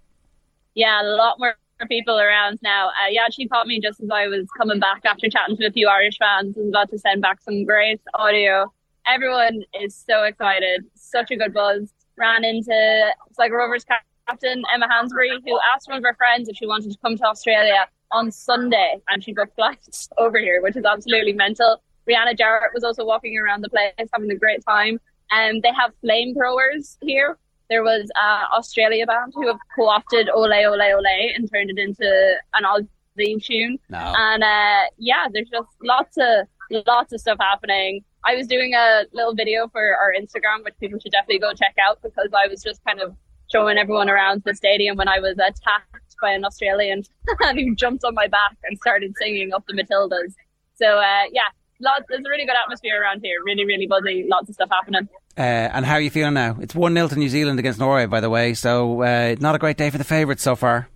Yeah, 0.74 1.02
a 1.02 1.05
lot 1.05 1.38
more 1.38 1.56
people 1.86 2.18
around 2.18 2.59
now. 2.62 2.88
Uh, 2.88 3.09
you 3.10 3.20
actually 3.24 3.48
caught 3.48 3.66
me 3.66 3.80
just 3.80 4.00
as 4.00 4.10
I 4.10 4.26
was 4.26 4.48
coming 4.56 4.80
back 4.80 5.02
after 5.05 5.28
chatting 5.28 5.56
to 5.56 5.66
a 5.66 5.70
few 5.70 5.88
Irish 5.88 6.18
fans 6.18 6.56
and 6.56 6.68
about 6.68 6.90
to 6.90 6.98
send 6.98 7.22
back 7.22 7.40
some 7.40 7.64
great 7.64 8.00
audio. 8.14 8.72
Everyone 9.06 9.62
is 9.80 9.94
so 9.94 10.24
excited. 10.24 10.84
Such 10.94 11.30
a 11.30 11.36
good 11.36 11.55
buzz. 11.55 11.92
Ran 12.16 12.44
into 12.44 13.10
like 13.38 13.52
Rovers 13.52 13.84
captain 14.26 14.62
Emma 14.74 14.88
Hansberry, 14.88 15.38
who 15.44 15.59
asked 15.74 15.88
one 15.88 15.98
of 15.98 16.05
her 16.05 16.14
friends 16.14 16.48
if 16.48 16.56
she 16.56 16.66
wanted 16.66 16.90
to 16.90 16.98
come 16.98 17.16
to 17.16 17.24
Australia 17.24 17.86
on 18.10 18.30
Sunday, 18.30 18.96
and 19.09 19.22
she 19.22 19.32
booked 19.32 19.55
flights 19.55 20.09
over 20.18 20.38
here, 20.38 20.62
which 20.62 20.76
is 20.76 20.84
absolutely 20.84 21.32
mental. 21.32 21.82
Rianna 22.09 22.36
Jarrett 22.36 22.72
was 22.74 22.84
also 22.84 23.05
walking 23.05 23.38
around 23.38 23.62
the 23.62 23.68
place 23.68 23.92
having 24.12 24.30
a 24.30 24.36
great 24.36 24.64
time. 24.64 25.00
And 25.30 25.56
um, 25.56 25.60
they 25.62 25.72
have 25.78 25.92
flamethrowers 26.02 26.96
here. 27.02 27.36
There 27.70 27.82
was 27.82 28.11
an 28.20 28.45
Australia 28.57 29.07
band 29.07 29.32
who 29.35 29.47
have 29.47 29.59
co-opted 29.77 30.28
Ole 30.31 30.53
Ole 30.53 30.81
Ole 30.81 31.32
and 31.35 31.51
turned 31.53 31.70
it 31.70 31.78
into 31.78 32.35
an 32.55 32.65
Aussie 32.65 33.45
tune. 33.45 33.78
No. 33.90 34.15
And 34.16 34.43
uh, 34.43 34.89
yeah, 34.97 35.27
there's 35.32 35.51
just 35.51 35.69
lots 35.82 36.16
of 36.19 36.47
lots 36.86 37.12
of 37.12 37.20
stuff 37.20 37.39
happening. 37.40 38.05
I 38.24 38.35
was 38.35 38.47
doing 38.47 38.74
a 38.74 39.05
little 39.12 39.35
video 39.35 39.69
for 39.69 39.97
our 39.97 40.12
Instagram, 40.12 40.65
which 40.65 40.74
people 40.81 40.99
should 40.99 41.12
definitely 41.12 41.39
go 41.39 41.53
check 41.53 41.74
out 41.81 42.01
because 42.03 42.31
I 42.36 42.49
was 42.49 42.62
just 42.62 42.82
kind 42.85 43.01
of 43.01 43.15
showing 43.51 43.78
everyone 43.78 44.11
around 44.11 44.43
the 44.45 44.55
stadium 44.55 44.97
when 44.97 45.09
I 45.09 45.20
was 45.20 45.35
attacked 45.35 46.16
by 46.20 46.32
an 46.32 46.45
Australian 46.45 47.03
and 47.40 47.59
he 47.59 47.74
jumped 47.74 48.05
on 48.05 48.15
my 48.15 48.27
back 48.27 48.57
and 48.65 48.77
started 48.78 49.15
singing 49.20 49.53
up 49.53 49.65
the 49.66 49.74
Matildas. 49.74 50.35
So 50.74 50.99
uh, 50.99 51.24
yeah, 51.32 51.49
lots, 51.81 52.05
there's 52.09 52.24
a 52.24 52.28
really 52.28 52.45
good 52.45 52.57
atmosphere 52.62 53.01
around 53.01 53.20
here. 53.23 53.39
Really, 53.45 53.65
really 53.65 53.86
buzzy. 53.86 54.27
Lots 54.28 54.49
of 54.49 54.55
stuff 54.55 54.69
happening. 54.70 55.09
Uh, 55.39 55.70
and 55.73 55.86
how 55.86 55.94
are 55.94 56.01
you 56.01 56.10
feeling 56.10 56.35
now? 56.35 56.56
It's 56.60 56.74
1 56.74 56.94
0 56.94 57.09
to 57.09 57.16
New 57.16 57.28
Zealand 57.28 57.60
against 57.60 57.78
Norway, 57.78 58.06
by 58.06 58.20
the 58.20 58.28
way. 58.28 58.55
So, 58.55 59.02
uh, 59.02 59.36
not 59.39 59.55
a 59.55 59.59
great 59.59 59.77
day 59.77 59.89
for 59.89 59.97
the 59.97 60.02
favourites 60.02 60.43
so 60.43 60.56
far. 60.56 60.89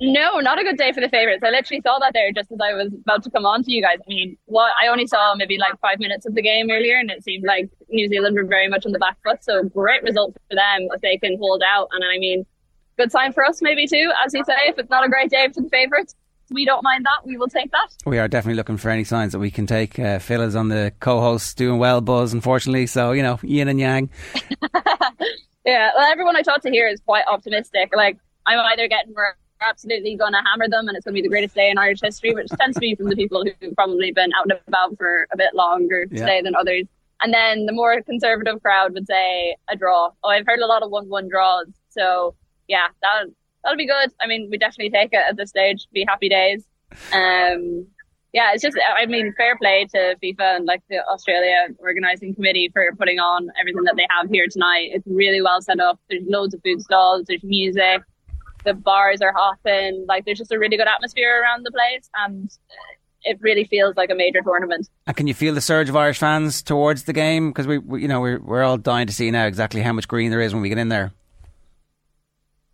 No, 0.00 0.38
not 0.38 0.60
a 0.60 0.62
good 0.62 0.76
day 0.76 0.92
for 0.92 1.00
the 1.00 1.08
favourites. 1.08 1.42
I 1.42 1.50
literally 1.50 1.80
saw 1.80 1.98
that 1.98 2.12
there 2.12 2.30
just 2.30 2.52
as 2.52 2.58
I 2.62 2.72
was 2.72 2.92
about 2.94 3.24
to 3.24 3.30
come 3.30 3.46
on 3.46 3.64
to 3.64 3.72
you 3.72 3.82
guys. 3.82 3.96
I 3.98 4.08
mean, 4.08 4.36
what 4.44 4.70
I 4.80 4.86
only 4.86 5.08
saw 5.08 5.34
maybe 5.34 5.58
like 5.58 5.78
five 5.80 5.98
minutes 5.98 6.24
of 6.24 6.36
the 6.36 6.42
game 6.42 6.70
earlier, 6.70 6.96
and 6.96 7.10
it 7.10 7.24
seemed 7.24 7.44
like 7.44 7.68
New 7.88 8.08
Zealand 8.08 8.36
were 8.36 8.44
very 8.44 8.68
much 8.68 8.86
on 8.86 8.92
the 8.92 9.00
back 9.00 9.16
foot. 9.24 9.42
So, 9.42 9.64
great 9.64 10.04
result 10.04 10.34
for 10.48 10.54
them 10.54 10.88
if 10.92 11.00
they 11.00 11.18
can 11.18 11.36
hold 11.38 11.64
out. 11.66 11.88
And 11.90 12.04
I 12.04 12.18
mean, 12.18 12.46
good 12.96 13.10
sign 13.10 13.32
for 13.32 13.44
us 13.44 13.60
maybe 13.60 13.88
too, 13.88 14.12
as 14.24 14.32
you 14.34 14.44
say. 14.44 14.68
If 14.68 14.78
it's 14.78 14.90
not 14.90 15.04
a 15.04 15.08
great 15.08 15.30
day 15.30 15.48
for 15.52 15.62
the 15.62 15.68
favourites, 15.68 16.14
we 16.54 16.64
don't 16.64 16.82
mind 16.82 17.04
that. 17.04 17.26
We 17.26 17.36
will 17.36 17.48
take 17.48 17.70
that. 17.72 17.88
We 18.06 18.18
are 18.18 18.28
definitely 18.28 18.56
looking 18.56 18.76
for 18.78 18.88
any 18.90 19.04
signs 19.04 19.32
that 19.32 19.38
we 19.40 19.50
can 19.50 19.66
take. 19.66 19.98
Uh, 19.98 20.18
Phil 20.18 20.40
is 20.40 20.56
on 20.56 20.68
the 20.68 20.92
co-host 21.00 21.56
doing 21.58 21.78
well, 21.78 22.00
Buzz, 22.00 22.32
unfortunately. 22.32 22.86
So 22.86 23.12
you 23.12 23.22
know, 23.22 23.38
yin 23.42 23.68
and 23.68 23.78
yang. 23.80 24.10
yeah, 25.64 25.90
well, 25.96 26.10
everyone 26.10 26.36
I 26.36 26.42
talk 26.42 26.60
to 26.62 26.70
here 26.70 26.88
is 26.88 27.00
quite 27.00 27.24
optimistic. 27.30 27.92
Like 27.94 28.18
I'm 28.46 28.58
either 28.58 28.88
getting 28.88 29.14
we're 29.14 29.34
absolutely 29.60 30.14
going 30.16 30.32
to 30.32 30.40
hammer 30.44 30.68
them, 30.68 30.88
and 30.88 30.96
it's 30.96 31.04
going 31.04 31.14
to 31.14 31.18
be 31.18 31.22
the 31.22 31.28
greatest 31.28 31.54
day 31.54 31.70
in 31.70 31.78
Irish 31.78 32.00
history, 32.02 32.34
which 32.34 32.48
tends 32.58 32.74
to 32.74 32.80
be 32.80 32.94
from 32.94 33.08
the 33.08 33.16
people 33.16 33.44
who've 33.60 33.74
probably 33.74 34.12
been 34.12 34.30
out 34.38 34.44
and 34.50 34.58
about 34.66 34.96
for 34.98 35.26
a 35.32 35.36
bit 35.36 35.54
longer 35.54 36.06
Yeah. 36.10 36.20
today 36.20 36.42
than 36.42 36.54
others. 36.54 36.84
And 37.22 37.32
then 37.32 37.64
the 37.64 37.72
more 37.72 38.02
conservative 38.02 38.60
crowd 38.62 38.92
would 38.92 39.06
say 39.06 39.56
a 39.70 39.76
draw. 39.76 40.10
Oh, 40.22 40.28
I've 40.28 40.44
heard 40.46 40.58
a 40.60 40.66
lot 40.66 40.82
of 40.82 40.90
one-one 40.90 41.28
draws. 41.28 41.66
So 41.88 42.34
yeah, 42.68 42.88
that 43.00 43.24
that'll 43.64 43.78
be 43.78 43.86
good. 43.86 44.12
I 44.20 44.26
mean, 44.26 44.48
we 44.50 44.58
definitely 44.58 44.90
take 44.90 45.12
it 45.12 45.22
at 45.28 45.36
this 45.36 45.50
stage. 45.50 45.88
Be 45.92 46.04
happy 46.06 46.28
days. 46.28 46.64
Um, 47.12 47.86
yeah, 48.32 48.50
it's 48.52 48.62
just 48.62 48.76
I 48.98 49.06
mean, 49.06 49.32
fair 49.36 49.56
play 49.56 49.86
to 49.94 50.16
FIFA 50.22 50.56
and 50.56 50.66
like 50.66 50.82
the 50.90 50.98
Australia 51.08 51.68
organising 51.78 52.34
committee 52.34 52.68
for 52.72 52.84
putting 52.98 53.18
on 53.20 53.48
everything 53.60 53.84
that 53.84 53.94
they 53.96 54.06
have 54.10 54.28
here 54.28 54.46
tonight. 54.50 54.90
It's 54.92 55.06
really 55.06 55.40
well 55.40 55.62
set 55.62 55.80
up. 55.80 56.00
There's 56.10 56.24
loads 56.26 56.52
of 56.52 56.60
food 56.62 56.82
stalls. 56.82 57.26
There's 57.28 57.44
music. 57.44 58.02
The 58.64 58.74
bars 58.74 59.20
are 59.20 59.32
hopping. 59.36 60.04
Like 60.08 60.24
there's 60.24 60.38
just 60.38 60.50
a 60.50 60.58
really 60.58 60.76
good 60.76 60.88
atmosphere 60.88 61.40
around 61.42 61.64
the 61.64 61.70
place, 61.70 62.10
and 62.16 62.50
it 63.22 63.38
really 63.40 63.64
feels 63.64 63.96
like 63.96 64.10
a 64.10 64.16
major 64.16 64.40
tournament. 64.42 64.88
And 65.06 65.16
can 65.16 65.28
you 65.28 65.34
feel 65.34 65.54
the 65.54 65.60
surge 65.60 65.88
of 65.88 65.94
Irish 65.94 66.18
fans 66.18 66.60
towards 66.60 67.04
the 67.04 67.12
game? 67.12 67.50
Because 67.50 67.68
we, 67.68 67.78
we, 67.78 68.02
you 68.02 68.08
know, 68.08 68.20
we're 68.20 68.40
we're 68.40 68.64
all 68.64 68.78
dying 68.78 69.06
to 69.06 69.12
see 69.12 69.30
now 69.30 69.46
exactly 69.46 69.80
how 69.80 69.92
much 69.92 70.08
green 70.08 70.32
there 70.32 70.40
is 70.40 70.52
when 70.52 70.62
we 70.62 70.68
get 70.68 70.78
in 70.78 70.88
there. 70.88 71.12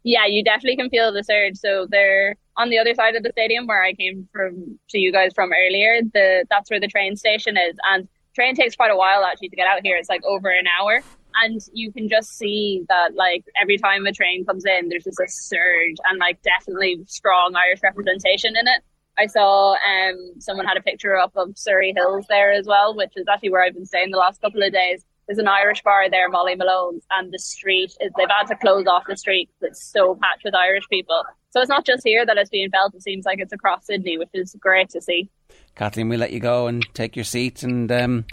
Yeah, 0.03 0.27
you 0.27 0.43
definitely 0.43 0.77
can 0.77 0.91
feel 0.91 1.13
the 1.13 1.23
surge. 1.23 1.57
So 1.57 1.87
they're 1.91 2.37
on 2.57 2.71
the 2.71 2.79
other 2.79 2.95
side 2.95 3.17
of 3.17 3.23
the 3.23 3.31
stadium 3.33 3.67
where 3.67 3.83
I 3.83 3.93
came 3.93 4.29
from 4.33 4.79
to 4.91 4.99
you 4.99 5.13
guys 5.13 5.33
from 5.35 5.51
earlier. 5.53 6.01
The 6.03 6.47
that's 6.49 6.71
where 6.71 6.81
the 6.81 6.89
train 6.89 7.17
station 7.17 7.57
is, 7.57 7.77
and 7.91 8.09
train 8.35 8.55
takes 8.55 8.77
quite 8.77 8.91
a 8.91 8.97
while 8.97 9.25
actually 9.25 9.51
to 9.51 9.57
get 9.57 9.67
out 9.67 9.81
here. 9.83 9.97
It's 9.97 10.09
like 10.09 10.25
over 10.25 10.49
an 10.49 10.65
hour, 10.81 11.03
and 11.43 11.61
you 11.75 11.93
can 11.93 12.09
just 12.09 12.39
see 12.39 12.85
that 12.89 13.15
like 13.15 13.45
every 13.61 13.77
time 13.77 14.07
a 14.07 14.13
train 14.13 14.45
comes 14.47 14.65
in, 14.65 14.89
there's 14.89 15.05
just 15.05 15.21
a 15.21 15.29
surge 15.29 15.97
and 16.09 16.19
like 16.19 16.41
definitely 16.43 17.01
strong 17.07 17.55
Irish 17.55 17.81
representation 17.83 18.57
in 18.57 18.67
it. 18.67 18.83
I 19.19 19.27
saw 19.27 19.73
um 19.73 20.41
someone 20.41 20.67
had 20.67 20.79
a 20.79 20.83
picture 20.83 21.17
up 21.17 21.33
of 21.37 21.59
Surry 21.59 21.93
Hills 21.95 22.25
there 22.31 22.53
as 22.53 22.67
well, 22.67 22.97
which 22.97 23.13
is 23.17 23.27
actually 23.31 23.51
where 23.51 23.63
I've 23.65 23.75
been 23.75 23.85
staying 23.85 24.13
the 24.13 24.19
last 24.19 24.41
couple 24.41 24.63
of 24.63 24.73
days. 24.73 25.05
There's 25.31 25.39
an 25.39 25.47
Irish 25.47 25.81
bar 25.85 26.11
there, 26.11 26.29
Molly 26.29 26.57
Malone's, 26.57 27.05
and 27.13 27.33
the 27.33 27.39
street 27.39 27.97
is 28.01 28.11
they've 28.17 28.29
had 28.29 28.49
to 28.49 28.57
close 28.57 28.89
off 28.89 29.05
the 29.07 29.17
street 29.17 29.49
it's 29.61 29.81
so 29.81 30.19
packed 30.21 30.43
with 30.43 30.57
Irish 30.57 30.83
people. 30.91 31.23
So 31.51 31.61
it's 31.61 31.69
not 31.69 31.87
just 31.87 32.03
here 32.05 32.27
that 32.27 32.37
it's 32.37 32.51
being 32.51 32.69
felt, 32.71 32.97
it 32.97 33.03
seems 33.05 33.27
like 33.27 33.39
it's 33.39 33.53
across 33.53 33.87
Sydney, 33.87 34.19
which 34.19 34.31
is 34.35 34.57
great 34.59 34.91
to 34.91 35.01
see. 35.01 35.31
Kathleen, 35.77 36.09
we'll 36.09 36.19
let 36.19 36.33
you 36.33 36.41
go 36.41 36.67
and 36.67 36.85
take 36.95 37.15
your 37.15 37.25
seat. 37.25 37.63
And 37.63 37.93
um, 37.93 38.25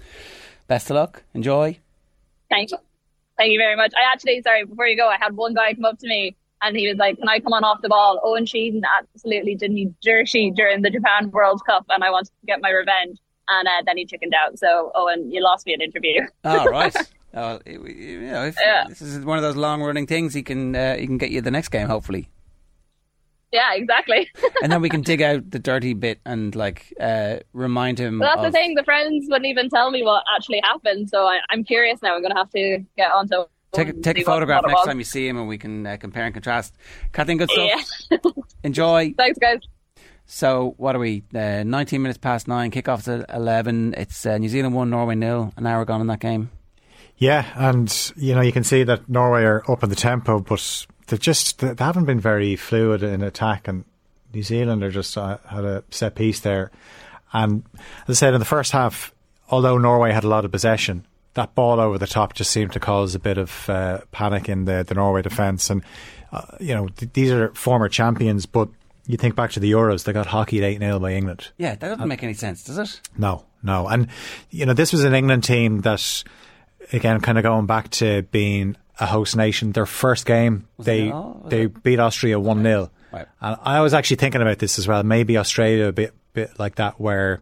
best 0.65 0.89
of 0.89 0.95
luck. 0.95 1.21
Enjoy. 1.35 1.77
Thank 2.49 2.71
you. 2.71 2.79
Thank 3.37 3.51
you 3.51 3.59
very 3.59 3.75
much. 3.75 3.93
I 3.95 4.11
actually, 4.11 4.41
sorry, 4.41 4.65
before 4.65 4.87
you 4.87 4.97
go, 4.97 5.07
I 5.07 5.17
had 5.19 5.35
one 5.35 5.53
guy 5.53 5.75
come 5.75 5.85
up 5.85 5.99
to 5.99 6.07
me 6.07 6.35
and 6.63 6.75
he 6.75 6.87
was 6.87 6.97
like, 6.97 7.19
Can 7.19 7.29
I 7.29 7.39
come 7.41 7.53
on 7.53 7.63
off 7.63 7.83
the 7.83 7.89
ball? 7.89 8.19
Eoin 8.25 8.47
Sheahan 8.47 8.81
absolutely 8.97 9.53
did 9.53 9.71
me 9.71 9.93
dirty 10.01 10.49
during 10.49 10.81
the 10.81 10.89
Japan 10.89 11.29
World 11.29 11.61
Cup 11.63 11.85
and 11.89 12.03
I 12.03 12.09
wanted 12.09 12.29
to 12.29 12.47
get 12.47 12.59
my 12.59 12.71
revenge. 12.71 13.19
And 13.49 13.67
uh, 13.67 13.71
then 13.85 13.97
he 13.97 14.05
chickened 14.05 14.33
out. 14.33 14.59
So, 14.59 14.91
Eoin, 14.95 15.31
you 15.31 15.41
lost 15.41 15.65
me 15.65 15.73
an 15.73 15.81
interview. 15.81 16.21
Oh, 16.43 16.65
right. 16.65 16.95
Oh, 17.33 17.59
you 17.65 18.21
know, 18.21 18.45
if 18.45 18.55
Yeah. 18.59 18.85
this 18.87 19.01
is 19.01 19.23
one 19.23 19.37
of 19.37 19.43
those 19.43 19.55
long 19.55 19.81
running 19.83 20.07
things, 20.07 20.33
he 20.33 20.43
can 20.43 20.75
uh, 20.75 20.95
he 20.95 21.05
can 21.05 21.17
get 21.17 21.29
you 21.31 21.41
the 21.41 21.51
next 21.51 21.69
game, 21.69 21.87
hopefully. 21.87 22.29
yeah, 23.51 23.73
exactly. 23.73 24.29
and 24.63 24.71
then 24.71 24.81
we 24.81 24.89
can 24.89 25.01
dig 25.01 25.21
out 25.21 25.51
the 25.51 25.59
dirty 25.59 25.93
bit 25.93 26.19
and 26.25 26.55
like 26.55 26.93
uh, 26.99 27.37
remind 27.53 27.99
him. 27.99 28.19
That's 28.19 28.41
the 28.41 28.51
thing. 28.51 28.75
The 28.75 28.83
friends 28.83 29.25
wouldn't 29.29 29.45
even 29.45 29.69
tell 29.69 29.91
me 29.91 30.03
what 30.03 30.23
actually 30.35 30.61
happened. 30.63 31.09
So 31.09 31.25
I, 31.25 31.39
I'm 31.49 31.63
curious 31.63 32.01
now. 32.01 32.15
I'm 32.15 32.21
going 32.21 32.33
to 32.33 32.37
have 32.37 32.49
to 32.51 32.83
get 32.97 33.11
onto 33.11 33.45
Take 33.73 33.89
a, 33.89 33.93
take 33.93 34.17
a 34.17 34.23
photograph 34.23 34.63
next 34.65 34.85
time 34.85 34.97
you 34.97 35.03
see 35.05 35.27
him, 35.27 35.37
and 35.37 35.47
we 35.47 35.57
can 35.57 35.85
uh, 35.85 35.97
compare 35.97 36.25
and 36.25 36.33
contrast. 36.33 36.73
Kathleen, 37.11 37.37
good 37.37 37.51
stuff. 37.51 37.69
Yeah. 38.09 38.17
Enjoy. 38.63 39.13
Thanks, 39.17 39.37
guys. 39.37 39.59
So 40.27 40.75
what 40.77 40.95
are 40.95 40.99
we? 40.99 41.23
Uh, 41.33 41.63
Nineteen 41.63 42.01
minutes 42.01 42.17
past 42.17 42.47
nine. 42.47 42.69
Kickoff's 42.69 43.07
at 43.07 43.25
eleven. 43.33 43.93
It's 43.97 44.25
uh, 44.25 44.37
New 44.37 44.49
Zealand 44.49 44.75
one, 44.75 44.89
Norway 44.89 45.15
nil. 45.15 45.53
An 45.55 45.65
hour 45.65 45.85
gone 45.85 46.01
in 46.01 46.07
that 46.07 46.19
game. 46.19 46.51
Yeah, 47.17 47.45
and 47.55 48.11
you 48.15 48.35
know 48.35 48.41
you 48.41 48.51
can 48.51 48.63
see 48.63 48.83
that 48.83 49.09
Norway 49.09 49.43
are 49.43 49.63
up 49.71 49.83
in 49.83 49.89
the 49.89 49.95
tempo, 49.95 50.39
but 50.39 50.85
they 51.07 51.17
just 51.17 51.59
they 51.59 51.73
haven't 51.83 52.05
been 52.05 52.19
very 52.19 52.55
fluid 52.55 53.01
in 53.03 53.23
attack, 53.23 53.67
and 53.67 53.85
New 54.33 54.43
Zealand 54.43 54.83
are 54.83 54.91
just 54.91 55.17
uh, 55.17 55.37
had 55.49 55.63
a 55.63 55.83
set 55.89 56.15
piece 56.15 56.41
there. 56.41 56.71
And 57.33 57.63
as 58.07 58.17
I 58.17 58.19
said 58.19 58.33
in 58.33 58.39
the 58.39 58.45
first 58.45 58.71
half, 58.71 59.13
although 59.49 59.77
Norway 59.77 60.11
had 60.11 60.25
a 60.25 60.29
lot 60.29 60.45
of 60.45 60.51
possession, 60.51 61.07
that 61.33 61.55
ball 61.55 61.79
over 61.79 61.97
the 61.97 62.05
top 62.05 62.33
just 62.33 62.51
seemed 62.51 62.73
to 62.73 62.79
cause 62.79 63.15
a 63.15 63.19
bit 63.19 63.37
of 63.37 63.69
uh, 63.69 64.01
panic 64.11 64.49
in 64.49 64.65
the 64.65 64.83
the 64.87 64.93
Norway 64.93 65.21
defence. 65.21 65.69
And 65.69 65.83
uh, 66.33 66.57
you 66.59 66.75
know 66.75 66.87
th- 66.89 67.13
these 67.13 67.31
are 67.31 67.53
former 67.53 67.87
champions, 67.87 68.45
but 68.45 68.67
you 69.07 69.17
think 69.17 69.35
back 69.35 69.51
to 69.51 69.59
the 69.59 69.71
Euros, 69.71 70.03
they 70.03 70.13
got 70.13 70.27
hockeyed 70.27 70.63
eight 70.63 70.79
0 70.79 70.99
by 70.99 71.13
England. 71.13 71.49
Yeah, 71.57 71.75
that 71.75 71.87
doesn't 71.87 72.07
make 72.07 72.23
any 72.23 72.33
sense, 72.33 72.63
does 72.63 72.77
it? 72.77 73.01
No, 73.17 73.45
no. 73.63 73.87
And, 73.87 74.07
you 74.51 74.65
know, 74.65 74.73
this 74.73 74.91
was 74.91 75.03
an 75.05 75.15
England 75.15 75.45
team 75.45 75.81
that, 75.81 76.23
again, 76.91 77.21
kind 77.21 77.37
of 77.37 77.43
going 77.43 77.65
back 77.65 77.89
to 77.91 78.23
being 78.23 78.75
a 78.99 79.05
host 79.05 79.35
nation, 79.35 79.71
their 79.71 79.85
first 79.85 80.25
game, 80.25 80.67
they 80.77 81.07
it 81.09 81.49
they 81.49 81.65
beat 81.67 81.99
Austria 81.99 82.39
1 82.39 82.63
0. 82.63 82.91
Right. 83.11 83.27
And 83.39 83.57
I 83.61 83.79
was 83.79 83.93
actually 83.93 84.17
thinking 84.17 84.41
about 84.41 84.59
this 84.59 84.77
as 84.77 84.87
well. 84.87 85.01
Maybe 85.03 85.37
Australia 85.37 85.85
a 85.85 85.93
bit, 85.93 86.13
bit 86.33 86.59
like 86.59 86.75
that, 86.75 86.99
where, 86.99 87.41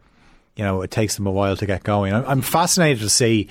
you 0.54 0.64
know, 0.64 0.82
it 0.82 0.92
takes 0.92 1.16
them 1.16 1.26
a 1.26 1.32
while 1.32 1.56
to 1.56 1.66
get 1.66 1.82
going. 1.82 2.14
I'm, 2.14 2.24
I'm 2.26 2.42
fascinated 2.42 3.02
to 3.02 3.10
see 3.10 3.48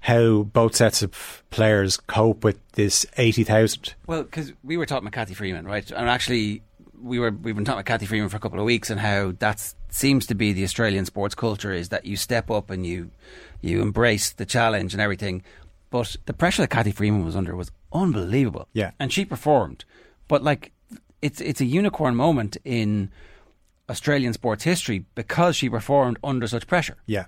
how 0.00 0.44
both 0.44 0.76
sets 0.76 1.02
of 1.02 1.42
players 1.50 1.96
cope 1.96 2.44
with 2.44 2.58
this 2.72 3.04
80,000. 3.16 3.94
Well, 4.06 4.22
because 4.22 4.52
we 4.62 4.76
were 4.76 4.86
talking 4.86 5.06
about 5.06 5.12
Cathy 5.14 5.34
Freeman, 5.34 5.66
right? 5.66 5.90
And 5.90 6.08
actually, 6.08 6.62
we 7.00 7.18
were 7.18 7.30
we've 7.30 7.54
been 7.54 7.64
talking 7.64 7.78
about 7.78 7.86
Cathy 7.86 8.06
Freeman 8.06 8.28
for 8.28 8.36
a 8.36 8.40
couple 8.40 8.58
of 8.58 8.64
weeks, 8.64 8.90
and 8.90 9.00
how 9.00 9.32
that 9.38 9.74
seems 9.90 10.26
to 10.26 10.34
be 10.34 10.52
the 10.52 10.64
Australian 10.64 11.04
sports 11.04 11.34
culture 11.34 11.72
is 11.72 11.88
that 11.88 12.04
you 12.04 12.16
step 12.16 12.50
up 12.50 12.70
and 12.70 12.86
you 12.86 13.10
you 13.60 13.80
embrace 13.82 14.30
the 14.32 14.46
challenge 14.46 14.94
and 14.94 15.00
everything. 15.00 15.42
But 15.90 16.16
the 16.26 16.34
pressure 16.34 16.62
that 16.62 16.70
Cathy 16.70 16.92
Freeman 16.92 17.24
was 17.24 17.34
under 17.36 17.56
was 17.56 17.70
unbelievable. 17.92 18.68
Yeah. 18.72 18.90
and 19.00 19.12
she 19.12 19.24
performed. 19.24 19.84
But 20.28 20.42
like, 20.42 20.72
it's 21.22 21.40
it's 21.40 21.60
a 21.60 21.64
unicorn 21.64 22.14
moment 22.14 22.56
in 22.64 23.10
Australian 23.88 24.32
sports 24.34 24.64
history 24.64 25.04
because 25.14 25.56
she 25.56 25.70
performed 25.70 26.18
under 26.22 26.46
such 26.46 26.66
pressure. 26.66 26.96
Yeah. 27.06 27.26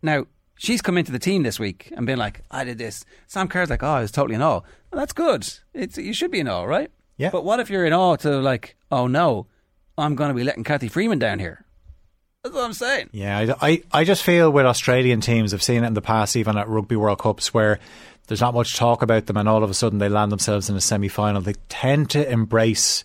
Now, 0.00 0.26
she's 0.56 0.80
come 0.82 0.96
into 0.96 1.12
the 1.12 1.18
team 1.18 1.42
this 1.42 1.60
week 1.60 1.92
and 1.96 2.06
been 2.06 2.18
like, 2.18 2.42
I 2.50 2.64
did 2.64 2.78
this. 2.78 3.04
Sam 3.26 3.46
Kerr's 3.48 3.70
like, 3.70 3.82
oh, 3.82 3.88
I 3.88 4.00
was 4.00 4.10
totally 4.10 4.34
in 4.34 4.42
awe. 4.42 4.62
Well, 4.90 5.00
that's 5.00 5.12
good. 5.12 5.46
It's 5.74 5.98
You 5.98 6.14
should 6.14 6.30
be 6.30 6.40
in 6.40 6.48
awe, 6.48 6.64
right? 6.64 6.90
Yeah. 7.16 7.30
But 7.30 7.44
what 7.44 7.60
if 7.60 7.70
you're 7.70 7.84
in 7.86 7.92
awe 7.92 8.16
to 8.16 8.38
like, 8.40 8.76
oh 8.90 9.06
no, 9.06 9.46
I'm 9.98 10.14
going 10.14 10.28
to 10.30 10.34
be 10.34 10.44
letting 10.44 10.64
Cathy 10.64 10.88
Freeman 10.88 11.18
down 11.18 11.38
here? 11.38 11.64
That's 12.42 12.54
what 12.54 12.64
I'm 12.64 12.72
saying. 12.72 13.10
Yeah, 13.12 13.54
I, 13.60 13.68
I, 13.70 13.82
I 13.92 14.04
just 14.04 14.24
feel 14.24 14.50
with 14.50 14.66
Australian 14.66 15.20
teams, 15.20 15.54
I've 15.54 15.62
seen 15.62 15.84
it 15.84 15.86
in 15.86 15.94
the 15.94 16.02
past, 16.02 16.34
even 16.34 16.58
at 16.58 16.68
Rugby 16.68 16.96
World 16.96 17.20
Cups, 17.20 17.54
where 17.54 17.78
there's 18.26 18.40
not 18.40 18.54
much 18.54 18.76
talk 18.76 19.02
about 19.02 19.26
them, 19.26 19.36
and 19.36 19.48
all 19.48 19.62
of 19.62 19.70
a 19.70 19.74
sudden 19.74 19.98
they 20.00 20.08
land 20.08 20.32
themselves 20.32 20.68
in 20.68 20.74
a 20.76 20.80
semi 20.80 21.06
final. 21.08 21.40
They 21.40 21.54
tend 21.68 22.10
to 22.10 22.28
embrace 22.28 23.04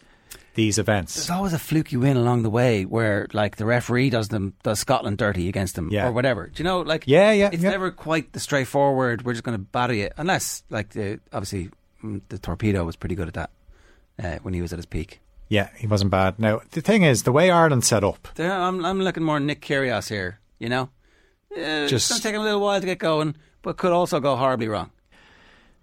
these 0.55 0.79
events. 0.79 1.13
There's 1.13 1.29
always 1.29 1.53
a 1.53 1.59
fluky 1.59 1.97
win 1.97 2.17
along 2.17 2.41
the 2.41 2.49
way 2.49 2.83
where 2.83 3.27
like 3.31 3.57
the 3.57 3.65
referee 3.65 4.09
does 4.09 4.29
them 4.29 4.55
does 4.63 4.79
Scotland 4.79 5.19
dirty 5.19 5.49
against 5.49 5.75
them 5.75 5.89
Yeah. 5.91 6.07
or 6.07 6.11
whatever. 6.11 6.47
Do 6.47 6.53
you 6.57 6.63
know 6.63 6.81
like 6.81 7.03
Yeah, 7.05 7.31
yeah, 7.31 7.49
It's 7.53 7.61
yeah. 7.61 7.69
never 7.69 7.91
quite 7.91 8.33
the 8.33 8.39
straightforward. 8.39 9.23
We're 9.23 9.33
just 9.33 9.43
going 9.43 9.55
to 9.55 9.63
batter 9.63 9.93
you 9.93 10.09
unless 10.17 10.63
like 10.71 10.89
the 10.89 11.19
obviously 11.31 11.69
mm, 12.03 12.21
the 12.29 12.39
torpedo 12.39 12.83
was 12.85 12.95
pretty 12.95 13.13
good 13.13 13.27
at 13.27 13.35
that 13.35 13.51
uh, 14.23 14.37
when 14.41 14.53
he 14.53 14.61
was 14.61 14.73
at 14.73 14.79
his 14.79 14.85
peak. 14.85 15.19
Yeah, 15.49 15.69
he 15.77 15.87
wasn't 15.87 16.11
bad. 16.11 16.39
Now, 16.39 16.61
the 16.71 16.81
thing 16.81 17.03
is, 17.03 17.23
the 17.23 17.31
way 17.31 17.49
Ireland 17.49 17.85
set 17.85 18.03
up, 18.03 18.27
There, 18.35 18.51
I'm 18.51 18.85
I'm 18.85 19.01
looking 19.01 19.23
more 19.23 19.39
Nick 19.39 19.61
Kyrgios 19.61 20.09
here. 20.09 20.39
You 20.59 20.69
know, 20.69 20.89
uh, 21.55 21.87
Just- 21.87 21.93
it's 21.93 22.09
going 22.09 22.17
to 22.19 22.23
take 22.23 22.35
him 22.35 22.41
a 22.41 22.43
little 22.43 22.59
while 22.61 22.79
to 22.81 22.85
get 22.85 22.99
going, 22.99 23.35
but 23.61 23.77
could 23.77 23.91
also 23.93 24.19
go 24.19 24.35
horribly 24.35 24.67
wrong. 24.67 24.91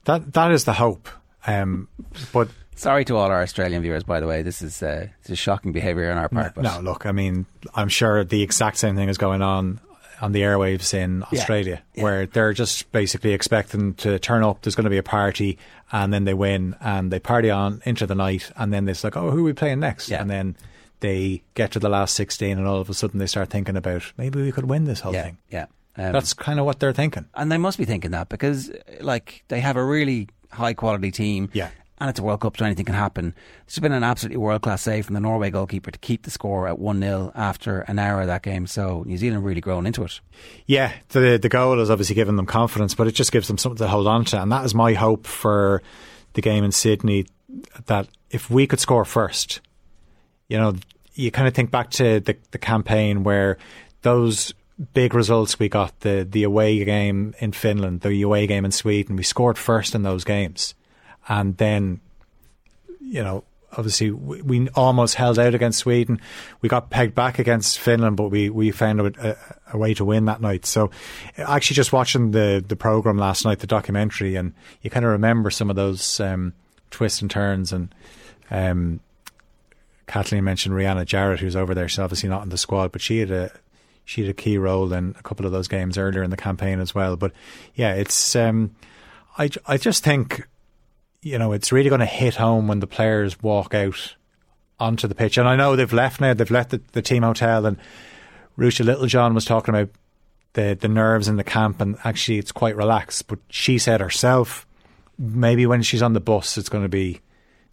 that 0.05 0.32
that 0.35 0.52
is 0.52 0.65
the 0.65 0.74
hope. 0.74 1.09
Um, 1.47 1.89
but 2.32 2.48
Sorry 2.77 3.05
to 3.05 3.16
all 3.16 3.31
our 3.31 3.40
Australian 3.43 3.82
viewers, 3.82 4.02
by 4.02 4.19
the 4.19 4.27
way. 4.27 4.43
This 4.43 4.61
is 4.61 4.82
uh, 4.82 5.06
this 5.23 5.31
is 5.31 5.39
shocking 5.39 5.70
behaviour 5.73 6.11
on 6.11 6.19
our 6.19 6.28
part. 6.28 6.55
but 6.56 6.65
no, 6.65 6.81
look, 6.81 7.06
I 7.06 7.12
mean, 7.12 7.47
I'm 7.74 7.89
sure 7.89 8.24
the 8.24 8.43
exact 8.43 8.78
same 8.78 8.97
thing 8.97 9.09
is 9.09 9.16
going 9.16 9.43
on 9.43 9.81
on 10.20 10.32
the 10.32 10.43
airwaves 10.43 10.95
in 10.95 11.24
Yeah. 11.31 11.39
Australia, 11.41 11.82
where 11.97 12.27
they're 12.27 12.53
just 12.53 12.91
basically 12.93 13.32
expecting 13.32 13.95
to 13.95 14.19
turn 14.19 14.43
up. 14.43 14.62
There's 14.62 14.74
going 14.74 14.85
to 14.85 14.91
be 14.91 14.99
a 14.99 15.03
party, 15.03 15.59
and 15.93 16.12
then 16.12 16.24
they 16.24 16.35
win, 16.35 16.77
and 16.81 17.11
they 17.12 17.19
party 17.20 17.51
on 17.51 17.82
into 17.85 18.07
the 18.07 18.15
night, 18.15 18.51
and 18.57 18.73
then 18.73 18.89
it's 18.89 19.05
like, 19.05 19.16
oh, 19.16 19.31
who 19.31 19.41
are 19.41 19.45
we 19.45 19.53
playing 19.53 19.81
next? 19.81 20.11
And 20.11 20.31
then 20.31 20.57
they 21.01 21.43
get 21.55 21.70
to 21.73 21.78
the 21.78 21.89
last 21.89 22.15
16, 22.15 22.57
and 22.59 22.66
all 22.66 22.81
of 22.81 22.89
a 22.89 22.95
sudden 22.95 23.19
they 23.19 23.27
start 23.27 23.51
thinking 23.51 23.77
about 23.77 24.12
maybe 24.16 24.41
we 24.43 24.53
could 24.53 24.65
win 24.66 24.85
this 24.85 25.01
whole 25.01 25.12
yeah, 25.12 25.23
thing. 25.24 25.39
yeah. 25.51 25.66
Um, 25.97 26.12
That's 26.12 26.35
kind 26.35 26.59
of 26.59 26.65
what 26.66 26.81
they're 26.81 26.93
thinking. 26.93 27.27
and 27.35 27.53
they 27.53 27.59
must 27.59 27.78
be 27.78 27.85
thinking 27.85 28.11
that 28.12 28.28
because 28.28 28.70
like 29.01 29.45
they 29.49 29.61
have 29.61 29.77
a 29.77 29.85
really 29.85 30.28
high 30.51 30.74
quality 30.74 31.11
team. 31.12 31.51
Yeah. 31.53 31.69
And 31.99 32.11
it's 32.11 32.19
a 32.19 32.25
World 32.25 32.41
Cup, 32.41 32.57
so 32.57 32.65
anything 32.65 32.87
can 32.87 32.95
happen. 32.95 33.35
There's 33.66 33.79
been 33.79 33.93
an 33.93 34.03
absolutely 34.03 34.39
world 34.39 34.62
class 34.62 34.83
save 34.83 35.07
from 35.07 35.15
the 35.15 35.21
Norway 35.21 35.51
goalkeeper 35.51 35.93
to 35.93 35.99
keep 36.01 36.25
the 36.25 36.31
score 36.31 36.66
at 36.66 36.79
1 36.79 37.01
0 37.01 37.31
after 37.37 37.81
an 37.83 38.01
hour 38.01 38.23
of 38.23 38.27
that 38.27 38.43
game. 38.43 38.66
So 38.66 39.05
New 39.07 39.16
Zealand 39.16 39.45
really 39.45 39.61
grown 39.61 39.87
into 39.87 40.03
it. 40.03 40.21
Yeah, 40.66 40.93
the 41.11 41.39
the 41.41 41.49
goal 41.49 41.79
has 41.79 41.91
obviously 41.91 42.16
given 42.16 42.35
them 42.37 42.47
confidence, 42.47 42.95
but 42.95 43.07
it 43.07 43.12
just 43.12 43.31
gives 43.31 43.47
them 43.47 43.59
something 43.59 43.79
to 43.79 43.89
hold 43.89 44.09
on 44.09 44.25
to, 44.27 44.43
and 44.43 44.51
that 44.51 44.65
is 44.65 44.75
my 44.75 44.95
hope 44.95 45.27
for 45.27 45.83
the 46.33 46.43
game 46.43 46.65
in 46.65 46.73
Sydney. 46.73 47.27
That 47.87 48.09
if 48.31 48.51
we 48.51 48.66
could 48.66 48.81
score 48.81 49.05
first, 49.05 49.61
you 50.49 50.59
know, 50.59 50.75
you 51.15 51.31
kind 51.31 51.47
of 51.47 51.55
think 51.55 51.71
back 51.71 51.91
to 51.91 52.19
the 52.19 52.37
the 52.51 52.59
campaign 52.59 53.23
where 53.23 53.57
those 54.03 54.53
big 54.93 55.15
results 55.15 55.59
we 55.59 55.69
got 55.69 56.01
the 56.01 56.27
the 56.29 56.43
away 56.43 56.85
game 56.85 57.35
in 57.39 57.53
Finland, 57.53 58.01
the 58.01 58.23
away 58.23 58.47
game 58.47 58.65
in 58.65 58.73
Sweden, 58.73 59.16
we 59.16 59.23
scored 59.23 59.59
first 59.59 59.95
in 59.95 60.03
those 60.03 60.25
games, 60.25 60.75
and 61.28 61.56
then 61.56 62.01
you 63.01 63.22
know, 63.22 63.44
obviously 63.72 64.10
we, 64.10 64.42
we 64.42 64.68
almost 64.70 65.14
held 65.14 65.38
out 65.38 65.55
against 65.55 65.80
Sweden. 65.80 66.20
We 66.60 66.68
got 66.68 66.90
pegged 66.90 67.14
back 67.14 67.38
against 67.38 67.78
Finland, 67.78 68.16
but 68.16 68.28
we, 68.28 68.51
we 68.51 68.70
found 68.70 69.01
a, 69.01 69.30
a, 69.30 69.36
a 69.74 69.78
way 69.78 69.94
to 69.94 70.05
win 70.05 70.24
that 70.26 70.40
night. 70.40 70.66
So 70.66 70.90
actually 71.36 71.76
just 71.76 71.92
watching 71.92 72.30
the, 72.30 72.64
the 72.66 72.76
program 72.76 73.18
last 73.18 73.44
night, 73.44 73.60
the 73.60 73.66
documentary, 73.66 74.36
and 74.36 74.55
you 74.82 74.90
kind 74.90 75.05
of 75.05 75.12
remember 75.12 75.51
some 75.51 75.70
of 75.70 75.76
those 75.76 76.20
um, 76.20 76.55
twists 76.90 77.20
and 77.20 77.30
turns. 77.30 77.72
And 77.72 77.94
um, 78.51 79.01
Kathleen 80.06 80.44
mentioned 80.44 80.74
Rianna 80.74 81.05
Jarrett, 81.05 81.40
who's 81.40 81.56
over 81.56 81.74
there. 81.74 81.88
She's 81.88 81.98
obviously 81.98 82.28
not 82.28 82.42
in 82.42 82.48
the 82.48 82.59
squad, 82.59 82.92
but 82.92 83.01
she 83.01 83.18
had 83.18 83.30
a 83.30 83.51
she 84.06 84.20
had 84.20 84.30
a 84.30 84.34
key 84.34 84.59
role 84.59 84.92
in 84.92 85.14
a 85.18 85.22
couple 85.22 85.46
of 85.46 85.52
those 85.52 85.66
games 85.66 85.96
earlier 85.96 86.22
in 86.22 86.28
the 86.28 86.36
campaign 86.36 86.78
as 86.78 86.94
well. 86.94 87.16
But 87.16 87.32
yeah, 87.74 87.94
it's 87.94 88.36
um, 88.36 88.76
I 89.38 89.48
I 89.66 89.78
just 89.78 90.05
think 90.05 90.46
you 91.24 91.38
know, 91.38 91.52
it's 91.52 91.72
really 91.72 91.88
going 91.88 92.01
to 92.01 92.06
hit 92.06 92.34
home 92.34 92.68
when 92.68 92.80
the 92.80 92.86
players 92.86 93.42
walk 93.42 93.74
out 93.74 94.14
onto 94.78 95.09
the 95.09 95.14
pitch. 95.14 95.38
And 95.38 95.48
I 95.48 95.56
know 95.56 95.74
they've 95.74 95.92
left 95.92 96.20
now, 96.20 96.34
they've 96.34 96.51
left 96.51 96.70
the, 96.70 96.82
the 96.92 97.02
team 97.02 97.22
hotel, 97.22 97.64
and 97.64 97.78
Ruesha 98.59 98.84
Littlejohn 98.84 99.34
was 99.34 99.46
talking 99.46 99.74
about 99.74 99.88
the, 100.52 100.76
the 100.78 100.86
nerves 100.86 101.26
in 101.26 101.36
the 101.36 101.44
camp, 101.44 101.80
and 101.80 101.96
actually 102.05 102.38
it's 102.38 102.52
quite 102.52 102.76
relaxed. 102.76 103.26
But 103.26 103.38
she 103.48 103.78
said 103.78 104.02
herself, 104.02 104.66
maybe 105.18 105.64
when 105.64 105.82
she's 105.82 106.02
on 106.02 106.12
the 106.12 106.20
bus, 106.20 106.59
it's 106.59 106.68
going 106.68 106.84
to 106.84 106.90
be. 106.90 107.20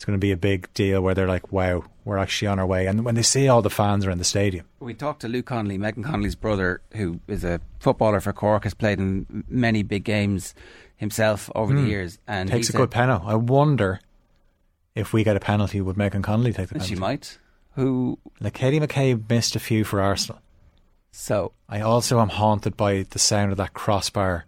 It's 0.01 0.05
going 0.07 0.17
to 0.19 0.19
be 0.19 0.31
a 0.31 0.35
big 0.37 0.67
deal 0.73 0.99
where 0.99 1.13
they're 1.13 1.27
like, 1.27 1.51
"Wow, 1.51 1.83
we're 2.05 2.17
actually 2.17 2.47
on 2.47 2.57
our 2.57 2.65
way." 2.65 2.87
And 2.87 3.05
when 3.05 3.13
they 3.13 3.21
see 3.21 3.47
all 3.47 3.61
the 3.61 3.69
fans 3.69 4.03
are 4.03 4.09
in 4.09 4.17
the 4.17 4.23
stadium, 4.23 4.65
We 4.79 4.95
talked 4.95 5.21
to 5.21 5.27
Luke 5.27 5.45
Connolly, 5.45 5.77
Megan 5.77 6.01
Connolly's 6.03 6.33
brother, 6.33 6.81
who 6.93 7.19
is 7.27 7.43
a 7.43 7.61
footballer 7.77 8.19
for 8.19 8.33
Cork, 8.33 8.63
has 8.63 8.73
played 8.73 8.97
in 8.97 9.43
many 9.47 9.83
big 9.83 10.03
games 10.03 10.55
himself 10.95 11.51
over 11.53 11.71
the 11.75 11.81
Hmm. 11.81 11.87
years, 11.87 12.17
and 12.27 12.49
takes 12.49 12.67
a 12.71 12.73
good 12.73 12.89
penalty. 12.89 13.25
I 13.27 13.35
wonder 13.35 13.99
if 14.95 15.13
we 15.13 15.23
get 15.23 15.35
a 15.35 15.39
penalty, 15.39 15.81
would 15.81 15.97
Megan 15.97 16.23
Connolly 16.23 16.51
take 16.51 16.69
the 16.69 16.73
penalty? 16.73 16.95
She 16.95 16.99
might. 16.99 17.37
Who? 17.75 18.17
Like 18.39 18.55
Katie 18.55 18.79
McCabe 18.79 19.29
missed 19.29 19.55
a 19.55 19.59
few 19.59 19.83
for 19.83 20.01
Arsenal. 20.01 20.41
So 21.11 21.51
I 21.69 21.81
also 21.81 22.19
am 22.21 22.29
haunted 22.29 22.75
by 22.75 23.05
the 23.07 23.19
sound 23.19 23.51
of 23.51 23.59
that 23.59 23.75
crossbar 23.75 24.45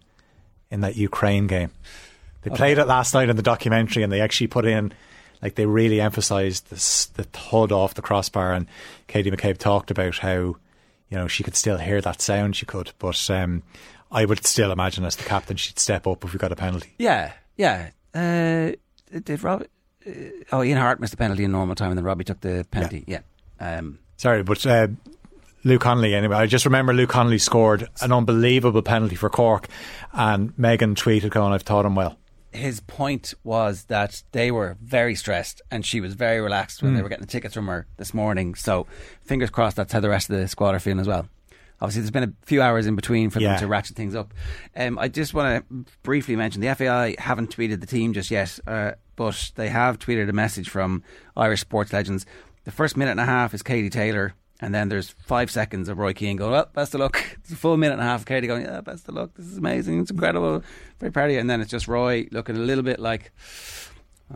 in 0.72 0.80
that 0.80 0.96
Ukraine 0.96 1.46
game. 1.46 1.70
They 2.42 2.50
Okay. 2.50 2.56
played 2.56 2.78
it 2.78 2.86
last 2.88 3.14
night 3.14 3.28
in 3.28 3.36
the 3.36 3.42
documentary, 3.42 4.02
and 4.02 4.12
they 4.12 4.20
actually 4.20 4.48
put 4.48 4.64
in 4.66 4.92
like 5.44 5.54
they 5.56 5.66
really 5.66 6.00
emphasised 6.00 6.70
this, 6.70 7.04
the 7.06 7.24
thud 7.24 7.70
off 7.70 7.94
the 7.94 8.02
crossbar. 8.02 8.54
And 8.54 8.66
Katie 9.06 9.30
McCabe 9.30 9.58
talked 9.58 9.90
about 9.90 10.16
how 10.18 10.38
you 10.38 10.56
know 11.10 11.28
she 11.28 11.44
could 11.44 11.54
still 11.54 11.76
hear 11.76 12.00
that 12.00 12.20
sound. 12.22 12.56
She 12.56 12.66
could, 12.66 12.90
but 12.98 13.30
um, 13.30 13.62
I 14.10 14.24
would 14.24 14.44
still 14.46 14.72
imagine 14.72 15.04
as 15.04 15.16
the 15.16 15.24
captain 15.24 15.56
she'd 15.56 15.78
step 15.78 16.06
up 16.06 16.24
if 16.24 16.32
we 16.32 16.38
got 16.38 16.50
a 16.50 16.56
penalty. 16.56 16.94
Yeah, 16.98 17.32
yeah. 17.56 17.90
Uh, 18.14 18.72
did 19.20 19.42
Rob? 19.44 19.66
Uh, 20.06 20.10
oh, 20.50 20.62
Ian 20.62 20.78
Hart 20.78 20.98
missed 20.98 21.12
the 21.12 21.18
penalty 21.18 21.44
in 21.44 21.52
normal 21.52 21.74
time, 21.74 21.90
and 21.90 21.98
then 21.98 22.04
Robbie 22.04 22.24
took 22.24 22.40
the 22.40 22.66
penalty. 22.70 23.04
Yeah. 23.06 23.20
Um, 23.60 23.98
Sorry, 24.16 24.42
but 24.42 24.64
uh, 24.66 24.88
Luke 25.64 25.82
Connolly, 25.82 26.14
anyway. 26.14 26.36
I 26.36 26.46
just 26.46 26.64
remember 26.64 26.94
Luke 26.94 27.10
Connolly 27.10 27.38
scored 27.38 27.88
an 28.00 28.12
unbelievable 28.12 28.82
penalty 28.82 29.16
for 29.16 29.28
Cork, 29.28 29.68
and 30.12 30.56
Megan 30.58 30.94
tweeted 30.94 31.30
going, 31.30 31.52
I've 31.52 31.64
taught 31.64 31.84
him 31.84 31.94
well. 31.94 32.16
His 32.54 32.80
point 32.80 33.34
was 33.44 33.84
that 33.84 34.22
they 34.32 34.50
were 34.50 34.76
very 34.80 35.14
stressed 35.14 35.60
and 35.70 35.84
she 35.84 36.00
was 36.00 36.14
very 36.14 36.40
relaxed 36.40 36.82
when 36.82 36.92
Mm. 36.92 36.96
they 36.96 37.02
were 37.02 37.08
getting 37.08 37.24
the 37.26 37.30
tickets 37.30 37.54
from 37.54 37.66
her 37.66 37.86
this 37.96 38.14
morning. 38.14 38.54
So 38.54 38.86
fingers 39.22 39.50
crossed 39.50 39.76
that's 39.76 39.92
how 39.92 40.00
the 40.00 40.08
rest 40.08 40.30
of 40.30 40.38
the 40.38 40.46
squad 40.48 40.74
are 40.74 40.78
feeling 40.78 41.00
as 41.00 41.08
well. 41.08 41.28
Obviously, 41.80 42.02
there's 42.02 42.10
been 42.12 42.22
a 42.24 42.46
few 42.46 42.62
hours 42.62 42.86
in 42.86 42.94
between 42.96 43.30
for 43.30 43.40
Yeah. 43.40 43.50
them 43.50 43.58
to 43.60 43.66
ratchet 43.66 43.96
things 43.96 44.14
up. 44.14 44.32
Um, 44.76 44.98
I 44.98 45.08
just 45.08 45.34
want 45.34 45.68
to 45.68 45.84
briefly 46.04 46.36
mention 46.36 46.60
the 46.60 46.68
FAI 46.68 47.16
haven't 47.18 47.54
tweeted 47.54 47.80
the 47.80 47.86
team 47.86 48.12
just 48.12 48.30
yet, 48.30 48.58
uh, 48.66 48.92
but 49.16 49.50
they 49.56 49.68
have 49.68 49.98
tweeted 49.98 50.28
a 50.28 50.32
message 50.32 50.68
from 50.68 51.02
Irish 51.36 51.60
sports 51.60 51.92
legends. 51.92 52.24
The 52.64 52.70
first 52.70 52.96
minute 52.96 53.10
and 53.10 53.20
a 53.20 53.26
half 53.26 53.52
is 53.52 53.62
Katie 53.62 53.90
Taylor, 53.90 54.34
and 54.60 54.74
then 54.74 54.88
there's 54.88 55.10
five 55.26 55.50
seconds 55.50 55.88
of 55.88 55.98
Roy 55.98 56.12
Keane 56.12 56.36
going, 56.36 56.52
"Well, 56.52 56.68
best 56.72 56.94
of 56.94 57.00
luck." 57.00 57.22
It's 57.44 57.52
a 57.52 57.56
full 57.56 57.76
minute 57.76 57.94
and 57.94 58.02
a 58.02 58.04
half 58.04 58.20
of 58.20 58.26
Katie 58.26 58.46
going, 58.46 58.62
"Yeah, 58.64 58.80
best 58.80 59.08
of 59.08 59.14
luck. 59.14 59.30
This 59.36 59.46
is 59.46 59.58
amazing. 59.58 60.00
It's 60.00 60.10
incredible. 60.10 60.62
Very 61.00 61.12
proud 61.12 61.26
of 61.26 61.32
you." 61.32 61.38
And 61.40 61.48
then 61.50 61.60
it's 61.60 61.70
just 61.70 61.88
Roy 61.88 62.26
looking 62.30 62.56
a 62.56 62.60
little 62.60 62.84
bit 62.84 62.98
like, 63.00 63.32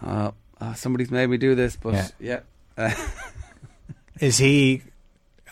"Oh, 0.03 0.35
oh, 0.61 0.73
somebody's 0.75 1.11
made 1.11 1.29
me 1.29 1.37
do 1.39 1.55
this," 1.55 1.77
but 1.77 1.95
Yeah. 1.95 2.09
yeah. 2.21 2.41
Uh, 2.77 2.95
Is 4.21 4.39
he 4.39 4.83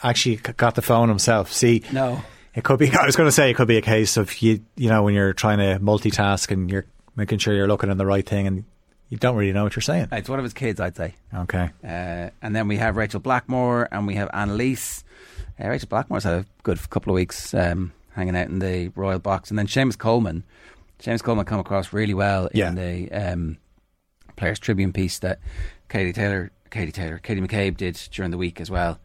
actually 0.03 0.37
got 0.37 0.75
the 0.75 0.83
phone 0.83 1.09
himself? 1.09 1.53
See, 1.53 1.83
No. 1.93 2.21
It 2.55 2.65
could 2.65 2.79
be. 2.79 2.91
I 3.01 3.07
was 3.07 3.17
going 3.17 3.29
to 3.29 3.33
say 3.33 3.51
it 3.51 3.55
could 3.55 3.69
be 3.69 3.77
a 3.77 3.83
case 3.83 4.17
of 4.17 4.41
you. 4.43 4.61
You 4.77 4.89
know, 4.89 5.03
when 5.03 5.15
you're 5.15 5.33
trying 5.35 5.59
to 5.59 5.79
multitask 5.85 6.51
and 6.51 6.71
you're 6.71 6.87
making 7.15 7.39
sure 7.39 7.55
you're 7.55 7.69
looking 7.69 7.91
at 7.91 7.99
the 7.99 8.07
right 8.07 8.27
thing, 8.27 8.47
and 8.47 8.65
you 9.09 9.17
don't 9.19 9.37
really 9.37 9.53
know 9.53 9.65
what 9.65 9.77
you're 9.77 9.83
saying. 9.83 10.09
It's 10.13 10.29
one 10.29 10.39
of 10.39 10.45
his 10.45 10.53
kids, 10.55 10.81
I'd 10.81 10.97
say. 10.97 11.15
Okay. 11.35 11.71
Uh, 11.85 12.31
and 12.43 12.55
then 12.57 12.69
we 12.69 12.77
have 12.79 12.97
Rachel 12.97 13.21
Blackmore 13.21 13.89
and 13.93 14.07
we 14.07 14.15
have 14.17 14.29
Annalise. 14.33 15.05
Uh, 15.63 15.69
Rachel 15.69 15.89
Blackmore's 15.89 16.25
had 16.25 16.35
a 16.35 16.47
good 16.63 16.79
couple 16.91 17.13
of 17.13 17.15
weeks 17.15 17.55
um, 17.55 17.93
hanging 18.13 18.37
out 18.37 18.49
in 18.49 18.59
the 18.59 18.89
Royal 18.97 19.19
Box. 19.19 19.51
And 19.51 19.59
then 19.59 19.67
Seamus 19.67 19.97
Coleman. 19.99 20.43
Seamus 20.99 21.23
Coleman 21.23 21.45
come 21.45 21.61
across 21.61 21.93
really 21.93 22.15
well 22.15 22.49
Yeah. 22.53 22.69
in 22.71 22.75
the 22.75 23.11
um, 23.13 23.59
Players 24.37 24.59
Tribune 24.59 24.93
piece 24.93 25.19
that 25.21 25.39
Katie 25.89 26.13
Taylor, 26.13 26.51
Katie 26.71 26.93
Taylor, 26.93 27.19
Katie 27.19 27.41
McCabe 27.41 27.77
did 27.77 27.95
during 28.13 28.31
the 28.31 28.39
week 28.39 28.61
as 28.61 28.71
well. 28.71 28.99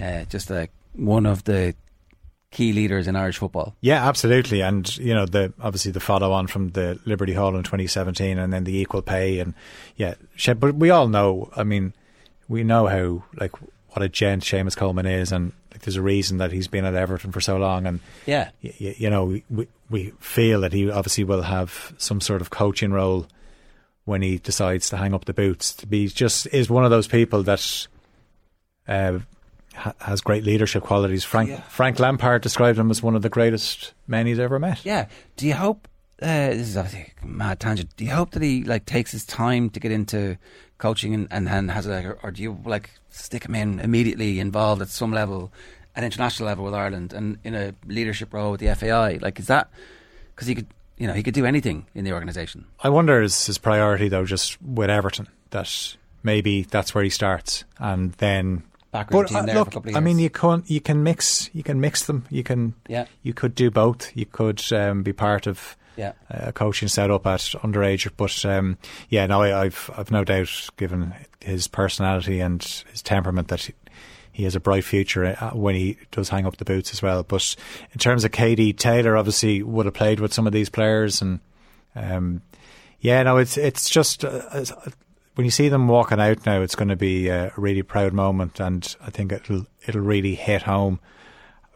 Uh, 0.00 0.24
just 0.26 0.50
uh, 0.50 0.66
one 0.94 1.26
of 1.26 1.44
the 1.44 1.74
key 2.50 2.72
leaders 2.72 3.06
in 3.06 3.14
Irish 3.16 3.38
football. 3.38 3.76
Yeah, 3.80 4.06
absolutely. 4.08 4.60
And 4.60 4.96
you 4.98 5.14
know, 5.14 5.24
the 5.26 5.52
obviously 5.60 5.92
the 5.92 6.00
follow 6.00 6.32
on 6.32 6.46
from 6.48 6.70
the 6.70 6.98
Liberty 7.04 7.32
Hall 7.32 7.54
in 7.56 7.62
2017, 7.62 8.38
and 8.38 8.52
then 8.52 8.64
the 8.64 8.76
equal 8.76 9.02
pay, 9.02 9.38
and 9.38 9.54
yeah, 9.96 10.14
but 10.58 10.74
we 10.74 10.90
all 10.90 11.08
know. 11.08 11.50
I 11.56 11.62
mean, 11.64 11.92
we 12.48 12.64
know 12.64 12.86
how 12.86 13.22
like 13.38 13.52
what 13.90 14.02
a 14.02 14.08
gent 14.08 14.42
Seamus 14.42 14.76
Coleman 14.76 15.06
is, 15.06 15.30
and 15.32 15.52
like, 15.72 15.82
there's 15.82 15.96
a 15.96 16.02
reason 16.02 16.38
that 16.38 16.52
he's 16.52 16.68
been 16.68 16.84
at 16.84 16.94
Everton 16.94 17.30
for 17.32 17.40
so 17.40 17.56
long, 17.56 17.86
and 17.86 18.00
Yeah. 18.26 18.50
y- 18.62 18.74
y- 18.80 18.94
you 18.98 19.10
know, 19.10 19.24
we, 19.26 19.44
we 19.50 19.68
we 19.88 20.12
feel 20.20 20.60
that 20.62 20.72
he 20.72 20.90
obviously 20.90 21.24
will 21.24 21.42
have 21.42 21.92
some 21.98 22.20
sort 22.20 22.40
of 22.40 22.50
coaching 22.50 22.92
role 22.92 23.26
when 24.06 24.22
he 24.22 24.38
decides 24.38 24.88
to 24.90 24.96
hang 24.96 25.14
up 25.14 25.24
the 25.26 25.32
boots. 25.34 25.72
To 25.74 25.86
be 25.86 26.08
just 26.08 26.46
is 26.48 26.68
one 26.70 26.84
of 26.84 26.90
those 26.90 27.06
people 27.06 27.42
that. 27.44 27.86
Uh, 28.88 29.20
ha- 29.80 29.94
has 30.00 30.20
great 30.20 30.44
leadership 30.44 30.82
qualities. 30.82 31.24
Frank 31.24 31.64
Frank 31.64 31.98
Lampard 31.98 32.42
described 32.42 32.78
him 32.78 32.90
as 32.90 33.02
one 33.02 33.16
of 33.16 33.22
the 33.22 33.28
greatest 33.28 33.94
men 34.06 34.26
he's 34.26 34.38
ever 34.38 34.58
met. 34.58 34.84
Yeah. 34.84 35.06
Do 35.36 35.46
you 35.46 35.54
hope? 35.54 35.88
Uh, 36.22 36.50
this 36.50 36.68
is 36.68 36.76
obviously 36.76 37.12
a 37.22 37.26
mad 37.26 37.58
tangent. 37.60 37.96
Do 37.96 38.04
you 38.04 38.10
hope 38.10 38.32
that 38.32 38.42
he 38.42 38.62
like 38.62 38.84
takes 38.84 39.10
his 39.10 39.24
time 39.24 39.70
to 39.70 39.80
get 39.80 39.90
into 39.90 40.36
coaching 40.78 41.14
and 41.14 41.28
and, 41.30 41.48
and 41.48 41.70
has 41.70 41.86
like, 41.86 42.04
or, 42.04 42.18
or 42.22 42.30
do 42.30 42.42
you 42.42 42.58
like 42.64 42.90
stick 43.08 43.44
him 43.44 43.54
in 43.54 43.80
immediately 43.80 44.38
involved 44.38 44.82
at 44.82 44.88
some 44.88 45.12
level, 45.12 45.50
at 45.96 46.04
international 46.04 46.46
level 46.46 46.64
with 46.64 46.74
Ireland 46.74 47.12
and 47.12 47.38
in 47.42 47.54
a 47.54 47.74
leadership 47.86 48.34
role 48.34 48.52
with 48.52 48.60
the 48.60 48.74
FAI? 48.74 49.18
Like, 49.22 49.38
is 49.38 49.46
that 49.46 49.70
because 50.34 50.46
he 50.46 50.54
could, 50.54 50.66
you 50.98 51.06
know, 51.06 51.14
he 51.14 51.22
could 51.22 51.34
do 51.34 51.46
anything 51.46 51.86
in 51.94 52.04
the 52.04 52.12
organisation? 52.12 52.66
I 52.80 52.90
wonder 52.90 53.22
is 53.22 53.46
his 53.46 53.56
priority 53.56 54.08
though 54.08 54.26
just 54.26 54.60
with 54.60 54.90
Everton 54.90 55.26
that 55.50 55.96
maybe 56.22 56.62
that's 56.62 56.94
where 56.94 57.02
he 57.02 57.10
starts 57.10 57.64
and 57.78 58.12
then 58.14 58.62
Backroom 58.92 59.22
But, 59.22 59.28
team 59.28 59.36
uh, 59.38 59.42
there 59.46 59.54
look, 59.54 59.66
for 59.66 59.70
a 59.70 59.74
couple 59.74 59.90
of 59.90 59.96
I 59.96 60.00
mean, 60.00 60.18
you 60.18 60.30
can 60.30 60.62
you 60.66 60.80
can 60.80 61.02
mix 61.02 61.48
you 61.52 61.62
can 61.62 61.80
mix 61.80 62.06
them. 62.06 62.26
You 62.30 62.42
can 62.42 62.74
Yeah. 62.88 63.06
You 63.22 63.32
could 63.34 63.54
do 63.54 63.70
both. 63.70 64.10
You 64.16 64.26
could 64.26 64.60
um, 64.72 65.02
be 65.02 65.12
part 65.12 65.46
of 65.46 65.76
Yeah. 65.96 66.12
a 66.28 66.52
coaching 66.52 66.88
setup 66.88 67.26
at 67.26 67.40
underage, 67.62 68.10
but 68.16 68.44
um, 68.44 68.78
yeah, 69.08 69.26
no, 69.26 69.42
I, 69.42 69.62
I've 69.64 69.90
I've 69.96 70.10
no 70.10 70.24
doubt, 70.24 70.68
given 70.76 71.14
his 71.40 71.68
personality 71.68 72.40
and 72.40 72.62
his 72.90 73.02
temperament, 73.02 73.48
that 73.48 73.62
he, 73.62 73.74
he 74.32 74.44
has 74.44 74.54
a 74.56 74.60
bright 74.60 74.84
future 74.84 75.36
uh, 75.40 75.50
when 75.50 75.74
he 75.74 75.96
does 76.10 76.28
hang 76.28 76.46
up 76.46 76.56
the 76.56 76.64
boots 76.64 76.92
as 76.92 77.00
well. 77.02 77.22
But 77.22 77.54
in 77.92 77.98
terms 77.98 78.24
of 78.24 78.32
Katie 78.32 78.72
Taylor, 78.72 79.16
obviously 79.16 79.62
would 79.62 79.86
have 79.86 79.94
played 79.94 80.18
with 80.20 80.32
some 80.32 80.46
of 80.46 80.52
these 80.52 80.68
players, 80.70 81.22
and 81.22 81.40
um, 81.94 82.42
yeah, 83.00 83.22
no, 83.22 83.36
it's 83.36 83.56
it's 83.56 83.88
just. 83.88 84.24
Uh, 84.24 84.64
when 85.40 85.46
you 85.46 85.50
see 85.50 85.70
them 85.70 85.88
walking 85.88 86.20
out 86.20 86.44
now, 86.44 86.60
it's 86.60 86.74
going 86.74 86.90
to 86.90 86.96
be 86.96 87.28
a 87.28 87.50
really 87.56 87.82
proud 87.82 88.12
moment, 88.12 88.60
and 88.60 88.94
I 89.00 89.08
think 89.08 89.32
it'll 89.32 89.64
it'll 89.86 90.02
really 90.02 90.34
hit 90.34 90.60
home. 90.60 91.00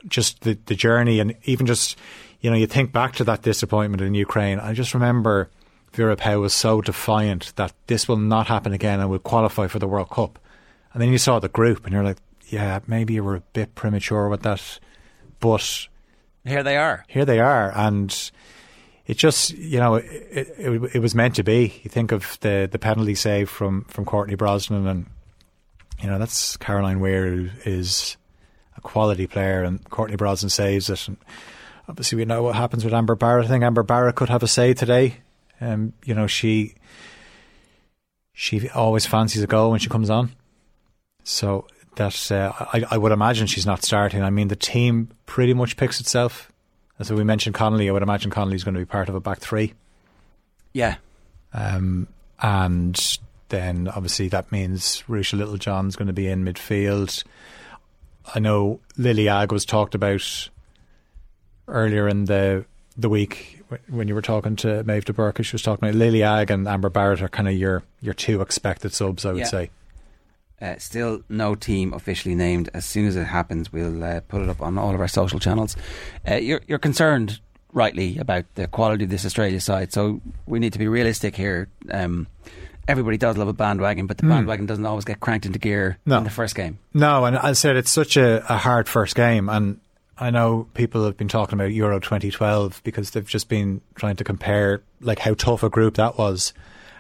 Just 0.07 0.43
the 0.43 0.59
the 0.67 0.75
journey, 0.75 1.19
and 1.19 1.35
even 1.45 1.65
just 1.65 1.97
you 2.43 2.51
know, 2.51 2.57
you 2.59 2.67
think 2.67 2.93
back 2.93 3.15
to 3.15 3.25
that 3.25 3.41
disappointment 3.41 4.03
in 4.03 4.13
Ukraine. 4.13 4.61
I 4.61 4.75
just 4.75 4.93
remember 4.93 5.49
Vera 5.95 6.15
Pauw 6.15 6.43
was 6.43 6.53
so 6.53 6.83
defiant 6.83 7.55
that 7.57 7.73
this 7.87 8.07
will 8.07 8.19
not 8.19 8.49
happen 8.49 8.75
again, 8.75 9.01
and 9.01 9.09
we'll 9.09 9.19
qualify 9.19 9.67
for 9.67 9.79
the 9.79 9.89
World 9.89 10.11
Cup. 10.11 10.39
And 10.93 11.01
then 11.01 11.09
you 11.11 11.17
saw 11.17 11.39
the 11.39 11.49
group, 11.49 11.85
and 11.87 11.95
you're 11.95 12.05
like, 12.05 12.19
yeah, 12.49 12.81
maybe 12.87 13.15
you 13.15 13.25
were 13.25 13.37
a 13.37 13.43
bit 13.55 13.75
premature 13.75 14.29
with 14.29 14.43
that, 14.43 14.79
but 15.41 15.89
Here 16.45 16.63
they 16.63 16.77
are. 16.77 17.07
here 17.09 17.25
they 17.25 17.41
are, 17.41 17.73
and 17.75 18.31
it 19.07 19.19
just 19.19 19.51
you 19.53 19.79
know 19.79 19.97
it, 19.97 20.55
it, 20.59 20.95
it 20.95 20.99
was 21.01 21.15
meant 21.15 21.37
to 21.37 21.43
be. 21.43 21.81
You 21.83 21.91
think 21.91 22.13
of 22.13 22.39
the 22.41 22.69
the 22.71 22.79
penalty 22.79 23.15
save 23.15 23.51
from 23.51 23.85
from 23.85 24.05
Courtney 24.05 24.35
Brosnan, 24.35 24.87
and 24.87 25.07
you 26.03 26.09
know 26.09 26.19
that's 26.19 26.57
Caroline 26.57 27.01
Weir 27.01 27.27
who 27.27 27.49
is 27.65 28.17
a 28.77 28.81
quality 28.81 29.27
player, 29.27 29.63
and 29.63 29.83
Courtney 29.91 30.17
Brosnan 30.17 30.51
saves 30.51 30.89
it. 30.89 31.07
And 31.07 31.19
obviously, 31.89 32.17
we 32.17 32.25
know 32.25 32.43
what 32.43 32.57
happens 32.57 32.85
with 32.85 32.95
Amber 32.95 33.15
Barrett. 33.15 33.45
I 33.45 33.49
think 33.49 33.65
Amber 33.65 33.83
Barrett 33.83 34.17
could 34.17 34.31
have 34.31 34.43
a 34.43 34.49
say 34.49 34.73
today. 34.73 35.19
Um, 35.61 35.93
you 36.05 36.15
know 36.15 36.27
she 36.27 36.75
she 38.33 38.69
always 38.71 39.07
fancies 39.07 39.43
a 39.43 39.47
goal 39.47 39.71
when 39.71 39.81
she 39.81 39.89
comes 39.89 40.11
on, 40.11 40.33
so. 41.23 41.67
That 41.97 42.33
uh, 42.33 42.51
I, 42.73 42.85
I 42.91 42.99
would 42.99 43.13
imagine 43.13 43.47
she's 43.47 43.67
not 43.67 43.85
starting. 43.85 44.21
I 44.21 44.31
mean, 44.31 44.49
the 44.49 44.57
team 44.57 45.11
pretty 45.27 45.55
much 45.55 45.77
picks 45.77 46.01
itself. 46.01 46.51
As 46.99 47.13
we 47.13 47.25
mentioned 47.25 47.55
Connolly, 47.55 47.89
I 47.89 47.93
would 47.93 48.03
imagine 48.03 48.31
Connolly's 48.31 48.65
going 48.65 48.75
to 48.75 48.81
be 48.81 48.85
part 48.87 49.09
of 49.09 49.15
a 49.15 49.21
back 49.21 49.39
three. 49.39 49.75
Yeah. 50.73 50.97
Um, 51.53 52.07
and 52.41 53.19
then 53.49 53.89
obviously 53.89 54.29
that 54.29 54.51
means 54.53 55.03
Ruesha 55.09 55.37
Littlejohn's 55.39 55.97
going 55.97 56.07
to 56.09 56.13
be 56.13 56.29
in 56.29 56.45
midfield. 56.45 57.25
I 58.35 58.39
know 58.39 58.81
Lily 58.97 59.29
Agg 59.29 59.53
was 59.53 59.65
talked 59.65 59.95
about 59.95 60.49
earlier 61.69 62.09
in 62.09 62.25
the 62.27 62.65
the 62.97 63.09
week 63.09 63.61
when 63.89 64.07
you 64.07 64.15
were 64.15 64.23
talking 64.23 64.55
to 64.57 64.85
Maeve 64.85 65.05
de 65.05 65.13
Burke. 65.13 65.43
She 65.45 65.53
was 65.55 65.63
talking 65.63 65.89
about 65.89 65.99
Lily 65.99 66.23
Agg 66.23 66.51
and 66.51 66.67
Amber 66.69 66.91
Barrett 66.91 67.23
are 67.23 67.29
kind 67.29 67.49
of 67.49 67.55
your 67.55 67.83
your 68.01 68.15
two 68.15 68.41
expected 68.41 68.93
subs. 68.93 69.25
I 69.25 69.31
would 69.33 69.39
Yeah. 69.41 69.45
say. 69.47 69.71
Uh, 70.63 70.77
still 70.79 71.21
no 71.29 71.55
team 71.55 71.93
officially 71.93 72.35
named. 72.35 72.71
As 72.73 72.85
soon 72.87 73.07
as 73.07 73.17
it 73.17 73.25
happens, 73.25 73.73
we'll 73.73 74.03
uh, 74.03 74.21
put 74.29 74.41
it 74.43 74.49
up 74.49 74.63
on 74.63 74.79
all 74.79 74.95
of 74.95 75.01
our 75.01 75.09
social 75.09 75.39
channels. 75.39 75.77
Uh, 76.29 76.37
you're, 76.37 76.61
you're 76.69 76.79
concerned, 76.79 77.41
rightly, 77.73 78.17
about 78.19 78.45
the 78.55 78.67
quality 78.69 79.05
of 79.05 79.11
this 79.11 79.27
Australia 79.27 79.61
side, 79.61 79.93
so 79.93 80.21
we 80.47 80.59
need 80.61 80.73
to 80.73 80.79
be 80.79 80.89
realistic 80.89 81.35
here. 81.37 81.69
Um, 81.91 82.29
everybody 82.89 83.17
does 83.19 83.37
love 83.37 83.49
a 83.49 83.53
bandwagon, 83.53 84.07
but 84.07 84.17
the 84.19 84.23
Hmm. 84.25 84.31
bandwagon 84.31 84.67
doesn't 84.67 84.87
always 84.87 85.05
get 85.05 85.21
cranked 85.21 85.45
into 85.45 85.59
gear 85.59 85.99
No. 86.07 86.19
in 86.19 86.25
the 86.25 86.31
first 86.31 86.55
game. 86.55 86.79
No, 86.95 87.25
and 87.25 87.37
I 87.37 87.53
said, 87.53 87.77
it's 87.77 87.91
such 87.91 88.17
a, 88.17 88.45
a 88.51 88.57
hard 88.57 88.89
first 88.89 89.17
game, 89.17 89.49
and 89.49 89.81
I 90.17 90.31
know 90.31 90.69
people 90.75 91.05
have 91.05 91.17
been 91.17 91.29
talking 91.29 91.55
about 91.59 91.73
Euro 91.73 91.99
2012 91.99 92.81
because 92.85 93.11
they've 93.11 93.27
just 93.27 93.49
been 93.49 93.81
trying 93.97 94.17
to 94.17 94.25
compare 94.25 94.83
like 95.01 95.19
how 95.19 95.35
tough 95.35 95.63
a 95.65 95.69
group 95.69 95.95
that 95.97 96.17
was, 96.17 96.55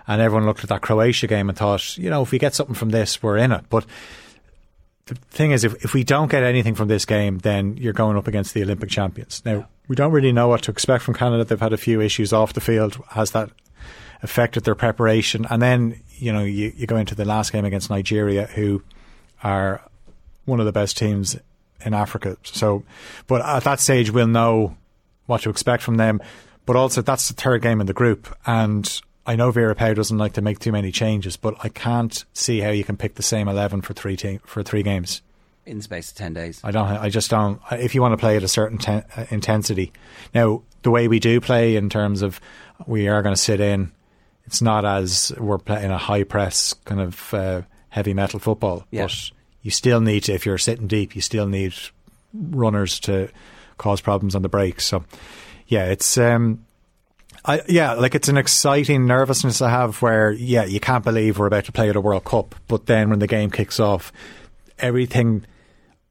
and 0.06 0.20
everyone 0.20 0.46
looked 0.46 0.62
at 0.62 0.68
that 0.68 0.82
Croatia 0.82 1.26
game 1.26 1.48
and 1.48 1.56
thought, 1.56 1.96
you 1.96 2.10
know, 2.10 2.22
if 2.22 2.30
we 2.30 2.38
get 2.38 2.54
something 2.54 2.74
from 2.74 2.90
this, 2.90 3.22
we're 3.22 3.38
in 3.38 3.52
it. 3.52 3.64
But 3.68 3.86
the 5.06 5.14
thing 5.14 5.50
is, 5.50 5.64
if 5.64 5.84
if 5.84 5.94
we 5.94 6.04
don't 6.04 6.30
get 6.30 6.42
anything 6.42 6.74
from 6.74 6.88
this 6.88 7.04
game, 7.04 7.38
then 7.38 7.76
you're 7.76 7.92
going 7.92 8.16
up 8.16 8.26
against 8.26 8.54
the 8.54 8.62
Olympic 8.62 8.90
champions. 8.90 9.42
Now 9.44 9.68
we 9.88 9.96
don't 9.96 10.12
really 10.12 10.32
know 10.32 10.48
what 10.48 10.62
to 10.62 10.70
expect 10.70 11.04
from 11.04 11.14
Canada. 11.14 11.44
They've 11.44 11.60
had 11.60 11.72
a 11.72 11.78
few 11.78 12.00
issues 12.00 12.32
off 12.32 12.52
the 12.52 12.60
field. 12.60 12.98
Has 13.10 13.32
that 13.32 13.50
affected 14.22 14.64
their 14.64 14.74
preparation? 14.74 15.46
And 15.50 15.60
then 15.60 16.00
you 16.16 16.32
know 16.32 16.42
you, 16.42 16.72
you 16.76 16.86
go 16.86 16.96
into 16.96 17.14
the 17.14 17.24
last 17.24 17.52
game 17.52 17.64
against 17.64 17.90
Nigeria, 17.90 18.46
who 18.46 18.82
are 19.42 19.82
one 20.46 20.60
of 20.60 20.66
the 20.66 20.72
best 20.72 20.96
teams 20.96 21.36
in 21.84 21.94
Africa. 21.94 22.36
So, 22.42 22.82
but 23.26 23.42
at 23.42 23.64
that 23.64 23.80
stage, 23.80 24.10
we'll 24.10 24.26
know 24.26 24.76
what 25.26 25.42
to 25.42 25.50
expect 25.50 25.82
from 25.82 25.96
them. 25.96 26.20
But 26.66 26.76
also, 26.76 27.02
that's 27.02 27.28
the 27.28 27.34
third 27.34 27.60
game 27.60 27.80
in 27.80 27.86
the 27.86 27.92
group, 27.92 28.34
and 28.46 29.00
I 29.26 29.36
know 29.36 29.50
Vera 29.50 29.74
Pauw 29.74 29.94
doesn't 29.94 30.18
like 30.18 30.34
to 30.34 30.42
make 30.42 30.58
too 30.58 30.72
many 30.72 30.92
changes, 30.92 31.36
but 31.36 31.54
I 31.62 31.68
can't 31.68 32.24
see 32.34 32.60
how 32.60 32.70
you 32.70 32.84
can 32.84 32.96
pick 32.96 33.14
the 33.14 33.22
same 33.22 33.48
eleven 33.48 33.80
for 33.80 33.94
three 33.94 34.16
te- 34.16 34.40
for 34.44 34.62
three 34.62 34.82
games. 34.82 35.22
In 35.66 35.78
the 35.78 35.82
space 35.82 36.10
of 36.10 36.18
10 36.18 36.34
days. 36.34 36.60
I 36.62 36.72
don't. 36.72 36.86
I 36.86 37.08
just 37.08 37.30
don't. 37.30 37.58
If 37.72 37.94
you 37.94 38.02
want 38.02 38.12
to 38.12 38.18
play 38.18 38.36
at 38.36 38.42
a 38.42 38.48
certain 38.48 38.76
ten, 38.76 39.02
uh, 39.16 39.24
intensity, 39.30 39.94
now 40.34 40.62
the 40.82 40.90
way 40.90 41.08
we 41.08 41.18
do 41.20 41.40
play 41.40 41.76
in 41.76 41.88
terms 41.88 42.20
of 42.20 42.38
we 42.86 43.08
are 43.08 43.22
going 43.22 43.34
to 43.34 43.40
sit 43.40 43.60
in 43.60 43.90
it's 44.46 44.60
not 44.60 44.84
as 44.84 45.32
we're 45.38 45.58
playing 45.58 45.90
a 45.90 45.98
high 45.98 46.24
press 46.24 46.74
kind 46.84 47.00
of 47.00 47.34
uh, 47.34 47.62
heavy 47.88 48.14
metal 48.14 48.38
football. 48.38 48.86
Yeah. 48.90 49.04
But 49.04 49.30
you 49.62 49.70
still 49.70 50.00
need 50.00 50.24
to, 50.24 50.34
if 50.34 50.44
you're 50.44 50.58
sitting 50.58 50.86
deep, 50.86 51.14
you 51.14 51.22
still 51.22 51.46
need 51.46 51.74
runners 52.32 53.00
to 53.00 53.30
cause 53.78 54.00
problems 54.00 54.34
on 54.34 54.42
the 54.42 54.48
break. 54.48 54.80
So, 54.80 55.04
yeah, 55.66 55.86
it's 55.86 56.18
um, 56.18 56.64
I, 57.44 57.62
yeah, 57.68 57.92
like 57.92 58.14
it's 58.14 58.28
an 58.28 58.38
exciting 58.38 59.06
nervousness 59.06 59.60
I 59.60 59.68
have 59.68 60.00
where, 60.00 60.32
yeah, 60.32 60.64
you 60.64 60.80
can't 60.80 61.04
believe 61.04 61.38
we're 61.38 61.46
about 61.46 61.66
to 61.66 61.72
play 61.72 61.90
at 61.90 61.96
a 61.96 62.00
World 62.00 62.24
Cup, 62.24 62.54
but 62.68 62.86
then 62.86 63.10
when 63.10 63.18
the 63.18 63.26
game 63.26 63.50
kicks 63.50 63.78
off, 63.78 64.12
everything, 64.78 65.44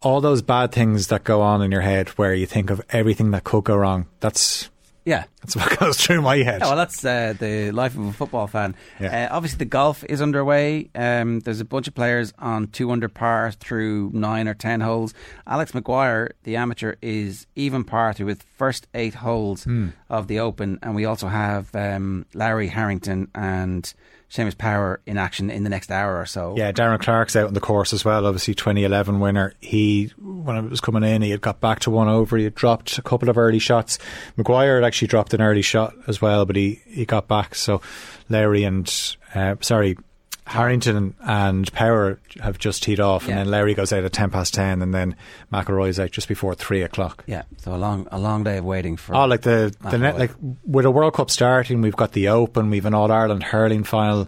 all 0.02 0.22
those 0.22 0.44
bad 0.44 0.72
things 0.72 1.08
that 1.08 1.24
go 1.24 1.42
on 1.42 1.62
in 1.64 1.72
your 1.72 1.82
head 1.82 2.10
where 2.10 2.36
you 2.36 2.46
think 2.46 2.70
of 2.70 2.82
everything 2.92 3.32
that 3.32 3.44
could 3.44 3.64
go 3.64 3.76
wrong, 3.76 4.08
that's 4.20 4.70
Yeah. 5.06 5.26
that's 5.42 5.56
what 5.56 5.78
goes 5.80 5.98
through 5.98 6.22
my 6.22 6.38
head. 6.38 6.62
Yeah, 6.62 6.68
well, 6.68 6.76
that's 6.78 7.04
uh, 7.04 7.34
the 7.38 7.72
life 7.72 7.98
of 7.98 8.06
a 8.06 8.14
football 8.14 8.48
fan. 8.48 8.76
Yeah. 9.00 9.28
Uh, 9.32 9.36
obviously, 9.36 9.58
the 9.58 9.66
golf 9.66 10.04
is 10.06 10.22
underway. 10.22 10.90
Um, 10.96 11.42
there's 11.42 11.60
a 11.60 11.66
bunch 11.66 11.88
of 11.90 11.94
players 11.96 12.34
on 12.40 12.68
two 12.68 12.90
under 12.92 13.10
par 13.10 13.52
through 13.52 14.12
nine 14.14 14.48
or 14.48 14.54
ten 14.54 14.80
holes. 14.82 15.14
Alex 15.46 15.74
Maguire, 15.74 16.32
the 16.44 16.56
amateur, 16.56 16.96
is 17.02 17.48
even 17.56 17.84
par 17.84 18.14
through 18.14 18.28
with 18.28 18.44
first 18.56 18.88
eight 18.94 19.16
holes 19.16 19.66
Hmm. 19.66 19.90
of 20.10 20.28
the 20.28 20.40
Open, 20.40 20.80
and 20.82 20.96
we 20.96 21.06
also 21.06 21.28
have 21.28 21.74
um, 21.76 22.26
Larry 22.34 22.68
Harrington 22.68 23.28
and 23.36 23.94
Seamus 24.30 24.58
Power 24.58 25.00
in 25.06 25.18
action 25.18 25.50
in 25.50 25.64
the 25.64 25.70
next 25.70 25.92
hour 25.92 26.20
or 26.20 26.26
so. 26.26 26.56
Yeah, 26.58 26.72
Darren 26.72 27.00
Clarke's 27.00 27.36
out 27.36 27.48
on 27.48 27.54
the 27.54 27.60
course 27.60 27.94
as 27.94 28.04
well. 28.04 28.26
Obviously, 28.26 28.56
2011 28.56 29.20
winner. 29.20 29.54
He, 29.60 30.12
when 30.18 30.56
it 30.58 30.70
was 30.70 30.82
coming 30.82 31.04
in, 31.04 31.22
he 31.22 31.30
had 31.30 31.42
got 31.42 31.60
back 31.60 31.80
to 31.82 31.92
one 31.92 32.08
over. 32.08 32.38
He 32.38 32.44
had 32.46 32.56
dropped 32.56 32.98
a 32.98 33.02
couple 33.02 33.30
of 33.30 33.38
early 33.38 33.60
shots. 33.60 34.00
Maguire 34.38 34.76
had 34.76 34.84
actually 34.86 35.10
dropped 35.10 35.34
an 35.34 35.42
early 35.42 35.62
shot 35.62 35.94
as 36.08 36.22
well, 36.22 36.46
but 36.46 36.56
he, 36.56 36.82
he 36.88 37.06
got 37.06 37.28
back. 37.28 37.56
So 37.56 37.82
Larry 38.30 38.64
and, 38.64 38.92
uh, 39.36 39.56
sorry, 39.62 39.98
Harrington 40.46 41.16
and 41.22 41.72
Power 41.74 42.20
have 42.42 42.58
just 42.58 42.84
teed 42.84 43.00
off, 43.00 43.24
Yeah. 43.24 43.32
and 43.32 43.40
then 43.40 43.52
Larry 43.52 43.74
goes 43.74 43.94
out 43.94 44.04
at 44.04 44.12
10 44.14 44.30
past 44.30 44.54
10, 44.54 44.82
and 44.82 44.94
then 44.94 45.16
McIlroy's 45.52 46.00
out 46.00 46.12
just 46.12 46.28
before 46.28 46.54
3 46.56 46.82
o'clock. 46.82 47.24
Yeah, 47.28 47.44
so 47.58 47.74
a 47.74 47.78
long, 47.78 48.08
a 48.12 48.20
long 48.20 48.44
day 48.44 48.58
of 48.58 48.66
waiting 48.66 48.98
for. 48.98 49.16
Oh, 49.16 49.26
like 49.26 49.42
the 49.42 49.74
the 49.90 49.98
net, 49.98 50.18
like 50.18 50.32
with 50.66 50.86
a 50.86 50.92
World 50.92 51.14
Cup 51.14 51.30
starting, 51.32 51.82
we've 51.82 51.96
got 51.96 52.12
the 52.12 52.28
Open, 52.28 52.70
we've 52.70 52.86
an 52.86 52.94
All 52.94 53.12
Ireland 53.12 53.44
hurling 53.44 53.84
final. 53.84 54.28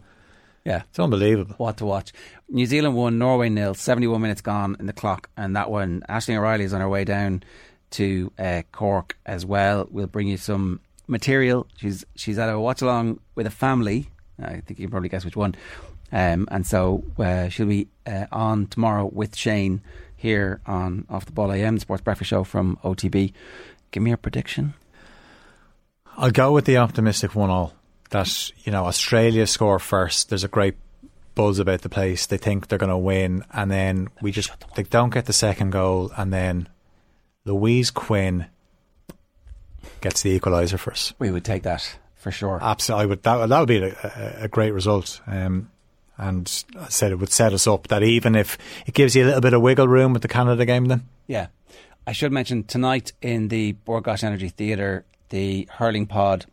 Yeah, 0.64 0.82
it's 0.90 0.98
unbelievable. 1.00 1.56
What 1.58 1.78
to 1.78 1.86
watch? 1.86 2.12
New 2.50 2.66
Zealand 2.66 2.96
won, 2.96 3.20
Norway 3.20 3.50
nil. 3.50 3.76
Seventy-one 3.76 4.20
minutes 4.22 4.42
gone 4.42 4.76
in 4.80 4.88
the 4.88 4.94
clock, 4.94 5.30
and 5.38 5.56
that 5.56 5.70
one. 5.70 6.02
Ashley 6.10 6.36
O'Reilly 6.36 6.64
is 6.64 6.74
on 6.74 6.82
her 6.82 6.90
way 6.90 7.04
down 7.06 7.44
to 7.92 8.32
uh, 8.40 8.64
Cork 8.72 9.16
as 9.28 9.46
well. 9.46 9.88
We'll 9.92 10.08
bring 10.08 10.28
you 10.28 10.38
some 10.38 10.80
material. 11.08 11.68
She's 11.78 12.04
she's 12.16 12.40
at 12.40 12.50
a 12.50 12.60
watch 12.60 12.82
along 12.82 13.20
with 13.36 13.46
a 13.46 13.52
family. 13.52 14.10
I 14.42 14.62
think 14.62 14.80
you 14.80 14.86
can 14.86 14.90
probably 14.90 15.10
guess 15.10 15.24
which 15.24 15.36
one. 15.36 15.54
Um, 16.16 16.48
and 16.50 16.66
so 16.66 17.04
uh, 17.20 17.50
she'll 17.50 17.66
be 17.68 17.90
uh, 18.08 18.26
on 18.32 18.68
tomorrow 18.68 19.10
with 19.12 19.36
Shane 19.36 19.82
here 20.16 20.62
on 20.66 21.06
Off 21.10 21.26
the 21.26 21.34
Ball 21.34 21.52
AM 21.52 21.78
Sports 21.78 22.04
Breakfast 22.04 22.30
Show 22.30 22.46
from 22.46 22.78
OTB. 22.86 23.34
Give 23.92 24.02
me 24.02 24.14
a 24.14 24.18
prediction. 24.18 24.76
I'll 26.16 26.32
go 26.32 26.54
with 26.54 26.64
the 26.64 26.78
optimistic 26.78 27.36
one 27.36 27.50
all. 27.50 27.74
That, 28.12 28.52
you 28.64 28.72
know, 28.72 28.86
Australia 28.86 29.46
score 29.46 29.78
first. 29.78 30.30
There's 30.30 30.46
a 30.46 30.48
great 30.48 30.76
buzz 31.34 31.60
about 31.60 31.82
the 31.82 31.90
place. 31.90 32.26
They 32.28 32.38
think 32.38 32.70
they're 32.70 32.78
going 32.80 32.90
to 32.90 32.98
win. 32.98 33.44
And 33.52 33.70
then 33.70 34.08
we 34.22 34.32
just, 34.32 34.52
they 34.76 34.84
don't 34.84 35.14
get 35.14 35.26
the 35.26 35.34
second 35.34 35.72
goal. 35.72 36.12
And 36.16 36.32
then 36.32 36.70
Louise 37.44 37.92
Quinn 37.92 38.46
gets 40.00 40.22
the 40.22 40.40
equaliser 40.40 40.80
for 40.80 40.92
us. 40.94 41.14
We 41.20 41.30
would 41.32 41.44
take 41.44 41.64
that 41.64 41.98
for 42.16 42.32
sure. 42.32 42.60
Absolutely. 42.62 43.04
I 43.04 43.06
would, 43.08 43.24
that, 43.24 43.36
would- 43.40 43.50
that 43.50 43.60
would 43.60 43.68
be 43.68 43.84
a, 43.84 43.88
a, 44.40 44.44
a 44.44 44.48
great 44.48 44.72
result. 44.72 45.20
Um, 45.28 45.70
and 46.18 46.64
I 46.80 46.90
said 46.90 47.12
it 47.12 47.16
would 47.16 47.32
set 47.32 47.54
us 47.54 47.68
up 47.68 47.88
that 47.90 48.04
even 48.04 48.36
if 48.36 48.58
it 48.86 48.94
gives 48.94 49.16
you 49.16 49.24
a 49.24 49.28
little 49.28 49.42
bit 49.42 49.54
of 49.54 49.62
wiggle 49.62 49.88
room 49.88 50.14
with 50.14 50.22
the 50.22 50.28
Canada 50.28 50.66
game, 50.66 50.86
then 50.86 51.04
Yeah. 51.28 51.48
I 52.08 52.12
should 52.12 52.32
mention 52.32 52.64
tonight 52.64 53.14
in 53.22 53.48
the 53.48 53.72
Bord 53.72 54.04
Gáis 54.04 54.24
Energy 54.24 54.50
Theatre, 54.50 55.06
the 55.30 55.68
hurling 55.72 56.06
pod 56.06 56.46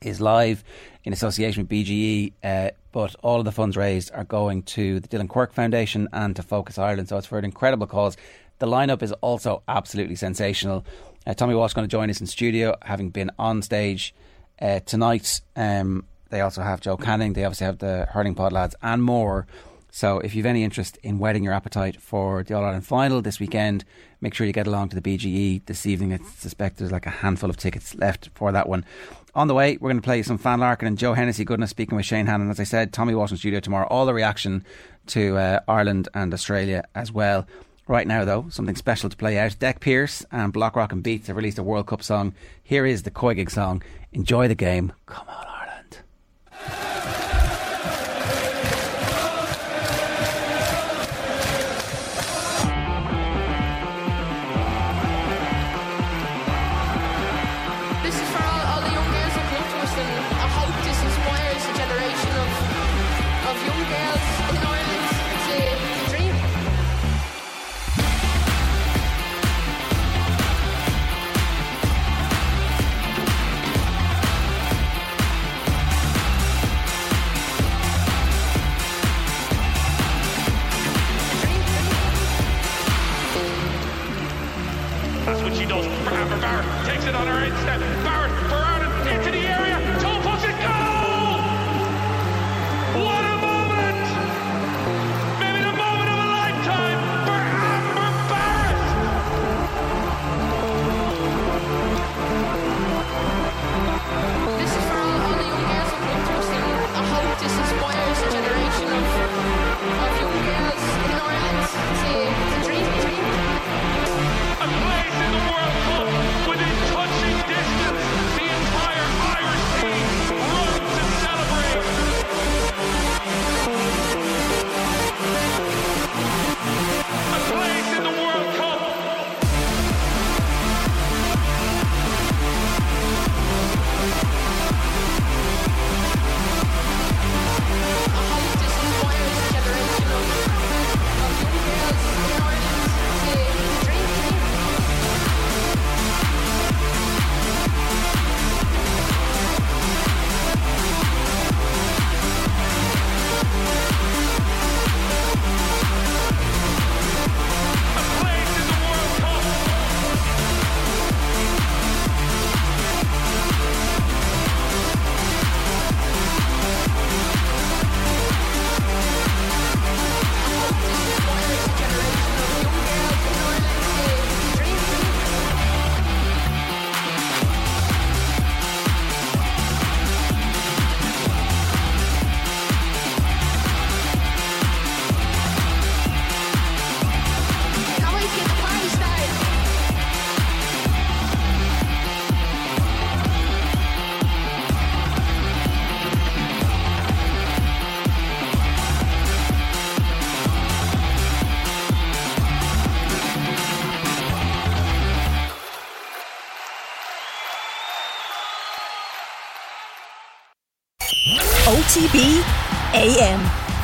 is 0.00 0.20
live 0.20 0.64
in 1.04 1.12
association 1.12 1.62
with 1.64 1.70
BGE, 1.70 2.32
uh, 2.42 2.70
but 2.90 3.14
all 3.22 3.38
of 3.38 3.44
the 3.44 3.52
funds 3.52 3.76
raised 3.76 4.10
are 4.12 4.24
going 4.24 4.62
to 4.62 4.98
the 5.00 5.08
Dylan 5.08 5.28
Quirke 5.28 5.52
Foundation 5.52 6.08
and 6.12 6.34
to 6.36 6.42
Focus 6.42 6.78
Ireland, 6.78 7.08
so 7.08 7.18
it's 7.18 7.26
for 7.26 7.38
an 7.38 7.44
incredible 7.44 7.86
cause. 7.86 8.16
The 8.60 8.66
lineup 8.66 9.02
is 9.02 9.12
also 9.20 9.62
absolutely 9.68 10.16
sensational. 10.16 10.84
Uh, 11.26 11.34
Tommy 11.34 11.54
Walsh 11.54 11.74
going 11.74 11.86
to 11.86 11.90
join 11.90 12.08
us 12.10 12.20
in 12.20 12.26
studio, 12.26 12.74
having 12.82 13.10
been 13.10 13.30
on 13.38 13.60
stage 13.62 14.14
uh, 14.60 14.80
tonight. 14.80 15.40
Um, 15.54 16.06
they 16.32 16.40
also 16.40 16.62
have 16.62 16.80
Joe 16.80 16.96
Canning, 16.96 17.34
they 17.34 17.44
obviously 17.44 17.66
have 17.66 17.78
the 17.78 18.06
hurling 18.10 18.34
pod 18.34 18.52
lads, 18.52 18.74
and 18.82 19.02
more. 19.02 19.46
So 19.90 20.20
if 20.20 20.34
you've 20.34 20.46
any 20.46 20.64
interest 20.64 20.98
in 21.02 21.18
whetting 21.18 21.44
your 21.44 21.52
appetite 21.52 22.00
for 22.00 22.42
the 22.42 22.54
All 22.54 22.64
Ireland 22.64 22.86
final 22.86 23.20
this 23.20 23.38
weekend, 23.38 23.84
make 24.22 24.32
sure 24.32 24.46
you 24.46 24.52
get 24.54 24.66
along 24.66 24.88
to 24.88 24.98
the 24.98 25.02
BGE 25.02 25.66
this 25.66 25.84
evening. 25.84 26.14
I 26.14 26.18
suspect 26.36 26.78
there's 26.78 26.90
like 26.90 27.04
a 27.04 27.10
handful 27.10 27.50
of 27.50 27.58
tickets 27.58 27.94
left 27.94 28.30
for 28.34 28.50
that 28.52 28.66
one. 28.66 28.86
On 29.34 29.48
the 29.48 29.54
way, 29.54 29.76
we're 29.78 29.90
going 29.90 30.00
to 30.00 30.04
play 30.04 30.22
some 30.22 30.38
Fan 30.38 30.60
Larkin 30.60 30.88
and 30.88 30.96
Joe 30.96 31.12
Hennessy 31.12 31.44
goodness 31.44 31.68
speaking 31.68 31.96
with 31.96 32.06
Shane 32.06 32.26
Hannon. 32.26 32.50
As 32.50 32.58
I 32.58 32.64
said, 32.64 32.92
Tommy 32.94 33.14
Walsh 33.14 33.30
in 33.30 33.36
studio 33.36 33.60
tomorrow. 33.60 33.86
All 33.88 34.06
the 34.06 34.14
reaction 34.14 34.64
to 35.08 35.36
uh, 35.36 35.60
Ireland 35.68 36.08
and 36.14 36.32
Australia 36.32 36.84
as 36.94 37.12
well. 37.12 37.46
Right 37.86 38.06
now, 38.06 38.24
though, 38.24 38.46
something 38.48 38.76
special 38.76 39.10
to 39.10 39.16
play 39.16 39.38
out. 39.38 39.58
Deck 39.58 39.80
Pierce 39.80 40.24
and 40.32 40.52
Block 40.54 40.76
Rock 40.76 40.92
and 40.92 41.02
Beats 41.02 41.26
have 41.26 41.36
released 41.36 41.58
a 41.58 41.62
World 41.62 41.88
Cup 41.88 42.02
song. 42.02 42.32
Here 42.62 42.86
is 42.86 43.02
the 43.02 43.10
Koigig 43.10 43.50
song. 43.50 43.82
Enjoy 44.12 44.48
the 44.48 44.54
game. 44.54 44.92
Come 45.06 45.28
on, 45.28 45.51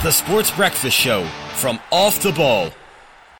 The 0.08 0.12
Sports 0.12 0.50
Breakfast 0.50 0.96
Show 0.96 1.22
from 1.56 1.78
Off 1.92 2.22
the 2.22 2.32
Ball. 2.32 2.70